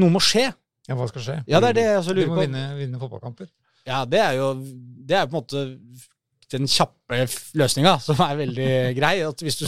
Noe 0.00 0.08
må 0.14 0.20
skje. 0.22 0.46
Ja, 0.90 0.96
hva 0.98 1.06
skal 1.10 1.22
skje? 1.24 1.36
Ja, 1.48 1.60
det 1.62 1.68
er 1.70 1.76
det 1.78 1.84
jeg 1.86 1.98
også 2.00 2.14
Du 2.16 2.20
lurer 2.20 2.32
må 2.32 2.38
på. 2.40 2.44
vinne, 2.48 2.64
vinne 2.78 2.98
fotballkamper. 3.00 3.50
Ja, 3.86 4.02
det 4.10 4.18
er 4.20 4.34
jo 4.40 4.48
Det 4.60 5.16
er 5.16 5.28
på 5.30 5.36
en 5.36 5.38
måte 5.40 5.62
den 6.50 6.66
kjappe 6.66 7.20
løsninga, 7.54 7.92
som 8.02 8.18
er 8.26 8.34
veldig 8.40 8.70
grei. 8.98 9.12
At 9.22 9.42
hvis 9.46 9.60
du, 9.60 9.66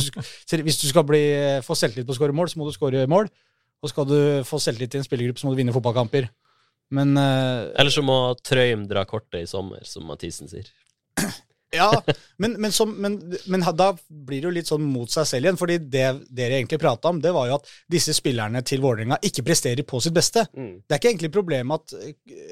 hvis 0.66 0.80
du 0.82 0.86
skal 0.90 1.04
bli, 1.06 1.20
få 1.62 1.76
selvtillit 1.78 2.08
på 2.08 2.16
å 2.16 2.18
skåre 2.18 2.34
mål, 2.34 2.50
så 2.50 2.58
må 2.58 2.66
du 2.66 2.74
skåre 2.74 3.04
mål. 3.10 3.30
Og 3.82 3.90
skal 3.90 4.06
du 4.10 4.16
få 4.46 4.58
selvtillit 4.62 4.96
i 4.98 5.00
en 5.00 5.06
spillergruppe, 5.06 5.38
så 5.38 5.46
må 5.46 5.54
du 5.54 5.60
vinne 5.62 5.74
fotballkamper. 5.74 6.26
Men 6.92 7.14
uh, 7.16 7.70
Eller 7.78 7.94
så 7.94 8.02
må 8.04 8.16
Trøim 8.44 8.82
dra 8.90 9.06
kortet 9.08 9.44
i 9.44 9.48
sommer, 9.48 9.80
som 9.88 10.04
Mathisen 10.10 10.50
sier. 10.50 10.66
Ja, 11.72 11.88
men, 12.42 12.58
men, 12.60 12.72
som, 12.72 12.90
men, 13.00 13.16
men 13.48 13.64
da 13.78 13.88
blir 13.96 14.42
det 14.42 14.48
jo 14.48 14.54
litt 14.54 14.68
sånn 14.68 14.84
mot 14.84 15.10
seg 15.10 15.28
selv 15.28 15.48
igjen. 15.48 15.58
fordi 15.60 15.78
det 15.80 16.06
dere 16.28 16.58
egentlig 16.58 16.80
prata 16.82 17.08
om, 17.08 17.20
det 17.22 17.32
var 17.32 17.48
jo 17.48 17.58
at 17.60 17.70
disse 17.90 18.14
spillerne 18.16 18.60
til 18.66 18.82
Vålerenga 18.84 19.20
ikke 19.24 19.44
presterer 19.46 19.86
på 19.88 20.00
sitt 20.04 20.14
beste. 20.16 20.44
Mm. 20.52 20.74
Det 20.84 20.96
er 20.96 21.00
ikke 21.00 21.12
egentlig 21.14 21.32
problemet 21.32 21.80
at 21.80 21.94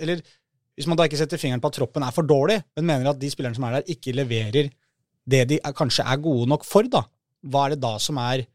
Eller 0.01 0.23
hvis 0.79 0.89
man 0.89 0.97
da 0.97 1.05
ikke 1.05 1.19
setter 1.21 1.41
fingeren 1.41 1.61
på 1.61 1.69
at 1.69 1.77
troppen 1.77 2.05
er 2.07 2.15
for 2.17 2.25
dårlig, 2.25 2.57
men 2.79 2.87
mener 2.89 3.11
at 3.11 3.21
de 3.21 3.29
spillerne 3.29 3.59
som 3.59 3.67
er 3.69 3.77
der, 3.77 3.91
ikke 3.93 4.17
leverer 4.17 4.71
det 5.31 5.43
de 5.51 5.59
er, 5.61 5.75
kanskje 5.77 6.07
er 6.09 6.23
gode 6.25 6.49
nok 6.49 6.65
for, 6.65 6.89
da. 6.89 7.05
Hva 7.45 7.67
er 7.67 7.75
det 7.75 7.83
da 7.85 7.93
som 8.01 8.17
er 8.23 8.47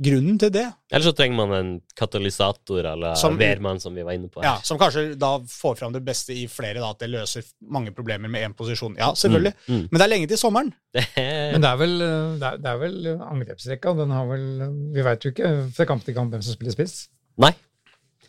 grunnen 0.00 0.38
til 0.40 0.50
det. 0.54 0.64
Eller 0.90 1.04
så 1.04 1.12
trenger 1.16 1.36
man 1.36 1.52
en 1.56 1.70
katalysator 1.98 2.86
eller 2.92 3.14
Som- 3.20 3.36
Wehrmann, 3.38 3.80
som 3.80 3.94
vi 3.94 4.02
var 4.02 4.16
inne 4.16 4.28
på. 4.32 4.42
Ja. 4.42 4.56
Som 4.64 4.78
kanskje 4.80 5.14
da 5.18 5.38
får 5.38 5.78
fram 5.78 5.92
det 5.92 6.02
beste 6.04 6.32
i 6.32 6.46
flere, 6.48 6.80
da, 6.80 6.90
at 6.90 6.98
det 6.98 7.10
løser 7.12 7.44
mange 7.60 7.92
problemer 7.92 8.28
med 8.28 8.48
én 8.48 8.54
posisjon. 8.56 8.96
Ja, 8.98 9.12
selvfølgelig. 9.12 9.54
Mm, 9.68 9.74
mm. 9.76 9.88
Men 9.90 9.98
det 9.98 10.06
er 10.06 10.12
lenge 10.14 10.28
til 10.28 10.38
sommeren. 10.40 10.72
Er, 10.94 11.52
Men 11.52 11.60
det 11.60 11.70
er 11.70 11.76
vel, 11.76 11.96
eh, 12.00 12.38
det 12.40 12.46
er, 12.48 12.56
det 12.64 12.70
er 12.72 12.78
vel 12.80 12.96
angrepsrekka. 13.16 13.96
Den 14.00 14.10
har 14.10 14.26
vel 14.26 14.46
Vi 14.94 15.02
veit 15.06 15.24
jo 15.24 15.30
ikke 15.34 15.72
fra 15.76 15.84
kamp 15.86 16.04
til 16.04 16.14
kamp 16.16 16.32
hvem 16.32 16.42
som 16.42 16.56
spiller 16.56 16.72
spiss. 16.72 17.08
nei. 17.38 17.54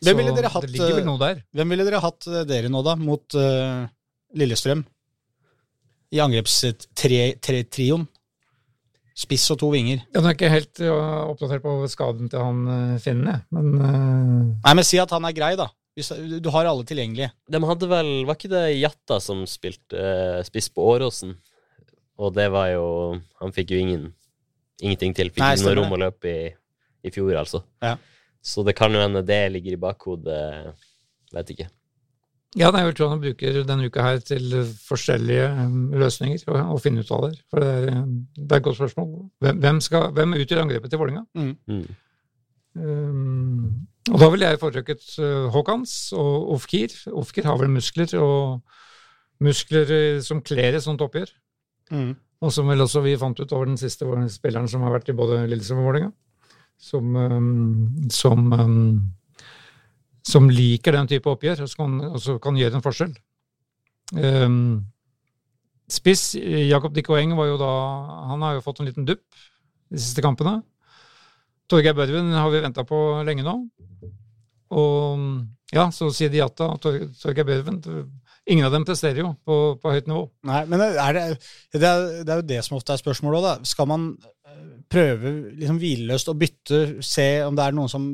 Hvem 0.01 0.17
ville 0.17 0.33
dere 0.33 0.49
hatt, 0.49 0.65
eh. 0.65 1.41
Hvem 1.53 1.69
ville 1.69 1.85
dere 1.85 1.99
hatt 2.01 2.25
eh, 2.25 2.45
dere 2.49 2.69
nå, 2.73 2.81
da, 2.81 2.95
mot 2.97 3.35
uh, 3.37 3.85
Lillestrøm? 4.33 4.81
I 6.11 6.17
angrepstrioen. 6.25 8.07
Spiss 9.17 9.49
og 9.51 9.59
to 9.59 9.69
vinger. 9.73 10.05
Jeg 10.13 10.23
er 10.23 10.35
ikke 10.35 10.51
helt 10.51 10.81
eh, 10.85 11.19
oppdatert 11.27 11.63
på 11.65 11.75
skaden 11.91 12.31
til 12.31 12.39
han 12.39 12.97
finnen, 13.03 13.27
jeg. 13.27 13.43
Men 13.51 13.71
eh, 13.75 14.49
Nei, 14.63 14.75
men 14.79 14.87
si 14.87 15.01
at 15.01 15.11
han 15.11 15.27
er 15.27 15.35
grei, 15.35 15.53
da. 15.59 15.67
Hvis, 15.97 16.13
du 16.39 16.47
har 16.55 16.69
alle 16.69 16.87
tilgjengelige. 16.87 17.33
De 17.51 17.59
hadde 17.67 17.87
vel 17.91 18.11
Var 18.23 18.37
ikke 18.37 18.49
det 18.53 18.61
Jatta 18.77 19.17
som 19.19 19.41
spilte 19.49 19.99
eh, 19.99 20.37
spiss 20.47 20.69
på 20.71 20.85
Åråsen? 20.93 21.33
Og 22.15 22.31
det 22.31 22.45
var 22.53 22.69
jo 22.71 22.85
Han 23.41 23.51
fikk 23.51 23.73
jo 23.75 23.81
ingen 23.83 24.05
ingenting 24.81 25.11
til. 25.13 25.29
Fikk 25.29 25.43
ikke 25.43 25.67
noe 25.67 25.75
rom 25.77 25.91
å 25.93 25.99
løpe 26.07 26.31
i 26.31 26.39
i 27.01 27.11
fjor, 27.13 27.33
altså. 27.39 27.63
Ja. 27.81 27.95
Så 28.41 28.63
det 28.65 28.75
kan 28.77 28.93
jo 28.93 29.01
hende 29.01 29.23
det 29.25 29.41
ligger 29.53 29.75
i 29.75 29.81
bakhodet. 29.81 30.41
Vet 31.33 31.53
ikke. 31.53 31.67
Ja, 32.59 32.67
det 32.67 32.81
er 32.81 32.87
vel 32.89 32.95
tror 32.97 33.13
han 33.13 33.21
bruker 33.21 33.61
denne 33.63 33.87
uka 33.87 34.03
her 34.03 34.17
til 34.27 34.55
forskjellige 34.83 35.43
eh, 35.47 35.75
løsninger 36.01 36.41
og, 36.49 36.57
og 36.75 36.81
finne 36.83 37.03
ut 37.03 37.11
av 37.15 37.27
det. 37.29 37.37
For 37.47 37.63
det 37.63 37.69
er, 37.71 37.85
eh, 37.93 38.09
det 38.35 38.47
er 38.49 38.59
et 38.59 38.65
godt 38.65 38.79
spørsmål. 38.81 39.13
Hvem, 39.45 39.61
hvem, 39.63 39.79
skal, 39.85 40.09
hvem 40.17 40.35
utgjør 40.35 40.63
angrepet 40.65 40.91
til 40.91 40.99
Vålinga? 40.99 41.23
Mm. 41.39 41.85
Um, 42.71 43.87
og 44.09 44.17
da 44.17 44.29
ville 44.33 44.49
jeg 44.49 44.59
foretrukket 44.59 45.07
uh, 45.21 45.47
Haakons 45.53 45.93
og 46.17 46.51
Ofkir. 46.57 46.95
Ofkir 47.21 47.47
har 47.47 47.59
vel 47.61 47.71
muskler, 47.71 48.11
og 48.19 48.61
muskler 49.43 49.95
eh, 49.95 50.19
som 50.25 50.43
kler 50.43 50.75
et 50.75 50.83
sånt 50.83 51.03
oppgjør. 51.03 51.31
Mm. 51.91 52.11
Og 52.41 52.51
som 52.51 52.67
vel 52.67 52.83
også 52.83 53.03
vi 53.05 53.15
fant 53.21 53.39
ut 53.39 53.55
over 53.55 53.69
den 53.69 53.79
siste 53.79 54.07
spilleren 54.33 54.67
som 54.71 54.83
har 54.83 54.95
vært 54.95 55.11
i 55.11 55.15
både 55.15 55.45
Lillestrøm 55.47 55.83
og 55.83 55.89
Vålerenga. 55.91 56.11
Som, 56.81 57.15
um, 57.15 58.09
som, 58.09 58.47
um, 58.57 59.11
som 60.27 60.49
liker 60.51 60.95
den 60.95 61.09
type 61.09 61.29
oppgjør, 61.31 61.63
og 61.65 61.69
som 61.71 61.99
kan, 61.99 62.39
kan 62.43 62.59
gjøre 62.59 62.77
en 62.79 62.85
forskjell. 62.85 63.13
Um, 64.11 64.57
spiss 65.91 66.33
Jakob 66.35 66.91
Dikoeng 66.95 67.31
var 67.37 67.47
jo 67.47 67.53
da 67.61 67.69
Han 68.27 68.41
har 68.43 68.57
jo 68.57 68.63
fått 68.65 68.81
en 68.83 68.89
liten 68.89 69.05
dupp 69.07 69.23
de 69.91 69.99
siste 69.99 70.23
kampene. 70.23 70.59
Torgeir 71.71 71.95
Børven 71.95 72.33
har 72.35 72.49
vi 72.51 72.59
venta 72.63 72.83
på 72.87 72.97
lenge 73.27 73.45
nå. 73.47 73.55
Og 74.71 75.23
ja, 75.71 75.87
så 75.95 76.09
sier 76.15 76.31
de 76.31 76.41
Jatta 76.41 76.67
og 76.73 76.81
Tor- 76.83 77.07
Torgeir 77.21 77.47
Børven 77.47 77.79
Ingen 78.49 78.65
av 78.65 78.73
dem 78.73 78.83
presterer 78.87 79.21
jo 79.21 79.31
på, 79.45 79.55
på 79.79 79.91
høyt 79.93 80.07
nivå. 80.09 80.23
Nei, 80.49 80.63
men 80.67 80.81
er 80.81 81.13
det, 81.13 81.25
det, 81.75 81.81
er, 81.85 82.05
det 82.25 82.33
er 82.33 82.39
jo 82.39 82.47
det 82.49 82.61
som 82.65 82.79
ofte 82.79 82.95
er 82.95 83.01
spørsmålet 83.03 83.37
òg, 83.37 83.45
da. 83.45 83.69
Skal 83.69 83.87
man 83.91 84.07
eh, 84.17 84.63
prøve 84.89 85.33
liksom 85.59 85.77
hvileløst 85.79 86.31
å 86.31 86.35
bytte, 86.39 86.79
se 87.05 87.27
om 87.45 87.55
det 87.55 87.67
er 87.67 87.77
noen 87.77 87.91
som 87.91 88.07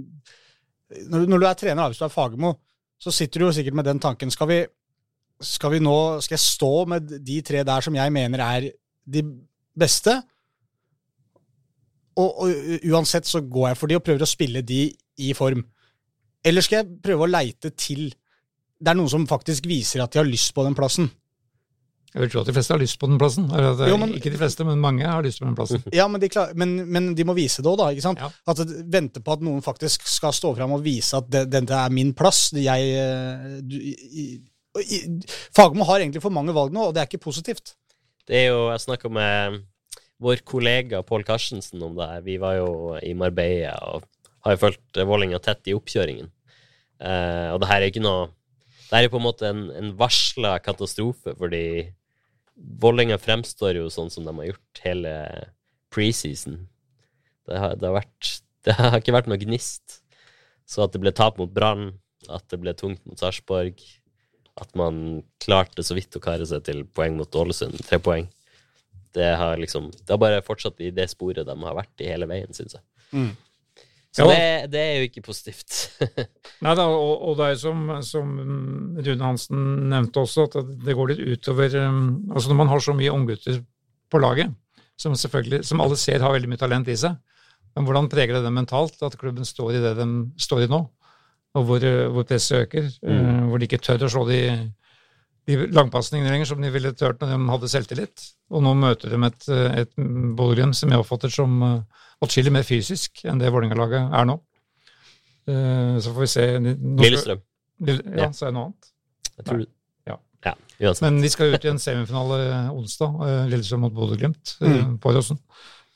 Når, 0.87 1.25
når 1.27 1.41
du 1.41 1.45
er 1.49 1.59
trener, 1.59 1.93
du 1.93 2.05
er 2.05 2.13
Fagermo, 2.13 2.53
så 2.99 3.11
sitter 3.13 3.41
du 3.41 3.47
jo 3.47 3.53
sikkert 3.55 3.77
med 3.77 3.87
den 3.87 3.99
tanken. 4.01 4.31
Skal 4.33 4.49
vi, 4.49 4.59
skal 5.43 5.75
vi 5.75 5.83
nå 5.83 5.97
Skal 6.23 6.37
jeg 6.37 6.45
stå 6.45 6.71
med 6.89 7.13
de 7.25 7.41
tre 7.45 7.63
der 7.67 7.85
som 7.85 7.95
jeg 7.95 8.13
mener 8.13 8.43
er 8.43 8.69
de 9.05 9.23
beste? 9.77 10.15
Og, 12.17 12.39
og 12.41 12.87
uansett 12.89 13.27
så 13.29 13.43
går 13.45 13.71
jeg 13.71 13.77
for 13.77 13.91
de 13.91 13.99
og 13.99 14.05
prøver 14.05 14.25
å 14.25 14.29
spille 14.29 14.63
de 14.65 14.87
i 15.21 15.33
form. 15.37 15.61
Eller 16.45 16.65
skal 16.65 16.81
jeg 16.81 17.01
prøve 17.03 17.27
å 17.27 17.29
leite 17.29 17.73
til 17.75 18.09
Det 18.77 18.91
er 18.91 18.97
noen 18.97 19.09
som 19.09 19.23
faktisk 19.29 19.65
viser 19.65 20.03
at 20.03 20.13
de 20.13 20.21
har 20.21 20.27
lyst 20.27 20.53
på 20.53 20.63
den 20.65 20.75
plassen. 20.77 21.07
Jeg 22.13 22.21
vil 22.23 22.29
tro 22.31 22.41
at 22.41 22.47
de 22.49 22.53
fleste 22.55 22.73
har 22.73 22.79
lyst 22.81 22.97
på 23.01 23.07
den 23.11 23.17
plassen. 23.19 23.45
Jo, 23.51 23.97
men- 23.99 24.13
Ikke 24.15 24.31
de 24.31 24.39
fleste, 24.39 24.63
men 24.65 24.79
mange 24.79 25.05
har 25.05 25.21
lyst 25.25 25.41
på 25.41 25.45
den 25.45 25.55
plassen. 25.57 25.83
Ja, 25.93 26.07
men 26.07 26.21
de, 26.23 26.29
klar, 26.31 26.53
men, 26.55 26.77
men 26.89 27.09
de 27.17 27.23
må 27.27 27.35
vise 27.37 27.61
det 27.61 27.69
òg, 27.69 27.77
da. 27.81 27.89
ikke 27.93 28.05
sant? 28.05 28.21
Ja. 28.23 28.29
At 28.47 28.61
Vente 28.93 29.19
på 29.21 29.33
at 29.35 29.43
noen 29.45 29.61
faktisk 29.61 30.07
skal 30.07 30.31
stå 30.33 30.53
fram 30.57 30.71
og 30.77 30.83
vise 30.85 31.19
at 31.19 31.27
dette 31.29 31.75
er 31.75 31.89
min 31.93 32.13
plass. 32.17 32.49
Det 32.55 32.63
Jeg, 32.63 32.93
eh, 32.95 33.59
du, 33.61 33.75
i, 33.77 33.93
i, 34.23 35.07
Fagmo 35.55 35.83
har 35.89 35.99
egentlig 35.99 36.21
for 36.23 36.33
mange 36.33 36.55
valg 36.55 36.71
nå, 36.73 36.87
og 36.89 36.93
det 36.95 37.03
er 37.03 37.09
ikke 37.11 37.25
positivt. 37.27 37.75
Det 38.27 38.35
er 38.43 38.47
jo 38.53 38.69
Jeg 38.71 38.85
snakka 38.87 39.11
med 39.11 39.59
vår 40.23 40.41
kollega 40.47 41.03
Pål 41.05 41.23
Karstensen 41.27 41.83
om 41.83 41.93
det 41.97 42.07
her. 42.09 42.21
Vi 42.25 42.37
var 42.41 42.55
jo 42.57 42.95
i 43.03 43.13
Marbella 43.13 43.75
og 43.93 44.07
har 44.45 44.55
jo 44.55 44.63
fulgt 44.63 44.97
Vålerenga 44.97 45.39
tett 45.43 45.67
i 45.69 45.75
oppkjøringen. 45.77 46.31
Eh, 47.03 47.49
og 47.53 47.59
det 47.61 47.69
her 47.69 47.83
er 47.83 47.91
ikke 47.91 48.01
noe 48.01 48.29
Det 48.87 48.95
her 48.95 49.03
er 49.05 49.11
på 49.13 49.19
en 49.19 49.25
måte 49.27 49.45
en, 49.51 49.65
en 49.75 49.91
varsla 49.99 50.55
katastrofe, 50.63 51.35
fordi 51.37 51.91
Vålerenga 52.57 53.19
fremstår 53.21 53.77
jo 53.77 53.91
sånn 53.93 54.09
som 54.13 54.25
de 54.25 54.33
har 54.39 54.49
gjort 54.49 54.81
hele 54.83 55.13
preseason. 55.93 56.63
Det 57.47 57.59
har, 57.61 57.77
det 57.79 57.89
har 57.89 57.99
vært 58.01 58.33
Det 58.67 58.73
har 58.75 58.97
ikke 58.99 59.13
vært 59.15 59.29
noe 59.31 59.39
gnist. 59.39 60.01
Så 60.67 60.81
at 60.83 60.91
det 60.91 60.99
ble 60.99 61.13
tap 61.15 61.37
mot 61.39 61.51
Brann, 61.53 61.93
at 62.27 62.43
det 62.51 62.57
ble 62.59 62.73
tungt 62.75 62.99
mot 63.07 63.15
Sarpsborg, 63.15 63.79
at 64.59 64.73
man 64.75 65.21
klarte 65.39 65.85
så 65.85 65.95
vidt 65.95 66.17
å 66.17 66.21
kare 66.23 66.43
seg 66.49 66.65
til 66.67 66.81
poeng 66.97 67.15
mot 67.15 67.37
Ålesund, 67.39 67.77
tre 67.87 68.01
poeng. 68.03 68.27
Det 69.15 69.29
har 69.39 69.55
liksom 69.61 69.87
Det 69.95 70.11
har 70.11 70.19
bare 70.19 70.43
fortsatt 70.43 70.81
i 70.83 70.91
det 70.91 71.07
sporet 71.13 71.47
de 71.47 71.55
har 71.63 71.77
vært 71.77 72.03
i 72.03 72.09
hele 72.09 72.27
veien, 72.27 72.51
syns 72.53 72.75
jeg. 72.75 72.83
Mm. 73.13 73.31
Så 74.17 74.25
Ja. 74.25 74.33
det, 74.33 74.71
det 74.73 74.81
er 74.81 74.95
jo 74.97 75.07
ikke 75.11 75.21
positivt. 75.27 75.75
Nei 76.65 76.73
da, 76.77 76.87
og, 76.89 77.11
og 77.21 77.35
det 77.37 77.45
er 77.45 77.51
jo 77.53 77.59
som, 77.61 77.81
som 78.01 78.31
Rune 78.97 79.27
Hansen 79.27 79.65
nevnte 79.91 80.23
også, 80.23 80.47
at 80.47 80.71
det 80.85 80.95
går 80.97 81.11
litt 81.11 81.21
utover 81.37 81.75
um, 81.83 81.99
Altså 82.31 82.49
når 82.49 82.57
man 82.63 82.71
har 82.71 82.81
så 82.81 82.95
mye 82.97 83.13
unggutter 83.13 83.59
på 84.09 84.21
laget, 84.23 84.55
som 84.97 85.13
selvfølgelig, 85.13 85.61
som 85.67 85.83
alle 85.83 85.99
ser 86.01 86.23
har 86.25 86.33
veldig 86.33 86.49
mye 86.49 86.61
talent 86.63 86.89
i 86.89 86.97
seg, 86.97 87.13
men 87.75 87.85
hvordan 87.85 88.09
preger 88.09 88.39
det 88.39 88.47
dem 88.47 88.57
mentalt 88.57 88.97
at 89.05 89.19
klubben 89.21 89.45
står 89.45 89.75
i 89.75 89.83
det 89.83 89.93
de 89.99 90.07
står 90.41 90.65
i 90.65 90.71
nå? 90.71 90.81
Og 91.57 91.69
hvor, 91.69 91.85
uh, 91.85 92.07
hvor 92.15 92.25
presset 92.25 92.65
øker, 92.65 92.89
mm. 93.05 93.45
hvor 93.51 93.61
de 93.61 93.69
ikke 93.69 93.83
tør 93.85 94.07
å 94.07 94.11
slå 94.15 94.25
de, 94.31 94.41
de 95.45 95.59
langpasningene 95.77 96.33
lenger 96.33 96.49
som 96.55 96.65
de 96.65 96.73
ville 96.73 96.95
tørt 96.97 97.21
når 97.21 97.35
de 97.35 97.53
hadde 97.53 97.69
selvtillit. 97.69 98.27
Og 98.49 98.65
nå 98.65 98.73
møter 98.81 99.13
de 99.13 99.21
et, 99.29 99.47
uh, 99.53 99.69
et 99.83 99.93
Bodø-Glimt 99.93 100.79
som 100.79 100.89
jeg 100.89 101.05
oppfatter 101.05 101.37
som 101.37 101.61
uh, 101.61 102.05
atskillig 102.23 102.51
mer 102.51 102.63
fysisk 102.63 103.23
enn 103.25 103.39
det 103.39 103.51
Vålerenga-laget 103.53 104.13
er 104.13 104.25
nå. 104.25 104.39
Uh, 105.47 105.99
Så 106.03 106.11
får 106.13 106.19
vi 106.25 106.27
se. 106.27 106.45
Lillestrøm. 106.59 107.41
Lille- 107.79 108.03
Ja, 108.17 108.23
Ja. 108.23 108.29
så 108.31 108.45
er 108.47 108.49
det 108.51 108.53
noe 108.57 108.65
annet. 108.65 108.91
Jeg 109.37 109.45
tror 109.45 109.65
Ja. 110.07 110.15
ja. 110.45 110.53
Uansett. 110.81 111.01
Men 111.01 111.21
de 111.21 111.29
skal 111.29 111.53
ut 111.53 111.65
i 111.65 111.69
en 111.69 111.77
semifinale 111.79 112.69
onsdag, 112.73 113.13
eh, 113.27 113.47
Lillestrøm 113.49 113.79
mot 113.81 113.93
Bodø-Glimt, 113.93 114.57
eh, 114.61 114.67
Mm. 114.85 114.97
på 114.99 115.09
Åråsen. 115.13 115.37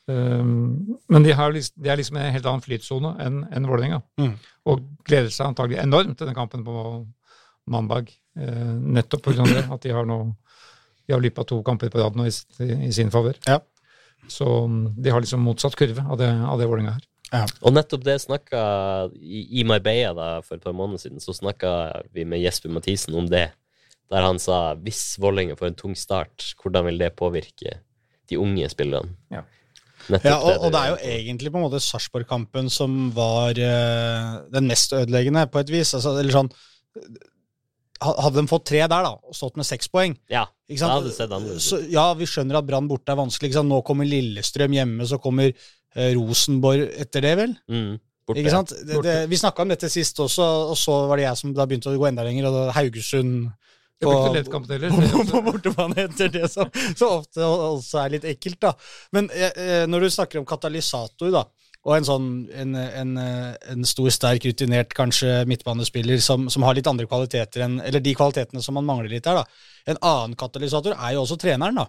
Men 0.07 1.23
de, 1.23 1.31
har, 1.31 1.51
de 1.53 1.89
er 1.89 1.95
liksom 1.97 2.17
i 2.17 2.19
en 2.25 2.33
helt 2.33 2.45
annen 2.45 2.61
flytsone 2.61 3.13
enn 3.23 3.47
en 3.51 3.65
Vålerenga. 3.69 4.01
Mm. 4.19 4.33
Og 4.65 4.81
gleder 5.07 5.29
seg 5.29 5.47
antagelig 5.47 5.79
enormt 5.83 6.17
til 6.17 6.27
den 6.27 6.35
kampen 6.35 6.63
på 6.65 7.07
mandag. 7.67 8.09
eh, 8.37 8.73
Nettopp 8.95 9.23
pga. 9.23 9.43
det, 9.45 9.65
at 9.71 9.81
de 9.81 9.89
har 9.91 10.05
nå 10.05 10.35
de 11.07 11.13
har 11.13 11.19
lyppa 11.21 11.43
to 11.45 11.61
kamper 11.63 11.89
på 11.89 11.99
rad 11.99 12.15
nå 12.15 12.23
i, 12.25 12.87
i 12.87 12.91
sin 12.91 13.09
favør. 13.11 13.35
Ja. 13.47 13.59
Så 14.29 14.47
de 14.97 15.13
har 15.13 15.23
liksom 15.23 15.41
motsatt 15.45 15.75
kurve 15.79 16.03
av 16.03 16.19
det, 16.19 16.29
av 16.29 16.59
det 16.59 16.67
Vålerenga 16.69 16.97
har. 16.97 17.07
Og 17.63 17.71
nettopp 17.71 18.03
det 18.03 18.17
snakka 18.25 18.61
i, 19.15 19.45
i 19.61 19.63
Marbella 19.67 20.11
da, 20.17 20.29
for 20.43 20.57
et 20.57 20.65
par 20.65 20.75
måneder 20.75 21.05
siden, 21.05 21.23
så 21.23 21.35
snakka 21.35 21.71
vi 22.11 22.25
med 22.27 22.43
Jesper 22.43 22.73
Mathisen 22.73 23.15
om 23.15 23.29
det. 23.31 23.47
Der 24.11 24.27
han 24.27 24.41
sa 24.43 24.73
hvis 24.83 25.15
Vålerenga 25.21 25.55
får 25.59 25.71
en 25.71 25.79
tung 25.79 25.95
start, 25.95 26.51
hvordan 26.59 26.89
vil 26.89 26.99
det 26.99 27.13
påvirke 27.19 27.77
de 28.29 28.39
unge 28.39 28.67
spillerne? 28.71 29.15
Ja. 29.31 29.45
Nettopp 30.09 30.27
Ja, 30.27 30.37
og, 30.41 30.65
og 30.65 30.73
det 30.73 30.81
er 30.81 30.91
jo 30.91 30.99
egentlig 31.13 31.53
på 31.53 31.61
en 31.61 31.65
måte 31.67 31.79
Sarpsborg-kampen 31.83 32.67
som 32.73 33.11
var 33.15 33.55
uh, 33.55 34.41
den 34.51 34.67
mest 34.67 34.95
ødeleggende, 34.97 35.45
på 35.47 35.61
et 35.61 35.71
vis. 35.71 35.93
Altså, 35.95 36.17
eller 36.19 36.35
sånn 36.35 36.51
Hadde 38.01 38.41
de 38.41 38.47
fått 38.49 38.63
tre 38.71 38.79
der, 38.81 39.03
da, 39.05 39.11
og 39.13 39.35
stått 39.37 39.59
med 39.59 39.67
seks 39.67 39.87
poeng 39.93 40.15
Ja, 40.31 40.47
ikke 40.65 40.73
det 40.73 40.81
sant? 40.81 40.93
hadde 40.95 41.11
sett 41.13 41.31
annerledes 41.35 41.67
Så, 41.69 41.77
ja, 41.91 42.07
vi 42.17 42.25
skjønner 42.25 42.57
at 42.57 42.65
Brann 42.65 42.87
borte 42.89 43.13
er 43.13 43.19
vanskelig. 43.19 43.51
Ikke 43.51 43.59
sant? 43.59 43.69
Nå 43.69 43.81
kommer 43.85 44.07
Lillestrøm 44.09 44.73
hjemme, 44.73 45.05
så 45.05 45.19
kommer 45.21 45.51
eh, 45.51 46.13
Rosenborg 46.17 46.87
etter 47.03 47.21
det, 47.27 47.33
vel? 47.37 47.53
Mm, 47.69 47.91
borte. 48.25 48.41
Ikke 48.41 48.55
sant? 48.55 48.73
Det, 48.87 49.01
det, 49.05 49.15
vi 49.29 49.37
snakka 49.37 49.61
om 49.65 49.73
dette 49.75 49.89
sist 49.93 50.17
også, 50.25 50.47
og 50.73 50.77
så 50.81 50.97
var 51.11 51.21
det 51.21 51.27
jeg 51.29 51.41
som 51.43 51.53
da 51.53 51.67
begynte 51.69 51.93
å 51.93 51.99
gå 52.01 52.09
enda 52.09 52.25
lenger, 52.25 52.49
og 52.49 52.57
da 52.57 52.65
Haugesund 52.79 53.51
Det 54.01 54.09
blir 54.09 54.41
ikke 54.41 54.63
heller. 54.73 54.97
på, 54.97 55.23
på 55.35 55.41
bortebane 55.45 56.07
etter 56.07 56.31
det 56.33 56.47
som 56.49 56.71
så 56.97 57.11
ofte 57.19 57.45
også 57.45 58.01
er 58.07 58.15
litt 58.17 58.25
ekkelt, 58.33 58.57
da. 58.65 58.73
Men 59.13 59.29
eh, 59.35 59.51
eh, 59.53 59.83
når 59.85 60.07
du 60.07 60.13
snakker 60.17 60.41
om 60.41 60.47
katalysator, 60.49 61.29
da, 61.37 61.45
og 61.81 61.95
en 61.95 62.05
sånn 62.05 62.25
en, 62.53 62.75
en, 62.77 63.15
en 63.17 63.87
stor, 63.89 64.11
sterk, 64.13 64.45
rutinert 64.45 64.91
kanskje 64.93 65.39
midtbanespiller 65.49 66.21
som, 66.21 66.45
som 66.53 66.65
har 66.67 66.77
litt 66.77 66.89
andre 66.89 67.07
kvaliteter 67.09 67.63
enn 67.65 67.79
Eller 67.81 68.03
de 68.03 68.13
kvalitetene 68.13 68.61
som 68.61 68.77
man 68.77 68.85
mangler 68.85 69.09
litt 69.15 69.25
her, 69.25 69.41
da. 69.41 69.89
En 69.89 69.97
annen 69.97 70.37
katalysator 70.37 70.93
er 70.93 71.15
jo 71.15 71.23
også 71.23 71.39
treneren, 71.41 71.81
da. 71.81 71.87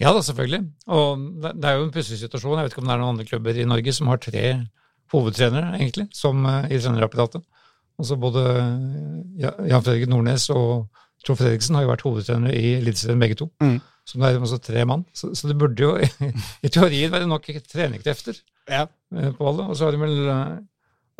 Ja 0.00 0.12
da, 0.12 0.22
selvfølgelig. 0.24 0.62
Og 0.92 1.26
det, 1.44 1.52
er 1.64 1.76
jo 1.78 1.86
en 1.86 1.92
pussig 1.92 2.18
situasjon. 2.20 2.58
Jeg 2.58 2.68
vet 2.68 2.74
ikke 2.74 2.82
om 2.84 2.88
det 2.88 2.94
er 2.96 3.02
noen 3.02 3.14
andre 3.14 3.28
klubber 3.28 3.56
i 3.56 3.68
Norge 3.68 3.94
som 3.96 4.10
har 4.12 4.20
tre 4.20 4.46
hovedtrenere, 5.12 5.76
egentlig, 5.78 6.08
som 6.16 6.44
eh, 6.48 6.72
i 6.74 6.80
trenerapparatet. 6.80 7.44
Altså 7.96 8.18
både 8.20 8.42
Jan 9.40 9.84
Fredrik 9.84 10.08
Nordnes 10.10 10.50
og 10.52 10.88
Trond 11.24 11.38
Fredriksen 11.40 11.78
har 11.78 11.86
jo 11.86 11.92
vært 11.94 12.04
hovedtrenere 12.04 12.52
i 12.56 12.74
Eliteserien 12.76 13.22
begge 13.22 13.38
to. 13.40 13.48
Mm. 13.62 13.78
Så 14.06 14.20
det 14.20 14.28
er 14.28 14.38
altså 14.38 14.58
tre 14.62 14.84
mann. 14.86 15.02
Så, 15.16 15.32
så 15.34 15.48
det 15.50 15.56
burde 15.58 15.82
jo 15.82 15.96
i 16.66 16.70
teorien 16.70 17.10
være 17.12 17.26
nok 17.26 17.48
treningskrefter 17.66 18.38
Ja. 18.70 18.84
eh, 19.14 19.32
på 19.34 19.48
alle. 19.50 19.66
Og 19.66 19.78
så 19.78 19.88
har 19.88 19.96
de 19.96 20.02
vel 20.02 20.28
eh, 20.30 20.52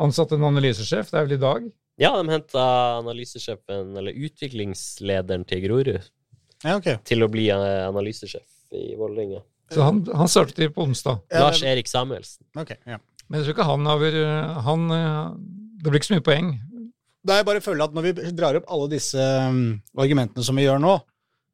ansatt 0.03 0.31
en 0.35 0.45
analysesjef, 0.47 1.11
det 1.11 1.19
er 1.19 1.27
vel 1.27 1.35
i 1.35 1.41
dag. 1.41 1.67
Ja, 1.99 2.13
de 2.15 2.29
henta 2.29 2.63
analysesjefen, 3.01 3.91
eller 3.97 4.15
utviklingslederen 4.27 5.43
til 5.49 5.63
Grorud, 5.65 5.91
ja, 6.61 6.77
okay. 6.77 6.99
til 7.09 7.25
å 7.25 7.29
bli 7.33 7.49
eh, 7.51 7.83
analysesjef 7.89 8.45
i 8.77 8.93
Vålerenga. 8.99 9.41
Så 9.73 9.83
han, 9.83 9.99
han 10.15 10.31
startet 10.31 10.71
på 10.75 10.85
onsdag. 10.85 11.19
Ja, 11.33 11.47
Lars 11.47 11.59
Erik 11.67 11.89
Samuelsen. 11.91 12.45
Okay, 12.55 12.79
ja. 12.87 13.01
Men 13.27 13.41
jeg 13.41 13.49
tror 13.49 13.57
ikke 13.57 13.67
han 13.67 13.89
har 13.89 13.97
vært 13.99 14.61
han, 14.63 14.83
Det 15.83 15.89
blir 15.89 15.99
ikke 15.99 16.07
så 16.07 16.15
mye 16.15 16.23
poeng. 16.23 16.53
Da 17.27 17.41
jeg 17.41 17.47
bare 17.49 17.59
føler 17.65 17.89
at 17.89 17.97
når 17.97 18.05
vi 18.05 18.31
drar 18.37 18.55
opp 18.55 18.69
alle 18.71 18.87
disse 18.93 19.19
um, 19.19 19.57
argumentene 19.99 20.45
som 20.47 20.55
vi 20.55 20.63
gjør 20.63 20.79
nå, 20.79 20.93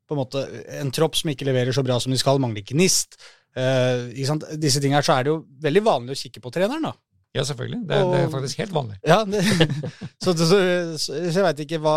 på 0.08 0.16
en 0.16 0.22
måte 0.22 0.44
en 0.80 0.92
tropp 0.94 1.16
som 1.20 1.32
ikke 1.32 1.48
leverer 1.48 1.76
så 1.76 1.84
bra 1.86 2.00
som 2.04 2.14
de 2.14 2.20
skal, 2.22 2.42
mangler 2.44 2.66
gnist, 2.68 3.20
Uh, 3.54 4.10
disse 4.58 4.82
tingene 4.82 4.98
her, 4.98 5.06
så 5.06 5.14
er 5.14 5.26
det 5.26 5.30
jo 5.30 5.42
veldig 5.62 5.82
vanlig 5.86 6.16
å 6.16 6.18
kikke 6.24 6.42
på 6.42 6.52
treneren, 6.56 6.88
da. 6.88 6.94
Ja, 7.34 7.44
selvfølgelig. 7.46 7.80
Det, 7.90 7.98
er- 7.98 8.08
det 8.12 8.20
er 8.22 8.32
faktisk 8.34 8.62
helt 8.62 8.74
vanlig. 8.74 8.96
Ja, 9.10 9.20
det, 9.26 9.42
så, 10.24 10.34
så, 10.38 10.48
så, 11.02 11.18
jeg 11.18 11.46
veit 11.46 11.64
ikke 11.64 11.80
hva 11.82 11.96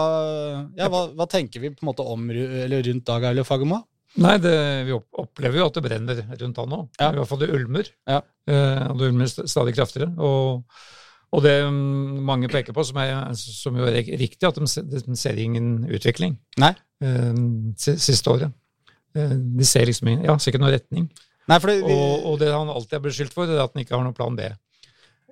Ja, 0.78 0.88
hva, 0.92 1.02
hva 1.16 1.26
tenker 1.28 1.60
vi 1.60 1.72
på 1.74 1.84
en 1.84 1.90
måte 1.90 2.04
om 2.08 2.30
eller 2.32 2.84
rundt 2.88 3.04
Dag 3.08 3.24
Aule 3.28 3.44
Fagermo? 3.44 3.82
Nei, 4.16 4.38
det, 4.40 4.54
vi 4.88 4.96
opplever 4.96 5.60
jo 5.60 5.66
at 5.68 5.76
det 5.76 5.84
brenner 5.84 6.22
rundt 6.40 6.60
han 6.62 6.70
nå. 6.72 6.78
Ja. 6.96 7.10
I 7.10 7.18
hvert 7.18 7.28
fall 7.28 7.42
det 7.42 7.50
ulmer. 7.52 7.90
Ja. 8.08 8.22
Eh, 8.48 8.84
og 8.88 9.00
det 9.00 9.10
ulmer 9.10 9.28
stadig 9.28 9.74
kraftigere. 9.76 10.08
Og, 10.24 10.78
og 11.36 11.44
det 11.44 11.52
mm, 11.68 12.22
mange 12.24 12.48
peker 12.48 12.72
på, 12.72 12.84
som, 12.88 13.00
er, 13.04 13.36
som 13.36 13.76
jo 13.76 13.84
er 13.90 14.08
riktig, 14.16 14.40
at 14.48 14.56
de, 14.56 14.86
de 15.04 15.18
ser 15.20 15.36
ingen 15.42 15.82
utvikling 15.92 16.38
Nei. 16.62 16.72
Eh, 17.02 17.40
siste 17.76 18.30
året. 18.32 18.52
Eh, 19.16 19.32
de 19.58 19.64
ser 19.64 19.86
liksom 19.88 20.08
ja, 20.24 20.36
ser 20.38 20.52
ikke 20.52 20.62
noen 20.62 20.74
retning. 20.76 21.08
Nei, 21.46 21.58
vi, 21.62 21.80
Og, 21.82 22.24
og 22.32 22.38
det 22.42 22.48
han 22.50 22.68
alltid 22.72 22.98
er 22.98 23.04
beskyldt 23.04 23.34
for, 23.34 23.46
det 23.46 23.54
er 23.56 23.64
at 23.64 23.74
han 23.76 23.84
ikke 23.84 23.94
har 23.96 24.02
noen 24.06 24.16
plan 24.16 24.34
B. 24.36 24.48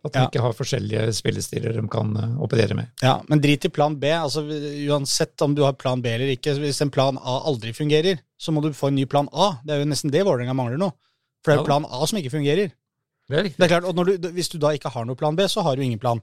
At 0.04 0.14
han 0.14 0.26
Ja. 0.26 0.28
ikke 0.28 0.42
har 0.44 0.52
forskjellige 0.52 1.06
spillestiler 1.16 1.72
de 1.74 1.82
kan 1.88 2.10
eh, 2.20 2.34
operere 2.44 2.76
med. 2.76 2.90
ja, 3.02 3.16
men 3.28 3.40
drit 3.40 3.64
i 3.64 3.70
plan 3.72 3.96
B. 3.98 4.04
altså 4.12 4.44
Uansett 4.44 5.40
om 5.42 5.54
du 5.56 5.62
har 5.64 5.72
plan 5.80 6.02
B 6.04 6.06
eller 6.12 6.28
ikke, 6.36 6.52
hvis 6.60 6.82
en 6.84 6.90
plan 6.92 7.16
A 7.18 7.40
aldri 7.48 7.72
fungerer, 7.72 8.20
så 8.38 8.52
må 8.52 8.60
du 8.62 8.70
få 8.76 8.88
en 8.92 8.94
ny 9.00 9.06
plan 9.06 9.28
A. 9.32 9.54
Det 9.64 9.74
er 9.74 9.80
jo 9.82 9.88
nesten 9.90 10.12
det 10.12 10.24
Vålerenga 10.24 10.54
mangler 10.54 10.76
nå. 10.78 10.90
For 11.42 11.50
det 11.52 11.56
er 11.56 11.62
jo 11.62 11.68
plan 11.68 11.84
A 11.88 12.06
som 12.06 12.18
ikke 12.20 12.34
fungerer. 12.36 12.72
Det 13.28 13.38
er. 13.38 13.48
Det 13.48 13.64
er 13.64 13.68
klart, 13.80 13.84
og 13.88 13.96
du, 14.06 14.28
Hvis 14.36 14.50
du 14.52 14.58
da 14.60 14.74
ikke 14.76 14.92
har 14.92 15.04
noe 15.08 15.16
plan 15.16 15.34
B, 15.36 15.48
så 15.48 15.62
har 15.64 15.76
du 15.76 15.82
ingen 15.82 15.98
plan. 15.98 16.20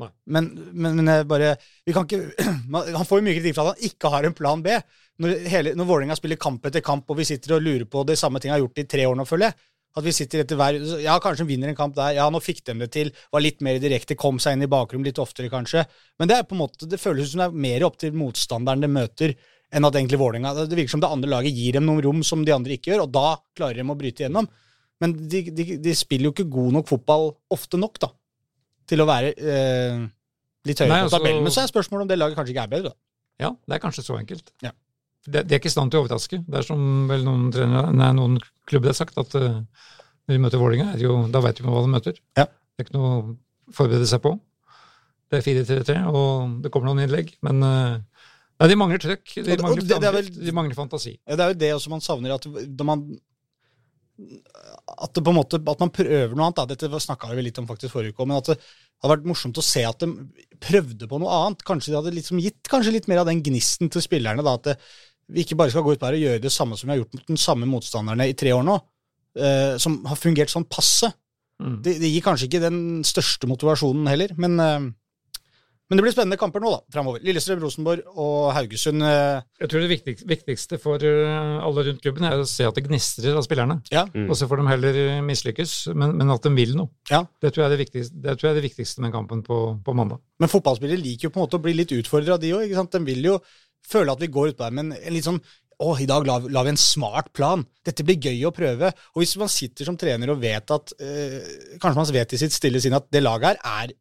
Men, 0.00 0.46
men, 0.72 0.96
men 0.96 1.10
bare 1.28 1.54
vi 1.84 1.92
kan 1.94 2.06
ikke, 2.06 2.46
Han 2.96 3.08
får 3.08 3.20
jo 3.20 3.26
mye 3.26 3.36
kritikk 3.36 3.56
for 3.58 3.72
at 3.72 3.76
han 3.76 3.90
ikke 3.90 4.12
har 4.12 4.28
en 4.28 4.36
plan 4.36 4.62
B. 4.64 4.78
Når, 5.22 5.34
hele, 5.52 5.74
når 5.78 5.88
Vålerenga 5.88 6.16
spiller 6.18 6.40
kamp 6.40 6.64
etter 6.66 6.84
kamp, 6.84 7.10
og 7.10 7.18
vi 7.20 7.28
sitter 7.28 7.58
og 7.58 7.66
lurer 7.66 7.84
på 7.90 8.04
det 8.08 8.16
samme 8.20 8.40
ting 8.40 8.54
har 8.54 8.62
gjort 8.62 8.80
i 8.80 8.88
tre 8.88 9.04
år 9.08 9.18
nå, 9.18 9.26
føler 9.28 9.50
jeg. 9.50 9.68
At 9.92 10.06
vi 10.06 10.14
sitter 10.16 10.40
etter 10.40 10.56
hver 10.56 10.78
Ja, 11.04 11.18
kanskje 11.20 11.44
vinner 11.50 11.68
en 11.68 11.76
kamp 11.76 11.94
der. 11.98 12.14
Ja, 12.16 12.30
nå 12.32 12.40
fikk 12.40 12.62
de 12.64 12.78
det 12.80 12.88
til. 12.94 13.12
Var 13.32 13.44
litt 13.44 13.60
mer 13.64 13.80
direkte, 13.82 14.16
kom 14.16 14.40
seg 14.40 14.56
inn 14.56 14.64
i 14.64 14.70
bakrom 14.72 15.04
litt 15.04 15.20
oftere, 15.20 15.52
kanskje. 15.52 15.84
Men 16.20 16.30
det 16.30 16.38
er 16.38 16.46
på 16.48 16.56
en 16.56 16.62
måte, 16.62 16.88
det 16.88 17.00
føles 17.00 17.28
som 17.32 17.42
det 17.42 17.50
er 17.50 17.64
mer 17.66 17.84
opp 17.88 18.00
til 18.00 18.16
motstanderen 18.16 18.84
de 18.84 18.88
møter, 18.92 19.36
enn 19.72 19.88
at 19.88 19.96
egentlig 19.96 20.20
Vålerenga 20.20 20.52
Det 20.64 20.76
virker 20.76 20.94
som 20.94 21.04
det 21.04 21.12
andre 21.12 21.30
laget 21.32 21.56
gir 21.56 21.76
dem 21.76 21.86
noen 21.88 22.02
rom 22.04 22.24
som 22.24 22.44
de 22.44 22.56
andre 22.56 22.76
ikke 22.76 22.92
gjør, 22.92 23.04
og 23.04 23.12
da 23.12 23.36
klarer 23.56 23.80
de 23.82 23.84
å 23.84 23.98
bryte 24.00 24.24
igjennom. 24.24 24.48
Men 25.02 25.14
de, 25.28 25.44
de, 25.50 25.68
de 25.82 25.94
spiller 25.98 26.30
jo 26.30 26.34
ikke 26.36 26.50
god 26.52 26.78
nok 26.78 26.88
fotball 26.88 27.30
ofte 27.52 27.80
nok, 27.80 28.00
da, 28.00 28.12
til 28.88 29.02
å 29.02 29.06
være 29.08 29.32
eh, 29.38 30.02
litt 30.68 30.78
høyere 30.82 30.92
Nei, 30.92 31.00
på 31.02 31.08
altså- 31.08 31.18
tabellen. 31.18 31.42
Men 31.46 31.54
så 31.54 31.62
er 31.64 31.70
spørsmålet 31.72 32.02
om 32.06 32.08
det 32.12 32.18
laget 32.18 32.38
kanskje 32.38 32.54
ikke 32.54 32.64
er 32.66 32.72
bedre, 32.74 32.92
da. 32.92 32.96
Ja, 33.42 33.50
det 33.66 33.74
er 33.76 33.82
kanskje 33.82 34.04
så 34.06 34.18
enkelt. 34.18 34.52
Ja. 34.62 34.70
Det, 35.26 35.44
de 35.46 35.54
er 35.54 35.60
ikke 35.60 35.70
i 35.70 35.74
stand 35.74 35.90
til 35.92 36.00
å 36.00 36.04
overraske. 36.04 36.38
Det 36.46 36.58
er 36.60 36.66
som 36.66 36.82
vel 37.10 37.22
noen, 37.26 37.48
trenere, 37.54 37.92
nei, 37.94 38.10
noen 38.18 38.38
klubber 38.66 38.90
har 38.90 38.98
sagt, 38.98 39.16
at 39.18 39.34
uh, 39.38 39.60
når 40.26 40.34
de 40.36 40.38
møter 40.42 40.58
Vålerenga, 40.62 40.92
er 40.96 41.30
da 41.32 41.42
vet 41.44 41.58
de 41.60 41.66
hva 41.66 41.82
de 41.84 41.92
møter. 41.94 42.18
Ja. 42.38 42.46
Det 42.46 42.82
er 42.82 42.88
ikke 42.88 42.96
noe 42.98 43.10
å 43.12 43.74
forberede 43.74 44.08
seg 44.10 44.22
på. 44.24 44.34
Det 45.32 45.38
er 45.40 45.46
4-3-3, 45.46 45.98
og 46.12 46.58
det 46.64 46.72
kommer 46.74 46.90
noen 46.90 47.04
innlegg. 47.06 47.30
Men 47.46 47.62
uh, 47.64 47.98
nei, 48.60 48.68
de 48.68 48.78
mangler 48.78 49.02
trøkk. 49.02 49.36
De, 49.38 49.56
mangler, 49.62 49.86
det- 49.86 50.00
det 50.02 50.10
er 50.10 50.16
vel- 50.18 50.32
de 50.46 50.52
mangler 50.58 50.76
fantasi. 50.78 51.14
Ja, 51.26 51.38
det 51.38 51.44
er 51.46 51.54
jo 51.54 51.60
det 51.62 51.70
også 51.78 51.94
man 51.94 52.04
savner, 52.04 52.34
at 52.36 52.46
når 52.50 52.84
man 52.90 53.06
at 54.92 55.12
det 55.16 55.22
på 55.24 55.32
en 55.32 55.38
måte, 55.38 55.58
at 55.58 55.82
man 55.82 55.92
prøver 55.94 56.34
noe 56.36 56.48
annet. 56.48 56.58
Da. 56.60 56.66
Dette 56.70 57.02
snakka 57.04 57.30
vi 57.34 57.44
litt 57.46 57.60
om 57.62 57.68
faktisk 57.68 57.94
forrige 57.96 58.16
uke, 58.16 58.26
men 58.28 58.38
at 58.38 58.52
det 58.52 58.58
hadde 58.58 59.14
vært 59.16 59.28
morsomt 59.32 59.58
å 59.58 59.64
se 59.66 59.82
at 59.86 60.04
de 60.04 60.10
prøvde 60.62 61.08
på 61.10 61.18
noe 61.22 61.38
annet. 61.46 61.64
Kanskje 61.66 61.92
de 61.92 61.98
hadde 61.98 62.14
liksom 62.14 62.40
gitt 62.42 62.70
kanskje 62.70 62.94
litt 62.94 63.08
mer 63.10 63.22
av 63.22 63.30
den 63.30 63.42
gnisten 63.44 63.90
til 63.92 64.04
spillerne. 64.04 64.44
da, 64.46 64.54
At 64.58 64.70
det, 64.70 64.76
vi 65.32 65.44
ikke 65.46 65.58
bare 65.58 65.74
skal 65.74 65.84
gå 65.86 65.96
ut 65.96 66.02
der 66.02 66.18
og 66.18 66.24
gjøre 66.26 66.42
det 66.44 66.52
samme 66.54 66.78
som 66.78 66.88
vi 66.88 66.94
har 66.94 67.02
gjort 67.02 67.16
mot 67.18 67.28
den 67.32 67.40
samme 67.40 67.68
motstanderne 67.70 68.28
i 68.30 68.36
tre 68.38 68.52
år 68.54 68.64
nå. 68.66 68.78
eh, 69.38 69.76
som 69.80 70.02
har 70.04 70.18
fungert 70.20 70.52
sånn 70.52 70.68
passe. 70.68 71.08
Mm. 71.62 71.78
Det, 71.84 71.96
det 72.02 72.10
gir 72.10 72.24
kanskje 72.24 72.48
ikke 72.50 72.64
den 72.64 72.80
største 73.06 73.48
motivasjonen 73.48 74.10
heller, 74.10 74.34
men, 74.40 74.58
eh, 74.60 74.90
men 75.92 76.00
det 76.00 76.06
blir 76.06 76.14
spennende 76.14 76.38
kamper 76.40 76.62
nå, 76.64 76.70
da, 76.72 76.78
framover. 76.96 77.20
Lillestrøm, 77.20 77.60
Rosenborg 77.60 78.00
og 78.16 78.46
Haugesund. 78.56 79.04
eh, 79.04 79.42
Jeg 79.60 79.68
tror 79.68 79.82
det 79.84 79.90
viktigste, 80.32 80.78
for 80.80 81.04
eh, 81.04 81.58
alle 81.60 81.84
rundt 81.90 82.00
klubben 82.00 82.24
er 82.24 82.40
å 82.40 82.46
se 82.48 82.64
at 82.64 82.78
det 82.78 82.86
gnistrer 82.86 83.36
av 83.36 83.44
spillerne. 83.44 83.76
ja, 83.92 84.06
Mm. 84.14 84.30
Og 84.30 84.36
så 84.40 84.48
får 84.48 84.62
de 84.62 84.66
heller 84.72 84.96
eh, 85.02 85.20
mislykkes, 85.28 85.74
men, 85.94 86.16
men 86.16 86.30
at 86.32 86.42
de 86.48 86.54
vil 86.56 86.72
noe. 86.80 86.88
Ja. 87.12 87.20
Det, 87.42 87.52
tror 87.52 87.66
jeg 87.66 87.68
er 87.68 87.76
det, 87.76 87.82
viktigste, 87.84 88.22
det 88.24 88.38
tror 88.38 88.48
jeg 88.48 88.56
er 88.56 88.60
det 88.62 88.68
viktigste 88.70 89.04
med 89.04 89.12
kampen 89.12 89.42
på, 89.44 89.58
på 89.84 89.94
mandag. 89.94 90.22
Men 90.40 90.48
fotballspillere 90.48 90.96
liker 91.04 91.28
jo 91.28 91.34
på 91.34 91.42
en 91.42 91.44
måte 91.46 91.60
å 91.60 91.64
bli 91.68 91.74
litt 91.76 91.92
utfordra, 91.92 92.38
de 92.40 92.54
òg. 92.56 92.72
De 92.96 93.02
vil 93.04 93.28
jo 93.28 93.36
føle 93.84 94.12
at 94.16 94.20
vi 94.24 94.32
går 94.32 94.54
utpå 94.54 94.64
der 94.64 94.72
med 94.78 94.88
en, 94.96 95.12
litt 95.12 95.28
sånn 95.28 95.40
å, 95.82 95.96
i 95.98 96.06
dag 96.06 96.24
la, 96.28 96.36
la 96.46 96.62
vi 96.62 96.70
en 96.70 96.78
smart 96.78 97.32
plan. 97.34 97.64
Dette 97.84 98.04
blir 98.06 98.20
gøy 98.22 98.44
å 98.46 98.52
prøve. 98.54 98.92
Og 99.16 99.22
hvis 99.24 99.34
man 99.40 99.50
sitter 99.50 99.88
som 99.88 99.96
trener 99.98 100.30
og 100.30 100.38
vet 100.40 100.70
at 100.70 100.92
øh, 100.94 101.38
Kanskje 101.82 101.98
man 101.98 102.12
vet 102.14 102.32
i 102.36 102.38
sitt 102.38 102.54
stille 102.54 102.78
sinn 102.80 102.94
at 102.94 103.08
det 103.10 103.22
laget 103.24 103.58
her 103.64 103.82
er, 103.88 103.94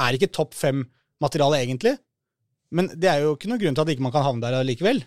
er 0.00 0.16
ikke 0.18 0.32
topp 0.34 0.56
fem-materiale, 1.20 1.60
egentlig. 1.64 1.98
Men 2.70 2.90
det 2.94 3.10
er 3.10 3.24
jo 3.24 3.36
ikke 3.36 3.50
noen 3.50 3.60
grunn 3.60 3.76
til 3.76 3.84
at 3.84 3.92
ikke 3.92 4.02
man 4.06 4.14
kan 4.14 4.24
havne 4.24 4.42
der 4.46 4.64
likevel. 4.64 5.02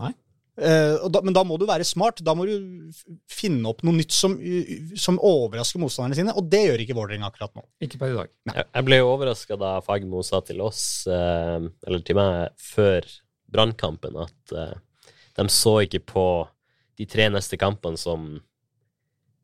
Nei. 0.00 0.12
Eh, 0.60 1.08
da, 1.08 1.20
men 1.24 1.32
da 1.32 1.42
må 1.44 1.56
du 1.60 1.66
være 1.68 1.84
smart. 1.84 2.22
Da 2.24 2.34
må 2.34 2.46
du 2.48 2.90
finne 3.30 3.68
opp 3.68 3.82
noe 3.84 3.96
nytt 3.96 4.12
som, 4.12 4.36
som 4.96 5.20
overrasker 5.20 5.80
motstanderne 5.80 6.18
sine, 6.18 6.34
og 6.36 6.48
det 6.52 6.64
gjør 6.66 6.84
ikke 6.84 6.96
Vålerenga 6.96 7.28
akkurat 7.28 7.52
nå. 7.56 7.66
Ikke 7.84 8.00
per 8.00 8.12
i 8.12 8.16
dag. 8.16 8.32
Jeg 8.52 8.64
jeg 8.64 8.88
ble 8.88 9.00
jo 9.00 9.10
overraska 9.12 9.58
da 9.60 9.74
Fagermo 9.84 10.24
sa 10.26 10.40
til 10.44 10.62
oss, 10.64 11.04
uh, 11.08 11.60
eller 11.86 12.06
til 12.06 12.18
meg, 12.18 12.56
før 12.60 13.08
brannkampen, 13.52 14.16
at 14.24 14.56
uh, 14.56 15.12
de 15.36 15.46
så 15.52 15.78
ikke 15.84 16.02
på 16.08 16.26
de 17.00 17.08
tre 17.08 17.28
neste 17.32 17.56
kampene 17.60 18.00
som 18.00 18.34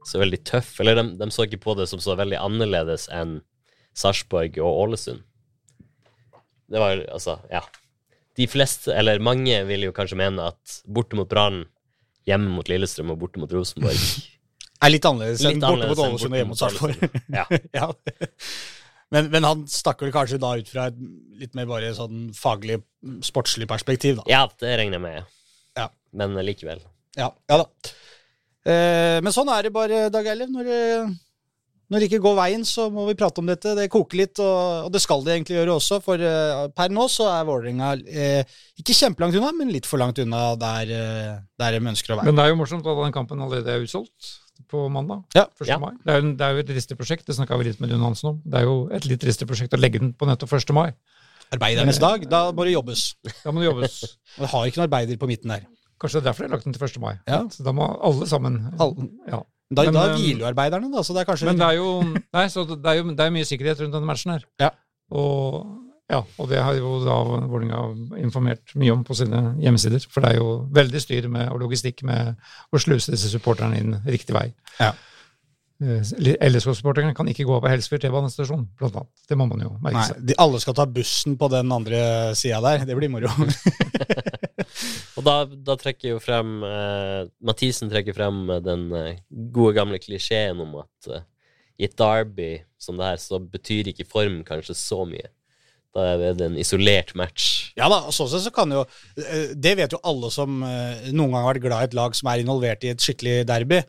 så 0.08 0.20
veldig 0.20 0.38
tøff, 0.46 0.78
Eller 0.80 0.96
de, 0.96 1.04
de 1.20 1.26
så 1.34 1.44
ikke 1.44 1.60
på 1.60 1.74
det 1.76 1.88
som 1.90 2.00
så 2.00 2.14
veldig 2.16 2.38
annerledes 2.40 3.08
enn 3.12 3.40
Sarpsborg 3.98 4.56
og 4.62 4.84
Ålesund. 4.84 5.24
Det 6.68 6.80
var 6.82 7.02
altså, 7.12 7.38
ja. 7.52 7.62
De 8.38 8.46
fleste, 8.50 8.92
eller 8.94 9.22
mange, 9.24 9.56
vil 9.66 9.88
jo 9.88 9.94
kanskje 9.96 10.18
mene 10.20 10.50
at 10.52 10.80
borte 10.86 11.18
mot 11.18 11.28
Brann, 11.28 11.64
hjemme 12.28 12.52
mot 12.52 12.68
Lillestrøm 12.68 13.14
og 13.14 13.22
borte 13.22 13.40
mot 13.40 13.52
Rosenborg 13.52 13.96
Er 14.84 14.92
litt 14.92 15.06
annerledes 15.08 15.42
Litt 15.42 15.56
enn 15.56 15.64
borte 15.64 15.88
mot 15.90 16.02
Ålesund 16.04 16.34
og 16.34 16.38
hjemme 16.38 16.52
mot 16.52 16.60
Sarpsborg. 16.60 17.00
Ja. 17.34 17.46
ja. 17.80 17.88
Men, 19.14 19.30
men 19.32 19.46
han 19.46 19.64
snakker 19.72 20.06
vel 20.06 20.14
kanskje 20.14 20.38
da 20.42 20.52
ut 20.60 20.68
fra 20.70 20.84
et 20.92 21.00
litt 21.40 21.56
mer 21.58 21.66
bare 21.70 21.88
sånn 21.96 22.28
faglig, 22.36 22.76
sportslig 23.26 23.66
perspektiv, 23.70 24.20
da. 24.20 24.26
Ja, 24.30 24.44
det 24.60 24.76
regner 24.78 25.00
jeg 25.00 25.04
med. 25.06 25.32
Ja. 25.80 25.88
Men 26.20 26.36
likevel. 26.46 26.84
Ja, 27.18 27.32
ja 27.50 27.58
da. 27.64 27.66
Eh, 28.68 29.18
men 29.24 29.34
sånn 29.34 29.50
er 29.50 29.66
det 29.66 29.74
bare, 29.74 30.04
Dag 30.14 30.28
Eilev. 30.30 30.52
Når, 30.52 30.68
det- 30.70 31.08
når 31.88 32.02
det 32.02 32.08
ikke 32.10 32.20
går 32.24 32.34
veien, 32.36 32.64
så 32.68 32.88
må 32.92 33.06
vi 33.08 33.16
prate 33.16 33.40
om 33.40 33.48
dette. 33.48 33.72
Det 33.78 33.86
koker 33.92 34.20
litt, 34.20 34.40
og, 34.44 34.88
og 34.88 34.90
det 34.92 35.00
skal 35.00 35.22
det 35.24 35.36
egentlig 35.38 35.56
gjøre 35.56 35.76
også. 35.78 36.00
For 36.04 36.20
uh, 36.20 36.66
per 36.76 36.92
nå 36.92 37.06
så 37.12 37.30
er 37.32 37.46
Vålerenga 37.48 37.94
uh, 37.96 38.58
ikke 38.80 38.96
kjempelangt 38.96 39.38
unna, 39.40 39.54
men 39.56 39.72
litt 39.72 39.88
for 39.88 40.00
langt 40.00 40.20
unna 40.20 40.50
der, 40.60 40.92
uh, 40.92 41.32
der 41.60 41.78
de 41.78 41.80
ønsker 41.94 42.12
å 42.12 42.20
være. 42.20 42.28
Men 42.28 42.36
det 42.36 42.44
er 42.44 42.52
jo 42.52 42.60
morsomt 42.60 42.84
at 42.84 43.00
den 43.06 43.16
kampen 43.16 43.40
allerede 43.44 43.72
er 43.72 43.86
utsolgt 43.86 44.34
på 44.68 44.84
mandag. 44.92 45.24
Ja. 45.38 45.46
1. 45.56 45.70
Ja. 45.70 45.78
mai. 45.80 45.94
Det 46.04 46.12
er, 46.12 46.20
jo, 46.20 46.34
det 46.36 46.44
er 46.44 46.52
jo 46.52 46.64
et 46.64 46.70
dristig 46.74 46.98
prosjekt, 46.98 47.24
det 47.28 47.38
snakka 47.38 47.56
vi 47.60 47.70
litt 47.70 47.80
med 47.80 47.94
Lund 47.94 48.04
Hansen 48.04 48.34
om. 48.34 48.42
Det 48.44 48.60
er 48.60 48.68
jo 48.68 48.78
et 48.92 49.08
litt 49.08 49.24
dristig 49.24 49.48
prosjekt 49.48 49.72
å 49.72 49.80
legge 49.80 50.02
den 50.02 50.12
på 50.12 50.28
nettopp 50.28 50.58
1. 50.58 50.74
mai. 50.76 50.90
Arbeidernes 51.56 52.00
dag, 52.02 52.28
da 52.28 52.48
må 52.52 52.68
det 52.68 52.76
jobbes. 52.76 53.10
Da 53.40 53.54
må 53.54 53.62
det 53.62 53.70
jobbes. 53.70 54.00
Og 54.36 54.44
det 54.44 54.52
har 54.52 54.68
ikke 54.68 54.82
noen 54.82 54.90
arbeider 54.90 55.20
på 55.20 55.30
midten 55.30 55.56
der. 55.56 55.64
Kanskje 55.98 56.20
det 56.20 56.26
er 56.26 56.28
derfor 56.28 56.44
de 56.44 56.50
har 56.50 56.58
lagt 56.58 56.68
den 56.68 56.76
til 56.76 56.84
1. 56.84 56.98
mai. 57.02 57.14
Ja. 57.30 57.46
Så 57.50 57.64
da 57.64 57.72
må 57.74 57.88
alle 58.04 58.28
sammen 58.28 58.60
Alle. 58.76 59.08
Ja. 59.30 59.40
Da, 59.68 59.84
Men, 59.84 59.96
da 59.98 60.04
eh, 60.08 60.14
hviler 60.16 60.46
jo 60.46 60.48
arbeiderne, 60.48 60.88
da, 60.92 61.02
så 61.04 61.12
det 61.12 61.22
er 61.22 61.28
kanskje 61.28 61.50
Men 61.50 61.58
det 61.60 61.66
er 61.66 61.76
jo, 61.76 61.90
nei, 62.32 62.46
så 62.48 62.64
det 62.70 62.88
er 62.88 63.02
jo 63.02 63.10
det 63.12 63.26
er 63.26 63.34
mye 63.34 63.48
sikkerhet 63.48 63.82
rundt 63.82 63.96
denne 63.98 64.08
matchen 64.08 64.32
her. 64.36 64.48
Ja. 64.62 64.72
Og 65.12 65.66
Ja, 66.08 66.22
og 66.40 66.46
det 66.48 66.62
har 66.64 66.72
jo 66.72 67.02
da 67.04 67.18
Vålerenga 67.20 67.82
informert 68.16 68.72
mye 68.80 68.94
om 68.94 69.02
på 69.04 69.12
sine 69.18 69.42
hjemmesider. 69.60 70.06
For 70.08 70.24
det 70.24 70.30
er 70.30 70.38
jo 70.38 70.46
veldig 70.72 71.02
styr 71.04 71.28
med, 71.28 71.50
og 71.52 71.60
logistikk 71.60 72.00
med 72.08 72.38
å 72.72 72.80
sluse 72.80 73.12
disse 73.12 73.28
supporterne 73.28 73.76
inn 73.76 73.98
riktig 74.06 74.32
vei. 74.32 74.46
Ja. 74.80 74.94
Eh, 75.78 76.00
LSK-supporterne 76.48 77.14
kan 77.14 77.28
ikke 77.30 77.46
gå 77.46 77.58
på 77.62 77.70
Helsfyr 77.70 78.00
T-banestasjon, 78.02 78.64
blant 78.80 78.96
annet. 78.98 79.22
Det 79.30 79.36
må 79.38 79.46
man 79.46 79.62
jo 79.62 79.70
merke 79.78 79.94
Nei, 80.00 80.06
seg. 80.10 80.24
de, 80.26 80.34
alle 80.42 80.58
skal 80.62 80.74
ta 80.74 80.86
bussen 80.90 81.36
på 81.38 81.48
den 81.52 81.70
andre 81.74 82.00
sida 82.38 82.58
der. 82.64 82.86
Det 82.88 82.96
blir 82.98 83.12
moro. 83.12 83.30
Og 85.18 85.24
da, 85.26 85.36
da 85.46 85.74
trekker 85.78 86.12
jo 86.12 86.18
frem 86.22 86.60
eh, 86.66 87.24
Mathisen 87.46 87.90
trekker 87.90 88.14
frem 88.14 88.44
eh, 88.54 88.60
den 88.62 88.84
eh, 88.94 89.20
gode, 89.54 89.72
gamle 89.78 89.98
klisjeen 90.02 90.60
om 90.62 90.76
at 90.82 91.10
eh, 91.14 91.24
i 91.78 91.86
et 91.86 91.94
derby 91.98 92.56
som 92.78 92.98
det 92.98 93.06
her, 93.12 93.20
så 93.22 93.38
betyr 93.38 93.92
ikke 93.92 94.06
form 94.10 94.40
kanskje 94.46 94.74
så 94.78 95.04
mye. 95.06 95.30
Da 95.94 96.04
er 96.12 96.34
det 96.36 96.44
en 96.44 96.58
isolert 96.60 97.14
match. 97.18 97.70
ja 97.78 97.86
da, 97.90 98.02
og 98.10 98.14
sånn 98.14 98.28
sett 98.30 98.44
så 98.44 98.52
kan 98.54 98.70
jo 98.74 98.82
eh, 99.16 99.54
Det 99.56 99.72
vet 99.78 99.94
jo 99.94 100.02
alle 100.06 100.30
som 100.34 100.58
eh, 100.66 101.08
noen 101.14 101.32
gang 101.32 101.40
har 101.46 101.52
vært 101.54 101.64
glad 101.64 101.86
i 101.86 101.90
et 101.90 101.96
lag 101.98 102.18
som 102.18 102.30
er 102.30 102.42
involvert 102.42 102.84
i 102.84 102.92
et 102.92 103.02
skikkelig 103.02 103.40
derby. 103.48 103.80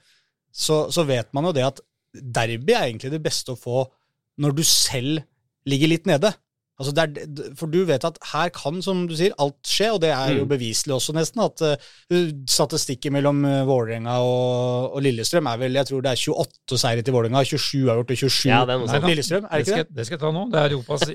Så, 0.52 0.88
så 0.94 1.06
vet 1.08 1.30
man 1.36 1.50
jo 1.50 1.54
det 1.56 1.66
at 1.68 1.82
derby 2.14 2.74
er 2.74 2.88
egentlig 2.88 3.12
det 3.14 3.22
beste 3.24 3.54
å 3.54 3.60
få 3.60 3.84
når 4.42 4.56
du 4.58 4.64
selv 4.66 5.22
ligger 5.70 5.92
litt 5.92 6.08
nede. 6.10 6.32
Altså 6.80 6.94
det 6.96 7.04
er, 7.04 7.50
for 7.60 7.68
du 7.68 7.82
vet 7.84 8.06
at 8.08 8.18
her 8.32 8.50
kan, 8.56 8.78
som 8.82 9.02
du 9.10 9.12
sier, 9.20 9.34
alt 9.44 9.58
skje, 9.68 9.90
og 9.92 10.00
det 10.00 10.14
er 10.16 10.30
jo 10.38 10.46
Mm. 10.46 10.50
beviselig 10.54 10.94
også 10.96 11.12
nesten. 11.18 11.42
at 11.44 11.62
uh, 11.62 12.22
Statistikken 12.48 13.12
mellom 13.14 13.42
uh, 13.44 13.66
Vålerenga 13.68 14.14
og, 14.24 14.94
og 14.96 15.02
Lillestrøm 15.04 15.50
er 15.52 15.58
vel 15.60 15.76
jeg 15.76 15.90
tror 15.90 16.02
det 16.06 16.14
er 16.14 16.22
28 16.32 16.80
seire 16.80 17.04
til 17.04 17.14
Vålerenga, 17.18 17.44
27 17.44 17.90
har 17.90 18.00
gjort 18.00 18.14
og 18.16 18.22
27 18.24 18.50
Ja, 18.54 18.62
det 18.70 18.78
er 18.78 18.86
Nei, 19.02 19.12
Lillestrøm. 19.12 19.46
Er 19.50 19.50
det 19.50 19.60
Det 19.60 19.60
ikke 19.60 19.76
skal, 19.76 19.86
det? 19.90 19.96
det 20.00 20.06
skal 20.08 20.16
jeg 20.18 20.24
ta 20.24 20.32
nå. 20.38 20.44
Det 20.54 20.60
er 20.64 20.76
Europas 20.78 21.06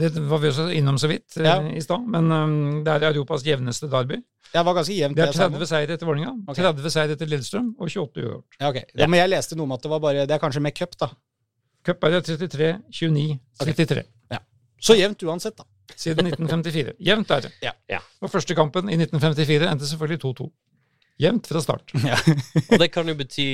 Det 0.00 0.26
var 0.32 0.38
vi 0.42 0.48
også 0.54 0.66
innom 0.80 0.98
så 1.04 1.10
vidt 1.12 1.36
eh, 1.36 1.44
Ja. 1.50 1.56
i 1.68 1.80
stad, 1.84 2.06
men 2.16 2.32
um, 2.32 2.84
det 2.86 2.94
er 2.96 3.10
Europas 3.12 3.44
jevneste 3.46 3.90
derby. 3.92 4.22
Det 4.50 4.64
var 4.66 4.74
ganske 4.80 4.94
jevnt. 4.96 5.16
Det 5.20 5.22
er 5.22 5.30
jeg 5.30 5.36
sa 5.38 5.48
nå. 5.52 5.58
30 5.60 5.68
seire 5.74 5.94
etter 5.98 6.08
Vålerenga, 6.08 6.32
okay. 6.48 6.64
30 6.64 6.90
seire 6.96 7.12
etter 7.18 7.28
Lillestrøm 7.30 7.68
og 7.78 7.86
28 7.92 8.24
uavgjort. 8.24 8.56
Ja, 8.60 8.70
ok. 8.72 8.80
Ja, 8.98 9.06
men 9.06 9.20
jeg 9.20 9.30
leste 9.36 9.58
noe 9.60 9.68
om 9.68 9.76
at 9.76 9.84
det 9.84 9.92
var 9.92 10.00
bare 10.02 10.24
Det 10.26 10.34
er 10.34 10.42
kanskje 10.42 10.64
med 10.64 10.74
cup, 10.80 10.96
da. 10.98 11.10
Cup 11.86 12.02
er 12.08 12.16
det 12.16 12.24
33, 12.26 12.72
29, 12.90 13.38
33. 13.62 14.02
Så 14.80 14.96
jevnt 14.96 15.22
uansett, 15.28 15.56
da. 15.60 15.66
Siden 15.98 16.26
1954. 16.30 16.94
Jevnt 17.04 17.30
er 17.36 17.46
det. 17.46 17.52
Ja. 17.64 17.72
Ja. 17.90 17.98
Og 18.24 18.30
første 18.32 18.54
kampen 18.56 18.88
i 18.88 18.96
1954 18.96 19.68
endte 19.68 19.88
selvfølgelig 19.90 20.20
2-2. 20.24 20.48
Jevnt 21.20 21.50
fra 21.50 21.60
start. 21.60 21.92
Og 22.72 22.78
det 22.80 22.88
kan 22.94 23.08
jo 23.10 23.14
bety 23.18 23.46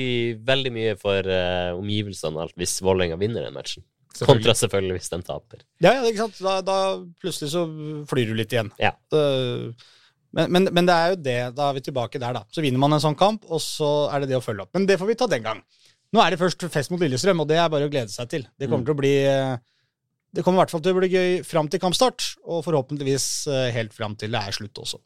veldig 0.47 0.71
mye 0.71 0.93
for 1.01 1.27
uh, 1.27 1.73
omgivelsene 1.75 2.39
alt 2.45 2.53
hvis 2.55 2.77
Vålerenga 2.85 3.17
vinner 3.19 3.43
den 3.43 3.57
matchen. 3.57 3.83
Kontra 4.23 4.53
selvfølgelig 4.57 4.95
hvis 5.01 5.11
den 5.11 5.21
taper. 5.27 5.59
Ja, 5.83 5.91
ja, 5.97 6.05
ikke 6.07 6.23
sant? 6.29 6.39
Da, 6.41 6.55
da 6.65 6.77
plutselig 7.21 7.51
så 7.51 7.65
flyr 8.09 8.31
du 8.31 8.37
litt 8.39 8.55
igjen. 8.55 8.71
Ja. 8.81 8.93
Men, 10.37 10.51
men, 10.53 10.69
men 10.73 10.87
det 10.87 10.95
er 10.95 11.11
jo 11.13 11.19
det. 11.27 11.37
Da 11.57 11.67
er 11.69 11.77
vi 11.77 11.83
tilbake 11.85 12.19
der, 12.21 12.33
da. 12.39 12.43
Så 12.53 12.63
vinner 12.65 12.81
man 12.81 12.95
en 12.95 13.03
sånn 13.03 13.17
kamp, 13.19 13.45
og 13.51 13.61
så 13.63 13.91
er 14.13 14.23
det 14.23 14.31
det 14.31 14.39
å 14.39 14.43
følge 14.43 14.65
opp. 14.65 14.71
Men 14.77 14.87
det 14.89 14.97
får 15.01 15.11
vi 15.11 15.17
ta 15.19 15.27
den 15.31 15.45
gang. 15.45 15.61
Nå 16.15 16.23
er 16.23 16.33
det 16.33 16.39
først 16.41 16.63
fest 16.71 16.91
mot 16.93 17.01
Lillestrøm, 17.03 17.43
og 17.43 17.49
det 17.51 17.59
er 17.61 17.69
bare 17.73 17.87
å 17.87 17.91
glede 17.91 18.13
seg 18.13 18.29
til. 18.31 18.47
Det 18.57 18.67
kommer 18.69 18.83
Mm. 18.83 18.87
til 18.89 18.95
å 18.95 19.01
bli 19.01 19.13
eh, 19.27 19.57
Det 20.35 20.43
kommer 20.43 20.59
i 20.59 20.63
hvert 20.65 20.73
fall 20.73 20.83
til 20.83 20.95
å 20.95 20.99
bli 20.99 21.09
gøy 21.11 21.43
fram 21.47 21.69
til 21.71 21.81
kampstart, 21.81 22.25
og 22.45 22.63
forhåpentligvis 22.65 23.27
eh, 23.51 23.67
helt 23.75 23.95
fram 23.95 24.17
til 24.19 24.33
det 24.33 24.41
er 24.41 24.55
slutt 24.55 24.81
også. 24.83 24.99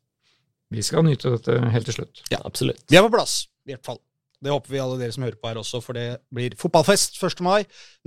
Vi 0.71 0.83
skal 0.85 1.05
nyte 1.05 1.33
dette 1.35 1.57
helt 1.73 1.87
til 1.89 1.99
slutt. 1.99 2.23
Ja, 2.31 2.39
absolutt. 2.47 2.81
Vi 2.89 2.97
er 2.97 3.05
på 3.05 3.11
plass, 3.13 3.43
i 3.67 3.73
hvert 3.73 3.85
fall. 3.85 3.99
Det 4.41 4.49
håper 4.49 4.73
vi 4.73 4.79
alle 4.81 4.97
dere 4.97 5.13
som 5.13 5.25
hører 5.27 5.37
på 5.37 5.51
her 5.51 5.59
også, 5.61 5.81
for 5.85 5.97
det 5.97 6.05
blir 6.33 6.55
fotballfest 6.57 7.19
1. 7.21 7.43
mai. 7.45 7.59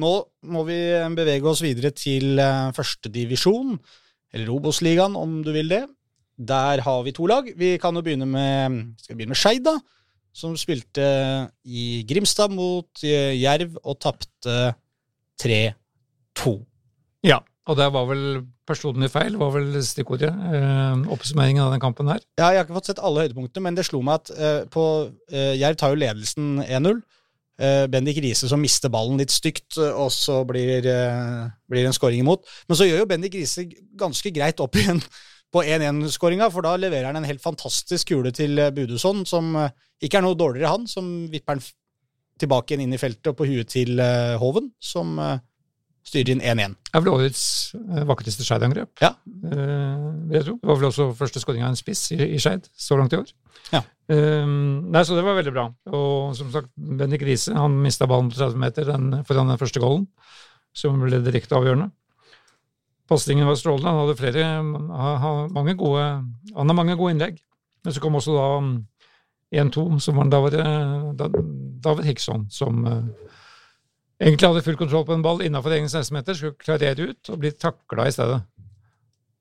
Nå 0.03 0.15
må 0.51 0.65
vi 0.66 0.78
eh, 0.97 1.11
bevege 1.15 1.51
oss 1.51 1.62
videre 1.62 1.95
til 1.95 2.41
eh, 2.43 2.73
førstedivisjon, 2.74 3.77
eller 4.35 4.51
Obos-ligaen 4.51 5.15
om 5.20 5.39
du 5.47 5.53
vil 5.55 5.70
det. 5.70 5.85
Der 6.35 6.82
har 6.82 7.03
vi 7.07 7.15
to 7.15 7.28
lag. 7.31 7.47
Vi 7.55 7.77
kan 7.78 7.95
jo 7.95 8.03
begynne 8.03 8.27
med, 8.27 8.81
skal 9.05 9.15
begynne 9.15 9.36
med 9.36 9.39
Skeid, 9.39 9.62
da. 9.69 9.78
Som 10.35 10.57
spilte 10.59 11.05
i 11.62 12.03
Grimstad 12.11 12.51
mot 12.51 13.05
Jerv 13.07 13.77
og 13.86 14.01
tapte 14.03 14.73
3-2. 15.39 16.57
Ja, 17.25 17.41
og 17.65 17.79
det 17.79 17.87
var 17.95 18.05
vel 18.11 18.25
personlig 18.69 19.09
feil, 19.13 19.39
var 19.41 19.55
vel 19.55 19.73
stikkordet. 19.85 20.29
Eh, 20.29 21.05
oppsummeringen 21.15 21.65
av 21.65 21.73
den 21.73 21.81
kampen 21.81 22.11
her. 22.13 22.21
Ja, 22.37 22.51
jeg 22.53 22.61
har 22.61 22.67
ikke 22.67 22.77
fått 22.77 22.91
sett 22.93 23.01
alle 23.01 23.25
høydepunktene, 23.25 23.65
men 23.65 23.79
det 23.79 23.87
slo 23.89 24.03
meg 24.05 24.21
at 24.21 24.33
eh, 24.37 24.63
på 24.73 24.85
eh, 25.33 25.55
Jerv 25.57 25.79
tar 25.81 25.95
jo 25.95 26.01
ledelsen 26.03 26.59
1-0. 26.65 27.01
Eh, 27.55 27.85
Bendik 27.89 28.19
Riise 28.21 28.51
som 28.51 28.61
mister 28.61 28.93
ballen 28.93 29.21
litt 29.21 29.33
stygt, 29.33 29.79
eh, 29.79 29.95
og 29.97 30.11
så 30.13 30.43
blir, 30.49 30.85
eh, 30.91 31.47
blir 31.71 31.89
en 31.89 31.97
scoring 31.97 32.21
imot. 32.21 32.45
Men 32.69 32.81
så 32.81 32.89
gjør 32.89 33.01
jo 33.05 33.09
Bendik 33.15 33.39
Riise 33.39 33.65
ganske 33.97 34.35
greit 34.35 34.61
opp 34.61 34.77
igjen 34.81 35.01
på 35.55 35.63
1-1-skåringa, 35.63 36.51
for 36.53 36.67
da 36.67 36.75
leverer 36.77 37.09
han 37.09 37.21
en 37.21 37.29
helt 37.29 37.43
fantastisk 37.45 38.11
kule 38.13 38.35
til 38.35 38.59
eh, 38.61 38.75
Budusson, 38.75 39.25
som 39.31 39.55
eh, 39.63 39.73
ikke 40.05 40.21
er 40.21 40.27
noe 40.27 40.37
dårligere 40.37 40.75
han, 40.75 40.85
som 40.91 41.09
vipper 41.33 41.57
den 41.57 41.65
tilbake 42.43 42.75
igjen 42.75 42.89
inn 42.89 42.97
i 42.97 43.01
feltet 43.01 43.31
og 43.31 43.39
på 43.39 43.47
huet 43.47 43.71
til 43.71 44.01
Hoven, 44.43 44.73
som 44.83 45.15
styrer 46.05 46.35
inn 46.35 46.43
1-1. 46.45 46.77
Det 46.85 46.99
er 46.99 47.05
vel 47.05 47.15
årets 47.15 47.45
eh, 47.79 48.05
vakreste 48.09 48.45
Skeid-angrep. 48.45 48.93
Ja. 49.03 49.15
Eh, 49.25 50.05
vil 50.29 50.39
jeg 50.39 50.47
tro. 50.49 50.59
Det 50.61 50.71
var 50.71 50.79
vel 50.81 50.91
også 50.91 51.09
første 51.19 51.43
skåring 51.43 51.65
av 51.65 51.73
en 51.73 51.81
spiss 51.81 52.07
i, 52.15 52.21
i 52.37 52.41
Skeid 52.43 52.69
så 52.77 52.99
langt 53.01 53.17
i 53.17 53.21
år. 53.23 53.33
Ja. 53.73 53.81
Eh, 54.13 54.45
nei, 54.45 55.05
så 55.07 55.17
det 55.17 55.25
var 55.27 55.39
veldig 55.39 55.55
bra. 55.55 55.67
Og 55.97 56.37
som 56.39 56.53
sagt, 56.55 56.71
Bendik 56.77 57.25
Riise 57.25 57.57
han 57.57 57.77
mista 57.83 58.09
ballen 58.11 58.31
på 58.33 58.39
30 58.41 58.61
meter 58.61 58.91
den, 58.93 59.11
foran 59.29 59.53
den 59.53 59.61
første 59.61 59.83
goalen, 59.83 60.07
som 60.77 61.01
ble 61.01 61.23
direkte 61.25 61.57
avgjørende. 61.57 61.91
Pasningen 63.09 63.49
var 63.49 63.57
strålende. 63.61 63.91
Han 63.91 64.05
hadde 64.05 64.21
flere 64.21 64.45
han 64.49 64.91
ha, 64.93 65.33
mange 65.53 65.77
gode, 65.77 66.05
Han 66.55 66.71
har 66.71 66.77
mange 66.77 66.97
gode 67.01 67.17
innlegg. 67.17 67.41
Men 67.85 67.93
så 67.93 68.01
kom 68.01 68.17
også 68.17 68.33
da 68.33 68.45
mm, 68.65 68.77
1-2, 69.61 69.83
som 70.01 70.21
var 70.21 70.31
David, 70.33 70.57
da, 71.21 71.29
David 71.85 72.09
Hickson, 72.09 72.47
som 72.53 72.85
eh, 72.89 73.41
egentlig 74.20 74.49
hadde 74.49 74.62
full 74.66 74.78
kontroll 74.78 75.07
på 75.09 75.15
en 75.16 75.24
ball 75.24 75.43
innenfor 75.45 75.74
egen 75.77 75.89
16-meter, 75.91 76.36
skulle 76.39 76.59
klarere 76.61 77.11
ut 77.11 77.31
og 77.32 77.41
bli 77.43 77.51
takla 77.53 78.07
i 78.09 78.15
stedet. 78.15 78.41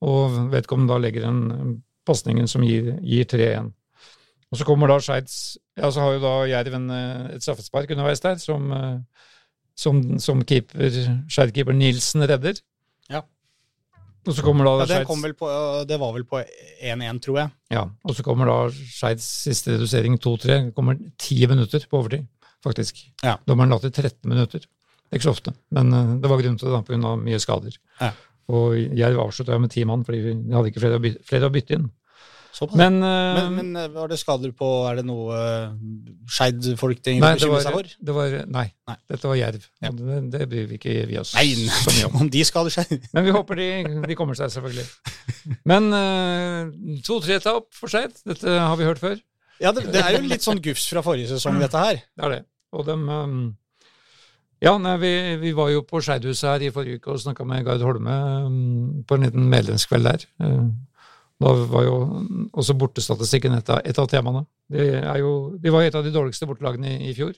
Og 0.03 0.39
vedkommende 0.51 0.93
da 0.93 0.99
legger 0.99 1.27
den 1.27 1.77
pasningen 2.07 2.49
som 2.51 2.65
gir, 2.67 2.95
gir 3.05 3.27
3-1. 3.31 3.71
Og 4.53 4.59
så 4.59 4.65
kommer 4.67 4.91
da 4.91 4.99
Skeids 5.01 5.57
Ja, 5.79 5.87
så 5.89 6.03
har 6.03 6.11
jo 6.13 6.19
da 6.21 6.33
Jerven 6.45 6.89
eh, 6.93 7.35
et 7.37 7.41
straffespark 7.45 7.89
underveis 7.95 8.21
der, 8.21 8.35
som, 8.37 8.67
eh, 8.75 9.29
som, 9.79 10.01
som 10.21 10.43
keeper, 10.45 10.91
Skeid-keeper 11.31 11.73
Nilsen 11.73 12.21
redder. 12.29 12.59
Ja. 13.09 13.23
Og 14.27 14.35
så 14.37 14.43
kommer 14.45 14.67
da 14.67 14.85
Ja, 14.91 14.99
vel 15.09 15.33
på, 15.35 15.49
det 15.89 15.97
var 15.99 16.13
vel 16.15 16.27
på 16.29 16.43
1-1, 16.43 17.23
tror 17.25 17.39
jeg. 17.41 17.49
ja, 17.73 17.87
og 18.03 18.15
så 18.15 18.23
kommer 18.23 18.47
da 18.51 18.59
Skeids 18.69 19.25
siste 19.47 19.73
redusering 19.73 20.19
2-3. 20.21 20.59
Det 20.69 20.75
kommer 20.77 20.99
ti 21.17 21.39
minutter 21.49 21.87
på 21.89 22.03
overtid, 22.03 22.27
faktisk. 22.63 23.01
Ja. 23.23 23.37
Dommeren 23.49 23.73
la 23.73 23.79
til 23.83 23.91
13 23.93 24.29
minutter. 24.31 24.63
Det 24.63 25.17
er 25.17 25.21
ikke 25.21 25.29
så 25.29 25.35
ofte, 25.35 25.51
men 25.75 25.93
eh, 25.93 26.13
det 26.23 26.29
var 26.31 26.41
grunn 26.41 26.55
til 26.57 26.71
det 26.73 26.85
pga. 26.87 27.15
mye 27.21 27.41
skader. 27.41 27.75
Ja. 27.99 28.13
Og 28.53 28.73
Jerv 28.97 29.19
avslutta 29.23 29.59
med 29.61 29.71
ti 29.71 29.83
mann, 29.87 30.03
fordi 30.07 30.23
de 30.33 30.55
hadde 30.55 30.71
ikke 30.71 30.81
flere 30.83 30.97
å, 30.99 31.03
bytte, 31.03 31.21
flere 31.27 31.47
å 31.47 31.53
bytte 31.53 31.77
inn. 31.77 31.91
Men, 32.77 32.99
uh, 33.01 33.33
Men, 33.49 33.55
men 33.55 33.77
eh, 33.81 33.87
var 33.89 34.11
det 34.11 34.19
skader 34.21 34.51
på 34.53 34.67
Er 34.85 34.99
det 34.99 35.05
noe 35.07 35.33
uh, 35.33 35.71
Skeid-folk 36.29 36.99
nei, 36.99 37.01
trenger 37.01 37.25
å 37.25 37.31
bekymre 37.33 37.61
seg 37.65 37.73
for? 37.73 37.89
det 37.97 38.13
var, 38.13 38.35
nei, 38.45 38.65
Nei. 38.91 38.95
dette 39.09 39.31
var 39.31 39.39
Jerv. 39.39 39.65
Ja. 39.81 39.89
Det, 39.97 40.19
det 40.35 40.47
bryr 40.51 40.67
vi 40.69 40.77
ikke 40.77 40.93
vi 41.09 41.17
oss 41.17 41.33
Nei, 41.33 41.47
så 41.73 41.95
mye 41.95 42.11
om. 42.11 42.19
om 42.21 42.29
de 42.29 42.45
skader 42.45 42.75
seg 42.75 42.93
Men 43.15 43.25
vi 43.25 43.33
håper 43.33 43.57
de, 43.57 43.69
de 44.05 44.17
kommer 44.19 44.37
seg, 44.37 44.53
selvfølgelig. 44.53 44.85
Men 45.73 45.89
uh, 45.97 46.99
to-tre-tap 47.09 47.71
for 47.73 47.89
Skeid, 47.89 48.21
dette 48.29 48.53
har 48.53 48.77
vi 48.77 48.85
hørt 48.85 49.01
før. 49.01 49.17
Ja, 49.63 49.73
det, 49.73 49.87
det 49.93 50.05
er 50.05 50.19
jo 50.19 50.23
litt 50.29 50.45
sånn 50.45 50.61
gufs 50.61 50.85
fra 50.93 51.01
forrige 51.05 51.33
sesong, 51.33 51.57
dette 51.61 51.81
her. 51.81 52.03
Det 52.13 52.27
er 52.27 52.35
det. 52.37 52.41
Og 52.73 52.87
dem 52.87 53.05
um, 53.09 53.43
Ja, 54.63 54.77
nei, 54.79 54.95
vi, 55.01 55.11
vi 55.41 55.51
var 55.55 55.73
jo 55.73 55.83
på 55.83 55.99
Skeidhuset 56.03 56.47
her 56.47 56.63
i 56.63 56.71
forrige 56.71 57.01
uke 57.01 57.11
og 57.13 57.19
snakka 57.19 57.45
med 57.47 57.65
Gard 57.67 57.83
Holme 57.83 58.17
um, 58.47 59.03
på 59.07 59.17
en 59.17 59.25
liten 59.27 59.49
medlemskveld 59.51 60.07
der. 60.07 60.27
Uh, 60.39 60.69
da 61.43 61.51
var 61.67 61.83
jo 61.83 61.95
også 62.53 62.75
bortestatistikken 62.79 63.57
et 63.57 63.71
av, 63.73 63.81
et 63.83 63.97
av 63.99 64.07
temaene. 64.07 64.45
De, 64.71 64.85
jo, 65.19 65.33
de 65.59 65.73
var 65.73 65.83
et 65.83 65.97
av 65.97 66.05
de 66.05 66.13
dårligste 66.13 66.47
bortelagene 66.47 66.93
i, 66.93 67.09
i 67.09 67.17
fjor. 67.17 67.33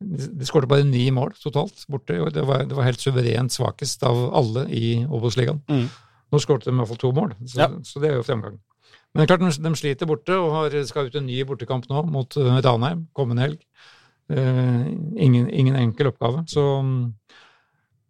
De, 0.00 0.28
de 0.40 0.48
skåret 0.48 0.70
bare 0.70 0.86
ni 0.88 1.06
mål 1.14 1.34
totalt 1.42 1.84
borte. 1.92 2.16
og 2.22 2.32
Det 2.34 2.44
var, 2.48 2.64
det 2.68 2.76
var 2.78 2.88
helt 2.88 3.02
suverent 3.02 3.52
svakest 3.52 4.02
av 4.08 4.30
alle 4.36 4.64
i 4.72 4.94
Obos-ligaen. 5.04 5.60
Mm. 5.68 5.88
Nå 6.32 6.40
skåret 6.42 6.64
de 6.66 6.72
i 6.72 6.78
hvert 6.78 6.90
fall 6.94 7.02
to 7.02 7.12
mål, 7.14 7.34
så, 7.44 7.58
Ja. 7.60 7.68
så 7.84 8.00
det 8.00 8.10
er 8.10 8.16
jo 8.18 8.26
fremgang. 8.26 8.56
Men 9.12 9.22
det 9.22 9.26
er 9.26 9.36
klart, 9.36 9.44
de, 9.46 9.68
de 9.68 9.78
sliter 9.78 10.08
borte 10.10 10.34
og 10.34 10.48
har, 10.56 10.78
skal 10.88 11.06
ut 11.06 11.18
en 11.20 11.28
ny 11.28 11.42
bortekamp 11.46 11.84
nå 11.90 12.00
mot 12.10 12.40
uh, 12.40 12.56
Ranheim 12.64 13.04
kommende 13.14 13.44
helg. 13.44 13.60
Eh, 14.32 14.86
ingen, 15.16 15.50
ingen 15.50 15.76
enkel 15.76 16.08
oppgave. 16.08 16.44
Så 16.48 16.62
mm, 16.80 17.12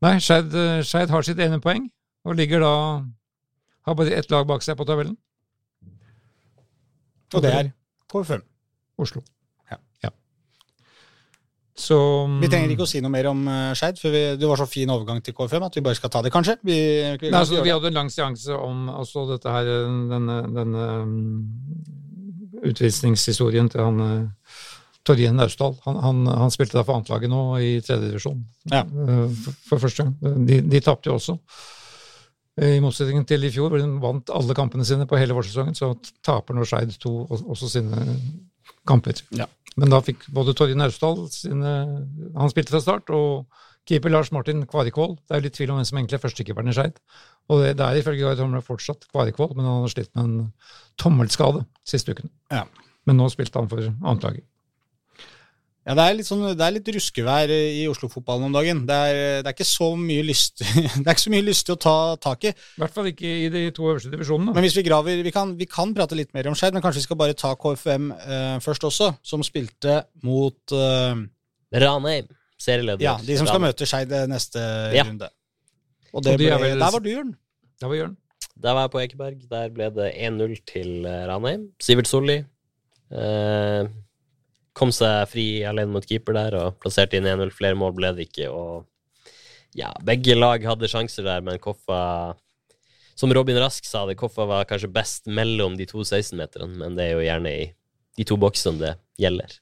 nei, 0.07 0.15
Skeid 0.23 0.55
eh, 0.55 1.11
har 1.11 1.27
sitt 1.27 1.41
ene 1.43 1.59
poeng 1.63 1.89
og 2.25 2.39
ligger 2.39 2.63
da 2.63 2.75
har 3.85 3.97
bare 3.99 4.17
ett 4.17 4.31
lag 4.33 4.47
bak 4.49 4.63
seg 4.65 4.79
på 4.79 4.87
tabellen. 4.89 5.17
Og 7.35 7.43
det 7.43 7.51
er 7.53 7.71
KFM. 8.09 8.45
Oslo. 9.03 9.21
Ja. 9.73 9.77
ja. 10.07 10.11
Så 11.77 11.99
Vi 12.41 12.49
trenger 12.49 12.71
ikke 12.73 12.87
å 12.87 12.89
si 12.89 13.03
noe 13.03 13.13
mer 13.13 13.27
om 13.33 13.43
uh, 13.51 13.75
Skeid, 13.77 13.99
for 14.01 14.15
vi, 14.15 14.23
det 14.39 14.49
var 14.49 14.63
så 14.63 14.69
fin 14.71 14.93
overgang 14.95 15.19
til 15.25 15.35
KFM 15.37 15.67
at 15.67 15.77
vi 15.77 15.83
bare 15.85 15.99
skal 15.99 16.13
ta 16.15 16.23
det, 16.25 16.33
kanskje. 16.33 16.61
Vi, 16.63 16.79
vi, 17.19 17.33
Nei, 17.33 17.41
altså, 17.43 17.59
vi 17.67 17.75
hadde 17.75 17.91
en 17.91 17.99
lang 17.99 18.13
seanse 18.15 18.55
om 18.55 18.87
altså, 18.95 19.27
dette 19.35 19.53
her, 19.53 19.73
denne, 20.15 20.39
denne 20.55 20.87
um, 21.03 21.19
utvisningshistorien 22.71 23.69
til 23.75 23.83
han 23.83 24.01
uh, 24.01 24.63
Torjen 25.05 25.37
Naustdal. 25.37 25.77
Han, 25.85 26.01
han, 26.01 26.27
han, 26.27 26.53
spilte 26.53 26.79
da 26.79 26.85
for 26.85 26.97
annetlaget 26.97 27.33
nå 27.33 27.41
i 27.61 27.73
tredje 27.85 28.09
divisjon 28.09 28.41
ja. 28.73 28.83
uh, 28.85 29.27
for, 29.45 29.59
for, 29.69 29.83
første 29.87 30.07
gang. 30.07 30.45
De, 30.49 30.61
de 30.65 30.81
tapte 30.85 31.11
jo 31.11 31.19
også. 31.19 31.37
I 32.65 32.79
motsetning 32.79 33.25
til 33.27 33.43
i 33.43 33.51
fjor, 33.51 33.73
hvor 33.73 33.83
de 33.83 33.89
vant 34.03 34.31
alle 34.31 34.55
kampene 34.55 34.87
sine 34.87 35.09
på 35.11 35.19
hele 35.19 35.35
vårsesongen, 35.35 35.75
så 35.75 35.91
taper 36.23 36.55
nå 36.55 36.67
Skeid 36.69 36.95
to 37.03 37.25
også 37.27 37.73
sine 37.73 38.05
kamper. 38.87 39.19
Ja. 39.35 39.49
Men 39.75 39.91
da 39.91 39.99
fikk 40.07 40.29
både 40.31 40.55
Torje 40.55 40.77
Naustdal 40.79 41.25
sine 41.35 41.73
Han 42.37 42.53
spilte 42.53 42.77
fra 42.77 42.83
start, 42.85 43.11
og 43.11 43.49
keeper 43.89 44.13
Lars 44.13 44.31
Martin 44.33 44.63
Kvarikvold. 44.71 45.19
Det 45.27 45.37
er 45.37 45.45
litt 45.45 45.59
tvil 45.59 45.75
om 45.75 45.81
hvem 45.81 45.89
som 45.89 45.99
egentlig 45.99 46.21
er 46.21 46.23
førstekeeperen 46.23 46.71
i 46.71 46.77
Skeid. 46.77 47.03
Og 47.51 47.61
det, 47.61 47.75
det 47.81 47.85
er 47.85 48.01
ifølge 48.01 48.25
Gard 48.25 48.41
Tomle 48.41 48.63
fortsatt 48.65 49.05
Kvarikvold, 49.11 49.53
men 49.59 49.69
han 49.69 49.85
har 49.85 49.93
slitt 49.93 50.15
med 50.15 50.25
en 50.25 50.49
tommelskade 51.01 51.67
siste 51.85 52.15
uken. 52.15 52.33
Ja. 52.55 52.65
Men 53.05 53.19
nå 53.21 53.29
spilte 53.33 53.61
han 53.61 53.69
for 53.69 53.83
annetlaget. 53.85 54.47
Ja, 55.85 55.93
det 55.99 56.05
er 56.05 56.15
litt, 56.17 56.25
sånn, 56.25 56.43
det 56.57 56.65
er 56.65 56.73
litt 56.73 56.87
ruskevær 56.97 57.51
i 57.53 57.83
Oslo-fotballen 57.93 58.47
om 58.47 58.55
dagen. 58.57 58.79
Det 58.89 58.97
er, 58.97 59.19
det 59.45 59.51
er, 59.51 59.53
ikke 59.53 59.67
så 59.69 59.91
mye 60.01 60.23
lyst 60.25 60.63
Det 61.03 61.03
er 61.05 61.11
ikke 61.13 61.25
så 61.27 61.33
mye 61.35 61.45
lystig 61.45 61.75
å 61.75 61.81
ta 61.85 61.97
tak 62.25 62.47
i. 62.49 62.53
I 62.55 62.81
hvert 62.81 62.95
fall 62.95 63.11
ikke 63.11 63.29
i 63.29 63.51
de 63.53 63.65
to 63.77 63.91
øverste 63.91 64.09
divisjonene. 64.15 64.55
Men 64.57 64.65
hvis 64.65 64.79
vi 64.79 64.85
graver 64.87 65.21
Vi 65.27 65.33
kan, 65.35 65.53
vi 65.61 65.67
kan 65.69 65.93
prate 65.97 66.17
litt 66.17 66.33
mer 66.33 66.49
om 66.49 66.57
Skeid, 66.57 66.73
men 66.73 66.81
kanskje 66.85 67.03
vi 67.03 67.09
skal 67.11 67.19
bare 67.21 67.37
ta 67.37 67.53
KFM 67.61 68.07
eh, 68.17 68.55
først 68.65 68.87
også, 68.89 69.11
som 69.29 69.45
spilte 69.45 69.99
mot 70.25 70.73
eh, 70.73 71.21
Ranheim, 71.85 72.33
serieleder. 72.65 73.05
Ja, 73.05 73.19
de 73.21 73.37
som 73.37 73.51
skal 73.51 73.61
møte 73.67 73.85
Skeid 73.91 74.15
neste 74.33 74.63
Ja. 74.97 75.05
runde. 75.05 75.29
Og 76.15 76.23
det 76.25 76.33
Og 76.37 76.39
de 76.39 76.47
ble, 76.47 76.53
er 76.55 76.63
vel- 76.65 76.81
Der 76.81 76.95
var 76.97 77.05
du, 77.05 77.11
Jørn. 77.13 77.35
Der 77.83 77.91
var 77.93 78.01
Jørn. 78.01 78.17
Der 78.63 78.73
var 78.79 78.85
jeg 78.87 78.91
på 78.95 79.01
Ekeberg. 79.03 79.39
Der 79.51 79.69
ble 79.75 79.91
det 80.01 80.09
1-0 80.17 80.57
til 80.71 81.05
eh, 81.05 81.25
Ranheim. 81.29 81.69
Sivert 81.83 82.09
Solli 82.09 82.39
eh, 82.41 83.85
kom 84.75 84.91
seg 84.95 85.29
fri 85.31 85.47
alene 85.67 85.95
mot 85.95 86.07
keeper 86.07 86.37
der 86.37 86.57
og 86.59 86.81
plasserte 86.83 87.19
inn 87.19 87.29
1-0. 87.31 87.53
Flere 87.55 87.79
mål 87.79 87.95
ble 87.97 88.11
det 88.17 88.29
ikke. 88.29 88.51
Og 88.51 88.85
ja, 89.79 89.93
begge 90.07 90.37
lag 90.39 90.65
hadde 90.67 90.91
sjanser 90.91 91.27
der, 91.27 91.43
men 91.47 91.63
Koffa 91.63 92.35
Som 93.19 93.33
Robin 93.35 93.59
Rask 93.63 93.87
sa 93.87 94.05
det, 94.09 94.19
Koffa 94.19 94.47
var 94.51 94.67
kanskje 94.67 94.91
best 94.91 95.29
mellom 95.31 95.77
de 95.79 95.87
to 95.87 96.03
16-meterne, 96.03 96.75
men 96.81 96.97
det 96.99 97.09
er 97.09 97.13
jo 97.15 97.27
gjerne 97.27 97.53
i 97.55 97.69
de 98.19 98.27
to 98.27 98.39
boksene 98.39 98.81
det 98.81 98.95
gjelder. 99.23 99.55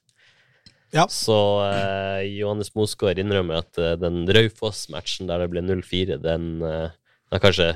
Ja. 0.92 1.06
Så 1.08 1.36
eh, 1.64 2.22
Johannes 2.36 2.72
Mosgaard 2.76 3.20
innrømmer 3.20 3.62
at 3.62 3.80
eh, 3.80 3.94
den 4.00 4.26
Raufoss-matchen 4.28 5.28
der 5.28 5.40
det 5.40 5.50
ble 5.52 5.62
0-4, 5.64 6.18
den 6.20 6.48
eh, 6.68 6.92
har 7.32 7.42
kanskje 7.44 7.70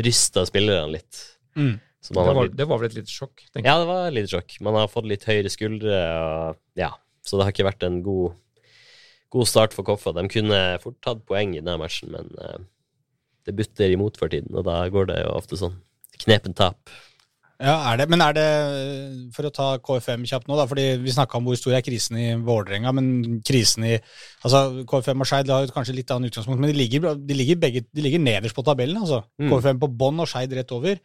rysta 0.00 0.44
spillerne 0.48 0.92
litt. 0.96 1.22
Mm. 1.56 1.78
Så 2.00 2.14
Det 2.16 2.22
var, 2.24 2.38
blitt, 2.38 2.56
det 2.56 2.66
var 2.68 2.80
vel 2.80 2.88
et 2.88 2.96
lite 2.96 3.12
sjokk, 3.12 3.42
tenker 3.50 3.66
jeg. 3.66 3.68
ja, 3.68 3.80
det 3.82 3.88
var 3.90 4.06
et 4.06 4.16
litt 4.16 4.32
sjokk. 4.32 4.54
Man 4.64 4.78
har 4.78 4.88
fått 4.88 5.08
litt 5.10 5.26
høyere 5.28 5.52
skuldre, 5.52 5.98
og, 6.24 6.60
ja, 6.80 6.94
så 7.26 7.36
det 7.36 7.46
har 7.46 7.52
ikke 7.52 7.68
vært 7.68 7.84
en 7.84 8.00
god, 8.06 8.38
god 9.36 9.50
start 9.50 9.76
for 9.76 9.84
Koffa. 9.84 10.14
De 10.16 10.24
kunne 10.32 10.60
fort 10.80 10.96
tatt 11.04 11.20
poeng 11.28 11.52
i 11.52 11.60
denne 11.60 11.76
matchen, 11.82 12.14
men 12.14 12.32
uh, 12.40 12.56
det 13.44 13.56
butter 13.58 13.92
imot 13.92 14.16
for 14.20 14.32
tiden, 14.32 14.56
og 14.56 14.64
da 14.68 14.80
går 14.88 15.12
det 15.12 15.20
jo 15.26 15.36
ofte 15.36 15.60
sånn. 15.60 15.76
Knepent 16.24 16.56
tap. 16.56 16.92
Ja, 17.60 17.74
er 17.90 17.98
det, 18.00 18.06
Men 18.08 18.22
er 18.24 18.32
det, 18.36 18.46
for 19.36 19.44
å 19.44 19.52
ta 19.52 19.66
KFM 19.84 20.24
kjapt 20.28 20.48
nå, 20.48 20.56
da, 20.56 20.64
fordi 20.68 20.94
vi 21.02 21.12
snakka 21.12 21.36
om 21.36 21.44
hvor 21.44 21.58
stor 21.60 21.76
er 21.76 21.84
krisen 21.84 22.16
i 22.16 22.28
Vålerenga, 22.40 22.92
men 22.96 23.40
krisen 23.44 23.84
i 23.84 23.98
altså 23.98 24.86
KFM 24.88 25.20
og 25.20 25.28
Skeid 25.28 25.52
har 25.52 25.66
jo 25.66 25.74
kanskje 25.74 25.98
litt 25.98 26.12
annet 26.14 26.32
utgangspunkt, 26.32 26.62
men 26.62 26.72
de 26.72 26.78
ligger, 26.78 27.10
de 27.20 27.36
ligger, 27.36 27.60
begge, 27.60 27.84
de 27.84 28.04
ligger 28.06 28.22
nederst 28.24 28.56
på 28.56 28.64
tabellen. 28.64 29.02
altså. 29.02 29.20
Mm. 29.36 29.52
KFM 29.52 29.82
på 29.82 29.90
bånn 30.00 30.24
og 30.24 30.30
Skeid 30.32 30.56
rett 30.56 30.72
over. 30.72 31.02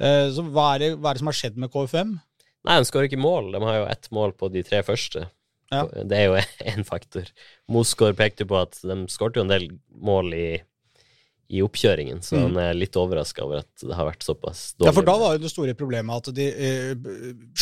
Eh, 0.00 0.26
så 0.34 0.42
hva 0.50 0.74
er, 0.74 0.78
det, 0.84 0.90
hva 0.98 1.10
er 1.12 1.14
det 1.18 1.22
som 1.24 1.30
har 1.30 1.38
skjedd 1.38 1.56
med 1.60 1.70
KFM? 1.74 2.16
Nei, 2.64 2.78
de 2.80 2.88
skårer 2.88 3.10
ikke 3.10 3.20
mål. 3.20 3.52
De 3.54 3.60
har 3.62 3.80
jo 3.82 3.88
ett 3.92 4.10
mål 4.16 4.32
på 4.40 4.48
de 4.52 4.62
tre 4.66 4.82
første. 4.86 5.26
Ja. 5.72 5.84
Det 5.90 6.16
er 6.18 6.30
jo 6.30 6.38
én 6.74 6.84
faktor. 6.86 7.28
Mosgaard 7.72 8.16
pekte 8.16 8.46
på 8.48 8.56
at 8.62 8.78
de 8.82 9.02
skårte 9.12 9.40
jo 9.40 9.44
en 9.46 9.52
del 9.52 9.68
mål 10.04 10.32
i, 10.36 10.46
i 11.54 11.60
oppkjøringen, 11.64 12.22
så 12.24 12.38
Mm. 12.38 12.42
han 12.46 12.56
er 12.62 12.74
litt 12.78 12.96
overraska 12.96 13.44
over 13.44 13.60
at 13.60 13.82
det 13.84 13.94
har 13.94 14.06
vært 14.08 14.24
såpass 14.24 14.62
dårlig. 14.78 14.88
Ja, 14.88 14.94
for 14.96 15.04
da 15.06 15.14
var 15.20 15.34
jo 15.36 15.42
det 15.44 15.50
store 15.52 15.74
problemet 15.76 16.16
at 16.24 16.34
de 16.34 16.46
eh, 16.48 16.94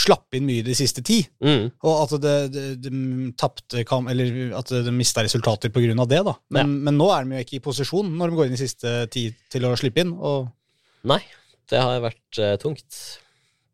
slapp 0.04 0.38
inn 0.38 0.46
mye 0.46 0.62
de 0.64 0.76
siste 0.78 1.02
ti. 1.04 1.18
mm. 1.42 1.66
Og 1.82 1.98
at 2.04 2.14
de, 2.22 2.34
de, 2.54 2.64
de 2.86 3.32
tapte 3.36 3.82
Eller 3.82 4.54
at 4.56 4.70
de 4.70 4.94
mista 4.94 5.24
resultater 5.26 5.74
på 5.74 5.82
grunn 5.82 5.98
av 6.00 6.08
det, 6.08 6.22
da. 6.30 6.36
Men, 6.54 6.62
Ja. 6.62 6.66
men 6.88 6.96
nå 7.02 7.10
er 7.10 7.24
de 7.26 7.36
jo 7.40 7.44
ikke 7.44 7.58
i 7.58 7.64
posisjon 7.66 8.14
når 8.16 8.30
de 8.30 8.36
går 8.38 8.46
inn 8.52 8.58
i 8.60 8.62
siste 8.62 8.94
ti 9.10 9.26
til 9.50 9.66
å 9.66 9.74
slippe 9.76 10.00
inn. 10.06 10.14
Og 10.14 10.46
Nei, 11.10 11.18
det 11.72 11.80
har 11.80 12.02
vært 12.04 12.40
uh, 12.40 12.54
tungt. 12.60 12.98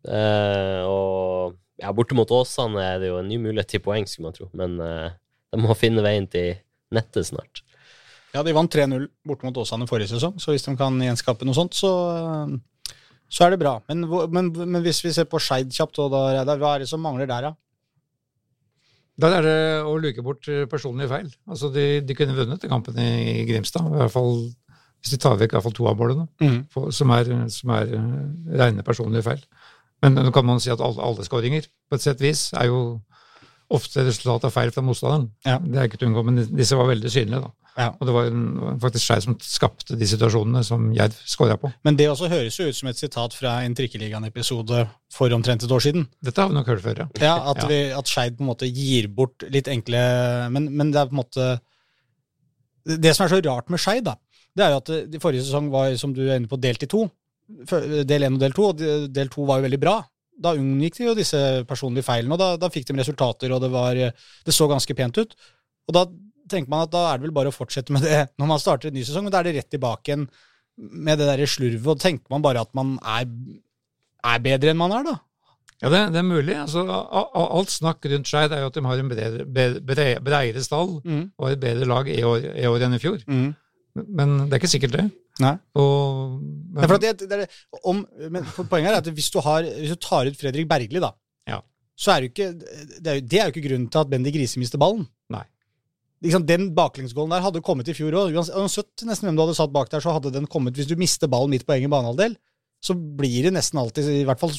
Uh, 0.07 0.83
og 0.87 1.57
ja, 1.83 1.91
borte 1.95 2.17
mot 2.19 2.31
Åsane 2.35 2.83
er 2.85 3.03
det 3.03 3.11
jo 3.11 3.19
en 3.21 3.29
ny 3.31 3.41
mulighet 3.43 3.75
til 3.75 3.83
poeng, 3.85 4.07
skulle 4.07 4.31
man 4.31 4.37
tro. 4.37 4.49
Men 4.59 4.79
uh, 4.79 5.11
de 5.53 5.63
må 5.63 5.77
finne 5.79 6.05
veien 6.05 6.29
til 6.31 6.57
nettet 6.95 7.29
snart. 7.29 7.63
ja, 8.33 8.43
de 8.45 8.55
vant 8.57 8.73
3-0 8.73 9.09
borte 9.27 9.47
mot 9.49 9.61
Åsane 9.61 9.89
forrige 9.91 10.13
sesong, 10.15 10.39
så 10.41 10.55
hvis 10.55 10.65
de 10.65 10.77
kan 10.79 10.97
gjenskape 11.03 11.45
noe 11.49 11.57
sånt, 11.57 11.77
så, 11.77 11.91
så 13.29 13.45
er 13.45 13.55
det 13.55 13.61
bra. 13.61 13.79
Men, 13.91 14.07
men, 14.33 14.53
men 14.57 14.85
hvis 14.85 15.03
vi 15.05 15.13
ser 15.17 15.29
på 15.29 15.41
Skeid 15.43 15.75
kjapt, 15.75 16.01
og 16.05 16.13
da, 16.15 16.29
Reidar, 16.39 16.61
hva 16.61 16.77
er 16.77 16.85
det 16.85 16.93
som 16.93 17.03
mangler 17.05 17.29
der, 17.29 17.51
da? 17.51 17.57
Der 19.19 19.35
er 19.35 19.43
det 19.43 19.61
å 19.83 19.97
luke 19.99 20.23
bort 20.23 20.47
personlige 20.71 21.11
feil. 21.11 21.31
Altså, 21.51 21.73
de, 21.75 21.87
de 22.07 22.15
kunne 22.15 22.37
vunnet 22.37 22.63
den 22.63 22.71
kampen 22.71 23.01
i 23.03 23.43
Grimstad, 23.49 23.89
i 23.91 23.99
hvert 23.99 24.15
fall 24.15 24.37
hvis 25.03 25.13
de 25.15 25.19
tar 25.23 25.37
vekk 25.39 25.53
i 25.53 25.57
hvert 25.59 25.63
fall 25.69 25.77
to 25.79 25.87
av 25.91 25.97
målene, 25.99 26.27
på- 26.75 26.89
som 26.93 27.11
er, 27.15 27.25
som 27.55 27.71
er 27.71 27.93
eh, 27.95 28.59
rene 28.59 28.83
personlige 28.87 29.23
feil. 29.29 29.45
Men 30.03 30.15
nå 30.15 30.31
kan 30.35 30.47
man 30.47 30.61
si 30.63 30.71
at 30.71 30.81
alle, 30.81 31.03
alle 31.03 31.25
skåringer, 31.27 31.67
på 31.91 31.95
et 31.99 32.03
sett 32.03 32.21
vis, 32.23 32.53
er 32.55 32.67
jo 32.71 33.01
ofte 33.71 34.01
resultat 34.07 34.45
av 34.49 34.53
feil 34.55 34.71
fra 34.73 34.81
motstanderen. 34.83 35.31
Ja. 35.45 35.59
Det 35.61 35.77
er 35.77 35.89
ikke 35.91 35.99
til 36.01 36.09
å 36.09 36.11
unngå, 36.13 36.23
men 36.25 36.39
disse 36.57 36.77
var 36.79 36.87
veldig 36.89 37.11
synlige, 37.13 37.41
da. 37.45 37.51
Ja. 37.79 37.89
Og 38.01 38.09
det 38.09 38.15
var 38.17 38.27
en, 38.27 38.79
faktisk 38.83 39.05
Skei 39.07 39.21
som 39.23 39.37
skapte 39.45 39.95
de 40.01 40.07
situasjonene 40.09 40.65
som 40.67 40.89
jeg 40.97 41.13
skåra 41.31 41.55
på. 41.63 41.69
Men 41.87 41.95
det 41.99 42.09
også 42.11 42.27
høres 42.33 42.57
jo 42.59 42.67
ut 42.67 42.75
som 42.75 42.89
et 42.91 42.99
sitat 42.99 43.37
fra 43.39 43.53
en 43.63 43.77
Trikkeligaen-episode 43.79 44.81
for 45.15 45.31
omtrent 45.37 45.63
et 45.63 45.71
år 45.77 45.85
siden. 45.85 46.09
Dette 46.25 46.43
har 46.43 46.49
vi 46.51 46.57
nok 46.57 46.67
hørt 46.73 46.83
før, 46.83 47.05
ja. 47.05 47.07
Ja, 47.23 47.37
At, 47.53 47.61
Ja. 47.63 47.69
vi, 47.71 47.79
at 48.01 48.09
Skeid 48.11 48.39
på 48.39 48.43
en 48.43 48.51
måte 48.51 48.67
gir 48.73 49.07
bort 49.15 49.45
litt 49.51 49.69
enkle 49.71 50.01
men, 50.51 50.67
men 50.75 50.91
det 50.91 50.99
er 51.05 51.07
på 51.07 51.15
en 51.15 51.23
måte 51.23 51.47
Det 52.89 53.15
som 53.15 53.27
er 53.27 53.29
så 53.37 53.41
rart 53.45 53.69
med 53.71 53.79
Skeid, 53.83 54.05
da, 54.09 54.15
det 54.59 54.65
er 54.67 54.75
jo 54.75 54.81
at 54.83 54.91
det, 54.91 54.99
de 55.15 55.21
forrige 55.23 55.47
sesong 55.47 55.71
var, 55.73 55.95
som 56.01 56.13
du 56.17 56.25
er 56.27 56.37
inne 56.41 56.51
på, 56.51 56.59
delt 56.61 56.83
i 56.85 56.91
to. 56.91 57.05
Del 57.49 58.27
én 58.27 58.35
og 58.37 58.41
del 58.43 58.53
to, 58.57 58.71
og 58.73 58.81
del 59.15 59.31
to 59.33 59.47
var 59.49 59.61
jo 59.61 59.69
veldig 59.69 59.81
bra. 59.81 59.99
Da 60.39 60.53
unngikk 60.59 60.99
de 61.01 61.07
jo 61.09 61.15
disse 61.19 61.39
personlige 61.67 62.07
feilene, 62.07 62.35
og 62.37 62.43
da, 62.43 62.49
da 62.61 62.69
fikk 62.71 62.91
de 62.91 62.99
resultater, 63.01 63.51
og 63.55 63.63
det, 63.65 63.71
var, 63.73 63.99
det 64.47 64.55
så 64.55 64.69
ganske 64.71 64.95
pent 64.99 65.19
ut. 65.23 65.33
Og 65.89 65.97
da 65.97 66.05
tenker 66.49 66.71
man 66.73 66.85
at 66.87 66.93
da 66.93 67.07
er 67.13 67.19
det 67.19 67.27
vel 67.29 67.35
bare 67.37 67.51
å 67.51 67.55
fortsette 67.57 67.93
med 67.93 68.05
det 68.07 68.21
når 68.41 68.51
man 68.53 68.61
starter 68.63 68.91
en 68.93 68.99
ny 68.99 69.03
sesong, 69.07 69.27
men 69.27 69.35
da 69.35 69.41
er 69.43 69.49
det 69.51 69.57
rett 69.63 69.71
tilbake 69.75 70.13
igjen 70.13 70.29
med 70.79 71.19
det 71.19 71.27
der 71.27 71.43
slurvet, 71.51 71.89
og 71.91 71.99
tenker 72.05 72.31
man 72.31 72.45
bare 72.45 72.63
at 72.63 72.71
man 72.79 72.93
er, 73.03 73.25
er 74.31 74.45
bedre 74.45 74.71
enn 74.75 74.79
man 74.79 74.95
er, 75.01 75.09
da. 75.09 75.17
Ja, 75.79 75.91
det, 75.95 75.99
det 76.15 76.19
er 76.21 76.27
mulig. 76.27 76.55
Altså, 76.59 76.83
alt 76.91 77.71
snakk 77.71 78.07
rundt 78.11 78.27
Skeid 78.31 78.51
er 78.55 78.65
jo 78.65 78.71
at 78.71 78.75
de 78.79 78.83
har 78.87 78.99
en 79.03 79.11
bredere, 79.11 79.45
bre- 79.47 79.79
bre- 79.87 80.19
bredere 80.27 80.63
stall 80.65 80.97
og 81.39 81.45
et 81.53 81.61
bedre 81.63 81.87
lag 81.87 82.09
i 82.11 82.17
år, 82.27 82.47
i 82.59 82.65
år 82.67 82.83
enn 82.87 82.97
i 82.97 83.03
fjor. 83.03 83.21
Mm. 83.31 83.53
Men 84.07 84.37
det 84.49 84.53
er 84.57 84.61
ikke 84.63 84.71
sikkert 84.71 84.93
det. 84.95 85.05
Nei. 85.43 85.55
Og, 85.79 86.39
Nei, 86.75 86.87
for 86.87 86.95
at 86.99 87.05
det, 87.05 87.13
det 87.29 87.29
det- 87.45 87.49
om, 87.85 88.05
men 88.31 88.45
poenget 88.69 88.91
er 88.93 88.99
at 88.99 89.11
hvis 89.15 89.31
du, 89.35 89.39
har, 89.45 89.63
hvis 89.63 89.93
du 89.95 90.01
tar 90.03 90.27
ut 90.27 90.37
Fredrik 90.39 90.67
Bergli, 90.71 91.01
da, 91.03 91.13
Ja. 91.47 91.61
så 91.97 92.13
er 92.17 92.21
det 92.27 92.33
ikke 92.33 92.49
det 92.59 93.07
er, 93.07 93.15
jo, 93.21 93.27
det 93.27 93.39
er 93.39 93.47
jo 93.47 93.53
ikke 93.55 93.69
grunnen 93.69 93.89
til 93.91 93.99
at 94.03 94.11
Bendy 94.11 94.33
Grise 94.35 94.59
mister 94.59 94.79
ballen. 94.79 95.07
Nei. 95.31 95.45
Liksom, 96.23 96.45
den 96.47 96.73
baklengsgålen 96.75 97.31
der 97.31 97.45
hadde 97.45 97.63
kommet 97.63 97.87
i 97.89 97.95
fjor 97.95 98.11
òg. 98.19 98.35
Uansett 98.35 99.05
nesten 99.07 99.29
hvem 99.29 99.37
du 99.39 99.45
hadde 99.47 99.55
satt 99.55 99.73
bak 99.73 99.89
der, 99.93 100.01
så 100.03 100.11
hadde 100.17 100.33
den 100.35 100.47
kommet 100.51 100.75
Hvis 100.75 100.89
du 100.91 100.97
mister 100.99 101.29
ballen 101.31 101.51
midt 101.55 101.65
på 101.67 101.77
egen 101.77 101.91
banehalvdel, 101.95 102.35
så 102.83 102.95
blir 102.95 103.45
det 103.47 103.55
nesten 103.55 103.79
alltid 103.79 104.05
i 104.11 104.25
hvert 104.27 104.41
fall 104.43 104.51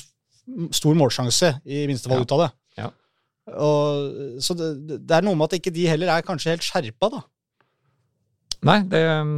stor 0.71 0.95
målsjanse 0.95 1.57
i 1.67 1.85
minste 1.87 2.07
fall 2.09 2.23
Ja. 2.23 2.23
ut 2.23 2.31
av 2.31 2.39
det. 2.45 2.49
Ja. 2.79 2.89
Og, 3.59 4.39
så 4.43 4.55
det, 4.55 4.69
det 5.07 5.11
er 5.17 5.21
noe 5.25 5.35
med 5.35 5.49
at 5.51 5.59
ikke 5.59 5.73
de 5.75 5.85
heller 5.89 6.07
er 6.13 6.23
kanskje 6.25 6.53
helt 6.55 6.63
skjerpa, 6.65 7.09
da. 7.11 7.21
Nei, 8.67 8.79
det 8.91 9.01
um, 9.21 9.33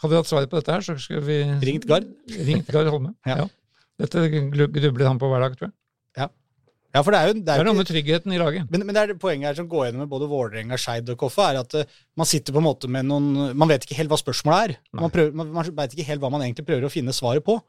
Hadde 0.00 0.14
vi 0.14 0.16
hatt 0.16 0.30
svaret 0.30 0.50
på 0.50 0.56
dette 0.56 0.72
her, 0.72 0.84
så 0.84 0.96
skulle 0.96 1.20
vi 1.26 1.42
Ringt 1.66 1.84
Gard. 1.88 2.06
Ringt 2.32 2.70
Gard 2.72 2.88
Holme. 2.88 3.12
Ja. 3.28 3.42
ja. 3.42 3.50
Dette 4.00 4.22
grubler 4.32 5.10
han 5.10 5.20
på 5.20 5.28
hver 5.28 5.44
dag, 5.44 5.58
tror 5.58 5.68
jeg. 5.68 5.76
Ja, 6.90 7.02
for 7.06 7.14
det 7.14 7.20
er 7.20 7.28
jo, 7.28 7.34
det 7.38 7.44
Det 7.46 7.54
er 7.54 7.60
er 7.62 7.68
noe 7.68 7.78
med 7.78 7.86
tryggheten 7.86 8.32
i 8.34 8.38
laget. 8.40 8.70
Men, 8.70 8.82
men 8.86 8.96
det 8.96 9.02
er 9.02 9.10
det 9.12 9.20
poenget 9.22 9.52
her 9.52 9.58
som 9.60 9.68
går 9.70 9.84
gjennom 9.86 10.02
med 10.02 10.10
både 10.10 10.26
Vålerenga, 10.30 10.78
Skeid 10.80 11.10
og 11.12 11.20
Koffa, 11.20 11.52
er 11.52 11.60
at 11.60 11.76
uh, 11.78 11.98
man 12.18 12.26
sitter 12.26 12.54
på 12.56 12.58
en 12.58 12.66
måte 12.66 12.90
med 12.90 13.06
noen 13.06 13.54
Man 13.54 13.70
vet 13.70 13.86
ikke 13.86 13.98
helt 14.00 14.10
hva 14.10 14.18
spørsmålet 14.18 14.64
er. 14.64 14.74
Nei. 14.90 15.02
Man, 15.04 15.12
prøver, 15.14 15.36
man, 15.38 15.52
man 15.54 15.70
vet 15.78 15.94
ikke 15.94 16.08
helt 16.08 16.24
hva 16.24 16.32
man 16.34 16.42
egentlig 16.42 16.66
prøver 16.66 16.88
å 16.88 16.90
finne 16.90 17.14
svaret 17.14 17.46
på. 17.46 17.60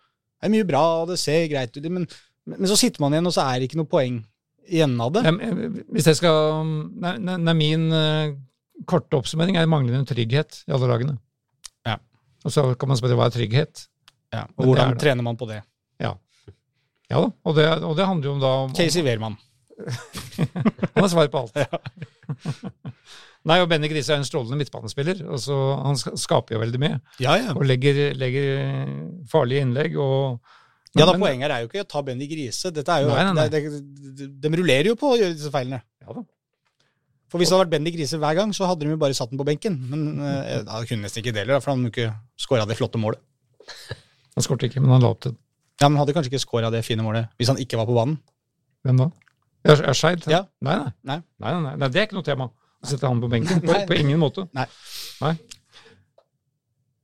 Det 0.41 0.49
er 0.49 0.53
mye 0.55 0.65
bra, 0.65 0.81
og 1.03 1.11
det 1.11 1.19
ser 1.21 1.45
greit 1.51 1.77
ut, 1.77 1.85
men, 1.93 2.07
men 2.49 2.71
så 2.71 2.79
sitter 2.79 3.03
man 3.03 3.13
igjen, 3.13 3.29
og 3.29 3.35
så 3.35 3.45
er 3.45 3.61
det 3.61 3.69
ikke 3.69 3.77
noe 3.83 3.91
poeng 3.91 4.23
igjen 4.71 4.95
av 5.05 5.13
det. 5.13 5.23
Hvis 5.93 6.09
jeg 6.09 6.17
skal 6.17 6.65
Nei, 6.65 7.13
nei, 7.21 7.37
nei 7.45 7.55
min 7.59 7.85
eh, 7.93 8.33
korte 8.87 9.17
oppsummering 9.17 9.57
er 9.57 9.65
manglende 9.69 10.05
trygghet 10.09 10.63
i 10.67 10.71
alle 10.75 10.87
lagene. 10.87 11.17
Ja. 11.85 11.97
Og 12.45 12.51
så 12.51 12.63
kan 12.79 12.87
man 12.89 12.97
spørre 12.97 13.15
hva 13.19 13.27
er 13.29 13.35
trygghet? 13.35 13.87
Ja, 14.33 14.45
Men 14.57 14.67
hvordan 14.67 14.93
er 14.95 14.99
trener 15.01 15.23
man 15.23 15.37
på 15.37 15.47
det? 15.49 15.61
Ja 17.11 17.19
da, 17.19 17.27
og 17.43 17.55
det, 17.57 17.65
og 17.83 17.97
det 17.97 18.05
handler 18.07 18.23
jo 18.29 18.33
om 18.37 18.39
da 18.39 18.49
om, 18.63 18.73
Casey 18.73 19.01
Wehrmann. 19.03 19.33
Han 20.95 21.03
har 21.03 21.09
svar 21.11 21.27
på 21.27 21.41
alt. 21.41 21.57
Nei, 23.49 23.57
og 23.59 23.67
Benny 23.67 23.89
Grise 23.91 24.13
er 24.13 24.21
en 24.21 24.27
strålende 24.27 24.55
midtbanespiller. 24.59 25.23
og 25.27 25.39
så 25.43 25.57
Han 25.83 25.97
skaper 25.99 26.55
jo 26.55 26.61
veldig 26.61 26.79
mye 26.79 26.99
Ja, 27.19 27.35
ja. 27.41 27.51
og 27.57 27.65
legger, 27.67 28.13
legger 28.15 28.85
farlige 29.31 29.65
innlegg. 29.65 29.97
og 29.99 30.39
Ja 30.95 31.05
da, 31.07 31.13
men- 31.17 31.21
Poenget 31.25 31.51
er 31.51 31.65
jo 31.65 31.67
ikke 31.67 31.83
å 31.83 31.89
ta 31.89 32.01
Benny 32.07 32.27
Grise. 32.31 32.71
Dette 32.71 32.91
er 32.95 33.01
jo, 33.03 33.09
Nei, 33.11 33.23
nei, 33.23 33.33
nei. 33.33 33.47
det- 33.49 34.17
det- 34.21 34.31
De 34.41 34.49
rullerer 34.55 34.85
jo 34.93 34.95
på 34.95 35.11
å 35.11 35.17
gjøre 35.19 35.33
disse 35.35 35.51
feilene. 35.51 35.81
Ja 36.01 36.13
da. 36.13 36.23
For 37.31 37.39
Hvis 37.39 37.47
det 37.47 37.55
hadde 37.55 37.63
vært 37.63 37.71
Bendik 37.77 37.95
Grise 37.95 38.17
hver 38.19 38.35
gang, 38.35 38.49
så 38.51 38.67
hadde 38.67 38.83
de 38.83 38.91
jo 38.91 38.99
bare 38.99 39.15
satt 39.15 39.31
den 39.31 39.39
på 39.39 39.45
benken. 39.47 39.77
Men 39.87 40.01
eh, 40.19 40.57
da 40.67 40.81
kunne 40.83 41.05
nesten 41.07 41.21
ikke 41.23 41.31
det 41.31 41.45
heller, 41.45 41.61
for 41.63 41.71
han 41.71 41.85
hadde 41.85 41.93
ikke 41.93 42.09
skåra 42.43 42.65
det 42.67 42.75
flotte 42.79 42.99
målet. 42.99 43.21
Han 44.35 44.43
skåret 44.45 44.63
ikke, 44.69 44.79
men 44.79 44.93
han 44.93 45.01
la 45.03 45.09
opp 45.11 45.19
til 45.25 45.33
det. 45.33 45.39
Ja, 45.81 45.89
Men 45.89 45.97
hadde 45.99 46.13
kanskje 46.15 46.29
ikke 46.31 46.39
skåra 46.39 46.69
det 46.71 46.85
fine 46.87 47.03
målet 47.03 47.27
hvis 47.35 47.49
han 47.51 47.57
ikke 47.59 47.75
var 47.75 47.87
på 47.89 47.95
banen. 47.97 48.13
Hvem 48.87 49.01
da? 49.01 49.07
Er, 49.67 49.81
er 49.91 49.97
Skeid? 49.97 50.23
Ja. 50.31 50.45
Nei, 50.63 50.75
nei. 50.79 50.91
Nei. 51.09 51.17
Nei, 51.43 51.51
nei, 51.65 51.73
nei. 51.81 51.89
Det 51.91 51.99
er 51.99 52.07
ikke 52.07 52.15
noe 52.15 52.23
tema. 52.23 52.47
Å 52.79 52.87
sette 52.87 53.09
han 53.11 53.19
på 53.19 53.27
benken. 53.31 53.59
På, 53.67 53.75
på 53.89 53.97
ingen 53.99 54.21
måte. 54.21 54.45
Nei. 54.55 54.63
Nei. 55.19 55.33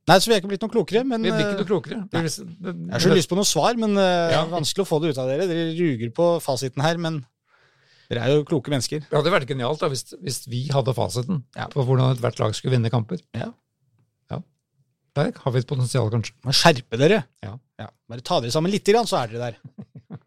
Nei, 0.08 0.16
så 0.16 0.30
vi 0.30 0.38
er 0.38 0.40
ikke 0.40 0.50
blitt 0.54 0.64
noe 0.64 0.72
klokere. 0.72 1.04
Men 1.04 1.20
Vi 1.26 1.30
blir 1.34 1.42
ikke 1.44 1.52
eh, 1.52 1.60
noe 1.60 1.68
klokere. 1.68 2.00
Det, 2.08 2.22
det, 2.24 2.72
jeg 2.72 2.94
har 2.96 3.04
så 3.04 3.12
lyst 3.12 3.30
på 3.30 3.36
noe 3.38 3.48
svar, 3.48 3.76
men 3.80 3.92
eh, 4.00 4.32
Ja. 4.32 4.40
vanskelig 4.48 4.86
å 4.86 4.88
få 4.88 5.02
det 5.04 5.12
ut 5.12 5.20
av 5.20 5.28
dere. 5.28 5.46
Dere 5.50 5.68
ruger 5.76 6.14
på 6.16 6.30
fasiten 6.44 6.82
her, 6.86 6.96
men 7.02 7.20
dere 8.08 8.24
er 8.24 8.34
jo 8.38 8.44
kloke 8.48 8.72
mennesker. 8.72 9.02
Det 9.04 9.16
hadde 9.18 9.32
vært 9.34 9.48
genialt 9.50 9.80
da, 9.82 9.88
hvis, 9.92 10.06
hvis 10.24 10.42
vi 10.48 10.62
hadde 10.72 10.94
fasiten 10.96 11.42
Ja. 11.58 11.66
på 11.72 11.84
hvordan 11.84 12.14
ethvert 12.14 12.38
lag 12.40 12.54
skulle 12.56 12.76
vinne 12.78 12.90
kamper. 12.92 13.20
Ja. 13.36 13.50
Ja. 14.32 14.38
Der 15.18 15.32
har 15.42 15.52
vi 15.54 15.60
et 15.60 15.68
potensial, 15.68 16.08
kanskje. 16.12 16.32
Men 16.46 16.56
skjerpe 16.56 17.00
dere. 17.00 17.22
Ja. 17.44 17.56
Bare 18.08 18.24
ta 18.24 18.38
dere 18.40 18.54
sammen 18.54 18.72
litt, 18.72 18.86
grann, 18.88 19.04
så 19.08 19.18
er 19.20 19.34
dere 19.34 19.50
der. 19.50 20.18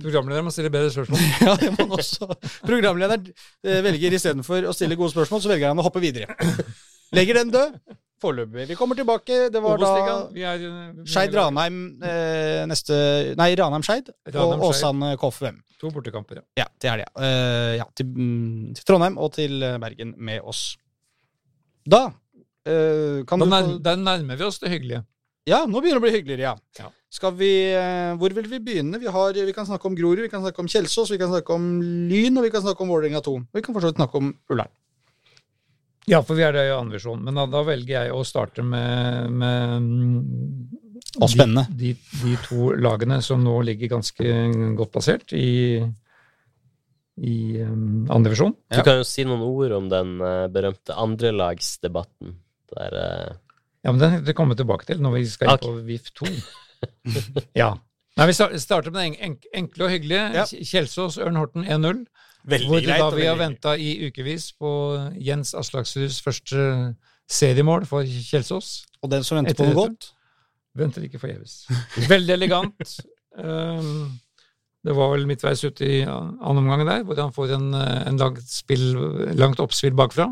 Programlederen 0.00 0.46
må 0.46 0.52
stille 0.54 0.70
bedre 0.72 0.92
spørsmål. 0.94 1.20
Ja, 1.44 1.56
det 1.60 1.72
må 1.74 1.84
han 1.84 1.96
også. 1.98 2.28
Programlederen 2.64 3.26
eh, 3.66 3.80
velger 3.84 4.14
istedenfor 4.16 4.68
å 4.70 4.74
stille 4.76 4.96
gode 4.96 5.12
spørsmål, 5.12 5.42
så 5.44 5.50
velger 5.50 5.72
han 5.72 5.82
å 5.82 5.84
hoppe 5.84 6.00
videre. 6.00 6.30
Legger 7.16 7.40
den 7.42 7.50
død. 7.52 7.76
Foreløpig. 8.20 8.66
Vi 8.68 8.76
kommer 8.78 8.98
tilbake. 8.98 9.38
Det 9.52 9.62
var 9.64 9.80
da 9.80 9.90
eh, 10.28 11.00
Skeid 11.08 11.34
Ranheim 11.36 11.80
eh, 12.04 12.62
neste 12.68 12.96
Nei, 13.40 13.50
Ranheim 13.58 13.84
Skeid 13.86 14.12
og 14.34 14.64
Åsane 14.68 15.14
KFUM. 15.20 15.60
To 15.80 15.90
bortekamper, 15.94 16.42
ja. 16.42 16.44
Ja, 16.60 16.66
til 16.76 16.92
helga. 16.92 17.08
Eh, 17.16 17.76
ja, 17.78 17.86
til, 17.96 18.10
mm, 18.12 18.74
til 18.76 18.84
Trondheim 18.84 19.16
og 19.16 19.32
til 19.38 19.62
eh, 19.64 19.78
Bergen 19.80 20.12
med 20.20 20.44
oss. 20.44 20.74
Da 21.88 22.10
eh, 22.68 23.22
kan 23.28 23.40
Da, 23.40 23.46
du 23.46 23.54
nær, 23.54 23.70
da 23.80 23.96
nærmer 23.96 24.36
vi 24.36 24.48
oss 24.48 24.60
det 24.60 24.74
hyggelige. 24.74 25.04
Ja, 25.48 25.62
nå 25.64 25.80
begynner 25.80 25.96
det 25.96 26.02
å 26.02 26.04
bli 26.04 26.16
hyggeligere, 26.18 26.50
ja. 26.50 26.56
Ja. 26.78 26.90
Skal 27.10 27.32
vi, 27.40 27.50
eh, 27.74 28.12
hvor 28.20 28.36
vil 28.36 28.46
vi 28.52 28.60
begynne? 28.62 29.00
Vi, 29.00 29.08
har, 29.10 29.32
vi 29.34 29.54
kan 29.56 29.66
snakke 29.66 29.88
om 29.88 29.96
Grorud, 29.98 30.20
vi 30.22 30.30
kan 30.30 30.44
snakke 30.44 30.62
om 30.62 30.68
Kjelsås, 30.70 31.10
vi 31.10 31.18
kan 31.18 31.32
snakke 31.32 31.56
om 31.56 31.64
Lyn, 32.12 32.36
og 32.38 32.44
vi 32.46 32.52
kan 32.52 32.62
snakke 32.62 32.84
om 32.84 32.92
Vålerenga 32.92 33.24
2. 33.24 33.34
Og 33.40 33.56
vi 33.58 33.64
kan 33.64 33.74
for 33.74 33.88
snakke 33.88 34.20
om 34.20 34.30
Ullern. 34.52 34.70
Ja, 36.10 36.20
for 36.26 36.38
vi 36.38 36.42
er 36.42 36.54
det 36.56 36.66
i 36.66 36.74
andre 36.74 36.98
versjon. 36.98 37.22
Men 37.22 37.38
da, 37.38 37.46
da 37.50 37.62
velger 37.66 37.94
jeg 37.94 38.14
å 38.14 38.22
starte 38.26 38.64
med, 38.66 39.30
med 39.30 39.74
mm, 39.84 41.18
Og 41.22 41.30
spennende. 41.30 41.66
De, 41.70 41.92
de, 41.94 42.22
de 42.24 42.36
to 42.46 42.70
lagene 42.80 43.20
som 43.24 43.42
nå 43.44 43.54
ligger 43.68 43.92
ganske 43.94 44.38
godt 44.78 44.94
plassert 44.96 45.34
i, 45.36 45.78
i 47.22 47.36
um, 47.62 48.08
andre 48.10 48.34
visjon. 48.34 48.56
Du 48.72 48.80
kan 48.86 49.00
jo 49.00 49.06
si 49.06 49.26
noen 49.28 49.44
ord 49.46 49.76
om 49.78 49.92
den 49.92 50.16
uh, 50.24 50.48
berømte 50.52 50.98
andrelagsdebatten. 50.98 52.34
Der 52.70 52.94
eh, 52.94 53.30
Ja, 53.82 53.90
men 53.90 53.98
den 53.98 54.20
det 54.22 54.34
kommer 54.38 54.54
vi 54.54 54.60
tilbake 54.60 54.86
til 54.86 55.00
når 55.02 55.16
vi 55.16 55.24
skal 55.26 55.56
inn 55.56 55.62
på 55.64 55.72
VIF 55.86 56.10
2. 56.20 56.28
ja. 57.62 57.72
Nei, 58.18 58.26
Vi 58.28 58.34
starter 58.34 58.92
med 58.94 59.16
det 59.16 59.30
enkle 59.58 59.86
og 59.86 59.94
hyggelige. 59.94 60.26
Ja. 60.36 60.44
Kjelsås 60.46 61.18
Ørn 61.22 61.38
Horten 61.40 61.66
1-0. 61.66 62.04
Veldig 62.48 62.68
Hvor 62.70 62.80
greit. 62.80 63.00
da 63.02 63.10
vi 63.14 63.26
har 63.28 63.36
venta 63.36 63.74
i 63.76 63.90
ukevis 64.08 64.52
på 64.56 64.70
Jens 65.20 65.52
Aslaksruds 65.54 66.20
første 66.24 66.94
seriemål 67.30 67.84
for 67.86 68.06
Kjelsås. 68.06 68.86
Og 69.02 69.10
den 69.12 69.24
som 69.26 69.36
venter 69.40 69.52
Etter 69.54 69.68
på 69.68 69.74
noe 69.74 69.86
godt. 69.90 70.10
Venter 70.80 71.04
ikke 71.04 71.20
forgjeves. 71.20 71.66
Veldig 72.08 72.32
elegant. 72.36 72.94
Um, 73.36 74.18
det 74.86 74.94
var 74.96 75.12
vel 75.12 75.26
midtveis 75.28 75.62
ute 75.66 75.84
i 75.84 76.00
annen 76.06 76.62
omgang 76.62 76.86
der, 76.88 77.04
hvor 77.04 77.18
han 77.20 77.34
får 77.34 77.56
en, 77.58 77.68
en 77.74 78.20
langt, 78.20 78.40
spill, 78.48 78.86
langt 79.36 79.60
oppspill 79.60 79.96
bakfra. 79.98 80.30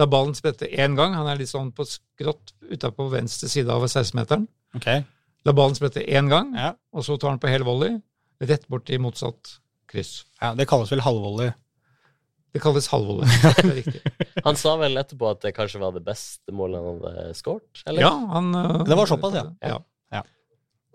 La 0.00 0.06
ballen 0.08 0.32
sprette 0.34 0.70
én 0.72 0.96
gang. 0.96 1.12
Han 1.18 1.28
er 1.28 1.36
litt 1.42 1.52
sånn 1.52 1.72
på 1.76 1.84
skrått 1.84 2.54
utapå 2.72 3.10
venstre 3.12 3.50
side 3.52 3.68
av 3.68 3.84
16-meteren. 3.84 4.46
Okay. 4.78 5.02
La 5.44 5.52
ballen 5.52 5.76
sprette 5.76 6.04
én 6.06 6.30
gang, 6.32 6.54
Ja. 6.56 6.72
og 6.94 7.04
så 7.04 7.18
tar 7.20 7.34
han 7.34 7.42
på 7.42 7.50
hel 7.50 7.66
volley, 7.66 7.98
rett 8.40 8.64
bort 8.72 8.88
i 8.90 8.96
motsatt 8.98 9.58
kryss. 9.92 10.22
ja, 10.40 10.54
det 10.58 10.66
kalles 10.70 10.90
vel 10.92 11.04
halvvolley. 11.04 11.52
Det 12.52 12.60
kalles 12.60 12.88
halvvolley. 12.92 13.28
Han 14.46 14.58
sa 14.60 14.74
vel 14.80 14.98
etterpå 15.00 15.30
at 15.30 15.44
det 15.44 15.54
kanskje 15.56 15.80
var 15.80 15.94
det 15.96 16.02
beste 16.04 16.52
målet 16.52 16.82
han 16.82 16.98
hadde 17.00 17.36
skåret? 17.38 17.82
Eller? 17.86 18.04
Ja, 18.04 18.10
han 18.32 18.50
uh, 18.52 18.82
Det 18.84 18.96
var 18.98 19.08
såpass, 19.08 19.36
ja. 19.38 19.44
ja. 19.62 19.78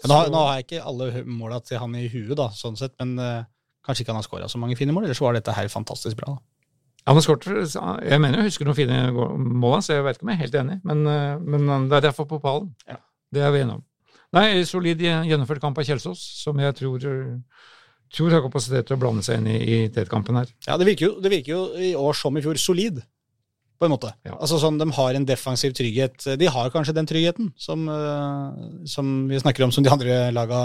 Men 0.03 0.11
Nå, 0.11 0.18
nå 0.30 0.41
har 0.44 0.57
jeg 0.57 0.68
ikke 0.68 0.82
alle 0.86 1.24
måla 1.26 1.57
til 1.65 1.80
han 1.82 1.95
i 1.98 2.03
huet, 2.11 2.36
da, 2.38 2.52
sånn 2.53 2.78
sett, 2.78 2.94
men 3.02 3.15
uh, 3.18 3.48
kanskje 3.86 4.03
ikke 4.03 4.14
han 4.14 4.19
har 4.19 4.28
skåra 4.28 4.49
så 4.52 4.61
mange 4.61 4.78
fine 4.78 4.94
mål. 4.94 5.07
Ellers 5.07 5.22
var 5.24 5.34
dette 5.34 5.56
her 5.57 5.69
fantastisk 5.74 6.19
bra. 6.19 6.36
da. 6.36 6.44
Ja, 7.07 7.15
men 7.15 7.24
skort, 7.24 7.48
Jeg 7.48 8.19
mener 8.22 8.41
jeg 8.41 8.52
husker 8.52 8.68
noen 8.68 8.78
fine 8.78 8.99
mål, 9.15 9.80
så 9.82 9.95
jeg 9.95 10.06
vet 10.06 10.19
ikke 10.19 10.28
om 10.28 10.34
jeg 10.34 10.38
er 10.38 10.44
helt 10.44 10.60
enig, 10.61 10.78
men, 10.86 11.06
uh, 11.07 11.40
men 11.41 11.90
det 11.90 11.98
er 11.98 12.10
derfor 12.10 12.30
på 12.30 12.41
pallen. 12.44 12.69
Ja. 12.86 12.99
Det 13.34 13.41
er 13.41 13.56
vi 13.56 13.64
enige 13.64 13.80
om. 13.80 13.86
Nei, 14.38 14.45
solid 14.68 15.02
gjennomført 15.02 15.64
kamp 15.64 15.80
av 15.80 15.88
Kjelsås, 15.88 16.22
som 16.44 16.60
jeg 16.60 16.76
tror, 16.78 17.10
tror 18.13 18.34
har 18.35 18.43
kapasitet 18.45 18.88
til 18.88 18.97
å 18.97 19.01
blande 19.01 19.23
seg 19.25 19.39
inn 19.39 19.49
i, 19.51 19.57
i 19.57 19.77
tetkampen 19.93 20.39
her. 20.39 20.51
Ja, 20.67 20.77
det 20.79 20.88
virker, 20.89 21.09
jo, 21.09 21.21
det 21.23 21.31
virker 21.34 21.53
jo 21.53 21.61
i 21.89 21.93
år 21.97 22.17
som 22.17 22.38
i 22.38 22.43
fjor 22.45 22.59
solid, 22.61 23.01
på 23.77 23.85
en 23.85 23.93
måte. 23.93 24.11
Ja. 24.25 24.35
Altså 24.39 24.57
sånn, 24.61 24.79
De 24.81 24.88
har 24.97 25.17
en 25.17 25.27
defensiv 25.27 25.75
trygghet. 25.77 26.25
De 26.39 26.47
har 26.49 26.71
kanskje 26.73 26.95
den 26.97 27.09
tryggheten 27.09 27.51
som, 27.61 27.84
eh, 27.93 28.63
som 28.89 29.27
vi 29.29 29.41
snakker 29.41 29.67
om, 29.67 29.73
som 29.75 29.85
de 29.85 29.93
andre 29.93 30.31
laga 30.34 30.61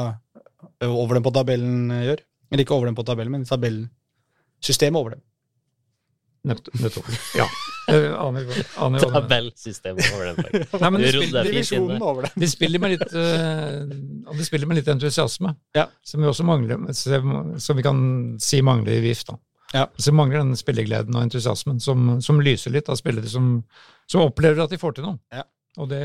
over 0.86 1.19
dem 1.19 1.27
på 1.27 1.35
tabellen 1.35 1.90
eh, 1.93 2.06
gjør. 2.09 2.23
Eller 2.52 2.64
ikke 2.64 2.77
over 2.77 2.89
dem 2.89 2.97
på 2.97 3.05
tabellen, 3.09 3.32
men 3.32 3.44
i 3.44 3.48
tabellsystemet 3.48 5.01
over 5.01 5.16
dem. 5.16 5.23
Nett- 6.48 6.69
Nettopp. 6.81 7.06
Ja. 7.39 7.47
Aner, 7.93 8.44
aner 8.78 8.98
det 9.02 9.06
er. 9.09 9.12
Tabellsystemet 9.16 10.09
over 10.14 10.28
den. 10.28 10.36
faktisk. 10.43 10.74
Nei, 10.82 10.90
men 10.94 11.01
Du 11.02 11.06
rodde 11.06 11.23
spiller, 11.27 11.47
deg 11.47 11.55
fint 11.55 11.55
inn 11.55 11.56
Divisjonen 11.59 11.94
der. 11.98 12.05
over 12.09 12.27
den. 12.28 12.35
de 12.43 12.48
spiller 12.52 12.82
med 12.82 12.93
litt 12.94 13.14
uh, 13.14 14.28
og 14.31 14.36
de 14.39 14.47
spiller 14.47 14.70
med 14.70 14.78
litt 14.81 14.90
entusiasme, 14.93 15.55
Ja. 15.78 15.86
som 16.06 16.23
vi 16.23 16.31
også 16.31 16.47
mangler, 16.47 16.85
som 16.98 17.32
som 17.62 17.78
vi 17.78 17.85
kan 17.86 18.02
si 18.43 18.60
mangler 18.62 18.98
i 18.98 19.02
VIF. 19.09 19.24
da. 19.31 19.36
Ja. 19.74 19.86
Så 19.98 20.12
mangler 20.14 20.43
den 20.44 20.55
spillegleden 20.59 21.14
og 21.16 21.23
entusiasmen 21.27 21.81
som, 21.81 22.19
som 22.23 22.40
lyser 22.44 22.74
litt 22.74 22.90
av 22.93 22.98
spillere 23.01 23.27
som, 23.31 23.62
som 24.10 24.20
opplever 24.27 24.62
at 24.62 24.70
de 24.74 24.78
får 24.82 24.98
til 24.98 25.06
noe. 25.09 25.19
Ja. 25.32 25.43
Og 25.81 25.89
det, 25.90 26.02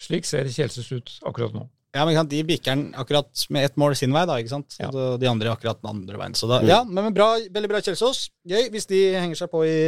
slik 0.00 0.24
ser 0.24 0.48
Kjelsås 0.48 0.90
ut 0.96 1.16
akkurat 1.28 1.52
nå. 1.54 1.66
Ja, 1.96 2.04
men 2.06 2.28
De 2.30 2.40
bikker 2.46 2.76
den 2.76 2.94
akkurat 2.94 3.44
med 3.50 3.66
ett 3.66 3.76
mål 3.80 3.96
sin 3.98 4.12
vei, 4.14 4.22
da, 4.28 4.36
ikke 4.38 4.52
sant? 4.52 4.76
Ja. 4.78 4.92
Og 4.94 5.18
de 5.18 5.26
andre 5.26 5.50
akkurat 5.50 5.80
den 5.80 5.90
andre 5.90 6.20
veien. 6.20 6.36
Så 6.38 6.46
da, 6.50 6.60
ja, 6.66 6.84
men, 6.86 7.08
men 7.08 7.14
bra, 7.16 7.32
veldig 7.50 7.70
bra 7.72 7.80
Kjelsås. 7.82 8.28
Gøy 8.46 8.68
hvis 8.70 8.86
de 8.90 9.00
henger 9.18 9.40
seg 9.40 9.50
på 9.50 9.64
i, 9.66 9.78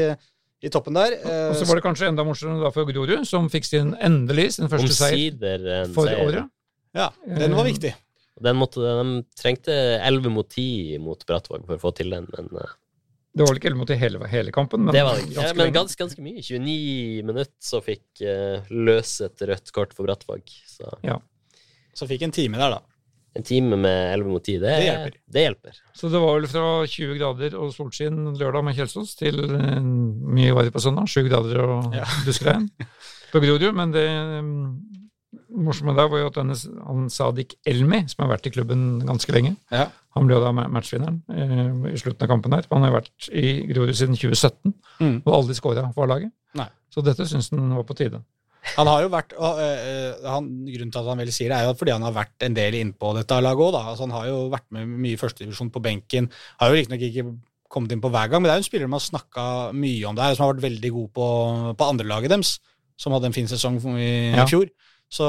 i 0.63 0.73
toppen 0.73 0.99
der. 0.99 1.15
Eh, 1.21 1.45
Og 1.53 1.61
så 1.61 1.69
var 1.69 1.79
det 1.79 1.85
kanskje 1.87 2.11
enda 2.11 2.27
morsommere 2.27 2.73
for 2.75 2.91
Grorud, 2.91 3.23
som 3.29 3.47
fikk 3.53 3.71
sin 3.71 3.95
endelig 4.03 4.57
sin 4.59 4.71
første 4.73 4.97
seier 4.99 5.31
Omsider 5.31 5.69
en 5.79 5.95
for 5.95 6.11
seier. 6.11 6.27
året. 6.27 6.53
ja, 6.99 7.09
den 7.39 7.55
var 7.59 7.71
viktig. 7.71 7.95
Den 8.43 8.59
måtte, 8.59 8.83
de 8.83 9.23
trengte 9.39 9.75
11 10.03 10.33
mot 10.35 10.49
10 10.51 10.99
mot 11.05 11.21
Brattvåg 11.29 11.67
for 11.69 11.79
å 11.79 11.83
få 11.85 11.93
til 11.95 12.11
den, 12.11 12.27
men 12.35 12.49
eh, 12.59 12.73
Det 13.37 13.45
var 13.45 13.53
vel 13.53 13.61
ikke 13.61 13.71
elleve 13.71 13.85
mot 13.85 13.93
i 13.95 13.99
hele, 14.01 14.27
hele 14.33 14.55
kampen, 14.55 14.83
men, 14.89 14.97
det 14.97 15.05
var 15.07 15.21
det 15.21 15.29
ikke. 15.29 15.37
Ja, 15.37 15.43
ganske 15.45 15.61
men 15.61 15.77
ganske, 15.77 15.99
ganske 16.03 16.25
mye. 16.25 16.43
29 16.43 17.29
minutter 17.31 17.55
så 17.63 17.79
fikk 17.85 18.25
uh, 18.27 18.73
løse 18.75 19.29
et 19.31 19.45
rødt 19.53 19.71
kort 19.77 19.95
for 19.95 20.09
Brattvåg. 20.09 20.43
Så 20.67 20.91
Så 21.95 22.09
fikk 22.09 22.23
en 22.27 22.33
time 22.35 22.57
der, 22.61 22.71
da. 22.79 22.81
en 23.37 23.43
time 23.49 23.77
med 23.81 24.13
11 24.15 24.29
mot 24.29 24.43
10, 24.45 24.59
det, 24.61 24.73
Det 24.77 24.85
hjelper. 24.87 25.15
Det 25.33 25.43
hjelper. 25.47 25.77
Så 25.97 26.09
det 26.13 26.21
var 26.21 26.35
vel 26.39 26.49
fra 26.53 26.65
20 26.87 27.15
grader 27.19 27.55
og 27.61 27.71
solskinn 27.73 28.35
lørdag 28.37 28.65
med 28.65 28.77
Kjelsås 28.77 29.15
til 29.17 29.39
eh, 29.45 29.81
mye 29.83 30.53
varme 30.57 30.73
på 30.75 30.81
søndag. 30.85 31.09
7 31.09 31.29
grader 31.31 31.63
og 31.65 31.95
Ja. 31.97 32.05
duskregn 32.27 32.67
på 33.33 33.41
Grorud. 33.41 33.71
Men 33.77 33.93
det 33.95 34.05
um, 34.41 34.83
morsomme 35.65 35.95
der 35.97 36.09
var 36.13 36.21
jo 36.21 36.27
at 36.29 36.37
denne 36.37 36.57
han 36.87 37.09
Sadik 37.13 37.55
Elmi, 37.69 38.03
som 38.09 38.25
har 38.27 38.35
vært 38.35 38.49
i 38.51 38.53
klubben 38.53 39.01
ganske 39.09 39.33
lenge, 39.33 39.55
Ja. 39.73 39.87
han 40.17 40.27
ble 40.29 40.37
jo 40.37 40.43
da 40.45 40.53
matchvinneren 40.53 41.23
eh, 41.33 41.93
i 41.95 41.97
slutten 42.01 42.25
av 42.27 42.29
kampen 42.35 42.53
her. 42.53 42.69
Han 42.73 42.85
har 42.85 42.93
vært 43.01 43.29
i 43.33 43.63
Grorud 43.73 43.95
siden 43.97 44.17
2017 44.17 44.75
Mm. 45.01 45.23
og 45.25 45.33
aldri 45.35 45.55
skåra 45.57 45.89
for 45.97 46.07
laget. 46.07 46.31
Nei. 46.55 46.69
Så 46.93 47.01
dette 47.03 47.25
syns 47.27 47.49
han 47.51 47.73
var 47.75 47.83
på 47.89 47.97
tide. 47.97 48.21
Han 48.77 48.87
har 48.87 49.03
jo 49.03 49.09
vært, 49.11 49.33
og, 49.35 49.59
øh, 49.59 50.27
han, 50.31 50.49
Grunnen 50.71 50.93
til 50.95 51.01
at 51.01 51.09
han 51.11 51.19
vel 51.19 51.33
sier 51.35 51.51
det, 51.51 51.57
er 51.59 51.67
jo 51.67 51.75
fordi 51.81 51.95
han 51.97 52.05
har 52.07 52.15
vært 52.15 52.45
en 52.47 52.55
del 52.55 52.77
innpå 52.79 53.11
dette 53.17 53.39
laget 53.43 53.65
òg. 53.67 53.79
Altså, 53.81 54.05
han 54.07 54.15
har 54.15 54.29
jo 54.31 54.37
vært 54.53 54.69
med 54.77 54.87
mye 55.03 55.17
i 55.17 55.21
førstedivisjon 55.21 55.73
på 55.75 55.83
benken. 55.83 56.29
Har 56.61 56.71
jo 56.71 56.79
riktignok 56.79 57.03
ikke 57.09 57.25
kommet 57.73 57.93
inn 57.97 58.03
på 58.05 58.11
hver 58.13 58.29
gang, 58.31 58.43
men 58.43 58.51
det 58.51 58.55
er 58.55 58.61
jo 58.61 58.65
en 58.67 58.69
spiller 58.69 58.87
de 58.87 58.93
har 58.95 59.03
snakka 59.03 59.45
mye 59.75 60.07
om 60.11 60.17
der, 60.19 60.35
som 60.37 60.45
har 60.47 60.55
vært 60.55 60.67
veldig 60.69 60.91
god 60.95 61.11
på, 61.19 61.27
på 61.81 61.89
andrelaget 61.95 62.31
deres, 62.35 62.55
som 63.01 63.15
hadde 63.17 63.31
en 63.31 63.37
fin 63.37 63.49
sesong 63.51 63.81
i 63.97 64.11
Ja. 64.37 64.47
fjor. 64.47 64.69
Så, 65.13 65.27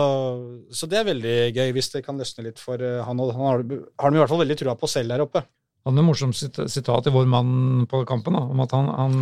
så 0.71 0.87
det 0.87 0.99
er 1.01 1.09
veldig 1.09 1.35
gøy, 1.57 1.71
hvis 1.75 1.89
det 1.91 2.05
kan 2.05 2.19
løsne 2.19 2.45
litt 2.45 2.59
for 2.61 2.79
øh, 2.79 3.01
han. 3.03 3.19
Og 3.19 3.33
han 3.35 3.43
har, 3.49 3.63
har 3.99 4.11
de 4.13 4.15
i 4.15 4.21
hvert 4.21 4.31
fall 4.31 4.43
veldig 4.45 4.59
trua 4.61 4.75
på 4.79 4.87
selv 4.87 5.11
der 5.11 5.23
oppe. 5.25 5.41
Han 5.83 5.97
hadde 5.97 6.05
et 6.05 6.07
morsomt 6.07 6.37
sitat 6.71 7.09
i 7.09 7.11
Vår 7.11 7.25
mann 7.27 7.83
på 7.91 8.05
kampen, 8.07 8.37
da, 8.37 8.45
om 8.53 8.61
at 8.63 8.71
han, 8.77 8.87
han, 8.95 9.17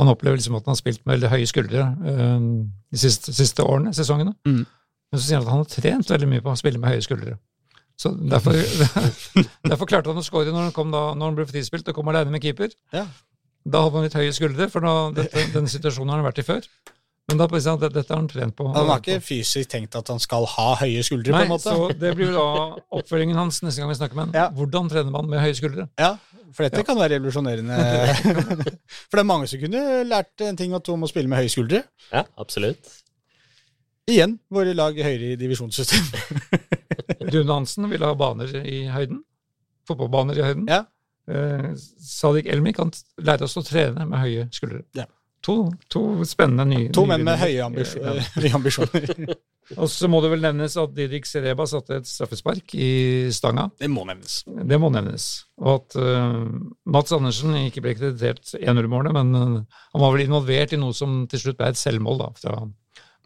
han 0.00 0.10
opplever 0.10 0.38
liksom 0.38 0.56
at 0.58 0.66
han 0.66 0.74
har 0.74 0.80
spilt 0.80 1.02
med 1.04 1.14
veldig 1.14 1.30
høye 1.32 1.48
skuldre 1.50 1.84
øh, 2.10 2.46
de 2.94 2.98
siste, 2.98 3.34
siste 3.34 3.62
årene, 3.62 3.94
sesongene. 3.94 4.34
Mm. 4.46 4.64
Men 4.64 5.20
så 5.20 5.26
sier 5.26 5.38
han 5.38 5.46
at 5.46 5.52
han 5.52 5.62
har 5.62 5.70
trent 5.70 6.10
veldig 6.10 6.30
mye 6.30 6.42
på 6.44 6.54
å 6.54 6.58
spille 6.58 6.80
med 6.82 6.94
høye 6.94 7.04
skuldre. 7.04 7.36
Så 8.00 8.10
derfor, 8.10 8.56
derfor 9.70 9.86
klarte 9.86 10.10
han 10.10 10.18
å 10.18 10.26
skåre 10.26 10.50
når 10.50 10.72
han, 10.74 10.90
da, 10.90 11.04
når 11.14 11.30
han 11.30 11.38
ble 11.38 11.46
frispilt 11.46 11.86
og 11.90 11.94
kom 11.94 12.10
alene 12.10 12.34
med 12.34 12.42
keeper. 12.42 12.74
Ja. 12.94 13.06
Da 13.64 13.84
hadde 13.84 14.00
han 14.00 14.08
litt 14.08 14.18
høye 14.18 14.34
skuldre, 14.34 14.66
for 14.72 14.84
da, 14.84 14.94
dette, 15.22 15.46
denne 15.54 15.70
situasjonen 15.70 16.10
har 16.12 16.20
han 16.20 16.28
vært 16.28 16.42
i 16.42 16.46
før. 16.48 16.66
Men 17.30 17.38
da 17.40 17.46
dette 17.48 18.04
har 18.04 18.18
han 18.18 18.26
trent 18.28 18.52
på. 18.58 18.66
Han 18.74 18.90
har 18.90 19.00
ikke 19.00 19.22
fysisk 19.24 19.70
tenkt 19.72 19.94
at 19.96 20.10
han 20.12 20.18
skal 20.20 20.44
ha 20.58 20.74
høye 20.82 21.00
skuldre, 21.06 21.32
Nei, 21.32 21.46
på 21.46 21.46
en 21.46 21.52
måte. 21.54 21.72
så 21.72 21.86
det 21.96 22.10
blir 22.18 22.34
jo 22.34 22.34
da 22.36 22.82
oppfølgingen 22.98 23.38
hans 23.40 23.62
neste 23.64 23.80
gang 23.80 23.88
vi 23.88 23.96
snakker 23.96 24.18
med 24.18 24.26
han. 24.26 24.34
Ja. 24.36 24.50
Hvordan 24.52 24.90
trener 24.92 25.14
man 25.14 25.30
med 25.30 25.40
høye 25.40 25.56
skuldre? 25.56 25.86
Ja, 26.00 26.16
for 26.54 26.66
dette 26.66 26.84
kan 26.86 26.98
være 26.98 27.16
revolusjonerende. 27.16 27.78
for 29.08 29.18
det 29.18 29.22
er 29.22 29.28
mange 29.28 29.48
som 29.50 29.62
kunne 29.62 29.82
lært 30.08 30.44
en 30.46 30.58
ting 30.58 30.74
to 30.78 30.94
om 30.94 31.06
å 31.06 31.10
spille 31.10 31.30
med 31.30 31.42
høye 31.42 31.52
skuldre. 31.52 31.82
Ja, 32.12 32.24
absolutt. 32.40 32.90
Igjen, 34.10 34.36
våre 34.52 34.74
lag 34.76 34.96
høyere 35.00 35.32
i 35.32 35.38
divisjonssystem. 35.40 36.10
Rune 37.32 37.54
Hansen 37.54 37.88
ville 37.90 38.08
ha 38.08 38.16
baner 38.18 38.50
i 38.60 38.84
høyden. 38.92 39.22
Fotballbaner 39.88 40.40
i 40.40 40.44
høyden. 40.44 40.66
Ja. 40.68 40.82
Eh, 41.24 41.70
Sadik 42.04 42.48
Elmi 42.52 42.74
kan 42.76 42.92
lære 43.24 43.46
oss 43.48 43.56
å 43.56 43.64
trene 43.64 44.04
med 44.08 44.20
høye 44.20 44.48
skuldre. 44.52 44.84
Ja. 44.96 45.06
To, 45.44 45.56
to 45.92 46.24
spennende 46.24 46.64
nye 46.68 46.92
To 46.96 47.04
menn 47.08 47.24
med 47.24 47.36
Ja. 47.36 47.44
høye 48.36 48.54
ambisjoner. 48.56 49.34
Og 49.78 49.88
så 49.88 50.08
må 50.12 50.20
det 50.20 50.30
vel 50.34 50.42
nevnes 50.44 50.76
at 50.80 50.92
Didrik 50.96 51.24
Sereba 51.28 51.64
satte 51.68 51.96
et 51.96 52.08
straffespark 52.08 52.74
i 52.76 53.30
stanga. 53.32 53.70
Det 53.80 53.88
må 53.88 54.04
nevnes. 54.08 54.42
Det 54.44 54.78
må 54.80 54.90
nevnes. 54.92 55.28
Og 55.62 55.78
at 55.78 55.96
uh, 55.96 56.44
Mats 56.92 57.14
Andersen 57.16 57.56
ikke 57.62 57.84
ble 57.84 57.94
kreditert 57.96 58.52
1-0-målet, 58.60 59.14
men 59.16 59.32
uh, 59.32 59.80
han 59.94 60.04
var 60.04 60.14
vel 60.14 60.26
involvert 60.26 60.76
i 60.76 60.80
noe 60.80 60.96
som 60.96 61.22
til 61.30 61.40
slutt 61.40 61.60
ble 61.60 61.70
et 61.72 61.80
selvmål 61.80 62.20
da, 62.20 62.28
fra 62.42 62.58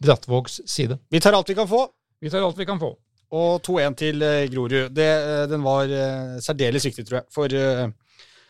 Brattvågs 0.04 0.60
side. 0.70 1.00
Vi 1.10 1.22
tar 1.24 1.34
alt 1.34 1.50
vi 1.50 1.58
kan 1.58 1.70
få. 1.70 1.82
Vi 2.22 2.30
tar 2.30 2.46
alt 2.46 2.58
vi 2.58 2.68
kan 2.68 2.78
få. 2.78 2.92
Og 3.34 3.58
2-1 3.66 3.98
til 3.98 4.22
eh, 4.24 4.46
Grorud. 4.48 4.94
Det, 4.94 5.08
den 5.50 5.66
var 5.66 5.90
særdeles 6.40 6.86
viktig, 6.86 7.04
tror 7.08 7.20
jeg, 7.20 7.28
for, 7.34 7.58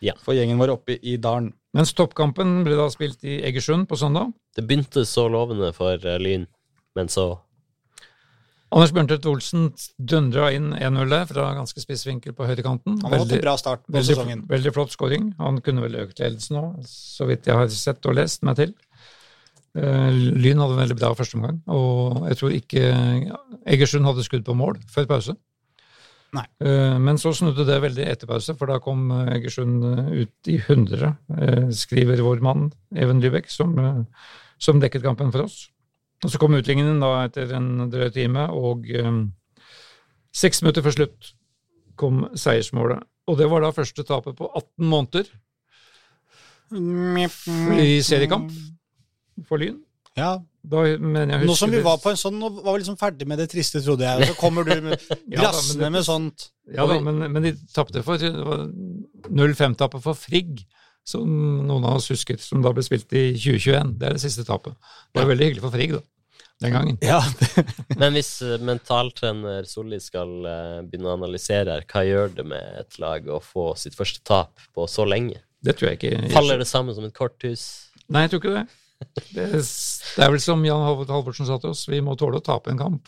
Ja. 0.05 0.13
for 0.23 0.37
gjengen 0.37 0.61
vår 0.61 0.77
oppe 0.77 0.95
i 1.01 1.17
dalen. 1.19 1.49
Mens 1.75 1.91
toppkampen 1.97 2.61
ble 2.65 2.77
da 2.77 2.85
spilt 2.93 3.25
i 3.27 3.41
Egersund 3.49 3.89
på 3.89 3.97
søndag. 3.99 4.31
Det 4.55 4.63
begynte 4.65 5.03
så 5.05 5.27
lovende 5.29 5.73
for 5.75 5.99
Lyn, 6.21 6.47
men 6.95 7.11
så 7.11 7.33
Anders 8.69 8.91
Bjørntvedt 8.93 9.25
Olsen 9.25 9.63
dundra 9.97 10.51
inn 10.53 10.67
1-0 10.77 11.15
fra 11.31 11.47
ganske 11.57 11.81
spiss 11.81 12.03
vinkel 12.05 12.35
på 12.37 12.45
høyrekanten. 12.45 12.99
Han 13.01 13.15
hadde 13.15 13.39
en 13.39 13.41
bra 13.41 13.55
start 13.57 13.81
på 13.87 13.95
veldig, 13.95 14.13
sesongen. 14.13 14.43
veldig 14.51 14.73
flott 14.75 14.93
skåring. 14.93 15.31
Han 15.39 15.57
kunne 15.65 15.81
vel 15.87 15.97
økt 16.03 16.21
ledelsen 16.21 16.59
òg, 16.61 16.75
så 16.85 17.25
vidt 17.29 17.49
jeg 17.49 17.57
har 17.57 17.71
sett 17.73 18.05
og 18.05 18.13
lest 18.19 18.45
meg 18.45 18.59
til. 18.61 18.75
Eh, 19.79 20.09
Lyn 20.13 20.61
hadde 20.61 20.75
en 20.77 20.83
veldig 20.83 20.97
bra 21.01 21.09
førsteomgang, 21.17 21.63
og 21.73 22.27
jeg 22.29 22.39
tror 22.39 22.55
ikke 22.57 22.83
Egersund 23.73 24.05
hadde 24.09 24.25
skudd 24.27 24.45
på 24.45 24.57
mål 24.57 24.77
før 24.89 25.09
pause. 25.15 25.35
Nei. 26.37 26.45
Eh, 26.61 26.97
Men 27.01 27.17
så 27.17 27.33
snudde 27.33 27.65
det 27.65 27.79
veldig 27.81 28.05
etter 28.05 28.29
pause, 28.29 28.53
for 28.57 28.69
da 28.69 28.77
kom 28.83 29.07
eh, 29.15 29.33
Egersund 29.39 29.81
ut 30.13 30.49
i 30.53 30.59
100, 30.61 31.15
eh, 31.41 31.65
skriver 31.73 32.21
vår 32.21 32.41
mann 32.45 32.69
Even 32.93 33.21
Lybekk, 33.23 33.49
som, 33.49 33.73
som 34.61 34.81
dekket 34.81 35.05
kampen 35.05 35.33
for 35.33 35.47
oss. 35.47 35.71
Og 36.23 36.31
så 36.31 36.39
kom 36.41 36.57
utligningen 36.57 36.99
da 36.99 37.11
etter 37.25 37.53
en 37.55 37.87
drøy 37.91 38.09
time, 38.15 38.47
og 38.51 38.87
um, 38.99 39.21
seks 40.35 40.63
minutter 40.63 40.83
før 40.83 40.97
slutt 40.97 41.33
kom 41.99 42.25
seiersmålet. 42.37 43.05
Og 43.29 43.37
det 43.39 43.47
var 43.51 43.63
da 43.63 43.75
første 43.75 44.03
tapet 44.07 44.35
på 44.39 44.49
18 44.51 44.89
måneder 44.89 45.29
i 47.79 47.99
seriekamp 48.05 48.51
for 49.47 49.61
Lyn. 49.61 49.79
Ja, 50.17 50.39
Da 50.69 50.81
Nå 51.39 51.55
som 51.55 51.71
vi 51.71 51.79
var 51.81 52.01
på 52.03 52.11
en 52.11 52.17
sånn, 52.19 52.35
nå 52.41 52.49
var 52.57 52.73
vi 52.75 52.81
liksom 52.81 52.97
ferdig 52.99 53.27
med 53.29 53.39
det 53.39 53.47
triste, 53.53 53.79
trodde 53.85 54.03
jeg, 54.03 54.19
og 54.19 54.33
så 54.33 54.35
kommer 54.41 54.67
du 54.67 54.73
med 54.89 55.05
brassende 55.37 55.87
med 55.93 56.03
sånt. 56.03 56.49
Ja 56.75 56.85
da, 56.89 56.97
men, 57.05 57.21
men 57.31 57.45
de 57.47 57.53
tapte 57.73 58.03
for 58.03 58.19
0-5-tapet 58.19 60.03
for 60.03 60.19
Frigg, 60.19 60.59
som 61.09 61.25
noen 61.65 61.85
av 61.89 61.97
oss 61.99 62.09
husker, 62.13 62.37
som 62.41 62.61
da 62.65 62.71
ble 62.75 62.85
spilt 62.85 63.11
i 63.17 63.25
2021. 63.35 63.97
Det 63.99 64.07
er 64.09 64.17
det 64.17 64.23
siste 64.23 64.45
tapet. 64.47 64.77
Det 65.09 65.21
var 65.23 65.29
veldig 65.33 65.49
hyggelig 65.49 65.65
for 65.65 65.73
Frigg, 65.75 65.97
da. 65.97 66.05
Den 66.59 66.73
gangen. 66.75 66.97
Ja, 67.01 67.21
Men 68.01 68.15
hvis 68.17 68.33
eh, 68.43 68.57
mentaltrener 68.67 69.63
Solli 69.69 69.99
skal 70.03 70.33
eh, 70.43 70.79
begynne 70.83 71.07
å 71.07 71.15
analysere 71.15 71.77
her, 71.77 71.85
hva 71.87 72.03
gjør 72.03 72.33
det 72.35 72.45
med 72.51 72.81
et 72.81 72.97
lag 72.99 73.29
å 73.31 73.39
få 73.43 73.71
sitt 73.79 73.95
første 73.95 74.19
tap 74.27 74.59
på 74.75 74.87
så 74.91 75.05
lenge? 75.07 75.39
Det 75.63 75.77
tror 75.79 75.91
jeg 75.93 75.99
ikke 75.99 76.33
Faller 76.33 76.59
det 76.59 76.67
sammen 76.67 76.95
som 76.95 77.07
et 77.07 77.15
korthus? 77.15 77.63
Nei, 78.11 78.25
jeg 78.25 78.33
tror 78.33 78.43
ikke 78.43 78.57
det. 78.57 78.65
Det, 79.31 79.45
det 79.55 80.25
er 80.25 80.33
vel 80.33 80.41
som 80.43 80.63
Jan 80.67 80.83
Halvorsen 81.07 81.47
sa 81.47 81.55
til 81.63 81.71
oss, 81.71 81.85
vi 81.87 82.01
må 82.03 82.17
tåle 82.19 82.41
å 82.41 82.43
tape 82.43 82.71
en 82.73 82.79
kamp. 82.79 83.07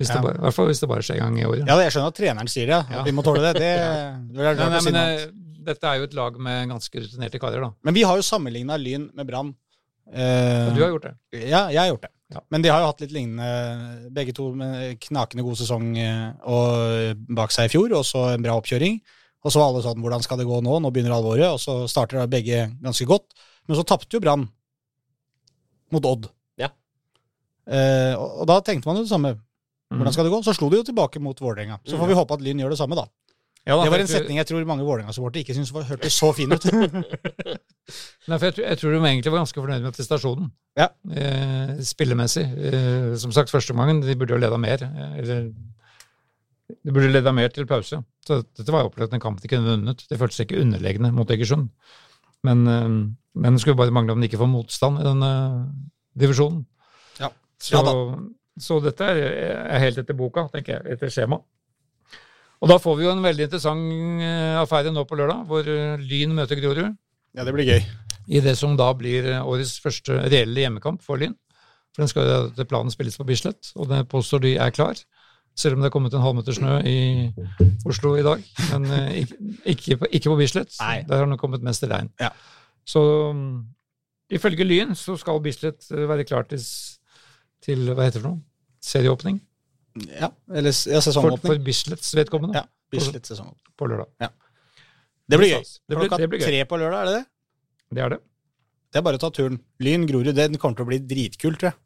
Hvis 0.00 0.10
Ja. 0.10 0.16
det 0.18 0.24
bare, 0.24 0.38
I 0.40 0.42
hvert 0.48 0.56
fall 0.56 0.70
hvis 0.72 0.80
det 0.82 0.88
bare 0.90 1.04
skjer 1.06 1.20
en 1.20 1.28
gang 1.28 1.38
i 1.38 1.46
året. 1.46 1.68
ja, 1.68 1.76
jeg 1.84 1.94
skjønner 1.94 2.10
at 2.10 2.16
treneren 2.18 2.50
sier 2.50 2.66
det, 2.66 2.80
Ja. 2.90 3.00
at 3.02 3.06
vi 3.06 3.14
må 3.14 3.22
tåle 3.22 3.44
det. 3.46 3.52
Det, 3.60 3.70
det 3.78 4.34
det, 4.34 4.42
det, 4.42 4.42
det, 4.42 4.56
det, 4.58 4.82
det, 4.82 4.90
eh, 4.90 4.98
annet. 4.98 5.38
Dette 5.66 5.88
er 5.88 6.00
jo 6.00 6.08
et 6.08 6.16
lag 6.18 6.36
med 6.42 6.70
ganske 6.72 7.02
rutinerte 7.04 7.40
karer, 7.42 7.62
da. 7.64 7.70
Men 7.86 7.94
vi 7.96 8.02
har 8.06 8.18
jo 8.18 8.24
sammenligna 8.26 8.76
Lyn 8.80 9.08
med 9.16 9.28
Brann. 9.28 9.54
Eh, 10.12 10.68
Og 10.68 10.76
du 10.76 10.82
har 10.82 10.90
gjort 10.92 11.06
det. 11.08 11.14
Ja, 11.46 11.66
jeg 11.70 11.80
har 11.80 11.90
gjort 11.92 12.06
det. 12.08 12.12
Ja. 12.32 12.40
Men 12.50 12.62
de 12.64 12.70
har 12.72 12.80
jo 12.80 12.88
hatt 12.88 13.02
litt 13.04 13.12
lignende, 13.12 14.08
begge 14.16 14.32
to 14.36 14.48
med 14.56 14.96
knakende 15.04 15.44
god 15.44 15.58
sesong 15.60 15.90
eh, 16.00 16.30
og 16.48 17.26
bak 17.36 17.52
seg 17.52 17.68
i 17.68 17.72
fjor, 17.74 17.92
og 17.98 18.06
så 18.08 18.30
en 18.32 18.44
bra 18.44 18.56
oppkjøring. 18.60 18.98
Og 19.42 19.50
så 19.52 19.58
var 19.60 19.72
alle 19.72 19.82
sånn, 19.84 20.00
hvordan 20.00 20.22
skal 20.24 20.38
det 20.38 20.46
gå 20.48 20.60
nå? 20.64 20.78
Nå 20.80 20.90
begynner 20.94 21.16
alvoret. 21.16 21.48
Og 21.50 21.58
så 21.60 21.80
starter 21.90 22.20
da 22.22 22.28
begge 22.30 22.68
ganske 22.82 23.06
godt. 23.10 23.34
Men 23.66 23.78
så 23.78 23.84
tapte 23.86 24.14
jo 24.16 24.20
Brann 24.22 24.46
mot 25.92 26.06
Odd. 26.08 26.28
Ja. 26.62 26.70
Eh, 27.66 28.14
og, 28.14 28.42
og 28.42 28.46
da 28.50 28.60
tenkte 28.64 28.88
man 28.88 29.00
jo 29.00 29.04
det 29.06 29.10
samme. 29.12 29.34
Mm. 29.92 29.98
Hvordan 29.98 30.14
skal 30.14 30.28
det 30.28 30.32
gå? 30.32 30.40
Så 30.46 30.54
slo 30.56 30.70
de 30.72 30.78
jo 30.80 30.86
tilbake 30.88 31.20
mot 31.20 31.36
Vålerenga. 31.42 31.80
Så 31.84 31.98
får 32.00 32.08
vi 32.12 32.16
håpe 32.16 32.38
at 32.38 32.44
Lyn 32.46 32.62
gjør 32.62 32.72
det 32.72 32.78
samme, 32.80 32.96
da. 32.96 33.04
Ja, 33.62 33.76
da, 33.76 33.84
Det 33.84 33.92
var 33.94 34.02
en 34.02 34.10
setning 34.10 34.38
jeg 34.40 34.48
tror 34.48 34.64
mange 34.66 34.82
Vålerenga-supportere 34.82 35.44
ikke 35.44 35.54
syntes 35.54 35.70
hørtes 35.86 36.16
så 36.18 36.32
fin 36.34 36.50
ut. 36.50 36.64
Nei, 38.28 38.38
for 38.38 38.48
jeg, 38.48 38.56
jeg 38.58 38.80
tror 38.80 38.94
de 38.94 38.98
egentlig 39.06 39.32
var 39.32 39.42
ganske 39.44 39.62
fornøyd 39.62 39.84
med 39.84 39.94
prestasjonen. 39.94 40.48
Ja. 40.78 40.88
Eh, 41.06 41.76
spillemessig. 41.86 42.42
Eh, 42.42 43.12
som 43.22 43.34
sagt, 43.34 43.54
første 43.54 43.74
omgangen, 43.76 44.02
de 44.02 44.16
burde 44.18 44.34
jo 44.34 44.40
leda 44.42 44.58
mer. 44.58 44.82
Eh, 44.82 45.14
eller 45.22 45.46
de 46.72 46.96
burde 46.96 47.12
leda 47.12 47.34
mer 47.36 47.54
til 47.54 47.68
pause. 47.70 48.02
Så 48.26 48.40
dette 48.42 48.74
var 48.74 48.82
jo 48.82 48.90
opplevd 48.90 49.14
en 49.14 49.22
kamp 49.22 49.38
de 49.42 49.52
kunne 49.52 49.76
vunnet. 49.76 50.06
Det 50.10 50.18
føltes 50.18 50.42
ikke 50.42 50.58
underlegne 50.62 51.12
mot 51.14 51.30
Egersund. 51.30 51.70
Men, 52.42 52.66
eh, 52.66 52.90
men 53.46 53.54
det 53.54 53.62
skulle 53.62 53.78
bare 53.78 53.94
mangle 53.94 54.16
om 54.16 54.22
de 54.22 54.30
ikke 54.30 54.42
får 54.42 54.50
motstand 54.50 54.98
i 54.98 55.06
denne 55.06 55.32
divisjonen. 56.18 56.64
Ja. 57.22 57.30
Så, 57.62 57.78
Ja 57.78 57.82
så 58.60 58.78
dette 58.84 59.06
er, 59.08 59.18
er 59.72 59.80
helt 59.80 60.00
etter 60.02 60.16
boka, 60.16 60.44
tenker 60.52 60.76
jeg, 60.76 60.96
etter 60.96 61.12
skjema. 61.12 61.38
Og 62.62 62.70
da 62.70 62.78
får 62.78 62.98
vi 62.98 63.06
jo 63.08 63.12
en 63.12 63.24
veldig 63.24 63.48
interessant 63.48 64.22
eh, 64.22 64.58
affære 64.60 64.92
nå 64.94 65.02
på 65.08 65.18
lørdag, 65.18 65.46
hvor 65.50 65.66
eh, 65.66 66.02
Lyn 66.02 66.34
møter 66.36 66.60
Grorud 66.62 66.92
ja, 67.34 67.42
det 67.42 67.54
blir 67.56 67.66
gøy. 67.66 67.80
i 68.30 68.42
det 68.44 68.54
som 68.60 68.76
da 68.78 68.90
blir 68.94 69.26
årets 69.40 69.78
første 69.82 70.20
reelle 70.28 70.62
hjemmekamp 70.62 71.02
for 71.02 71.18
Lyn. 71.18 71.34
For 71.92 72.04
den 72.04 72.12
skal 72.12 72.30
etter 72.36 72.68
planen 72.68 72.92
spilles 72.92 73.18
på 73.20 73.26
Bislett, 73.28 73.72
og 73.76 73.90
det 73.90 74.06
påstår 74.08 74.46
de 74.46 74.54
er 74.62 74.72
klar. 74.72 74.96
Selv 75.58 75.76
om 75.76 75.82
det 75.82 75.90
er 75.90 75.92
kommet 75.92 76.14
en 76.16 76.24
halvmeter 76.24 76.56
snø 76.56 76.78
i 76.88 76.98
Oslo 77.88 78.14
i 78.16 78.24
dag. 78.24 78.40
Men 78.70 78.86
eh, 78.96 79.18
ikke, 79.20 79.36
ikke, 79.74 79.98
på, 80.00 80.08
ikke 80.08 80.32
på 80.32 80.38
Bislett. 80.38 80.72
Nei. 80.80 81.02
Der 81.08 81.20
har 81.20 81.28
det 81.28 81.40
kommet 81.40 81.64
mest 81.66 81.84
regn. 81.84 82.08
Ja. 82.22 82.30
Så 82.88 83.02
um, 83.30 83.66
ifølge 84.32 84.64
Lyn 84.64 84.96
så 84.96 85.18
skal 85.20 85.42
Bislett 85.44 85.90
eh, 85.92 86.06
være 86.08 86.24
klar 86.28 86.48
til, 86.48 86.62
til 87.64 87.84
hva 87.92 88.06
heter 88.06 88.22
det 88.22 88.24
for 88.24 88.30
noe? 88.30 88.44
Serieåpning? 88.82 89.42
Ja, 90.08 90.30
eller 90.48 90.70
ja, 90.72 91.00
For, 91.00 91.10
sesongåpning. 91.10 91.50
for 91.52 91.58
Bislets 91.66 92.14
vedkommende 92.16 92.54
Ja, 92.56 92.64
Bislett 92.90 93.26
sesongåpning. 93.28 93.72
på 93.76 93.88
lørdag. 93.90 94.30
Det 95.28 95.38
blir 95.38 95.48
gøy. 95.52 95.62
Det 95.62 95.96
blir, 95.96 96.08
Klokka 96.08 96.18
det 96.18 96.28
blir 96.32 96.40
gøy. 96.40 96.46
tre 96.46 96.64
på 96.70 96.78
lørdag, 96.80 97.00
er 97.02 97.04
det 97.10 97.14
det? 97.18 97.24
Det 97.92 98.02
er 98.06 98.08
det. 98.14 98.20
Det 98.92 98.98
er 99.00 99.02
bare 99.06 99.16
å 99.16 99.20
ta 99.22 99.30
turen. 99.30 99.58
Lyn 99.80 100.06
Grorud, 100.08 100.34
den 100.34 100.56
kommer 100.60 100.76
til 100.76 100.84
å 100.84 100.88
bli 100.88 100.98
dritkult, 100.98 101.58
tror 101.60 101.70
jeg. 101.72 101.78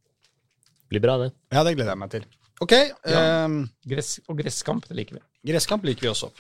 Blir 0.90 1.00
bra, 1.02 1.16
det. 1.18 1.32
Ja, 1.52 1.62
det 1.66 1.74
gleder 1.76 1.92
jeg 1.94 1.98
meg 1.98 2.10
til. 2.10 2.24
Ok, 2.62 2.72
Ja. 3.06 3.44
Um, 3.44 3.68
Gress, 3.86 4.20
og 4.28 4.38
gresskamp, 4.38 4.86
det 4.88 4.96
liker 4.96 5.18
vi. 5.18 5.52
gresskamp 5.52 5.84
liker 5.84 6.06
vi 6.06 6.08
også. 6.08 6.30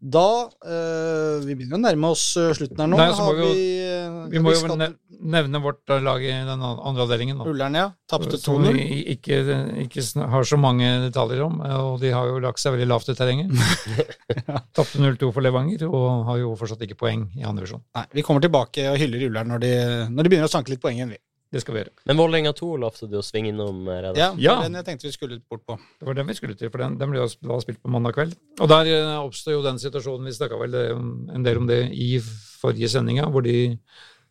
Da 0.00 0.50
eh, 0.66 1.44
Vi 1.46 1.54
begynner 1.56 1.78
å 1.78 1.82
nærme 1.84 2.10
oss 2.12 2.24
eh, 2.36 2.50
slutten 2.56 2.80
her 2.82 2.90
nå. 2.90 2.98
Nei, 2.98 3.10
så 3.16 3.24
må 3.24 3.34
vi 3.38 3.44
jo- 3.44 3.54
eh, 3.54 4.28
Vi 4.32 4.38
må 4.42 4.52
jo 4.52 4.60
skal 4.60 4.76
ne- 4.80 4.94
nevne 5.24 5.60
vårt 5.64 5.88
lag 6.04 6.20
i 6.22 6.32
den 6.44 6.60
andre 6.62 7.04
avdelingen. 7.06 7.38
da. 7.38 7.44
Ullern, 7.48 7.74
ja. 7.78 7.86
Tapte 8.10 8.36
2-0. 8.36 8.40
Som 8.44 8.62
vi 8.76 9.04
ikke, 9.14 9.38
ikke 9.86 10.28
har 10.34 10.42
så 10.44 10.58
mange 10.60 10.84
detaljer 11.06 11.44
om, 11.46 11.60
og 11.64 12.00
de 12.00 12.10
har 12.12 12.26
jo 12.28 12.38
lagt 12.44 12.58
seg 12.60 12.74
veldig 12.76 12.88
lavt 12.90 13.08
i 13.08 13.14
terrenget. 13.16 13.50
Tapte 14.76 14.98
0-2 15.00 15.32
for 15.32 15.40
Levanger, 15.44 15.86
og 15.88 16.24
har 16.28 16.38
jo 16.42 16.54
fortsatt 16.60 16.82
ikke 16.84 16.98
poeng 17.00 17.28
i 17.38 17.42
andre 17.46 17.64
divisjon. 17.64 17.82
Nei, 17.96 18.04
vi 18.12 18.22
kommer 18.26 18.44
tilbake 18.44 18.90
og 18.92 18.98
hyller 19.00 19.28
Ullern 19.30 19.48
når 19.54 19.60
de, 19.64 19.72
når 20.10 20.22
de 20.22 20.28
begynner 20.34 20.50
å 20.50 20.52
sanke 20.52 20.74
litt 20.74 20.82
poeng 20.84 20.98
igjen, 21.00 21.14
vi. 21.16 21.20
Det 21.54 21.60
skal 21.62 21.76
vi 21.76 21.82
gjøre. 21.84 21.92
Men 22.10 22.18
Vålerenga 22.18 22.50
2 22.58 22.68
lovte 22.82 23.06
du 23.06 23.12
å 23.20 23.22
svinge 23.22 23.52
innom, 23.52 23.84
Redan. 23.86 24.16
Ja, 24.18 24.32
det 24.34 24.48
var 24.50 24.64
den 24.66 24.78
jeg 24.80 24.86
tenkte 24.88 25.06
vi 25.06 25.12
skulle 25.14 25.36
bort 25.46 25.62
på. 25.68 25.76
Det 26.00 26.08
var 26.08 26.16
den 26.18 26.26
vi 26.26 26.34
skulle 26.34 26.56
til, 26.58 26.70
for 26.72 26.82
den, 26.82 26.96
den 26.98 27.12
ble 27.12 27.20
jo 27.22 27.58
spilt 27.62 27.78
på 27.78 27.92
mandag 27.94 28.16
kveld. 28.16 28.32
Og 28.58 28.70
der 28.72 28.90
eh, 28.90 29.10
oppstod 29.20 29.54
jo 29.54 29.60
den 29.62 29.78
situasjonen, 29.78 30.26
vi 30.26 30.34
snakka 30.34 30.58
vel 30.58 30.74
eh, 30.80 30.90
en 31.36 31.46
del 31.46 31.60
om 31.62 31.68
det 31.70 31.78
i 31.94 32.16
forrige 32.24 32.90
sendinga, 32.90 33.28
hvor 33.30 33.46
de 33.46 33.54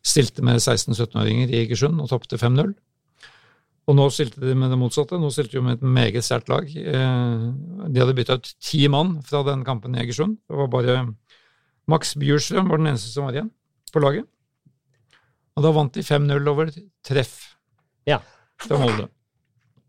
stilte 0.04 0.44
med 0.44 0.60
16-17-åringer 0.60 1.48
i 1.54 1.62
Egersund 1.62 2.02
og 2.04 2.10
tapte 2.12 2.36
5-0. 2.36 2.74
Og 3.88 3.96
nå 3.96 4.04
stilte 4.12 4.40
de 4.44 4.52
med 4.56 4.72
det 4.72 4.78
motsatte. 4.80 5.16
Nå 5.20 5.30
stilte 5.32 5.56
de 5.58 5.64
med 5.64 5.78
et 5.78 5.88
meget 5.96 6.24
sterkt 6.24 6.52
lag. 6.52 6.68
Eh, 6.68 7.48
De 7.88 8.00
hadde 8.04 8.16
bytta 8.16 8.36
ut 8.40 8.52
ti 8.64 8.84
mann 8.92 9.16
fra 9.24 9.40
den 9.48 9.64
kampen 9.64 9.96
i 9.96 10.04
Egersund. 10.04 10.36
Det 10.44 10.60
var 10.60 10.68
bare 10.72 10.98
Max 11.88 12.14
Bjurstrøm 12.20 12.68
var 12.68 12.80
den 12.80 12.92
eneste 12.92 13.12
som 13.12 13.26
var 13.26 13.36
igjen 13.36 13.50
på 13.92 14.00
laget. 14.04 14.28
Og 15.54 15.62
da 15.66 15.70
vant 15.74 15.94
de 15.94 16.02
5-0 16.02 16.48
over 16.50 16.70
treff. 17.06 17.34
Ja. 18.08 18.20
Til 18.64 18.80
Molde. 18.80 19.08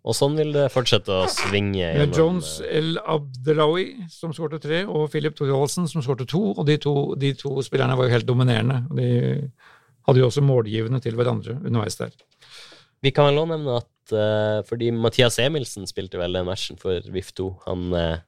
Og 0.05 0.13
sånn 0.13 0.35
vil 0.37 0.51
det 0.53 0.67
fortsette 0.69 1.09
å 1.09 1.29
svinge 1.33 1.87
Med 1.97 2.11
er 2.13 2.19
Jones 2.19 2.59
eh, 2.61 2.75
El 2.77 2.99
Abdelawi 3.01 3.87
som 4.13 4.35
skårte 4.37 4.59
tre, 4.61 4.83
og 4.85 5.07
Philip 5.13 5.33
Thorvaldsen 5.37 5.87
som 5.89 6.03
skårte 6.05 6.27
to. 6.29 6.43
Og 6.53 6.61
de 6.67 6.77
to, 6.81 6.93
de 7.17 7.31
to 7.39 7.55
spillerne 7.65 7.97
var 7.97 8.05
jo 8.05 8.13
helt 8.13 8.29
dominerende. 8.29 8.83
og 8.91 8.99
De 8.99 9.09
hadde 10.05 10.21
jo 10.21 10.29
også 10.29 10.45
målgivende 10.45 11.01
til 11.01 11.17
hverandre 11.17 11.57
underveis 11.57 11.97
der. 11.97 12.13
Vi 13.01 13.13
kan 13.13 13.31
vel 13.31 13.41
også 13.41 13.53
nevne 13.55 13.79
at 13.81 14.13
uh, 14.13 14.59
fordi 14.69 14.91
Mathias 14.93 15.39
Emilsen 15.41 15.89
spilte 15.89 16.21
vel 16.21 16.37
den 16.37 16.45
matchen 16.45 16.77
for 16.81 17.01
VIF2. 17.09 17.49
Han 17.65 17.89
uh, 17.97 18.21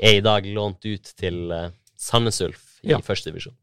er 0.00 0.16
i 0.16 0.24
dag 0.24 0.48
lånt 0.48 0.88
ut 0.88 1.12
til 1.20 1.52
uh, 1.52 1.68
Sandnes 1.96 2.40
Ulf 2.44 2.80
i 2.80 2.94
Ja. 2.94 3.02
første 3.04 3.28
divisjon. 3.28 3.56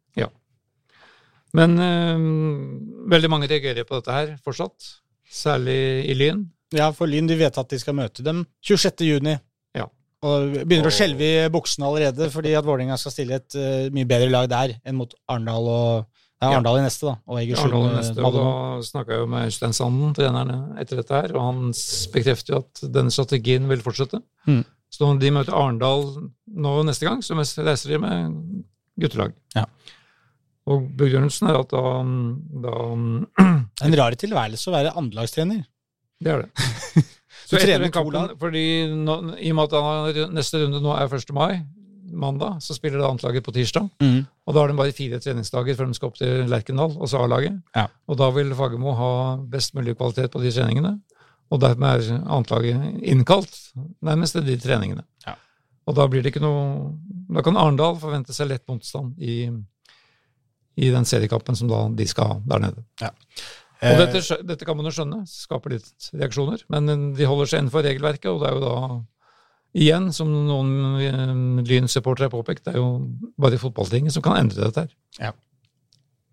Men 1.56 1.80
øh, 1.80 3.10
veldig 3.12 3.32
mange 3.32 3.50
reagerer 3.52 3.88
på 3.88 4.00
dette 4.00 4.16
her 4.16 4.36
fortsatt, 4.46 4.90
særlig 5.32 5.80
i 6.12 6.16
Lyn. 6.18 6.46
Ja, 6.76 6.90
for 6.96 7.10
Lyn 7.10 7.30
de 7.30 7.38
vet 7.40 7.58
at 7.62 7.72
de 7.72 7.80
skal 7.80 7.96
møte 7.98 8.26
dem 8.26 8.44
26. 8.66 9.06
juni. 9.08 9.36
Ja. 9.78 9.88
Og 10.26 10.58
begynner 10.66 10.90
å 10.90 10.94
skjelve 10.96 11.28
i 11.46 11.50
buksene 11.54 11.88
allerede, 11.88 12.30
fordi 12.34 12.56
at 12.58 12.66
Vålerenga 12.68 12.98
skal 13.00 13.14
stille 13.14 13.40
et 13.40 13.58
uh, 13.60 13.88
mye 13.96 14.10
bedre 14.10 14.32
lag 14.34 14.50
der 14.52 14.78
enn 14.84 15.00
mot 15.00 15.16
Arendal 15.30 15.72
og 15.72 16.22
Ja. 16.44 16.50
Arendal 16.52 16.82
i 16.82 16.82
neste, 16.84 17.08
da. 17.08 17.14
Og 17.32 17.38
Egersund. 17.40 17.74
Arendal 17.74 17.94
i 17.94 18.00
neste, 18.02 18.22
og 18.22 18.34
da 18.36 18.48
snakka 18.86 19.14
jeg 19.16 19.22
jo 19.24 19.28
med 19.32 19.46
Øystein 19.48 19.74
Sanden, 19.74 20.16
treneren, 20.18 20.66
etter 20.82 21.00
dette 21.00 21.16
her, 21.16 21.32
og 21.34 21.46
han 21.48 21.62
bekrefter 22.14 22.54
jo 22.54 22.60
at 22.66 22.82
denne 22.98 23.14
strategien 23.14 23.70
vil 23.72 23.82
fortsette. 23.86 24.20
Mm. 24.50 24.64
Så 24.92 25.08
når 25.08 25.22
de 25.24 25.32
møter 25.38 25.56
Arendal 25.58 26.04
nå 26.66 26.74
neste 26.88 27.08
gang, 27.08 27.24
så 27.24 27.38
reiser 27.40 27.94
de 27.94 28.02
med 28.04 28.36
guttelag. 29.02 29.34
Ja. 29.56 29.64
Og 30.66 30.88
begrunnelsen 30.98 31.50
er 31.52 31.60
at 31.60 31.70
da, 31.70 31.82
da 32.66 32.76
En 33.86 33.98
rar 34.00 34.16
tilværelse 34.18 34.70
å 34.72 34.74
være 34.74 34.94
andrelagstrener. 34.98 35.64
Det 36.24 36.32
er 36.32 36.46
det. 36.46 36.66
Så 37.46 37.60
etter 37.60 37.78
den 37.84 37.92
kampen, 37.94 38.32
fordi 38.42 38.64
nå, 38.90 39.16
I 39.38 39.52
og 39.52 39.58
med 39.60 39.68
at 39.68 39.76
han 39.78 39.84
har- 40.18 40.32
neste 40.34 40.64
runde 40.64 40.80
nå 40.82 40.96
er 40.98 41.12
1. 41.14 41.30
mai, 41.38 41.60
mandag, 42.16 42.56
så 42.62 42.74
spiller 42.74 42.98
det 43.02 43.06
antlaget 43.06 43.44
på 43.46 43.54
tirsdag. 43.54 43.86
Og 44.02 44.54
da 44.56 44.60
har 44.64 44.72
de 44.72 44.78
bare 44.78 44.94
fire 44.96 45.20
treningsdager 45.22 45.76
før 45.78 45.90
de 45.92 45.98
skal 45.98 46.10
opp 46.10 46.18
til 46.18 46.46
Lerkendal, 46.50 46.96
altså 47.02 47.22
A-laget. 47.22 47.60
Ja. 47.76 47.86
Og 48.10 48.18
da 48.18 48.32
vil 48.34 48.54
Fagermo 48.58 48.94
ha 48.98 49.10
best 49.52 49.76
mulig 49.78 49.94
kvalitet 50.00 50.32
på 50.34 50.42
de 50.42 50.50
treningene. 50.56 50.96
Og 51.54 51.62
dermed 51.62 52.08
er 52.10 52.24
antlaget 52.34 53.04
innkalt 53.06 53.54
nærmest 54.06 54.38
til 54.40 54.46
de 54.48 54.58
treningene. 54.62 55.04
Ja. 55.28 55.36
Og 55.86 55.98
da 56.00 56.08
blir 56.10 56.24
det 56.26 56.32
ikke 56.34 56.42
noe 56.42 56.96
Da 57.30 57.42
kan 57.46 57.58
Arendal 57.58 57.98
forvente 58.02 58.34
seg 58.34 58.50
lett 58.50 58.66
motstand 58.70 59.18
i, 59.22 59.50
i 60.76 60.92
den 60.94 61.08
seriekampen 61.08 61.58
som 61.58 61.70
da 61.72 61.86
de 61.96 62.08
skal 62.10 62.34
ha 62.34 62.38
der 62.52 62.64
nede. 62.68 62.86
Ja. 63.02 63.12
Og 63.86 64.00
dette, 64.02 64.38
dette 64.48 64.66
kan 64.66 64.78
man 64.80 64.88
jo 64.88 64.94
skjønne, 64.96 65.20
skaper 65.30 65.76
litt 65.76 66.08
reaksjoner, 66.16 66.64
men 66.74 67.12
de 67.18 67.28
holder 67.28 67.52
seg 67.52 67.62
innenfor 67.62 67.86
regelverket, 67.86 68.32
og 68.32 68.42
det 68.42 68.50
er 68.50 68.56
jo 68.56 68.64
da 68.64 68.78
igjen, 69.76 70.08
som 70.16 70.32
noen 70.32 70.72
eh, 71.04 71.36
Lyn-supportere 71.68 72.30
har 72.30 72.34
påpekt, 72.34 72.64
det 72.66 72.74
er 72.74 72.80
jo 72.80 72.88
bare 73.42 73.60
fotballtinget 73.62 74.16
som 74.16 74.24
kan 74.26 74.40
endre 74.40 74.64
dette 74.64 74.86
her. 74.86 74.96
Ja. 75.20 75.34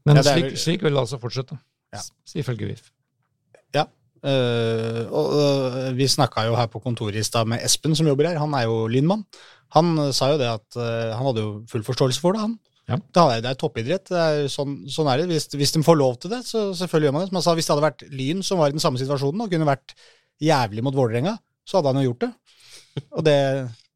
Men 0.07 0.19
Ja, 0.19 0.25
det 0.25 0.33
slik, 0.39 0.59
slik 0.63 0.87
vil 0.87 0.95
det 0.95 1.03
altså 1.03 1.21
fortsette, 1.23 1.59
Ja. 1.93 2.01
ifølge 2.39 2.71
VIF. 2.71 2.93
Eh, 4.23 5.03
og, 5.11 5.33
uh, 5.35 5.89
vi 5.99 6.07
snakka 6.07 6.45
jo 6.47 6.55
her 6.55 6.69
på 6.71 6.79
kontoret 6.83 7.19
i 7.19 7.25
stad 7.27 7.49
med 7.51 7.63
Espen 7.67 7.97
som 7.99 8.07
jobber 8.07 8.29
her, 8.31 8.39
han 8.39 8.55
er 8.55 8.69
jo 8.71 8.85
lynmann. 8.87 9.25
Han 9.75 9.97
eh, 9.99 10.13
sa 10.15 10.31
jo 10.31 10.39
det 10.39 10.47
at 10.47 10.79
uh, 10.79 11.11
han 11.17 11.27
hadde 11.27 11.43
jo 11.43 11.55
full 11.71 11.83
forståelse 11.83 12.23
for 12.23 12.37
det, 12.37 12.45
han. 12.45 12.55
Ja. 12.91 12.99
Det, 12.99 13.23
er, 13.23 13.43
det 13.45 13.51
er 13.53 13.59
toppidrett, 13.61 14.09
det 14.11 14.23
er 14.23 14.49
sånn, 14.51 14.81
sånn 14.91 15.11
er 15.13 15.23
det. 15.23 15.29
Hvis, 15.31 15.47
hvis 15.55 15.75
de 15.77 15.85
får 15.87 15.99
lov 15.99 16.17
til 16.23 16.33
det, 16.35 16.43
så 16.49 16.71
selvfølgelig 16.77 17.09
gjør 17.09 17.15
man 17.17 17.25
det. 17.25 17.31
Som 17.31 17.39
jeg 17.39 17.47
sa, 17.47 17.55
hvis 17.59 17.69
det 17.69 17.75
hadde 17.75 17.87
vært 17.87 18.05
Lyn 18.11 18.43
som 18.47 18.63
var 18.63 18.73
i 18.73 18.77
den 18.77 18.83
samme 18.83 19.01
situasjonen 19.01 19.45
og 19.45 19.53
kunne 19.53 19.69
vært 19.69 19.95
jævlig 20.43 20.85
mot 20.85 20.99
Vålerenga, 20.99 21.37
så 21.69 21.79
hadde 21.79 21.93
han 21.93 22.03
jo 22.03 22.11
gjort 22.11 22.27
det. 22.27 22.33
Og 23.17 23.23
det, 23.25 23.37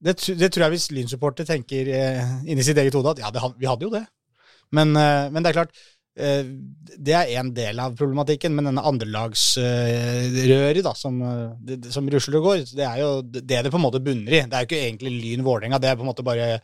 det, 0.07 0.15
det 0.41 0.53
tror 0.53 0.67
jeg 0.67 0.77
hvis 0.77 0.91
Lyn-supporter 0.95 1.49
tenker 1.49 1.91
eh, 1.93 2.37
inni 2.47 2.65
sitt 2.65 2.79
eget 2.81 2.95
hode 2.97 3.17
at 3.17 3.25
ja, 3.25 3.33
det, 3.35 3.43
vi 3.59 3.69
hadde 3.69 3.89
jo 3.89 3.93
det. 3.93 4.07
Men, 4.75 4.95
eh, 4.97 5.27
men 5.35 5.43
det 5.43 5.51
er 5.51 5.59
klart, 5.59 5.77
Eh, 6.17 6.47
det 6.97 7.13
er 7.13 7.29
en 7.37 7.51
del 7.53 7.77
av 7.83 7.93
problematikken, 7.97 8.55
men 8.57 8.65
denne 8.71 8.81
andrelagsrøret 8.89 10.81
da, 10.87 10.95
som, 10.97 11.19
eh, 11.21 11.77
som 11.93 12.09
rusler 12.09 12.39
og 12.39 12.45
går, 12.49 12.63
det 12.73 12.87
er 12.87 12.99
jo 13.03 13.11
det 13.21 13.45
det 13.45 13.71
på 13.73 13.77
en 13.77 13.85
måte 13.85 14.01
bunner 14.01 14.33
i. 14.33 14.41
Det 14.49 14.57
er 14.57 14.65
jo 14.65 14.69
ikke 14.71 14.85
egentlig 14.87 15.13
Lyn 15.13 15.45
Vålerenga, 15.45 15.79
det 15.83 15.89
er 15.91 15.99
på 15.99 16.05
en 16.07 16.13
måte 16.13 16.25
bare 16.25 16.47
eh, 16.55 16.61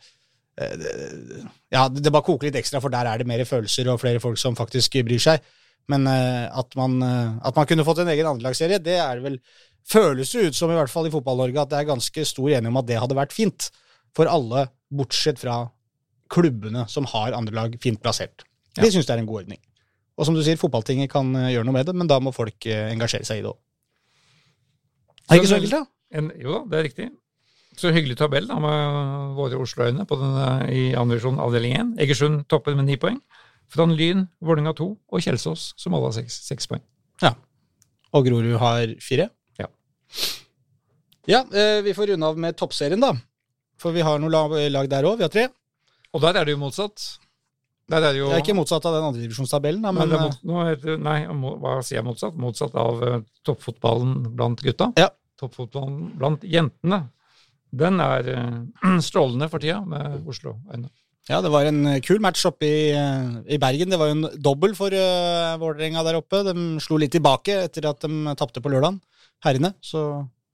Ja, 0.57 1.87
det 1.89 2.11
bare 2.13 2.25
koker 2.25 2.49
litt 2.49 2.59
ekstra, 2.59 2.81
for 2.83 2.93
der 2.93 3.09
er 3.09 3.21
det 3.21 3.27
mer 3.29 3.41
følelser 3.47 3.89
og 3.89 4.01
flere 4.03 4.21
folk 4.21 4.37
som 4.41 4.57
faktisk 4.57 4.99
bryr 5.07 5.21
seg. 5.21 5.45
Men 5.91 6.07
eh, 6.07 6.45
at, 6.47 6.75
man, 6.79 6.99
eh, 7.03 7.31
at 7.43 7.57
man 7.57 7.67
kunne 7.67 7.85
fått 7.87 8.03
en 8.03 8.11
egen 8.13 8.29
andrelagsserie, 8.29 8.79
det 8.83 8.99
er 9.03 9.23
vel 9.23 9.39
Føles 9.83 10.29
det 10.31 10.45
ut 10.47 10.55
som, 10.55 10.71
i 10.71 10.77
hvert 10.77 10.87
fall 10.87 11.09
i 11.09 11.11
Fotball-Norge, 11.11 11.59
at 11.59 11.71
det 11.73 11.79
er 11.81 11.89
ganske 11.89 12.23
stor 12.23 12.45
enighet 12.47 12.71
om 12.71 12.77
at 12.79 12.85
det 12.87 13.01
hadde 13.03 13.17
vært 13.17 13.33
fint 13.35 13.65
for 14.15 14.29
alle, 14.31 14.69
bortsett 14.93 15.41
fra 15.41 15.57
klubbene 16.31 16.85
som 16.87 17.03
har 17.11 17.35
andrelag 17.35 17.75
fint 17.83 17.99
plassert. 17.99 18.45
De 18.77 18.87
syns 18.87 19.09
det 19.09 19.15
er 19.17 19.21
en 19.21 19.27
god 19.27 19.43
ordning. 19.43 19.59
Og 20.15 20.27
som 20.27 20.37
du 20.37 20.43
sier, 20.45 20.59
fotballtinget 20.61 21.11
kan 21.11 21.33
eh, 21.35 21.51
gjøre 21.55 21.67
noe 21.67 21.75
med 21.75 21.89
det, 21.89 21.97
men 21.97 22.09
da 22.09 22.19
må 22.23 22.33
folk 22.35 22.67
eh, 22.69 22.85
engasjere 22.93 23.27
seg 23.27 23.41
i 23.41 23.43
det 23.45 23.51
òg. 23.51 23.59
Er 25.23 25.33
det 25.33 25.41
ikke 25.41 25.51
så 25.51 25.59
enkelt, 25.59 25.75
da? 25.75 25.83
En, 26.13 26.31
jo 26.37 26.63
det 26.69 26.79
er 26.79 26.87
riktig. 26.87 27.09
Så 27.79 27.91
hyggelig 27.93 28.17
tabell 28.19 28.45
da, 28.47 28.59
med 28.61 29.35
våre 29.37 29.57
Oslo-øyne 29.57 30.05
i 30.69 30.93
andre 30.93 31.15
divisjon 31.17 31.39
avdeling 31.41 31.73
1. 31.79 31.93
Egersund 32.05 32.43
topper 32.51 32.75
med 32.77 32.85
ni 32.85 32.97
poeng. 33.01 33.17
Fran 33.73 33.95
Lyn, 33.97 34.27
Vålerenga 34.43 34.75
2 34.77 34.85
og 35.09 35.23
Kjelsås, 35.25 35.71
som 35.81 35.95
alle 35.97 36.11
har 36.11 36.17
seks, 36.19 36.35
seks 36.45 36.67
poeng. 36.69 36.83
Og 38.13 38.27
Grorud 38.27 38.59
har 38.61 38.91
fire? 39.01 39.25
Ja. 39.57 39.65
Ja, 41.25 41.39
eh, 41.49 41.81
vi 41.81 41.93
får 41.97 42.11
runde 42.11 42.27
av 42.27 42.37
med 42.37 42.55
toppserien, 42.59 43.01
da. 43.01 43.13
For 43.81 43.91
vi 43.95 44.03
har 44.05 44.19
noen 44.21 44.31
lag, 44.31 44.89
der 44.91 45.07
òg. 45.09 45.17
Vi 45.17 45.25
har 45.25 45.31
tre. 45.33 45.47
Og 46.13 46.21
der 46.21 46.37
er 46.37 46.45
det 46.45 46.53
jo 46.53 46.59
motsatt. 46.61 47.01
Der 47.89 47.97
er 48.05 48.13
det 48.13 48.19
jo 48.21 48.27
Det 48.29 48.35
er 48.37 48.43
ikke 48.45 48.55
motsatt 48.55 48.85
av 48.85 48.93
den 48.95 49.07
andredivisjonstabellen, 49.09 49.81
Nei, 49.81 49.91
men 49.91 50.09
det 50.09 50.19
eh, 50.19 50.23
mot, 50.27 50.37
nå 50.45 50.61
heter, 50.69 50.97
nei, 51.01 51.17
må- 51.33 51.57
hva 51.59 51.79
sier 51.83 51.97
jeg 51.99 52.05
motsatt? 52.05 52.37
Motsatt 52.39 52.75
av 52.79 53.01
eh, 53.03 53.19
toppfotballen 53.43 54.35
blant 54.37 54.61
gutta. 54.61 54.91
Ja. 54.95 55.09
Toppfotballen 55.41 56.13
blant 56.21 56.45
jentene. 56.47 57.09
Den 57.73 58.01
er 58.03 58.29
eh, 58.33 58.99
strålende 59.07 59.49
for 59.51 59.63
tida, 59.63 59.81
med 59.85 60.21
Oslo-øyne. 60.29 60.91
ja, 61.29 61.39
det 61.41 61.51
var 61.53 61.65
en 61.65 61.85
eh, 61.87 62.01
kul 62.05 62.21
match 62.21 62.45
oppe 62.49 62.67
i, 62.67 62.91
eh, 62.93 63.33
i 63.55 63.59
Bergen. 63.61 63.89
Det 63.89 63.99
var 63.99 64.11
jo 64.11 64.17
en 64.19 64.29
dobbel 64.37 64.75
for 64.77 64.93
uh, 64.93 65.57
Vålerenga 65.61 66.03
der 66.05 66.19
oppe. 66.19 66.43
De 66.45 66.53
slo 66.83 66.99
litt 67.01 67.15
tilbake 67.15 67.63
etter 67.65 67.89
at 67.89 68.05
de 68.05 68.35
tapte 68.39 68.61
på 68.61 68.71
lørdagen, 68.73 69.01
herrene. 69.45 69.73
Så 69.81 70.05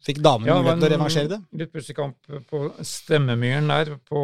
fikk 0.05 0.21
damene 0.23 0.47
Ja, 0.47 0.55
mulighet 0.61 0.79
til 0.79 0.87
å 0.87 0.91
revansjere 0.93 1.29
det. 1.33 1.37
Litt 1.59 1.71
pussig 1.75 1.95
kamp 1.97 2.15
på 2.49 2.59
Stemmemyren 2.87 3.67
der 3.67 3.89
på, 4.07 4.21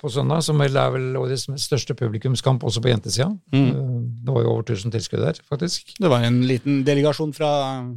på 0.00 0.10
søndag, 0.14 0.40
som 0.46 0.56
vel 0.62 0.76
er 0.80 0.90
vel 0.94 1.18
årets 1.20 1.44
største 1.60 1.94
publikumskamp 1.98 2.64
også 2.64 2.80
på 2.84 2.88
jentesida. 2.92 3.28
Mm. 3.52 3.66
Eh, 3.68 3.90
Det 4.24 4.32
var 4.34 4.42
jo 4.46 4.52
over 4.54 4.62
1000 4.64 4.94
tilskuere 4.94 5.26
der, 5.28 5.40
faktisk. 5.48 5.92
Det 6.00 6.08
var 6.10 6.24
en 6.24 6.40
liten 6.48 6.80
delegasjon 6.86 7.34
fra 7.36 7.50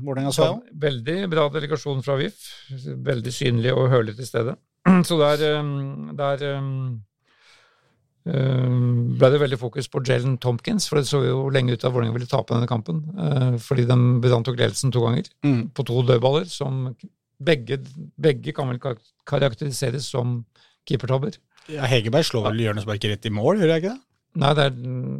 Vålerenga, 0.03 0.33
Soya? 0.35 0.57
òg. 0.57 0.67
Veldig 0.83 1.29
bra 1.31 1.47
delegasjon 1.55 2.03
fra 2.03 2.17
VIF. 2.19 2.43
Veldig 3.07 3.33
synlig 3.33 3.71
og 3.77 3.87
hørlig 3.93 4.15
til 4.19 4.27
stede. 4.27 4.57
Så 5.07 5.17
der, 5.21 5.59
um, 5.61 6.11
der 6.17 6.43
um, 6.47 6.99
ble 9.17 9.29
det 9.33 9.39
veldig 9.41 9.57
fokus 9.61 9.87
på 9.89 10.01
Jalen 10.05 10.35
Tompkins, 10.41 10.87
for 10.89 10.99
det 10.99 11.07
så 11.09 11.23
jo 11.25 11.47
lenge 11.53 11.73
ut 11.73 11.83
at 11.83 11.93
Vålerenga 11.93 12.13
ville 12.17 12.29
tape 12.29 12.53
denne 12.53 12.67
kampen. 12.69 13.01
Uh, 13.17 13.55
Fordi 13.61 13.85
de 13.89 13.97
tok 14.45 14.57
ledelsen 14.59 14.91
to 14.93 15.01
ganger 15.07 15.29
Mm. 15.43 15.69
på 15.73 15.85
to 15.85 16.01
dødballer, 16.03 16.45
som 16.45 16.95
begge, 17.43 17.79
begge 18.21 18.53
kan 18.57 18.69
vel 18.71 18.79
karakteriseres 19.27 20.07
som 20.11 20.41
keepertabber. 20.89 21.37
Ja, 21.71 21.85
Hegerberg 21.89 22.25
slår 22.27 22.49
vel 22.51 22.63
hjørnesparket 22.65 23.13
rett 23.15 23.27
i 23.29 23.33
mål, 23.33 23.61
gjør 23.61 23.75
jeg 23.75 23.83
ikke 23.83 23.93
det? 23.95 24.01
Nei, 24.41 24.49
det 24.55 24.63
er, 24.63 24.75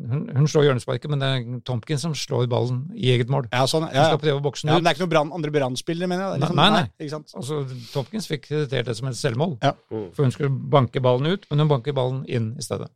hun, 0.07 0.21
hun 0.37 0.45
slår 0.47 0.69
hjørnesparket, 0.69 1.11
men 1.11 1.19
det 1.19 1.27
er 1.35 1.41
Tompkins 1.67 2.05
som 2.05 2.13
slår 2.15 2.45
ballen 2.51 2.85
i 2.95 3.09
eget 3.11 3.27
mål. 3.31 3.49
Ja, 3.51 3.65
sånn, 3.67 3.83
Hun 3.89 3.97
ja, 3.97 4.05
skal 4.07 4.21
prøve 4.21 4.39
å 4.39 4.43
bokse 4.45 4.63
den 4.63 4.71
ja, 4.71 4.77
ut. 4.77 4.79
men 4.79 4.87
det 4.87 4.91
er 4.93 4.95
ikke 4.95 5.03
noen 5.03 5.11
brand, 5.13 5.33
andre 5.35 5.51
brannspillere, 5.57 6.07
mener 6.07 6.23
jeg. 6.23 6.31
Det 6.31 6.37
er 6.37 6.43
Liksom, 6.45 6.61
Nei, 6.61 6.69
nei. 6.77 6.85
Ikke 7.03 7.13
sant? 7.17 7.33
Altså, 7.41 7.57
Tompkins 7.91 8.29
fikk 8.31 8.45
kreditert 8.47 8.87
det 8.87 8.95
som 9.01 9.09
et 9.11 9.19
selvmål, 9.19 9.57
Ja. 9.65 9.73
for 9.91 10.23
hun 10.23 10.31
skulle 10.31 10.53
banke 10.77 11.03
ballen 11.03 11.27
ut, 11.27 11.43
men 11.51 11.59
hun 11.65 11.71
banker 11.73 11.97
ballen 11.97 12.23
inn 12.31 12.53
i 12.55 12.63
stedet. 12.63 12.87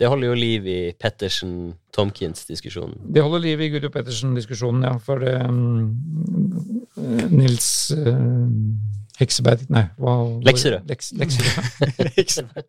Det 0.00 0.08
holder 0.10 0.26
jo 0.26 0.34
liv 0.34 0.64
i 0.66 0.78
Pettersen-Tomkins-diskusjonen. 0.98 2.96
Det 3.14 3.22
holder 3.22 3.40
liv 3.44 3.60
i 3.62 3.68
Guro 3.76 3.90
Pettersen-diskusjonen, 3.94 4.82
ja, 4.88 4.94
for 4.98 5.22
det 5.22 5.34
um, 5.46 5.94
Nils 7.30 7.68
uh, 7.94 8.48
Hekseberg 9.20 9.62
Nei, 9.70 9.84
hva 10.02 10.14
Lekserød. 10.48 10.88
Leks, 10.90 11.12
Lekserød. 11.14 12.48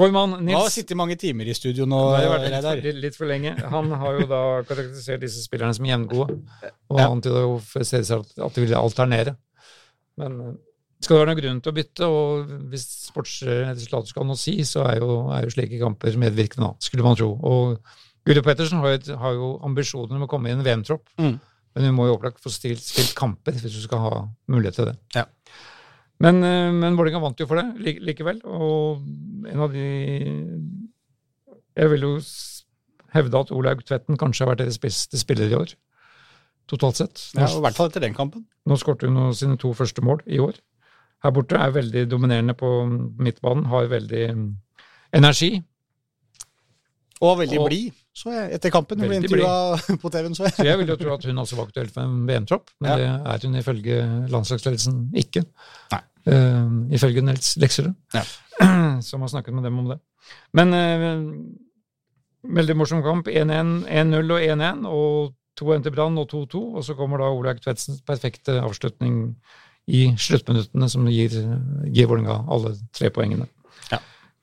Vår 0.00 0.12
mann 0.14 0.30
Nå 0.36 0.36
har 0.36 0.44
Nils 0.68 0.74
sittet 0.76 0.94
mange 1.00 1.16
timer 1.18 1.48
i 1.50 1.54
studio 1.56 1.82
nå, 1.88 1.98
Det 2.14 2.20
har 2.22 2.30
vært 2.36 2.44
litt, 2.52 2.62
for- 2.68 3.00
litt, 3.04 3.16
for 3.18 3.26
lenge. 3.32 3.56
Han 3.72 3.90
har 4.02 4.20
jo 4.20 4.26
da 4.30 4.42
karakterisert 4.68 5.24
disse 5.24 5.40
spillerne 5.42 5.74
som 5.74 5.88
jevngode, 5.88 6.36
og 6.36 6.98
Ja. 7.00 7.06
han 7.08 7.16
antyda 7.16 7.40
jo 7.48 7.56
for 7.64 7.82
seg 7.88 8.04
at, 8.06 8.28
at 8.38 8.54
de 8.54 8.60
ville 8.66 8.78
alternere. 8.78 9.34
Men 10.20 10.30
eh, 10.44 10.52
skal 11.00 11.16
det 11.16 11.20
være 11.26 11.30
noen 11.34 11.40
grunn 11.42 11.60
til 11.64 11.72
å 11.72 11.76
bytte, 11.76 12.06
og 12.06 12.50
hvis 12.70 12.84
sportsresultater 13.08 14.06
skal 14.10 14.22
ha 14.22 14.26
noe 14.28 14.36
å 14.36 14.40
si, 14.40 14.56
så 14.68 14.84
er 14.86 14.98
jo, 15.00 15.30
er 15.32 15.46
jo 15.46 15.50
slike 15.54 15.78
kamper 15.80 16.18
medvirkende, 16.20 16.74
skulle 16.84 17.02
man 17.06 17.16
tro. 17.16 17.30
Og 17.40 17.78
Guro 18.26 18.42
Pettersen 18.44 18.78
har 18.82 18.88
jo, 18.92 18.98
et- 19.00 19.16
har 19.18 19.32
jo 19.32 19.58
ambisjoner 19.64 20.14
om 20.16 20.26
å 20.26 20.28
komme 20.28 20.48
i 20.48 20.52
en 20.52 20.62
VM-tropp, 20.62 21.08
Mm. 21.18 21.40
men 21.74 21.84
hun 21.84 21.94
må 21.96 22.06
jo 22.06 22.16
opplagt 22.18 22.40
få 22.42 22.50
stilt, 22.52 22.82
spilt 22.84 23.14
kamper 23.14 23.52
hvis 23.52 23.72
hun 23.78 23.82
skal 23.88 23.98
ha 23.98 24.28
mulighet 24.48 24.74
til 24.74 24.84
det. 24.86 24.96
Ja. 25.14 25.24
Men, 26.20 26.44
eh, 26.44 26.70
men 26.70 26.96
Vålerenga 26.96 27.20
vant 27.22 27.38
jo 27.40 27.46
for 27.46 27.56
det 27.56 27.78
li- 27.80 27.98
likevel, 28.12 28.42
og 28.44 29.00
en 29.48 29.60
av 29.60 29.72
de 29.72 30.60
Jeg 31.76 31.88
vil 31.88 32.00
jo 32.00 32.20
hevde 33.14 33.40
at 33.40 33.50
Olaug 33.52 33.82
Tvetten 33.86 34.18
kanskje 34.18 34.44
har 34.44 34.54
vært 34.54 34.58
deres 34.66 34.78
beste 34.78 35.16
spiller 35.16 35.48
i 35.48 35.54
år, 35.56 35.74
totalt 36.68 36.96
sett. 36.96 37.14
Nå, 37.34 37.40
Ja, 37.40 37.46
I 37.46 37.60
hvert 37.62 37.74
fall 37.74 37.88
etter 37.88 38.00
den 38.00 38.12
kampen. 38.14 38.44
nå 38.68 38.76
skårte 38.76 39.08
hun 39.08 39.32
sine 39.32 39.56
to 39.56 39.72
første 39.72 40.02
mål 40.02 40.20
i 40.26 40.38
år. 40.38 40.58
Her 41.24 41.32
borte 41.36 41.58
er 41.60 41.72
veldig 41.74 42.06
dominerende 42.08 42.54
på 42.56 42.68
midtbanen, 43.20 43.66
har 43.68 43.90
veldig 43.90 44.22
mm, 44.36 44.46
energi. 45.18 45.50
Og 47.20 47.34
veldig 47.42 47.58
blid, 47.66 47.96
så 48.16 48.32
jeg, 48.32 48.46
etter 48.56 48.72
kampen. 48.72 49.00
Hun 49.02 49.10
ble 49.10 49.18
intervjua 49.20 49.96
på 50.00 50.12
TV-en, 50.12 50.36
så 50.36 50.46
jeg. 50.46 50.54
Så 50.56 50.64
jeg 50.64 50.80
vil 50.80 50.88
jo 50.88 50.96
tro 51.02 51.12
at 51.12 51.26
hun 51.28 51.42
også 51.42 51.58
var 51.58 51.68
aktuell 51.68 51.90
for 51.92 52.06
en 52.06 52.22
VM-tropp, 52.28 52.72
men 52.80 52.90
Ja. 52.90 52.96
det 52.96 53.08
er 53.34 53.48
hun 53.48 53.58
ifølge 53.60 53.98
landslagsledelsen 54.32 55.02
ikke. 55.24 55.44
Nei. 55.92 56.00
Uh, 56.30 56.88
ifølge 56.96 57.24
Nels 57.24 57.56
Lekserød, 57.60 57.92
Ja. 58.16 58.24
som 59.08 59.20
har 59.20 59.28
snakket 59.32 59.54
med 59.54 59.64
dem 59.68 59.78
om 59.78 59.92
det. 59.92 59.98
Men 60.56 60.72
uh, 60.72 61.28
veldig 62.56 62.76
morsom 62.76 63.02
kamp. 63.04 63.28
1-1, 63.28 63.84
1-0 63.84 64.32
og 64.32 64.40
1-1, 64.40 64.86
og 64.88 65.34
2-1 65.60 65.84
til 65.84 65.94
Brann 65.96 66.18
og 66.20 66.28
2-2. 66.32 66.62
Og 66.80 66.84
så 66.84 66.96
kommer 66.96 67.20
da 67.20 67.28
Olaug 67.32 67.60
Tvedtsens 67.60 68.00
perfekte 68.06 68.60
avslutning 68.64 69.36
i 69.88 70.02
sluttminuttene, 70.18 70.88
som 70.90 71.08
gir, 71.10 71.34
gir 71.88 72.08
Vålerenga 72.10 72.44
alle 72.52 72.74
tre 72.94 73.10
poengene. 73.14 73.48
Ja. 73.90 74.00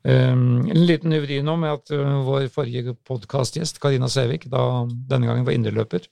Um, 0.07 0.67
en 0.67 0.85
liten 0.87 1.11
nyvri 1.13 1.39
nå 1.45 1.57
med 1.59 1.77
at 1.77 1.93
uh, 1.95 2.21
vår 2.27 2.47
forrige 2.53 2.95
podkastgjest, 3.07 3.81
Karina 3.83 4.09
Sævik, 4.11 4.47
da 4.51 4.85
denne 4.87 5.29
gangen 5.29 5.47
var 5.47 5.55
indreløper, 5.55 6.07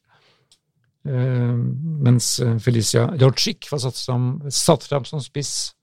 uh, 1.09 1.55
mens 2.05 2.35
uh, 2.43 2.57
Felicia 2.63 3.07
Rodzic 3.21 3.69
var 3.71 3.83
satt 3.83 3.99
fram, 3.99 4.29
satt 4.49 4.87
fram 4.87 5.07
som 5.07 5.23
spiss 5.23 5.73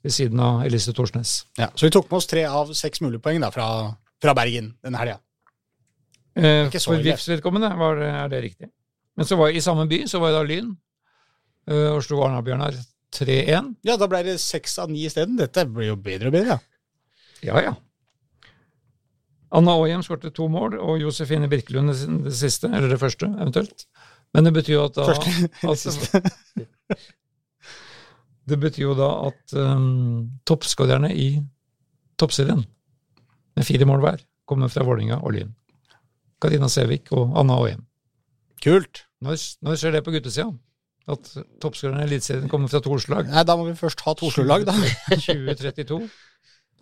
ved 0.00 0.16
siden 0.16 0.40
av 0.40 0.62
Elise 0.64 0.94
Thorsnes. 0.96 1.40
Ja, 1.60 1.68
så 1.74 1.88
vi 1.88 1.94
tok 1.96 2.08
med 2.10 2.22
oss 2.22 2.30
tre 2.30 2.46
av 2.48 2.72
seks 2.76 3.02
mulige 3.04 3.22
poeng 3.24 3.42
da, 3.44 3.52
fra, 3.52 3.66
fra 4.22 4.36
Bergen 4.36 4.74
denne 4.84 5.02
helga. 5.02 5.20
Uh, 6.38 6.70
for. 6.78 7.00
VIFs 7.02 7.28
vedkommende 7.28 7.72
er 7.74 8.30
det 8.32 8.44
riktig. 8.46 8.70
Men 9.18 9.26
så 9.28 9.36
var 9.36 9.52
i 9.52 9.60
samme 9.60 9.84
by 9.90 10.04
så 10.08 10.20
var 10.22 10.32
det 10.32 10.38
da 10.38 10.46
Lyn, 10.48 10.70
uh, 11.68 11.90
og 11.96 12.02
slo 12.06 12.22
Arna-Bjørnar 12.26 12.78
3-1. 13.14 13.74
Ja, 13.86 13.96
da 14.00 14.08
ble 14.10 14.22
det 14.26 14.38
seks 14.42 14.78
av 14.80 14.90
ni 14.92 15.04
isteden. 15.08 15.36
Dette 15.40 15.66
blir 15.68 15.92
jo 15.92 16.00
bedre 16.00 16.30
og 16.30 16.36
bedre, 16.36 16.58
ja. 17.44 17.60
Ja. 17.64 17.74
Anna 19.50 19.74
Aahjem 19.74 20.02
skåret 20.06 20.30
to 20.36 20.46
mål, 20.52 20.76
og 20.78 21.00
Josefine 21.02 21.48
Birkelund 21.50 21.90
det, 21.90 22.34
siste, 22.38 22.70
eller 22.70 22.92
det 22.92 23.00
første, 23.02 23.26
eventuelt. 23.40 23.86
Men 24.34 24.46
det 24.46 24.52
betyr 24.54 24.76
jo 24.76 24.84
at 24.86 24.98
da 24.98 25.08
at, 25.72 25.80
Det 28.50 28.58
betyr 28.58 28.84
jo 28.84 28.94
da 28.98 29.08
at 29.28 29.54
um, 29.58 30.30
toppskårerne 30.46 31.10
i 31.14 31.32
toppserien, 32.18 32.62
med 33.56 33.66
fire 33.66 33.86
mål 33.88 34.04
hver, 34.04 34.22
kommer 34.46 34.70
fra 34.70 34.84
Vålinga 34.86 35.18
og 35.18 35.34
Lyn. 35.34 35.52
Karina 36.40 36.70
Sævik 36.70 37.10
og 37.12 37.34
Anna 37.38 37.58
Aahjem. 37.58 37.82
Kult. 38.62 39.04
Når, 39.24 39.40
når 39.64 39.78
skjer 39.80 39.96
det 39.96 40.04
på 40.06 40.14
guttesida? 40.14 40.50
At 41.10 41.30
toppskårerne 41.62 42.04
i 42.04 42.08
Eliteserien 42.08 42.48
kommer 42.52 42.70
fra 42.70 42.80
to 42.84 42.98
slag? 43.02 43.30
Nei, 43.32 43.42
da 43.48 43.56
må 43.58 43.64
vi 43.68 43.74
først 43.78 44.02
ha 44.06 44.14
to 44.18 44.30
slag, 44.34 44.66
da. 44.68 44.74
2032. 45.10 46.00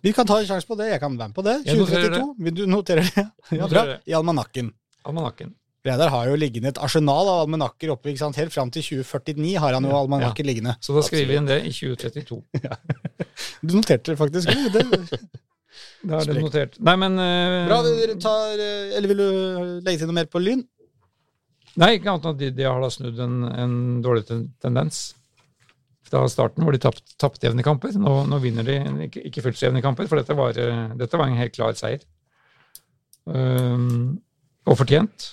Vi 0.05 0.11
kan 0.15 0.27
ta 0.29 0.37
en 0.39 0.47
sjanse 0.47 0.67
på 0.69 0.77
det. 0.79 0.91
Jeg 0.93 1.01
kan 1.01 1.15
være 1.19 1.31
med 1.31 1.35
på 1.35 1.43
det. 1.47 1.55
2032. 1.67 2.27
Vil 2.45 2.55
du 2.55 2.61
notere 2.71 3.03
det? 3.07 3.25
Ja, 3.57 3.67
bra. 3.71 3.85
I 4.07 4.15
almanakken. 4.15 4.69
Almanakken. 5.09 5.55
Reidar 5.87 6.11
har 6.11 6.27
jo 6.27 6.35
liggende 6.35 6.73
et 6.73 6.79
arsenal 6.83 7.27
av 7.31 7.41
almanakker 7.45 7.91
oppe. 7.93 8.11
ikke 8.11 8.19
sant? 8.21 8.35
Helt 8.39 8.51
fram 8.53 8.71
til 8.75 8.83
2049 8.83 9.53
har 9.63 9.75
han 9.77 9.85
jo 9.87 9.91
Ja. 9.93 10.01
almanakker 10.03 10.43
liggende. 10.47 10.75
Så 10.83 10.95
da 10.95 11.03
skriver 11.07 11.27
vi 11.31 11.37
inn 11.39 11.47
det 11.47 11.59
i 11.65 11.71
2032. 11.71 12.41
Du 13.63 13.75
noterte 13.77 14.11
det 14.11 14.17
faktisk. 14.19 14.51
Det, 14.75 15.19
Da 16.03 16.19
er 16.19 16.27
det 16.31 16.41
notert. 16.43 16.75
Nei, 16.83 16.95
men 16.99 17.15
uh, 17.19 17.67
bra. 17.67 17.79
vi 17.83 18.15
tar, 18.23 18.59
eh, 18.59 18.95
Eller 18.97 19.07
vil 19.11 19.19
du 19.19 19.79
legge 19.85 19.99
til 20.01 20.07
noe 20.09 20.15
mer 20.15 20.27
på 20.31 20.39
Lyn? 20.43 20.63
Nei, 21.77 21.93
ikke 21.97 22.09
annet 22.11 22.25
enn 22.25 22.33
at 22.33 22.39
de, 22.41 22.49
de 22.57 22.65
har 22.67 22.81
da 22.81 22.89
snudd 22.91 23.19
en, 23.23 23.39
en 23.51 23.73
dårlig 24.03 24.25
ten, 24.27 24.45
tendens. 24.63 25.01
Fra 26.09 26.23
starten 26.31 26.65
hvor 26.65 26.73
de 26.73 26.81
tapt- 26.81 27.13
tapte 27.21 27.45
jevne 27.45 27.65
kamper. 27.65 27.93
Nå, 28.01 28.13
nå 28.29 28.39
vinner 28.41 28.65
de 28.65 28.79
ikke, 29.05 29.21
ikke 29.29 29.43
fullt 29.45 29.59
så 29.59 29.67
jevne 29.67 29.83
kamper, 29.85 30.09
for 30.09 30.17
dette 30.19 30.37
var, 30.37 30.57
eh, 30.57 30.95
dette 30.97 31.19
var 31.19 31.29
en 31.29 31.37
helt 31.37 31.53
klar 31.53 31.77
seier. 31.77 32.01
Um, 33.29 34.17
og 34.65 34.79
fortjent. 34.79 35.29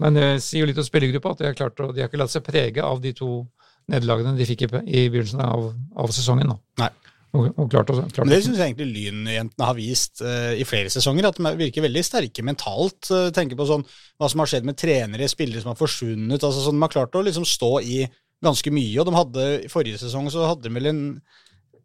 Men 0.00 0.14
det 0.16 0.28
sier 0.44 0.62
jo 0.62 0.70
litt 0.70 0.78
om 0.80 0.86
spillergruppa 0.86 1.34
at 1.34 1.40
de 1.42 1.48
har, 1.48 1.56
klart 1.58 1.80
de 1.80 2.00
har 2.04 2.08
ikke 2.08 2.20
latt 2.20 2.32
seg 2.32 2.46
prege 2.46 2.84
av 2.84 3.02
de 3.02 3.12
to 3.16 3.42
nederlagene 3.90 4.36
de 4.38 4.46
fikk 4.46 4.64
i, 4.64 4.70
i 4.70 5.08
begynnelsen 5.10 5.42
av, 5.44 5.72
av 5.98 6.12
sesongen. 6.14 6.52
nå. 6.52 6.60
Nei. 6.80 6.92
Og, 7.30 7.44
og 7.54 7.68
klart, 7.70 7.90
klart 7.90 8.24
Men 8.24 8.32
det 8.32 8.40
syns 8.42 8.58
jeg 8.58 8.72
egentlig 8.72 8.88
Lynjentene 8.90 9.66
har 9.68 9.76
vist 9.76 10.22
uh, 10.24 10.50
i 10.58 10.66
flere 10.66 10.90
sesonger, 10.90 11.28
at 11.28 11.38
de 11.38 11.52
virker 11.60 11.84
veldig 11.84 12.02
sterke 12.06 12.42
mentalt. 12.46 13.06
Uh, 13.06 13.28
tenker 13.34 13.58
på 13.58 13.68
sånn, 13.68 13.84
hva 14.18 14.30
som 14.30 14.42
har 14.42 14.50
skjedd 14.50 14.66
med 14.66 14.78
trenere, 14.80 15.28
spillere 15.30 15.62
som 15.62 15.70
har 15.70 15.78
forsvunnet. 15.78 16.40
altså 16.42 16.64
sånn, 16.64 16.80
De 16.80 16.86
har 16.86 16.96
klart 16.96 17.14
å 17.14 17.22
liksom 17.26 17.46
stå 17.46 17.76
i 17.86 18.00
ganske 18.42 18.72
mye. 18.74 18.96
og 18.98 19.06
de 19.06 19.14
hadde 19.14 19.46
I 19.66 19.70
forrige 19.70 20.00
sesong 20.02 20.26
så 20.32 20.48
hadde 20.48 20.66
de 20.66 20.74
vel 20.74 20.90
en, 20.90 21.04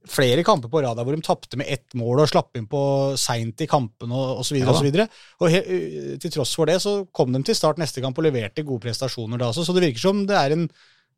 flere 0.09 0.43
kamper 0.45 0.69
på 0.69 0.81
rad 0.85 0.99
hvor 1.01 1.15
de 1.15 1.25
tapte 1.25 1.57
med 1.57 1.69
ett 1.71 1.95
mål 1.97 2.23
og 2.23 2.29
slapp 2.29 2.57
inn 2.57 2.67
på 2.69 2.81
seint 3.17 3.61
i 3.61 3.69
kampen 3.69 4.11
og 4.13 4.41
osv. 4.41 4.59
Og, 4.61 4.75
så 4.77 4.85
videre. 4.85 5.07
og 5.41 5.49
he, 5.53 5.61
uh, 5.61 6.11
til 6.21 6.33
tross 6.39 6.55
for 6.57 6.69
det 6.69 6.79
så 6.83 6.97
kom 7.15 7.33
de 7.35 7.41
til 7.45 7.57
start 7.57 7.81
neste 7.81 8.03
kamp 8.03 8.17
og 8.17 8.27
leverte 8.27 8.65
gode 8.65 8.85
prestasjoner 8.85 9.41
da 9.41 9.51
også. 9.51 9.65
Så 9.65 9.77
det 9.77 9.85
virker 9.87 10.07
som 10.07 10.25
det 10.29 10.37
er 10.41 10.57
en, 10.57 10.67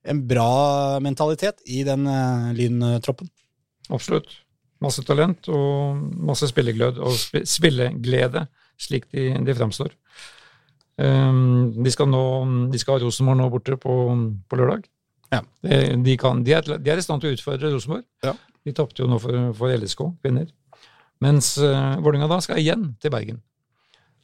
en 0.07 0.23
bra 0.27 0.53
mentalitet 1.03 1.63
i 1.67 1.83
den 1.87 2.07
uh, 2.11 2.51
Lyn-troppen. 2.57 3.31
Absolutt. 3.93 4.33
Masse 4.83 5.01
talent 5.05 5.47
og 5.49 6.01
masse 6.27 6.49
spilleglød 6.51 6.99
og 7.01 7.15
sp 7.17 7.41
spilleglede, 7.49 8.45
slik 8.77 9.07
de, 9.13 9.31
de 9.45 9.55
framstår. 9.57 9.95
Um, 10.97 11.73
de, 11.77 11.91
skal 11.93 12.09
nå, 12.09 12.21
de 12.73 12.81
skal 12.81 12.97
ha 12.97 13.05
Rosenborg 13.05 13.39
nå 13.39 13.49
borte 13.53 13.77
på, 13.81 13.95
på 14.49 14.59
lørdag. 14.59 14.85
Ja. 15.33 15.41
De, 15.65 15.81
de, 16.05 16.15
kan, 16.19 16.43
de, 16.45 16.53
er, 16.57 16.77
de 16.77 16.93
er 16.93 17.01
i 17.01 17.05
stand 17.05 17.23
til 17.23 17.31
å 17.31 17.37
utfordre 17.37 17.73
Rosenborg. 17.73 18.05
Ja. 18.25 18.33
De 18.65 18.73
tapte 18.75 19.03
jo 19.03 19.09
nå 19.09 19.19
for, 19.21 19.51
for 19.57 19.73
LSK, 19.73 20.03
kvinner. 20.23 20.49
Mens 21.23 21.55
uh, 21.57 21.97
Vålerenga 22.01 22.29
da 22.29 22.41
skal 22.45 22.61
igjen 22.61 22.91
til 23.01 23.13
Bergen. 23.13 23.41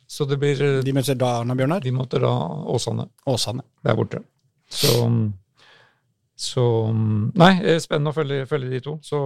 Så 0.10 0.28
det 0.30 0.38
blir 0.38 0.60
De 0.86 0.94
møter 0.94 1.18
da 1.18 1.40
Arna 1.40 1.56
Bjørnar. 1.58 1.82
De 1.82 1.94
møter 1.96 2.22
da 2.22 2.34
Åsane 2.70 3.08
Åsane. 3.30 3.64
der 3.82 3.98
borte. 3.98 4.20
Så, 4.70 4.92
så 6.36 6.64
Nei, 7.36 7.52
det 7.62 7.76
er 7.76 7.80
spennende 7.84 8.12
å 8.12 8.16
følge, 8.18 8.46
følge 8.50 8.70
de 8.74 8.80
to. 8.84 8.98
Så 9.06 9.20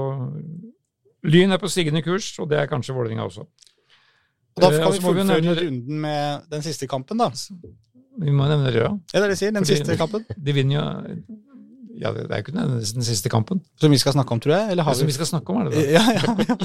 Lyn 1.27 1.51
er 1.51 1.59
på 1.61 1.69
stigende 1.71 2.03
kurs, 2.05 2.27
og 2.39 2.49
det 2.51 2.59
er 2.61 2.67
kanskje 2.71 2.93
Vålerenga 2.95 3.25
også. 3.27 3.41
Og 4.57 4.61
da 4.63 4.69
Eh, 4.71 4.77
kan 4.79 4.88
og 4.88 4.93
vi 4.93 4.99
fullføre 5.03 5.55
runden 5.61 5.99
med 6.01 6.47
den 6.51 6.61
siste 6.65 6.88
kampen, 6.89 7.17
da. 7.17 7.29
Vi 8.17 8.31
må 8.34 8.47
nevne 8.49 8.71
Røa. 8.73 8.91
Ja, 9.13 9.19
det 9.19 9.23
er 9.23 9.29
det 9.29 9.38
sier. 9.38 9.51
Den 9.53 9.63
Fordi- 9.65 9.77
siste 9.77 9.97
kampen. 9.97 10.25
De 10.38 10.53
vinner 10.53 10.75
jo 10.75 11.23
Ja, 11.99 12.11
det 12.13 12.29
er 12.29 12.38
jo 12.38 12.43
ikke 12.43 12.53
den 12.53 12.69
den 12.77 13.01
siste 13.03 13.29
kampen. 13.29 13.59
Som 13.81 13.89
vi 13.91 13.97
skal 13.97 14.13
snakke 14.13 14.31
om, 14.31 14.39
tror 14.39 14.53
jeg. 14.53 14.71
Eller 14.71 14.84
har 14.84 14.91
ja, 14.93 14.97
som 14.99 15.07
vi 15.07 15.13
skal 15.13 15.25
snakke 15.25 15.49
om, 15.49 15.61
er 15.61 15.69
det 15.69 15.73
det? 15.73 15.91
ja, 15.93 16.03
ja, 16.13 16.35
ja. 16.47 16.55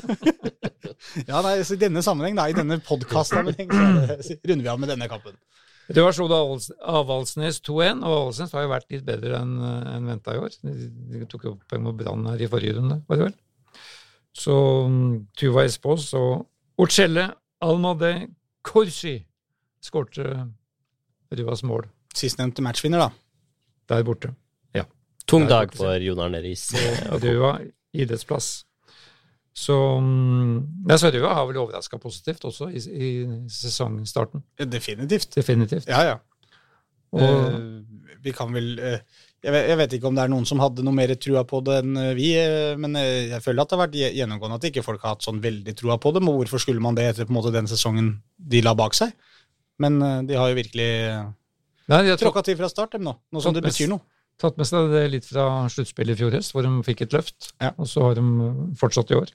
ja 1.28 1.40
nei, 1.42 1.62
så 1.64 1.72
I 1.72 1.80
denne 1.80 2.02
sammenheng, 2.04 2.36
da, 2.36 2.44
i 2.48 2.52
denne 2.52 2.76
podkast-sammenheng, 2.84 3.70
er 3.72 4.20
runder 4.44 4.62
vi 4.62 4.68
av 4.68 4.78
med 4.80 4.88
denne 4.92 5.08
kampen. 5.08 5.32
Røa 5.90 6.12
slo 6.14 6.28
da 6.30 6.38
Avaldsnes 6.92 7.58
2-1, 7.66 8.04
og 8.06 8.12
Avaldsnes 8.12 8.52
har 8.54 8.64
jo 8.64 8.70
vært 8.70 8.92
litt 8.94 9.02
bedre 9.06 9.40
enn 9.42 9.56
en 9.62 10.06
venta 10.06 10.36
i 10.36 10.40
år. 10.40 10.54
De, 10.62 11.24
tok 11.30 11.48
jo 11.48 11.56
poeng 11.68 11.82
mot 11.88 11.96
Brann 11.98 12.28
her 12.30 12.44
i 12.44 12.48
forrige 12.50 12.78
runde, 12.78 13.00
var 13.08 13.18
det 13.18 13.26
vel? 13.26 13.34
Så 14.32 14.54
mm, 14.88 15.08
Tuva 15.36 15.66
Espås 15.68 16.06
og 16.16 16.46
Orcelle 16.80 17.26
Almade 17.62 18.12
Corsi 18.64 19.18
skårte 19.82 20.24
Ruas 21.32 21.62
mål 21.66 21.84
Sistnevnte 22.16 22.64
matchvinner, 22.64 23.00
da. 23.00 23.10
der 23.88 24.02
borte. 24.04 24.32
Ja. 24.76 24.84
Tung 25.26 25.46
dag 25.48 25.72
for 25.76 25.96
Jon 26.04 26.20
Arne 26.20 26.42
Riis. 26.44 26.66
Rua 27.24 27.54
idrettsplass. 27.92 28.66
Så 29.52 29.74
mm, 30.00 30.88
ja, 30.88 30.96
så 30.98 31.10
Rua 31.12 31.34
har 31.36 31.46
vel 31.48 31.60
overraska 31.60 31.98
positivt 32.00 32.44
også 32.48 32.70
i, 32.72 32.80
i 32.80 33.10
sesongstarten. 33.52 34.44
Definitivt. 34.64 35.34
Definitivt. 35.36 35.88
Ja, 35.90 36.02
ja. 36.08 36.16
Og 37.12 37.52
uh, 37.52 38.14
vi 38.24 38.32
kan 38.32 38.54
vel 38.54 38.72
uh, 38.80 38.96
jeg 39.42 39.52
vet, 39.52 39.66
jeg 39.68 39.78
vet 39.80 39.96
ikke 39.96 40.08
om 40.08 40.16
det 40.16 40.22
er 40.24 40.30
noen 40.32 40.46
som 40.48 40.62
hadde 40.62 40.84
noe 40.86 40.96
mer 40.96 41.12
trua 41.20 41.42
på 41.48 41.58
det 41.66 41.80
enn 41.82 41.98
eh, 41.98 42.12
vi, 42.14 42.28
uh, 42.38 42.78
men 42.80 42.94
jeg 42.96 43.42
føler 43.42 43.64
at 43.64 43.72
det 43.72 43.76
har 43.76 43.82
vært 43.82 43.98
gjennomgående 44.16 44.58
at 44.60 44.66
ikke 44.70 44.84
folk 44.86 45.02
har 45.02 45.16
hatt 45.16 45.26
sånn 45.26 45.42
veldig 45.42 45.74
trua 45.76 45.98
på 46.00 46.14
det. 46.14 46.22
Men 46.24 46.38
hvorfor 46.38 46.62
skulle 46.62 46.84
man 46.84 46.96
det 46.96 47.10
etter 47.10 47.28
på 47.28 47.34
en 47.34 47.40
måte 47.40 47.52
den 47.54 47.68
sesongen 47.70 48.14
de 48.38 48.64
la 48.64 48.72
bak 48.78 48.96
seg? 48.96 49.12
Men 49.82 49.98
de 50.28 50.36
har 50.38 50.52
jo 50.52 50.56
virkelig 50.56 50.90
Nei, 51.90 52.00
tråkka 52.20 52.44
til 52.46 52.56
fra 52.60 52.68
start, 52.70 52.94
dem 52.94 53.04
nå. 53.08 53.16
Nå 53.34 53.42
som 53.42 53.54
det 53.56 53.64
betyr 53.64 53.90
noe. 53.90 54.04
Tatt 54.42 54.58
med 54.60 54.68
seg 54.68 54.90
det 54.92 55.02
litt 55.12 55.26
fra 55.28 55.46
sluttspillet 55.72 56.16
i 56.16 56.20
fjor 56.20 56.34
høst, 56.36 56.52
hvor 56.54 56.66
de 56.66 56.72
fikk 56.86 57.04
et 57.06 57.14
løft. 57.16 57.52
Ja. 57.62 57.70
Og 57.78 57.86
så 57.90 58.02
har 58.08 58.18
de 58.18 58.24
fortsatt 58.78 59.12
i 59.14 59.18
år. 59.18 59.30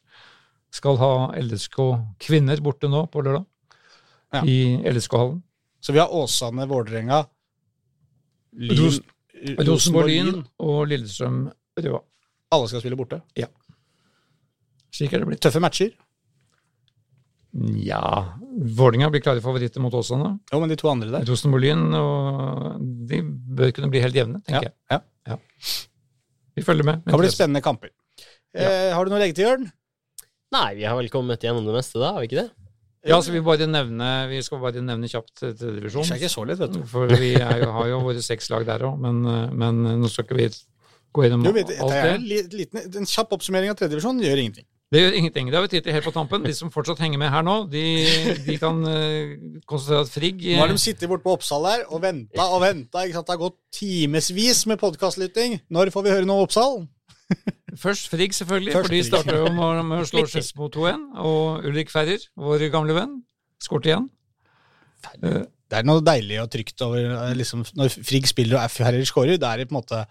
Skal 0.76 1.00
ha 1.00 1.12
LSK 1.40 1.78
kvinner 2.24 2.60
borte 2.64 2.90
nå 2.92 3.06
på 3.12 3.24
lørdag. 3.24 3.46
Ja. 4.36 4.42
I 4.44 4.84
LSK-hallen. 4.92 5.40
Så 5.80 5.94
vi 5.96 6.02
har 6.02 6.12
Åsane, 6.12 6.66
Vålerenga, 6.68 7.22
Rosenborg, 9.62 10.10
Lyn. 10.10 10.42
Og 10.66 10.80
Lillestrøm 10.90 11.46
Røa. 11.78 12.02
Alle 12.56 12.68
skal 12.72 12.82
spille 12.84 12.98
borte. 13.00 13.22
Slik 14.98 15.14
er 15.14 15.22
det 15.22 15.30
blitt. 15.30 15.42
Tøffe 15.46 15.62
matcher. 15.64 15.94
Ja 17.54 18.02
Vålerenga 18.78 19.10
blir 19.14 19.22
klare 19.22 19.42
favoritter 19.42 19.82
mot 19.82 19.94
Åsane. 19.94 20.34
Jo, 20.52 20.60
men 20.60 20.70
de 20.72 20.76
to 20.80 20.90
andre 20.90 21.12
der. 21.14 21.26
Rosenborg 21.30 21.62
Lyn 21.64 21.94
og 21.98 22.82
de 23.10 23.22
bør 23.58 23.72
kunne 23.78 23.90
bli 23.94 24.02
helt 24.02 24.18
jevne, 24.18 24.42
Ja, 24.50 24.62
jeg. 24.66 24.74
ja. 24.92 25.00
Ja. 25.30 25.38
Vi 26.58 26.64
følger 26.66 26.88
med. 26.88 27.04
Det 27.06 27.14
Kan 27.14 27.22
bli 27.22 27.30
spennende 27.30 27.62
kamper. 27.62 27.92
Eh, 28.58 28.90
har 28.94 29.06
du 29.06 29.12
noe 29.14 29.20
å 29.20 29.22
legge 29.22 29.36
til, 29.38 29.46
Jørn? 29.46 29.68
Nei, 30.56 30.70
vi 30.80 30.88
har 30.90 30.96
vel 30.98 31.10
kommet 31.14 31.44
gjennom 31.44 31.66
det 31.68 31.76
meste 31.76 32.00
da, 32.02 32.14
har 32.16 32.24
vi 32.24 32.30
ikke 32.32 32.42
det? 32.42 32.50
Ja, 33.08 33.20
så 33.22 33.32
vi, 33.32 33.40
bare 33.46 33.68
nevne, 33.70 34.08
vi 34.32 34.40
skal 34.44 34.60
bare 34.64 34.82
nevne 34.84 35.08
kjapt 35.12 35.36
tredjedivisjon. 35.40 36.08
Det 36.08 36.16
er 36.18 36.22
ikke 36.24 36.34
så 36.34 36.46
lett, 36.50 36.60
vet 36.60 36.74
du. 36.74 36.82
For 36.90 37.12
vi 37.14 37.36
er 37.38 37.62
jo, 37.62 37.70
har 37.76 37.92
jo 37.92 38.00
våre 38.04 38.24
seks 38.26 38.50
lag 38.52 38.66
der 38.68 38.88
òg, 38.90 38.98
men, 39.00 39.22
men 39.56 39.84
nå 40.02 40.10
skal 40.12 40.26
ikke 40.26 40.40
vi 40.40 40.48
gå 41.16 41.24
gjennom 41.28 41.46
alt 41.46 41.56
det 41.62 41.78
er 41.78 42.10
en 42.16 42.26
liten, 42.28 42.82
en 43.00 43.08
kjapp 43.08 43.32
oppsummering 43.38 43.72
av 43.72 43.78
tredjedivisjon 43.80 44.20
gjør 44.26 44.42
ingenting. 44.42 44.66
Det 44.88 45.02
gjør 45.02 45.16
ingenting. 45.20 45.50
Det 45.52 45.58
har 45.58 45.66
vi 45.66 45.72
tid 45.74 45.84
til 45.84 45.96
helt 45.98 46.06
på 46.08 46.14
tampen. 46.16 46.46
De 46.48 46.54
som 46.56 46.70
fortsatt 46.72 47.02
henger 47.04 47.20
med 47.20 47.28
her 47.34 47.44
nå, 47.44 47.56
de, 47.72 47.82
de 48.46 48.54
kan 48.62 48.78
konsentrere 48.80 49.64
konstatere 49.68 50.04
at 50.06 50.12
Frigg 50.14 50.46
Nå 50.46 50.62
har 50.62 50.72
de 50.72 50.78
sittet 50.80 51.12
borte 51.12 51.26
på 51.26 51.34
Oppsal 51.36 51.68
her 51.68 51.84
og 51.90 52.06
venta 52.06 52.46
og 52.56 52.62
venta. 52.64 53.04
Det 53.04 53.20
har 53.20 53.42
gått 53.42 53.58
timevis 53.76 54.64
med 54.72 54.80
podkastlytting. 54.80 55.58
Når 55.76 55.92
får 55.92 56.08
vi 56.08 56.14
høre 56.16 56.30
noe 56.30 56.40
om 56.40 56.48
Oppsal? 56.48 56.80
Først 57.84 58.08
Frigg, 58.10 58.32
selvfølgelig, 58.34 58.74
Først 58.74 58.88
for 58.88 58.96
de 58.96 59.02
starter 59.04 59.42
jo 59.42 59.52
med, 59.54 59.98
å 60.00 60.08
slå 60.08 60.24
Skedsmo 60.32 60.70
2-1. 60.74 61.04
Og 61.20 61.68
Ulrik 61.68 61.92
Ferrer, 61.92 62.24
vår 62.40 62.64
gamle 62.74 62.96
venn, 62.96 63.20
skåret 63.64 63.92
igjen. 63.92 64.08
Eh, 65.20 65.44
Det 65.68 65.82
er 65.82 65.86
noe 65.86 66.00
deilig 66.00 66.40
og 66.42 66.50
trygt 66.54 66.82
over 66.86 67.04
eh, 67.04 67.36
liksom, 67.38 67.66
Når 67.78 67.92
Frigg 68.08 68.28
spiller 68.32 68.62
og 68.62 68.72
Ferrer 68.72 69.04
skårer, 69.06 69.36
da 69.42 69.52
er 69.54 69.62
det 69.62 69.70
på 69.70 69.76
en 69.76 69.82
måte 69.82 70.06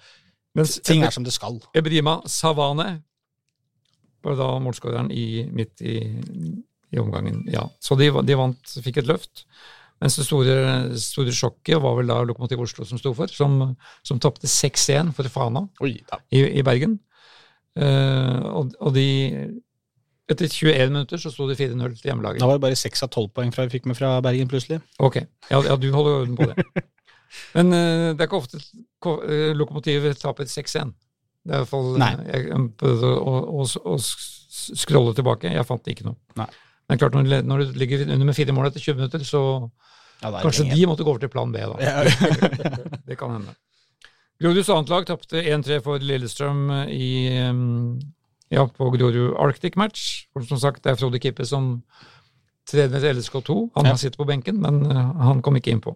mens 0.57 0.77
Ting 0.85 1.03
er 1.05 1.13
som 1.13 1.25
det 1.25 1.35
skal. 1.35 1.59
Ebrima 1.77 2.21
Savane 2.29 3.01
var 4.25 4.39
da 4.39 4.51
målskåreren 4.63 5.11
midt 5.55 5.83
i, 5.85 5.99
i 6.93 7.01
omgangen. 7.03 7.43
Ja. 7.53 7.67
Så 7.83 7.99
de, 7.99 8.11
de 8.27 8.39
vant, 8.39 8.77
fikk 8.85 9.03
et 9.03 9.11
løft. 9.11 9.47
Mens 10.03 10.19
det 10.19 10.27
store, 10.27 10.57
store 11.01 11.33
sjokket 11.33 11.81
var 11.81 11.95
vel 11.97 12.11
da 12.11 12.19
Lokomotiv 12.29 12.61
Oslo 12.61 12.85
som 12.85 13.01
sto 13.01 13.15
for, 13.17 13.33
som, 13.33 13.63
som 14.05 14.21
tapte 14.21 14.49
6-1 14.51 15.15
for 15.17 15.29
Fana 15.33 15.63
Oi, 15.85 15.95
i, 16.29 16.43
i 16.61 16.65
Bergen. 16.67 16.99
Uh, 17.77 18.41
og, 18.57 18.75
og 18.81 18.93
de 18.97 19.07
Etter 20.27 20.51
21 20.51 20.91
minutter 20.91 21.21
så 21.23 21.31
sto 21.31 21.47
det 21.47 21.55
4-0 21.61 21.93
til 22.01 22.09
hjemmelaget. 22.11 22.43
Da 22.43 22.49
var 22.51 22.59
det 22.59 22.65
bare 22.65 22.79
6 22.79 23.05
av 23.07 23.11
tolv 23.15 23.31
poeng 23.37 23.53
fra 23.55 23.69
vi 23.69 23.77
fikk 23.77 23.85
med 23.87 23.95
fra 23.95 24.17
Bergen, 24.25 24.49
plutselig. 24.51 24.81
Ok, 24.99 25.21
ja, 25.23 25.61
ja 25.63 25.77
du 25.79 25.87
holder 25.95 26.23
orden 26.25 26.39
på 26.39 26.49
det. 26.51 26.65
Men 27.55 27.71
uh, 27.71 28.11
det 28.11 28.25
er 28.25 28.27
ikke 28.27 28.41
ofte 28.41 28.61
ko- 29.03 29.21
eh, 29.23 29.53
Lokomotivet 29.55 30.19
taper 30.19 30.49
6-1. 30.51 30.91
Det 31.47 31.55
er 31.55 31.61
i 31.61 31.65
hvert 31.65 31.71
fall 31.71 31.91
Nei. 32.03 32.13
Jeg 32.27 32.63
prøvde 32.81 33.11
å, 33.17 33.35
å, 33.63 33.67
å 33.95 33.97
scrolle 34.03 35.13
tilbake. 35.15 35.53
Jeg 35.55 35.67
fant 35.69 35.91
ikke 35.93 36.09
noe. 36.09 36.19
Nei. 36.41 36.49
Men 36.91 36.99
klart, 37.03 37.15
når, 37.19 37.43
når 37.47 37.63
du 37.65 37.79
ligger 37.81 38.03
under 38.07 38.27
med 38.29 38.37
fire 38.39 38.55
mål 38.55 38.69
etter 38.71 38.83
20 38.83 38.99
minutter, 39.01 39.23
så 39.27 39.41
Ja, 40.23 40.31
kanskje 40.43 40.69
de 40.71 40.87
måtte 40.89 41.05
gå 41.07 41.11
over 41.13 41.23
til 41.23 41.31
plan 41.33 41.51
B, 41.55 41.63
da. 41.63 41.77
Ja. 41.83 42.03
Det 43.09 43.19
kan 43.21 43.35
hende. 43.37 43.55
Groruds 44.43 44.69
annet 44.73 44.91
lag 44.93 45.07
tapte 45.09 45.41
1-3 45.41 45.79
for 45.85 46.03
Lillestrøm 46.03 46.67
i, 46.93 47.09
ja, 48.53 48.67
på 48.69 48.91
Grorud 48.95 49.35
Arctic 49.41 49.79
Match. 49.81 50.27
For 50.35 50.45
som 50.47 50.61
sagt, 50.61 50.83
det 50.85 50.93
er 50.93 50.99
Frode 51.01 51.21
Kippe 51.23 51.47
som 51.49 51.79
trener 52.69 53.01
LSK2. 53.15 53.57
Han 53.79 53.87
Ja. 53.93 53.95
sitter 53.97 54.19
på 54.21 54.27
benken, 54.29 54.59
men 54.61 54.83
uh, 54.91 55.13
han 55.23 55.41
kom 55.43 55.57
ikke 55.57 55.73
innpå. 55.73 55.95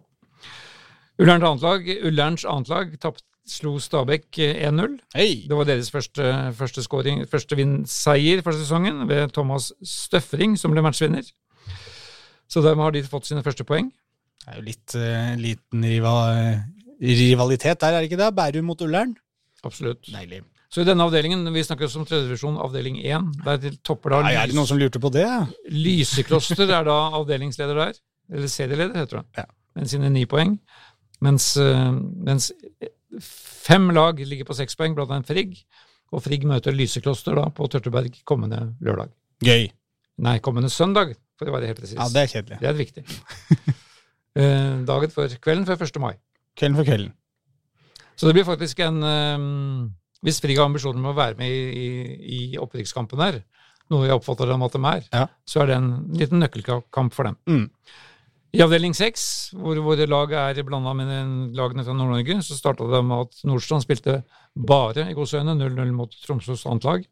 Ullerns 1.21 1.43
annet 1.45 1.61
lag, 1.67 1.89
Ullerns 2.07 2.45
annet 2.49 2.69
lag 2.71 2.93
tapt, 3.03 3.23
slo 3.47 3.77
Stabæk 3.81 4.39
eh, 4.39 4.67
1-0. 4.69 4.97
Hey. 5.15 5.47
Det 5.49 5.57
var 5.57 5.67
deres 5.69 5.91
første, 5.91 6.27
første, 6.57 6.83
scoring, 6.85 7.23
første 7.29 7.57
seier 7.89 8.43
for 8.45 8.57
sesongen, 8.57 9.07
ved 9.09 9.33
Thomas 9.33 9.71
Støfring, 9.83 10.57
som 10.59 10.71
ble 10.71 10.83
matchvinner. 10.85 11.25
Så 12.51 12.61
dermed 12.61 12.83
har 12.83 12.91
de 12.95 13.03
fått 13.07 13.29
sine 13.29 13.43
første 13.43 13.65
poeng. 13.67 13.91
Det 14.41 14.49
er 14.49 14.57
jo 14.57 14.65
litt 14.65 14.95
uh, 14.97 15.33
liten 15.37 15.83
riva, 15.85 16.13
rivalitet 17.01 17.81
der, 17.81 17.93
er 17.93 18.01
det 18.01 18.09
ikke 18.09 18.19
det? 18.23 18.31
Bærum 18.35 18.71
mot 18.71 18.81
Ullern? 18.81 19.13
Absolutt. 19.63 20.09
Deilig. 20.11 20.41
Så 20.71 20.81
i 20.81 20.87
denne 20.87 21.03
avdelingen, 21.03 21.43
vi 21.51 21.63
snakker 21.67 21.85
også 21.85 21.99
om 21.99 22.05
tredjedivisjon, 22.07 22.55
avdeling 22.63 23.01
1, 23.03 23.25
der 23.43 23.57
til 23.59 23.73
topper 23.83 24.15
da 24.15 24.21
Nei, 24.23 24.35
er 24.39 24.47
det 24.47 24.55
noen 24.55 24.69
som 24.69 24.79
lurte 24.79 25.01
på 25.03 25.11
det? 25.11 25.27
Lysekloster 25.67 26.63
er 26.63 26.87
da 26.87 26.95
avdelingsleder 27.19 27.81
der, 27.81 27.97
eller 28.31 28.51
serieleder 28.51 29.01
heter 29.01 29.19
det, 29.19 29.41
Ja. 29.41 29.45
med 29.75 29.91
sine 29.91 30.09
ni 30.09 30.23
poeng. 30.25 30.55
Mens, 31.21 31.57
eh, 31.59 31.91
mens 31.91 32.51
fem 33.19 33.89
lag 33.95 34.19
ligger 34.19 34.47
på 34.47 34.55
seks 34.57 34.75
poeng, 34.79 34.95
blant 34.95 35.11
annet 35.11 35.27
Frigg. 35.27 35.57
Og 36.11 36.23
Frigg 36.23 36.43
møter 36.47 36.75
Lysekloster 36.75 37.35
da 37.35 37.45
på 37.55 37.67
Tørteberg 37.71 38.15
kommende 38.27 38.73
lørdag. 38.83 39.11
Gøy. 39.43 39.69
Nei, 40.21 40.37
kommende 40.43 40.69
søndag, 40.69 41.15
for 41.39 41.49
å 41.49 41.55
være 41.55 41.71
helt 41.71 41.79
presis. 41.79 41.95
Ja, 41.97 42.07
det 42.11 42.25
er 42.25 42.31
kjedelig. 42.35 42.59
det 42.61 42.69
er 42.71 42.77
viktig. 42.79 43.05
Eh, 44.31 44.75
dagen 44.87 45.11
før 45.11 45.27
kvelden 45.43 45.65
før 45.67 45.81
1. 45.83 45.97
mai. 45.99 46.13
Kvelden 46.55 46.77
for 46.79 46.87
kvelden. 46.87 47.09
Så 48.15 48.29
det 48.29 48.35
blir 48.37 48.45
faktisk 48.47 48.79
en 48.85 49.01
um, 49.03 49.89
Hvis 50.23 50.39
Frigg 50.39 50.55
har 50.55 50.69
ambisjoner 50.69 51.01
med 51.03 51.11
å 51.11 51.17
være 51.17 51.35
med 51.35 51.51
i, 51.51 51.81
i, 51.81 51.89
i 52.37 52.39
opprykkskampen 52.63 53.19
her, 53.19 53.41
noe 53.91 54.05
jeg 54.07 54.15
oppfatter 54.15 54.47
dem 54.47 54.63
at 54.63 54.77
de 54.77 54.81
er, 54.87 55.03
Ja. 55.11 55.25
så 55.43 55.65
er 55.65 55.67
det 55.73 55.75
en 55.81 55.89
liten 56.15 56.39
nøkkelkamp 56.39 57.11
for 57.11 57.27
dem. 57.27 57.35
Mm. 57.43 57.65
I 58.51 58.59
avdeling 58.65 58.91
seks, 58.95 59.23
hvor 59.55 59.77
våre 59.79 60.05
lag 60.09 60.33
er 60.35 60.59
blanda 60.67 60.91
med 60.97 61.11
lagene 61.55 61.85
fra 61.87 61.93
Nord-Norge, 61.95 62.41
så 62.43 62.57
starta 62.57 62.87
det 62.91 62.99
med 63.07 63.27
at 63.27 63.45
Nordstrand 63.47 63.85
spilte 63.85 64.17
bare 64.67 65.05
i 65.07 65.15
godsøyne 65.15 65.55
0-0 65.55 65.93
mot 65.95 66.17
Tromsøs 66.25 66.65
annet 66.67 66.87
lag. 66.87 67.05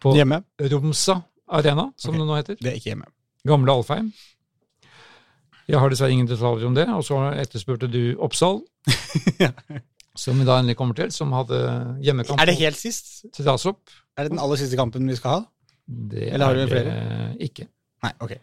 På 0.00 0.12
Hjemme? 0.16 0.42
Romsa 0.72 1.16
Arena, 1.48 1.86
som 1.96 2.12
okay. 2.12 2.20
det 2.20 2.26
nå 2.28 2.36
heter. 2.36 2.58
Det 2.60 2.72
er 2.72 2.76
ikke 2.76 2.92
hjemme. 2.92 3.08
Gamle 3.48 3.72
Alfheim. 3.72 4.12
Jeg 5.70 5.80
har 5.80 5.92
dessverre 5.92 6.12
ingen 6.12 6.28
detaljer 6.28 6.68
om 6.68 6.76
det. 6.76 6.86
Og 6.92 7.06
så 7.08 7.22
etterspurte 7.40 7.88
du 7.88 8.02
Oppsal, 8.20 8.60
som 10.22 10.40
vi 10.40 10.48
da 10.48 10.58
endelig 10.60 10.76
kommer 10.76 10.98
til, 10.98 11.12
som 11.14 11.32
hadde 11.36 11.62
hjemmekamp 12.04 12.40
Er 12.40 12.52
det 12.52 12.58
helt 12.60 12.80
sist? 12.80 13.24
til 13.32 13.48
Rasopp. 13.48 13.80
Er 14.18 14.28
det 14.28 14.34
den 14.34 14.44
aller 14.44 14.60
siste 14.60 14.76
kampen 14.80 15.08
vi 15.08 15.16
skal 15.16 15.38
ha? 15.38 15.42
Det 15.88 16.28
Eller 16.34 16.50
har 16.50 16.58
du 16.58 16.64
er 16.66 16.70
flere? 16.70 17.00
ikke. 17.48 17.68
Nei, 18.04 18.12
ok. 18.20 18.36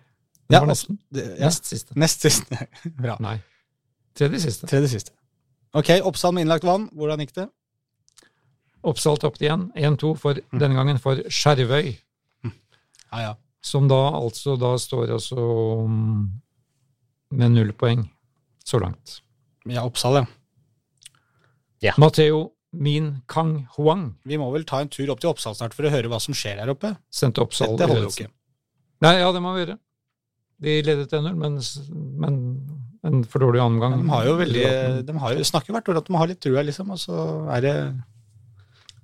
Det 0.48 0.56
Ja, 0.56 0.60
var 0.64 0.68
nesten. 0.72 0.98
Det, 1.12 1.24
ja. 1.40 1.46
Nest 1.46 1.66
siste. 1.68 1.94
Nest 2.00 2.22
siste. 2.24 2.68
Bra. 3.04 3.18
Nei. 3.20 3.38
Tredje 4.18 4.40
siste. 4.46 4.68
Tredje 4.70 4.90
siste. 4.94 5.12
Ok, 5.76 5.90
Oppsal 6.08 6.32
med 6.34 6.46
innlagt 6.46 6.64
vann. 6.64 6.88
Hvordan 6.96 7.20
gikk 7.20 7.34
det? 7.36 7.48
Oppsal 8.88 9.18
tapte 9.20 9.44
igjen. 9.44 9.68
1-2 9.76 10.14
for 10.18 10.34
Mm. 10.40 10.60
denne 10.62 10.76
gangen 10.80 11.00
for 11.04 11.16
Skjervøy, 11.28 11.98
Ja, 13.12 13.20
ja. 13.22 13.34
som 13.62 13.88
da 13.88 14.00
altså 14.16 14.56
da 14.60 14.76
står 14.80 15.12
altså 15.18 15.36
mm, 15.88 16.28
med 17.32 17.52
null 17.52 17.74
poeng 17.74 18.06
så 18.64 18.80
langt. 18.80 19.20
Ja, 19.68 19.84
Oppsal, 19.84 20.26
ja. 21.84 21.94
Matheo 21.98 22.54
Min 22.74 23.22
Kang 23.28 23.68
Huang 23.78 24.16
Vi 24.26 24.38
må 24.38 24.50
vel 24.52 24.64
ta 24.68 24.80
en 24.82 24.90
tur 24.90 25.10
opp 25.12 25.20
til 25.22 25.30
Oppsal 25.30 25.56
snart 25.56 25.74
for 25.76 25.88
å 25.88 25.92
høre 25.94 26.10
hva 26.12 26.20
som 26.22 26.34
skjer 26.36 26.58
her 26.60 26.70
oppe. 26.74 26.96
sendte 27.12 27.42
Oppsal 27.44 27.76
Dette 27.78 27.88
holder 27.92 28.08
jo 28.08 28.14
ikke. 28.16 28.32
Nei, 29.02 29.14
ja, 29.20 29.32
det 29.32 29.42
må 29.42 29.54
vi 29.56 29.62
gjøre. 29.66 29.78
De 30.64 30.76
ledet 30.82 31.14
1-0, 31.14 31.34
men, 31.38 31.58
men 32.18 32.38
en 33.06 33.24
for 33.30 33.44
dårlig 33.44 33.62
omgang. 33.62 33.98
De 34.02 34.10
har 34.10 34.26
jo 34.26 34.36
veldig 34.40 34.68
De 35.08 35.18
har 35.22 35.38
jo, 35.38 35.48
snakker 35.48 35.76
hvert 35.76 35.90
år 35.92 36.02
at 36.02 36.10
de 36.10 36.18
har 36.18 36.30
litt 36.32 36.42
trua, 36.44 36.64
liksom, 36.66 36.94
og 36.96 37.02
så 37.02 37.18
er 37.56 37.66
det 37.66 37.74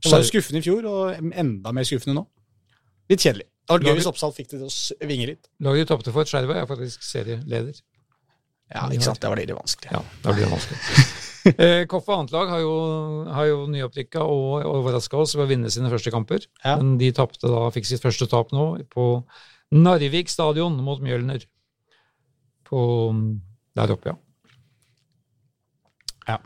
Det 0.04 0.12
var 0.12 0.24
jo 0.24 0.30
skuffende 0.32 0.64
i 0.64 0.66
fjor, 0.66 0.88
og 0.90 1.34
enda 1.46 1.74
mer 1.76 1.88
skuffende 1.88 2.18
nå. 2.18 2.28
Litt 3.12 3.24
kjedelig. 3.24 3.48
Det 3.64 3.72
hadde 3.72 3.86
vært 3.86 3.94
gøy 3.94 4.00
hvis 4.02 4.10
Oppsal 4.10 4.34
fikk 4.36 4.50
det 4.52 4.58
til 4.60 4.68
å 4.68 4.74
svinge 4.76 5.28
litt. 5.30 5.50
Laget 5.64 5.86
de 5.86 5.90
tapte 5.94 6.14
for, 6.16 6.28
Skjervøy, 6.28 6.56
er 6.60 6.68
faktisk 6.68 7.06
serieleder. 7.08 7.78
Ja, 8.74 8.88
ikke 8.90 9.06
sant. 9.06 9.22
Det 9.22 9.30
var 9.32 9.40
litt 9.40 9.54
vanskelig. 9.54 9.94
Ja, 9.94 10.02
det 10.24 10.34
blir 10.34 10.48
litt 10.48 10.56
vanskelig. 10.56 11.06
eh, 11.64 11.84
Koffa 11.92 12.18
annet 12.18 12.34
lag 12.36 12.52
har 12.52 12.64
jo, 12.64 12.74
har 13.32 13.48
jo 13.48 13.64
nyopprykka 13.72 14.26
og 14.26 14.68
overraska 14.68 15.20
oss 15.22 15.36
ved 15.38 15.46
å 15.46 15.50
vinne 15.54 15.72
sine 15.72 15.92
første 15.94 16.12
kamper. 16.12 16.48
Ja. 16.64 16.76
Men 16.82 16.98
de 17.00 17.12
tapte 17.16 17.52
da, 17.52 17.68
fikk 17.76 17.88
sitt 17.88 18.04
første 18.04 18.28
tap 18.32 18.52
nå 18.56 18.68
på 18.92 19.08
Narvik 19.74 20.30
stadion 20.30 20.76
mot 20.86 21.02
Mjølner. 21.02 21.46
På 22.68 22.82
der 23.74 23.94
oppe, 23.96 24.14
ja. 24.14 24.18
Ja. 26.30 26.38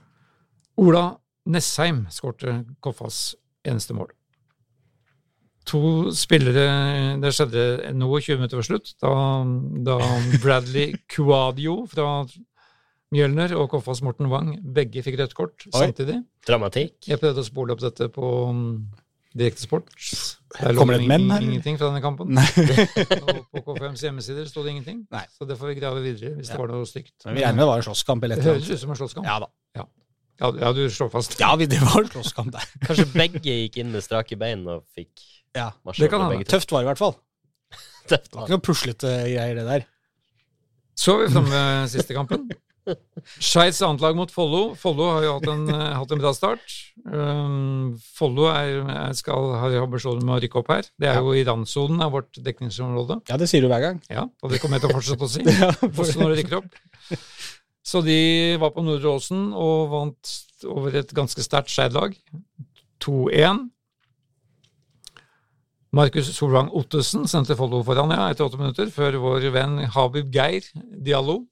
Ola 0.80 1.10
Nessheim 1.48 2.06
skårte 2.12 2.62
Koffas 2.84 3.36
eneste 3.68 3.96
mål. 3.96 4.12
To 5.68 6.12
spillere 6.16 7.18
Det 7.20 7.34
skjedde 7.36 7.92
noe 8.00 8.22
20 8.24 8.40
minutter 8.40 8.60
før 8.62 8.68
slutt, 8.70 8.94
da, 9.04 9.12
da 9.84 9.98
Bradley 10.40 10.96
Cuadio 11.12 11.82
fra 11.92 12.22
Mjølner 13.12 13.54
og 13.56 13.70
Koffas 13.72 14.02
Morten 14.04 14.28
Wang 14.32 14.54
begge 14.76 15.04
fikk 15.04 15.20
rødt 15.20 15.36
kort 15.36 15.68
Oi. 15.70 15.76
samtidig. 15.76 16.22
Dramatikk. 16.48 17.08
Jeg 17.08 17.20
prøvde 17.22 17.44
å 17.44 17.48
spole 17.48 17.76
opp 17.76 17.84
dette 17.84 18.10
på 18.12 18.32
um, 18.52 18.66
Direktesport. 19.38 19.92
Kommer 20.56 20.96
det 20.96 21.04
et 21.04 21.10
men 21.12 21.28
her? 21.32 21.44
Ingenting 21.44 21.78
fra 21.80 21.90
denne 21.90 22.02
kampen. 22.02 22.38
På 23.52 23.64
KFMs 23.66 24.04
hjemmesider 24.06 24.48
sto 24.48 24.64
det 24.64 24.72
ingenting. 24.76 25.02
Nei. 25.12 25.26
Så 25.36 25.48
det 25.50 25.58
får 25.60 25.74
vi 25.74 25.80
grave 25.82 26.04
videre 26.06 26.38
hvis 26.38 26.52
det 26.54 26.60
var 26.60 26.72
noe 26.72 26.88
stygt. 26.88 27.16
Men 27.26 27.36
vi 27.36 27.44
regner 27.44 27.58
med 27.60 27.66
det 27.66 27.70
var 27.72 27.82
en 27.84 27.88
slåsskamp 27.90 28.24
eller 28.28 28.40
Det 28.40 28.46
et 28.46 28.48
eller 28.48 28.62
høres 28.62 28.72
ut 28.72 28.84
som 28.84 28.94
en 28.94 29.00
slåsskamp. 29.02 29.28
Ja 29.28 29.40
da. 29.44 29.50
Ja, 30.38 30.52
ja, 30.62 30.70
du 30.74 30.84
slår 30.94 31.10
fast. 31.10 31.34
Ja, 31.42 31.56
det 31.58 31.80
var 31.82 32.04
en 32.04 32.12
slåsskamp 32.14 32.54
der. 32.54 32.66
Kanskje 32.86 33.08
begge 33.16 33.42
gikk 33.64 33.80
inn 33.82 33.90
med 33.94 34.06
strake 34.06 34.38
bein 34.40 34.64
og 34.70 34.86
fikk 34.96 35.26
Ja. 35.58 35.72
Det 35.98 36.10
kan 36.14 36.28
hende. 36.28 36.46
Tøft 36.46 36.72
var 36.72 36.84
det 36.84 36.88
i 36.88 36.92
hvert 36.92 37.02
fall. 37.02 37.16
Tøft, 38.12 38.30
var. 38.30 38.30
Det 38.30 38.38
var 38.38 38.46
ikke 38.46 38.58
noe 38.60 38.66
puslete 38.70 39.14
greier, 39.26 39.58
det 39.58 39.66
der. 39.68 39.88
Så 40.98 41.16
er 41.18 41.26
vi 41.26 41.34
framme 41.34 41.52
ved 41.54 41.92
siste 41.94 42.16
kampen. 42.18 42.48
Skeis 43.40 43.80
annetlag 43.84 44.16
mot 44.18 44.32
Follo. 44.32 44.62
Follo 44.80 45.10
har 45.12 45.26
jo 45.26 45.34
hatt 45.38 45.50
en, 45.52 45.66
eh, 45.74 45.94
hatt 45.98 46.14
en 46.14 46.22
bra 46.22 46.32
start. 46.36 46.76
Um, 47.04 47.98
Follo 48.18 48.48
skal, 49.18 49.52
har 49.62 49.78
ambisjoner 49.82 50.24
med 50.24 50.38
å 50.38 50.40
rykke 50.44 50.62
opp 50.62 50.72
her. 50.74 50.90
Det 51.00 51.12
er 51.12 51.22
jo 51.22 51.36
i 51.36 51.46
randsonen 51.48 52.02
av 52.06 52.16
vårt 52.16 52.40
dekningsområde. 52.44 53.22
Ja, 53.30 53.40
det 53.40 53.50
sier 53.52 53.66
du 53.66 53.70
hver 53.72 53.84
gang. 53.84 54.02
Ja, 54.12 54.28
og 54.42 54.54
det 54.54 54.62
kommer 54.64 54.80
jeg 54.80 54.88
til 54.88 54.94
å 54.94 55.00
fortsette 55.00 55.28
å 55.28 55.32
si. 55.32 55.46
Ja, 55.58 55.72
også 55.88 56.20
når 56.22 56.36
det 56.36 56.44
rykker 56.44 56.62
opp. 56.62 57.18
Så 57.88 58.02
de 58.04 58.20
var 58.60 58.74
på 58.76 58.84
Nordre 58.84 59.16
Åsen 59.16 59.50
og 59.56 59.90
vant 59.94 60.36
over 60.68 60.96
et 61.00 61.14
ganske 61.16 61.44
sterkt 61.46 61.72
Skeid-lag. 61.72 62.18
2-1. 63.04 63.68
Markus 65.96 66.28
Solvang 66.36 66.68
Ottesen 66.76 67.28
sendte 67.32 67.56
Follo 67.58 67.80
foran 67.88 68.12
ja, 68.12 68.28
etter 68.32 68.46
åtte 68.46 68.60
minutter, 68.60 68.90
før 68.92 69.18
vår 69.24 69.48
venn 69.56 69.80
Habib 69.96 70.34
Geir 70.34 70.68
Diallo 70.76 71.46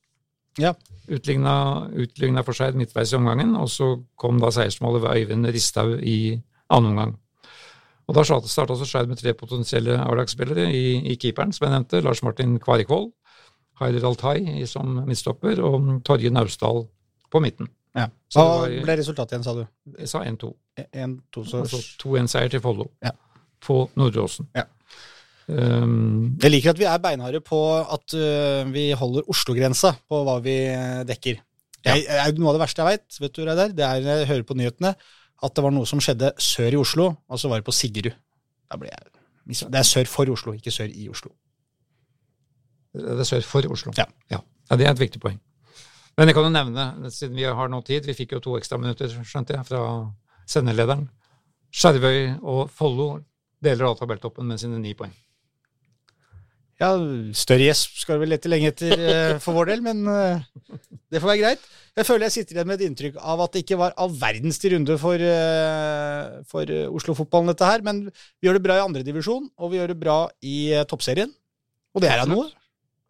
Ja. 0.59 0.73
Utligna, 1.09 1.87
utligna 1.93 2.43
for 2.43 2.53
Skeid 2.57 2.75
midtveis 2.75 3.11
i 3.13 3.17
omgangen, 3.19 3.55
og 3.55 3.69
så 3.69 3.91
kom 4.17 4.39
da 4.41 4.51
seiersmålet 4.51 5.01
ved 5.03 5.21
Øyvind 5.21 5.45
Risthaug 5.53 5.99
i 6.03 6.41
annen 6.69 6.91
omgang. 6.93 7.15
Og 8.07 8.13
Da 8.15 8.21
starta 8.23 8.73
også 8.73 8.85
Skeid 8.85 9.07
med 9.09 9.17
tre 9.17 9.33
potensielle 9.33 9.97
A-lagsspillere 9.97 10.67
i, 10.71 11.11
i 11.11 11.15
keeperen, 11.15 11.51
som 11.53 11.65
jeg 11.65 11.73
nevnte. 11.73 12.01
Lars 12.05 12.21
Martin 12.23 12.59
Kvarikvold, 12.59 13.11
Haider 13.81 14.05
Altai 14.07 14.65
som 14.69 15.01
midtstopper, 15.07 15.59
og 15.65 16.03
Torje 16.05 16.29
Naustdal 16.29 16.85
på 17.31 17.41
midten. 17.41 17.67
Ja. 17.95 18.07
Hva 18.35 18.43
var- 18.61 18.69
ble 18.83 18.97
resultatet 18.99 19.31
igjen, 19.33 19.43
sa 19.43 19.53
du? 19.53 19.65
Jeg 19.99 20.07
sa 20.11 20.21
1-2. 20.23 20.53
En, 20.93 21.21
to, 21.31 21.43
så 21.45 21.61
Altså 21.63 21.77
2-1-seier 22.03 22.49
til 22.51 22.61
Follo 22.61 22.89
Ja. 23.03 23.11
på 23.61 23.89
Nordre 23.95 24.21
Åsen. 24.27 24.47
Ja. 24.55 24.63
Um, 25.47 26.37
Jeg 26.41 26.49
liker 26.51 26.71
at 26.73 26.79
vi 26.79 26.87
er 26.89 27.01
beinharde 27.03 27.41
på 27.45 27.59
at 27.77 28.15
uh, 28.17 28.65
vi 28.73 28.87
holder 28.97 29.27
Oslo-grensa 29.29 29.91
på 30.09 30.23
hva 30.25 30.39
vi 30.41 30.55
øh, 30.73 31.03
dekker. 31.05 31.37
Jeg, 31.85 32.05
er 32.09 32.33
Noe 32.39 32.49
av 32.49 32.57
det 32.57 32.63
verste 32.63 32.81
jeg 32.81 32.95
veit, 32.95 33.19
vet 33.21 33.35
du, 33.35 33.43
det 33.45 33.85
er 33.85 34.01
når 34.01 34.23
jeg 34.23 34.29
hører 34.31 34.47
på 34.49 34.57
nyhetene 34.57 34.95
at 35.45 35.53
det 35.53 35.63
var 35.65 35.73
noe 35.75 35.85
som 35.85 35.99
skjedde 36.01 36.31
sør 36.41 36.73
i 36.73 36.79
Oslo, 36.79 37.11
og 37.29 37.37
så 37.39 37.51
var 37.51 37.61
det 37.61 37.67
på 37.67 37.75
mis- 39.45 39.65
Det 39.69 39.79
er 39.79 39.83
sør 39.83 40.05
for 40.09 40.31
Oslo, 40.33 40.53
ikke 40.53 40.71
sør 40.71 40.89
i 40.89 41.09
Oslo. 41.09 41.31
det 42.95 43.19
er 43.19 43.23
sør 43.23 43.43
for 43.45 43.67
Oslo. 43.71 43.91
Ja. 43.97 44.05
Ja. 44.31 44.39
ja, 44.71 44.75
Det 44.75 44.87
er 44.87 44.91
et 44.91 44.99
viktig 44.99 45.21
poeng. 45.21 45.39
Men 46.17 46.27
jeg 46.27 46.35
kan 46.35 46.43
jo 46.47 46.49
nevne, 46.49 47.11
siden 47.11 47.35
vi 47.35 47.43
har 47.43 47.67
nå 47.67 47.81
tid, 47.83 48.05
vi 48.07 48.13
fikk 48.13 48.31
jo 48.31 48.39
to 48.39 48.57
ekstra 48.57 48.79
minutter, 48.79 49.07
skjønte 49.07 49.53
jeg, 49.53 49.65
fra 49.67 50.11
sendelederen. 50.47 51.09
Skjervøy 51.75 52.39
og 52.41 52.69
Follo 52.71 53.19
deler 53.61 53.89
av 53.89 53.99
tabelltoppen 53.99 54.47
med 54.47 54.57
sine 54.61 54.79
ni 54.79 54.93
poeng. 54.93 55.11
Ja, 56.81 56.89
større 57.37 57.69
gjesp 57.69 58.01
skal 58.01 58.19
vi 58.19 58.27
lete 58.27 58.51
lenge 58.51 58.73
etter 58.73 58.91
øh, 58.99 59.37
for 59.43 59.55
vår 59.55 59.71
del, 59.71 59.83
men 59.85 60.01
øh, 60.11 60.41
det 61.11 61.21
får 61.23 61.31
være 61.31 61.39
greit. 61.39 61.63
Jeg 61.95 62.07
føler 62.09 62.27
jeg 62.27 62.35
sitter 62.35 62.57
igjen 62.57 62.67
med 62.67 62.81
et 62.81 62.89
inntrykk 62.89 63.21
av 63.21 63.45
at 63.45 63.55
det 63.55 63.61
ikke 63.63 63.77
var 63.79 63.95
all 63.95 64.11
verdens 64.19 64.59
til 64.59 64.75
runde 64.75 64.97
for, 64.99 65.15
øh, 65.15 66.43
for 66.51 66.75
Oslo-fotballen, 66.99 67.53
dette 67.53 67.69
her. 67.69 67.85
Men 67.87 68.03
vi 68.11 68.49
gjør 68.49 68.59
det 68.59 68.65
bra 68.67 68.75
i 68.81 68.83
andredivisjon, 68.83 69.47
og 69.55 69.71
vi 69.71 69.79
gjør 69.79 69.93
det 69.93 69.99
bra 70.03 70.19
i 70.43 70.57
toppserien. 70.91 71.31
Og 71.95 72.03
det 72.03 72.11
er 72.11 72.25
da 72.25 72.27
noe. 72.27 72.49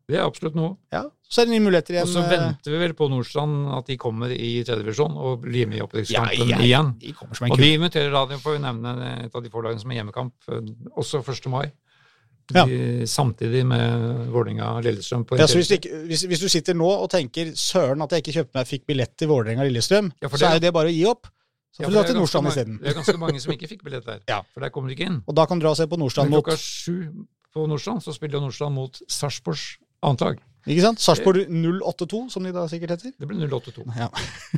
Det 0.05 0.19
er 0.19 0.27
absolutt 0.27 0.57
noe. 0.57 0.75
Ja, 0.93 1.07
så 1.25 1.41
er 1.41 1.47
det 1.47 1.55
nye 1.55 1.63
muligheter 1.65 1.95
igjen. 1.95 2.05
Og 2.05 2.13
så 2.13 2.21
eh, 2.21 2.29
venter 2.29 2.73
vi 2.75 2.81
vel 2.83 2.93
på 2.97 3.07
Nordstrand 3.09 3.71
at 3.73 3.87
de 3.89 3.97
kommer 4.01 4.29
i 4.29 4.51
tredje 4.61 4.83
divisjon 4.83 5.15
og 5.17 5.41
blir 5.47 5.65
med 5.69 5.79
i 5.79 5.85
opprykkskampen 5.85 6.43
Ja, 6.43 6.59
ja, 6.59 6.59
igjen. 6.67 6.91
De 7.01 7.13
kommer 7.17 7.37
som 7.37 7.47
en 7.47 7.55
Og 7.55 7.61
vi 7.61 7.71
de 7.71 7.79
inviterer 7.79 8.13
radioen 8.13 8.43
får 8.43 8.59
å 8.59 8.61
nevne 8.67 8.93
et 9.23 9.33
av 9.33 9.41
de 9.41 9.51
få 9.53 9.63
lagene 9.65 9.81
som 9.81 9.93
har 9.93 10.03
hjemmekamp, 10.03 10.35
eh, 10.53 10.69
også 10.93 11.23
1. 11.25 11.49
mai. 11.49 11.65
Ja. 12.53 12.65
De, 12.69 13.07
samtidig 13.09 13.63
med 13.65 14.27
Vålerenga-Lillestrøm. 14.29 15.23
Ja, 15.39 15.47
hvis, 15.49 15.71
du 15.71 15.87
hvis, 16.05 16.25
hvis 16.29 16.43
du 16.43 16.49
sitter 16.51 16.77
nå 16.77 16.85
og 16.85 17.09
tenker 17.09 17.53
'søren 17.57 18.03
at 18.05 18.11
jeg 18.11 18.21
ikke 18.21 18.35
kjøpte 18.35 18.59
meg 18.59 18.67
fikk 18.69 18.83
billett 18.85 19.15
til 19.17 19.31
Vålerenga-Lillestrøm', 19.31 20.11
Ja, 20.21 20.29
så 20.29 20.45
er 20.45 20.59
jo 20.59 20.65
det 20.67 20.73
bare 20.73 20.91
å 20.91 20.93
gi 20.93 21.05
opp. 21.09 21.25
Så 21.73 21.83
får 21.83 21.89
du 21.89 21.95
dra 21.97 22.03
til 22.07 22.15
Nordstrand 22.15 22.47
isteden. 22.47 22.77
Det 22.79 22.91
er 22.91 22.93
ganske 22.93 23.17
mange 23.19 23.39
som 23.41 23.51
ikke 23.51 23.67
fikk 23.67 23.81
billett 23.83 24.05
der, 24.05 24.19
Ja. 24.29 24.43
for 24.53 24.61
der 24.61 24.69
kommer 24.69 24.89
de 24.89 24.95
ikke 24.95 25.09
inn. 25.09 25.23
Og 25.27 25.35
da 25.35 25.45
kan 25.45 25.59
du 25.59 25.65
dra 25.65 25.71
og 25.73 25.77
se 25.77 25.87
på 25.87 25.97
Nordstrand 25.97 26.29
mot 26.29 26.45
klokka 26.45 26.57
sju 26.61 27.25
på 27.55 27.65
Nordstrand 27.67 28.03
så 28.03 28.13
spiller 28.13 28.39
Nordstrand 28.43 28.75
mot 28.75 29.01
Sarpsborgs 29.09 29.77
annetlag. 30.03 30.37
Ikke 30.67 30.81
sant? 30.81 30.99
Sarpsborg 31.01 31.45
082, 31.49 32.29
som 32.33 32.43
de 32.43 32.51
da 32.53 32.67
sikkert 32.67 32.95
heter. 32.95 33.11
Det 33.19 33.27
blir 33.29 33.47
082. 33.47 33.85
Ja. 33.97 34.07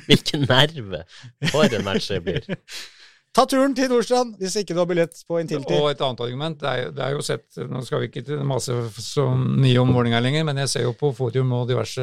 Hvilken 0.08 0.46
nerve 0.48 1.04
for 1.52 1.64
en 1.68 1.84
match 1.88 2.08
det 2.12 2.22
blir. 2.24 2.44
Ta 3.38 3.44
turen 3.46 3.76
til 3.78 3.92
Nordstrand 3.92 4.32
hvis 4.42 4.56
ikke 4.58 4.74
du 4.74 4.80
har 4.82 4.88
billett 4.90 5.20
på 5.30 5.38
Intility. 5.38 5.76
Og 5.78 5.92
et 5.92 6.00
annet 6.02 6.22
argument, 6.26 6.58
det 6.64 6.70
er, 6.72 6.88
det 6.96 7.04
er 7.06 7.12
jo 7.14 7.22
sett 7.26 7.60
Nå 7.70 7.84
skal 7.86 8.02
vi 8.02 8.08
ikke 8.10 8.40
mase 8.50 8.74
så 9.04 9.28
mye 9.38 9.78
om 9.84 9.92
Vålerenga 9.94 10.22
lenger, 10.26 10.48
men 10.48 10.58
jeg 10.64 10.72
ser 10.74 10.88
jo 10.88 10.96
på 10.98 11.12
forum 11.18 11.54
og 11.60 11.68
diverse 11.70 12.02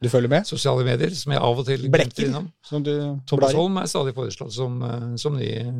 Du 0.00 0.08
følger 0.08 0.32
med? 0.32 0.48
sosiale 0.48 0.86
medier, 0.88 1.12
som 1.20 1.34
jeg 1.36 1.42
av 1.50 1.60
og 1.60 1.68
til 1.68 1.84
Blekker, 1.92 2.30
innom. 2.30 2.48
som 2.64 2.82
du 2.86 2.92
Thomas. 3.28 3.52
Holm 3.60 3.76
er 3.82 3.92
stadig 3.92 4.16
foreslått 4.16 4.56
som, 4.56 4.80
eh, 4.88 5.06
som 5.20 5.36
ny 5.36 5.52
eh, 5.60 5.70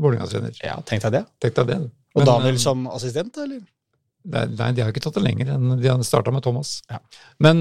Vålerenga-trener. 0.00 0.56
Ja, 0.64 0.78
tenk 0.88 1.04
deg 1.04 1.18
det. 1.20 1.24
Tenk 1.44 1.60
deg 1.60 1.66
det. 1.74 1.78
du. 1.84 1.90
Og 2.16 2.22
Men, 2.24 2.30
Daniel 2.32 2.54
eh, 2.56 2.64
som 2.64 2.86
assistent, 2.96 3.36
eller? 3.44 3.60
er- 3.60 4.48
Nei, 4.56 4.72
de 4.74 4.82
har 4.82 4.90
ikke 4.90 5.04
tatt 5.04 5.14
det 5.20 5.22
lenger 5.22 5.52
enn 5.54 5.76
de 5.78 5.86
har 5.92 6.00
starta 6.02 6.32
med 6.34 6.42
Thomas. 6.42 6.80
Ja. 6.90 6.98
Men 7.38 7.60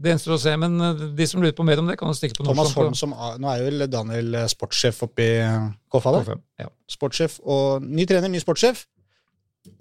det 0.00 0.14
gjenstår 0.14 0.36
å 0.36 0.40
se. 0.40 0.56
Men 0.60 0.80
eh, 0.80 1.04
de 1.16 1.28
som 1.28 1.42
lurer 1.42 1.54
på 1.56 1.66
mer 1.66 1.82
om 1.82 1.90
det, 1.90 1.98
kan 2.00 2.16
stikke 2.16 2.38
på 2.38 2.46
Thomas 2.48 2.72
Holm 2.78 2.96
som 2.98 3.12
Nå 3.12 3.52
er 3.52 3.60
jo 3.60 3.68
vel 3.68 3.86
Daniel 3.92 4.42
eh, 4.42 4.48
sportssjef 4.50 5.04
oppe 5.06 5.26
i 5.26 5.30
eh, 5.44 5.68
på 5.92 6.02
der. 6.06 6.24
K5. 6.24 6.42
Ja. 6.62 6.68
Sportssjef 6.90 7.38
og 7.44 7.84
ny 7.84 8.06
trener, 8.08 8.32
ny 8.32 8.40
sportssjef. 8.42 8.86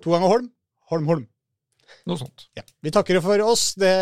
To 0.04 0.16
ganger 0.16 0.34
Holm. 0.34 0.50
Holm, 0.92 1.08
Holm. 1.10 1.26
Noe 2.10 2.20
sånt. 2.20 2.48
Ja. 2.58 2.66
Vi 2.84 2.92
takker 2.94 3.20
for 3.24 3.42
oss. 3.46 3.72
Det, 3.80 3.94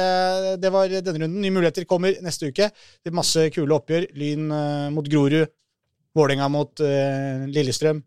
det 0.62 0.72
var 0.74 0.92
denne 0.92 1.22
runden. 1.24 1.40
Nye 1.44 1.54
muligheter 1.54 1.86
kommer 1.88 2.18
neste 2.24 2.50
uke. 2.52 2.70
Det 2.74 3.12
er 3.12 3.16
masse 3.16 3.48
kule 3.56 3.78
oppgjør. 3.78 4.10
Lyn 4.18 4.52
mot 4.96 5.08
Grorud. 5.08 5.48
Vålerenga 6.18 6.48
mot 6.52 6.84
uh, 6.84 7.46
Lillestrøm. 7.52 8.02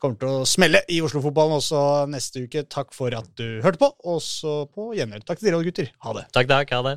Kommer 0.00 0.20
til 0.20 0.28
å 0.42 0.46
smelle 0.48 0.82
i 0.92 1.00
Oslo-fotballen 1.04 1.56
også 1.56 1.80
neste 2.12 2.44
uke. 2.44 2.66
Takk 2.70 2.92
for 2.96 3.16
at 3.16 3.28
du 3.40 3.60
hørte 3.64 3.80
på. 3.80 3.90
Og 4.12 4.20
så 4.24 4.62
på 4.72 4.92
gjenhør. 4.96 5.24
Takk 5.26 5.40
til 5.40 5.50
dere 5.50 5.64
gutter. 5.66 5.92
Ha 6.04 6.16
det. 6.18 6.26
Takk, 6.36 6.50
takk. 6.52 6.74
Ha 6.76 6.82
det. 6.90 6.96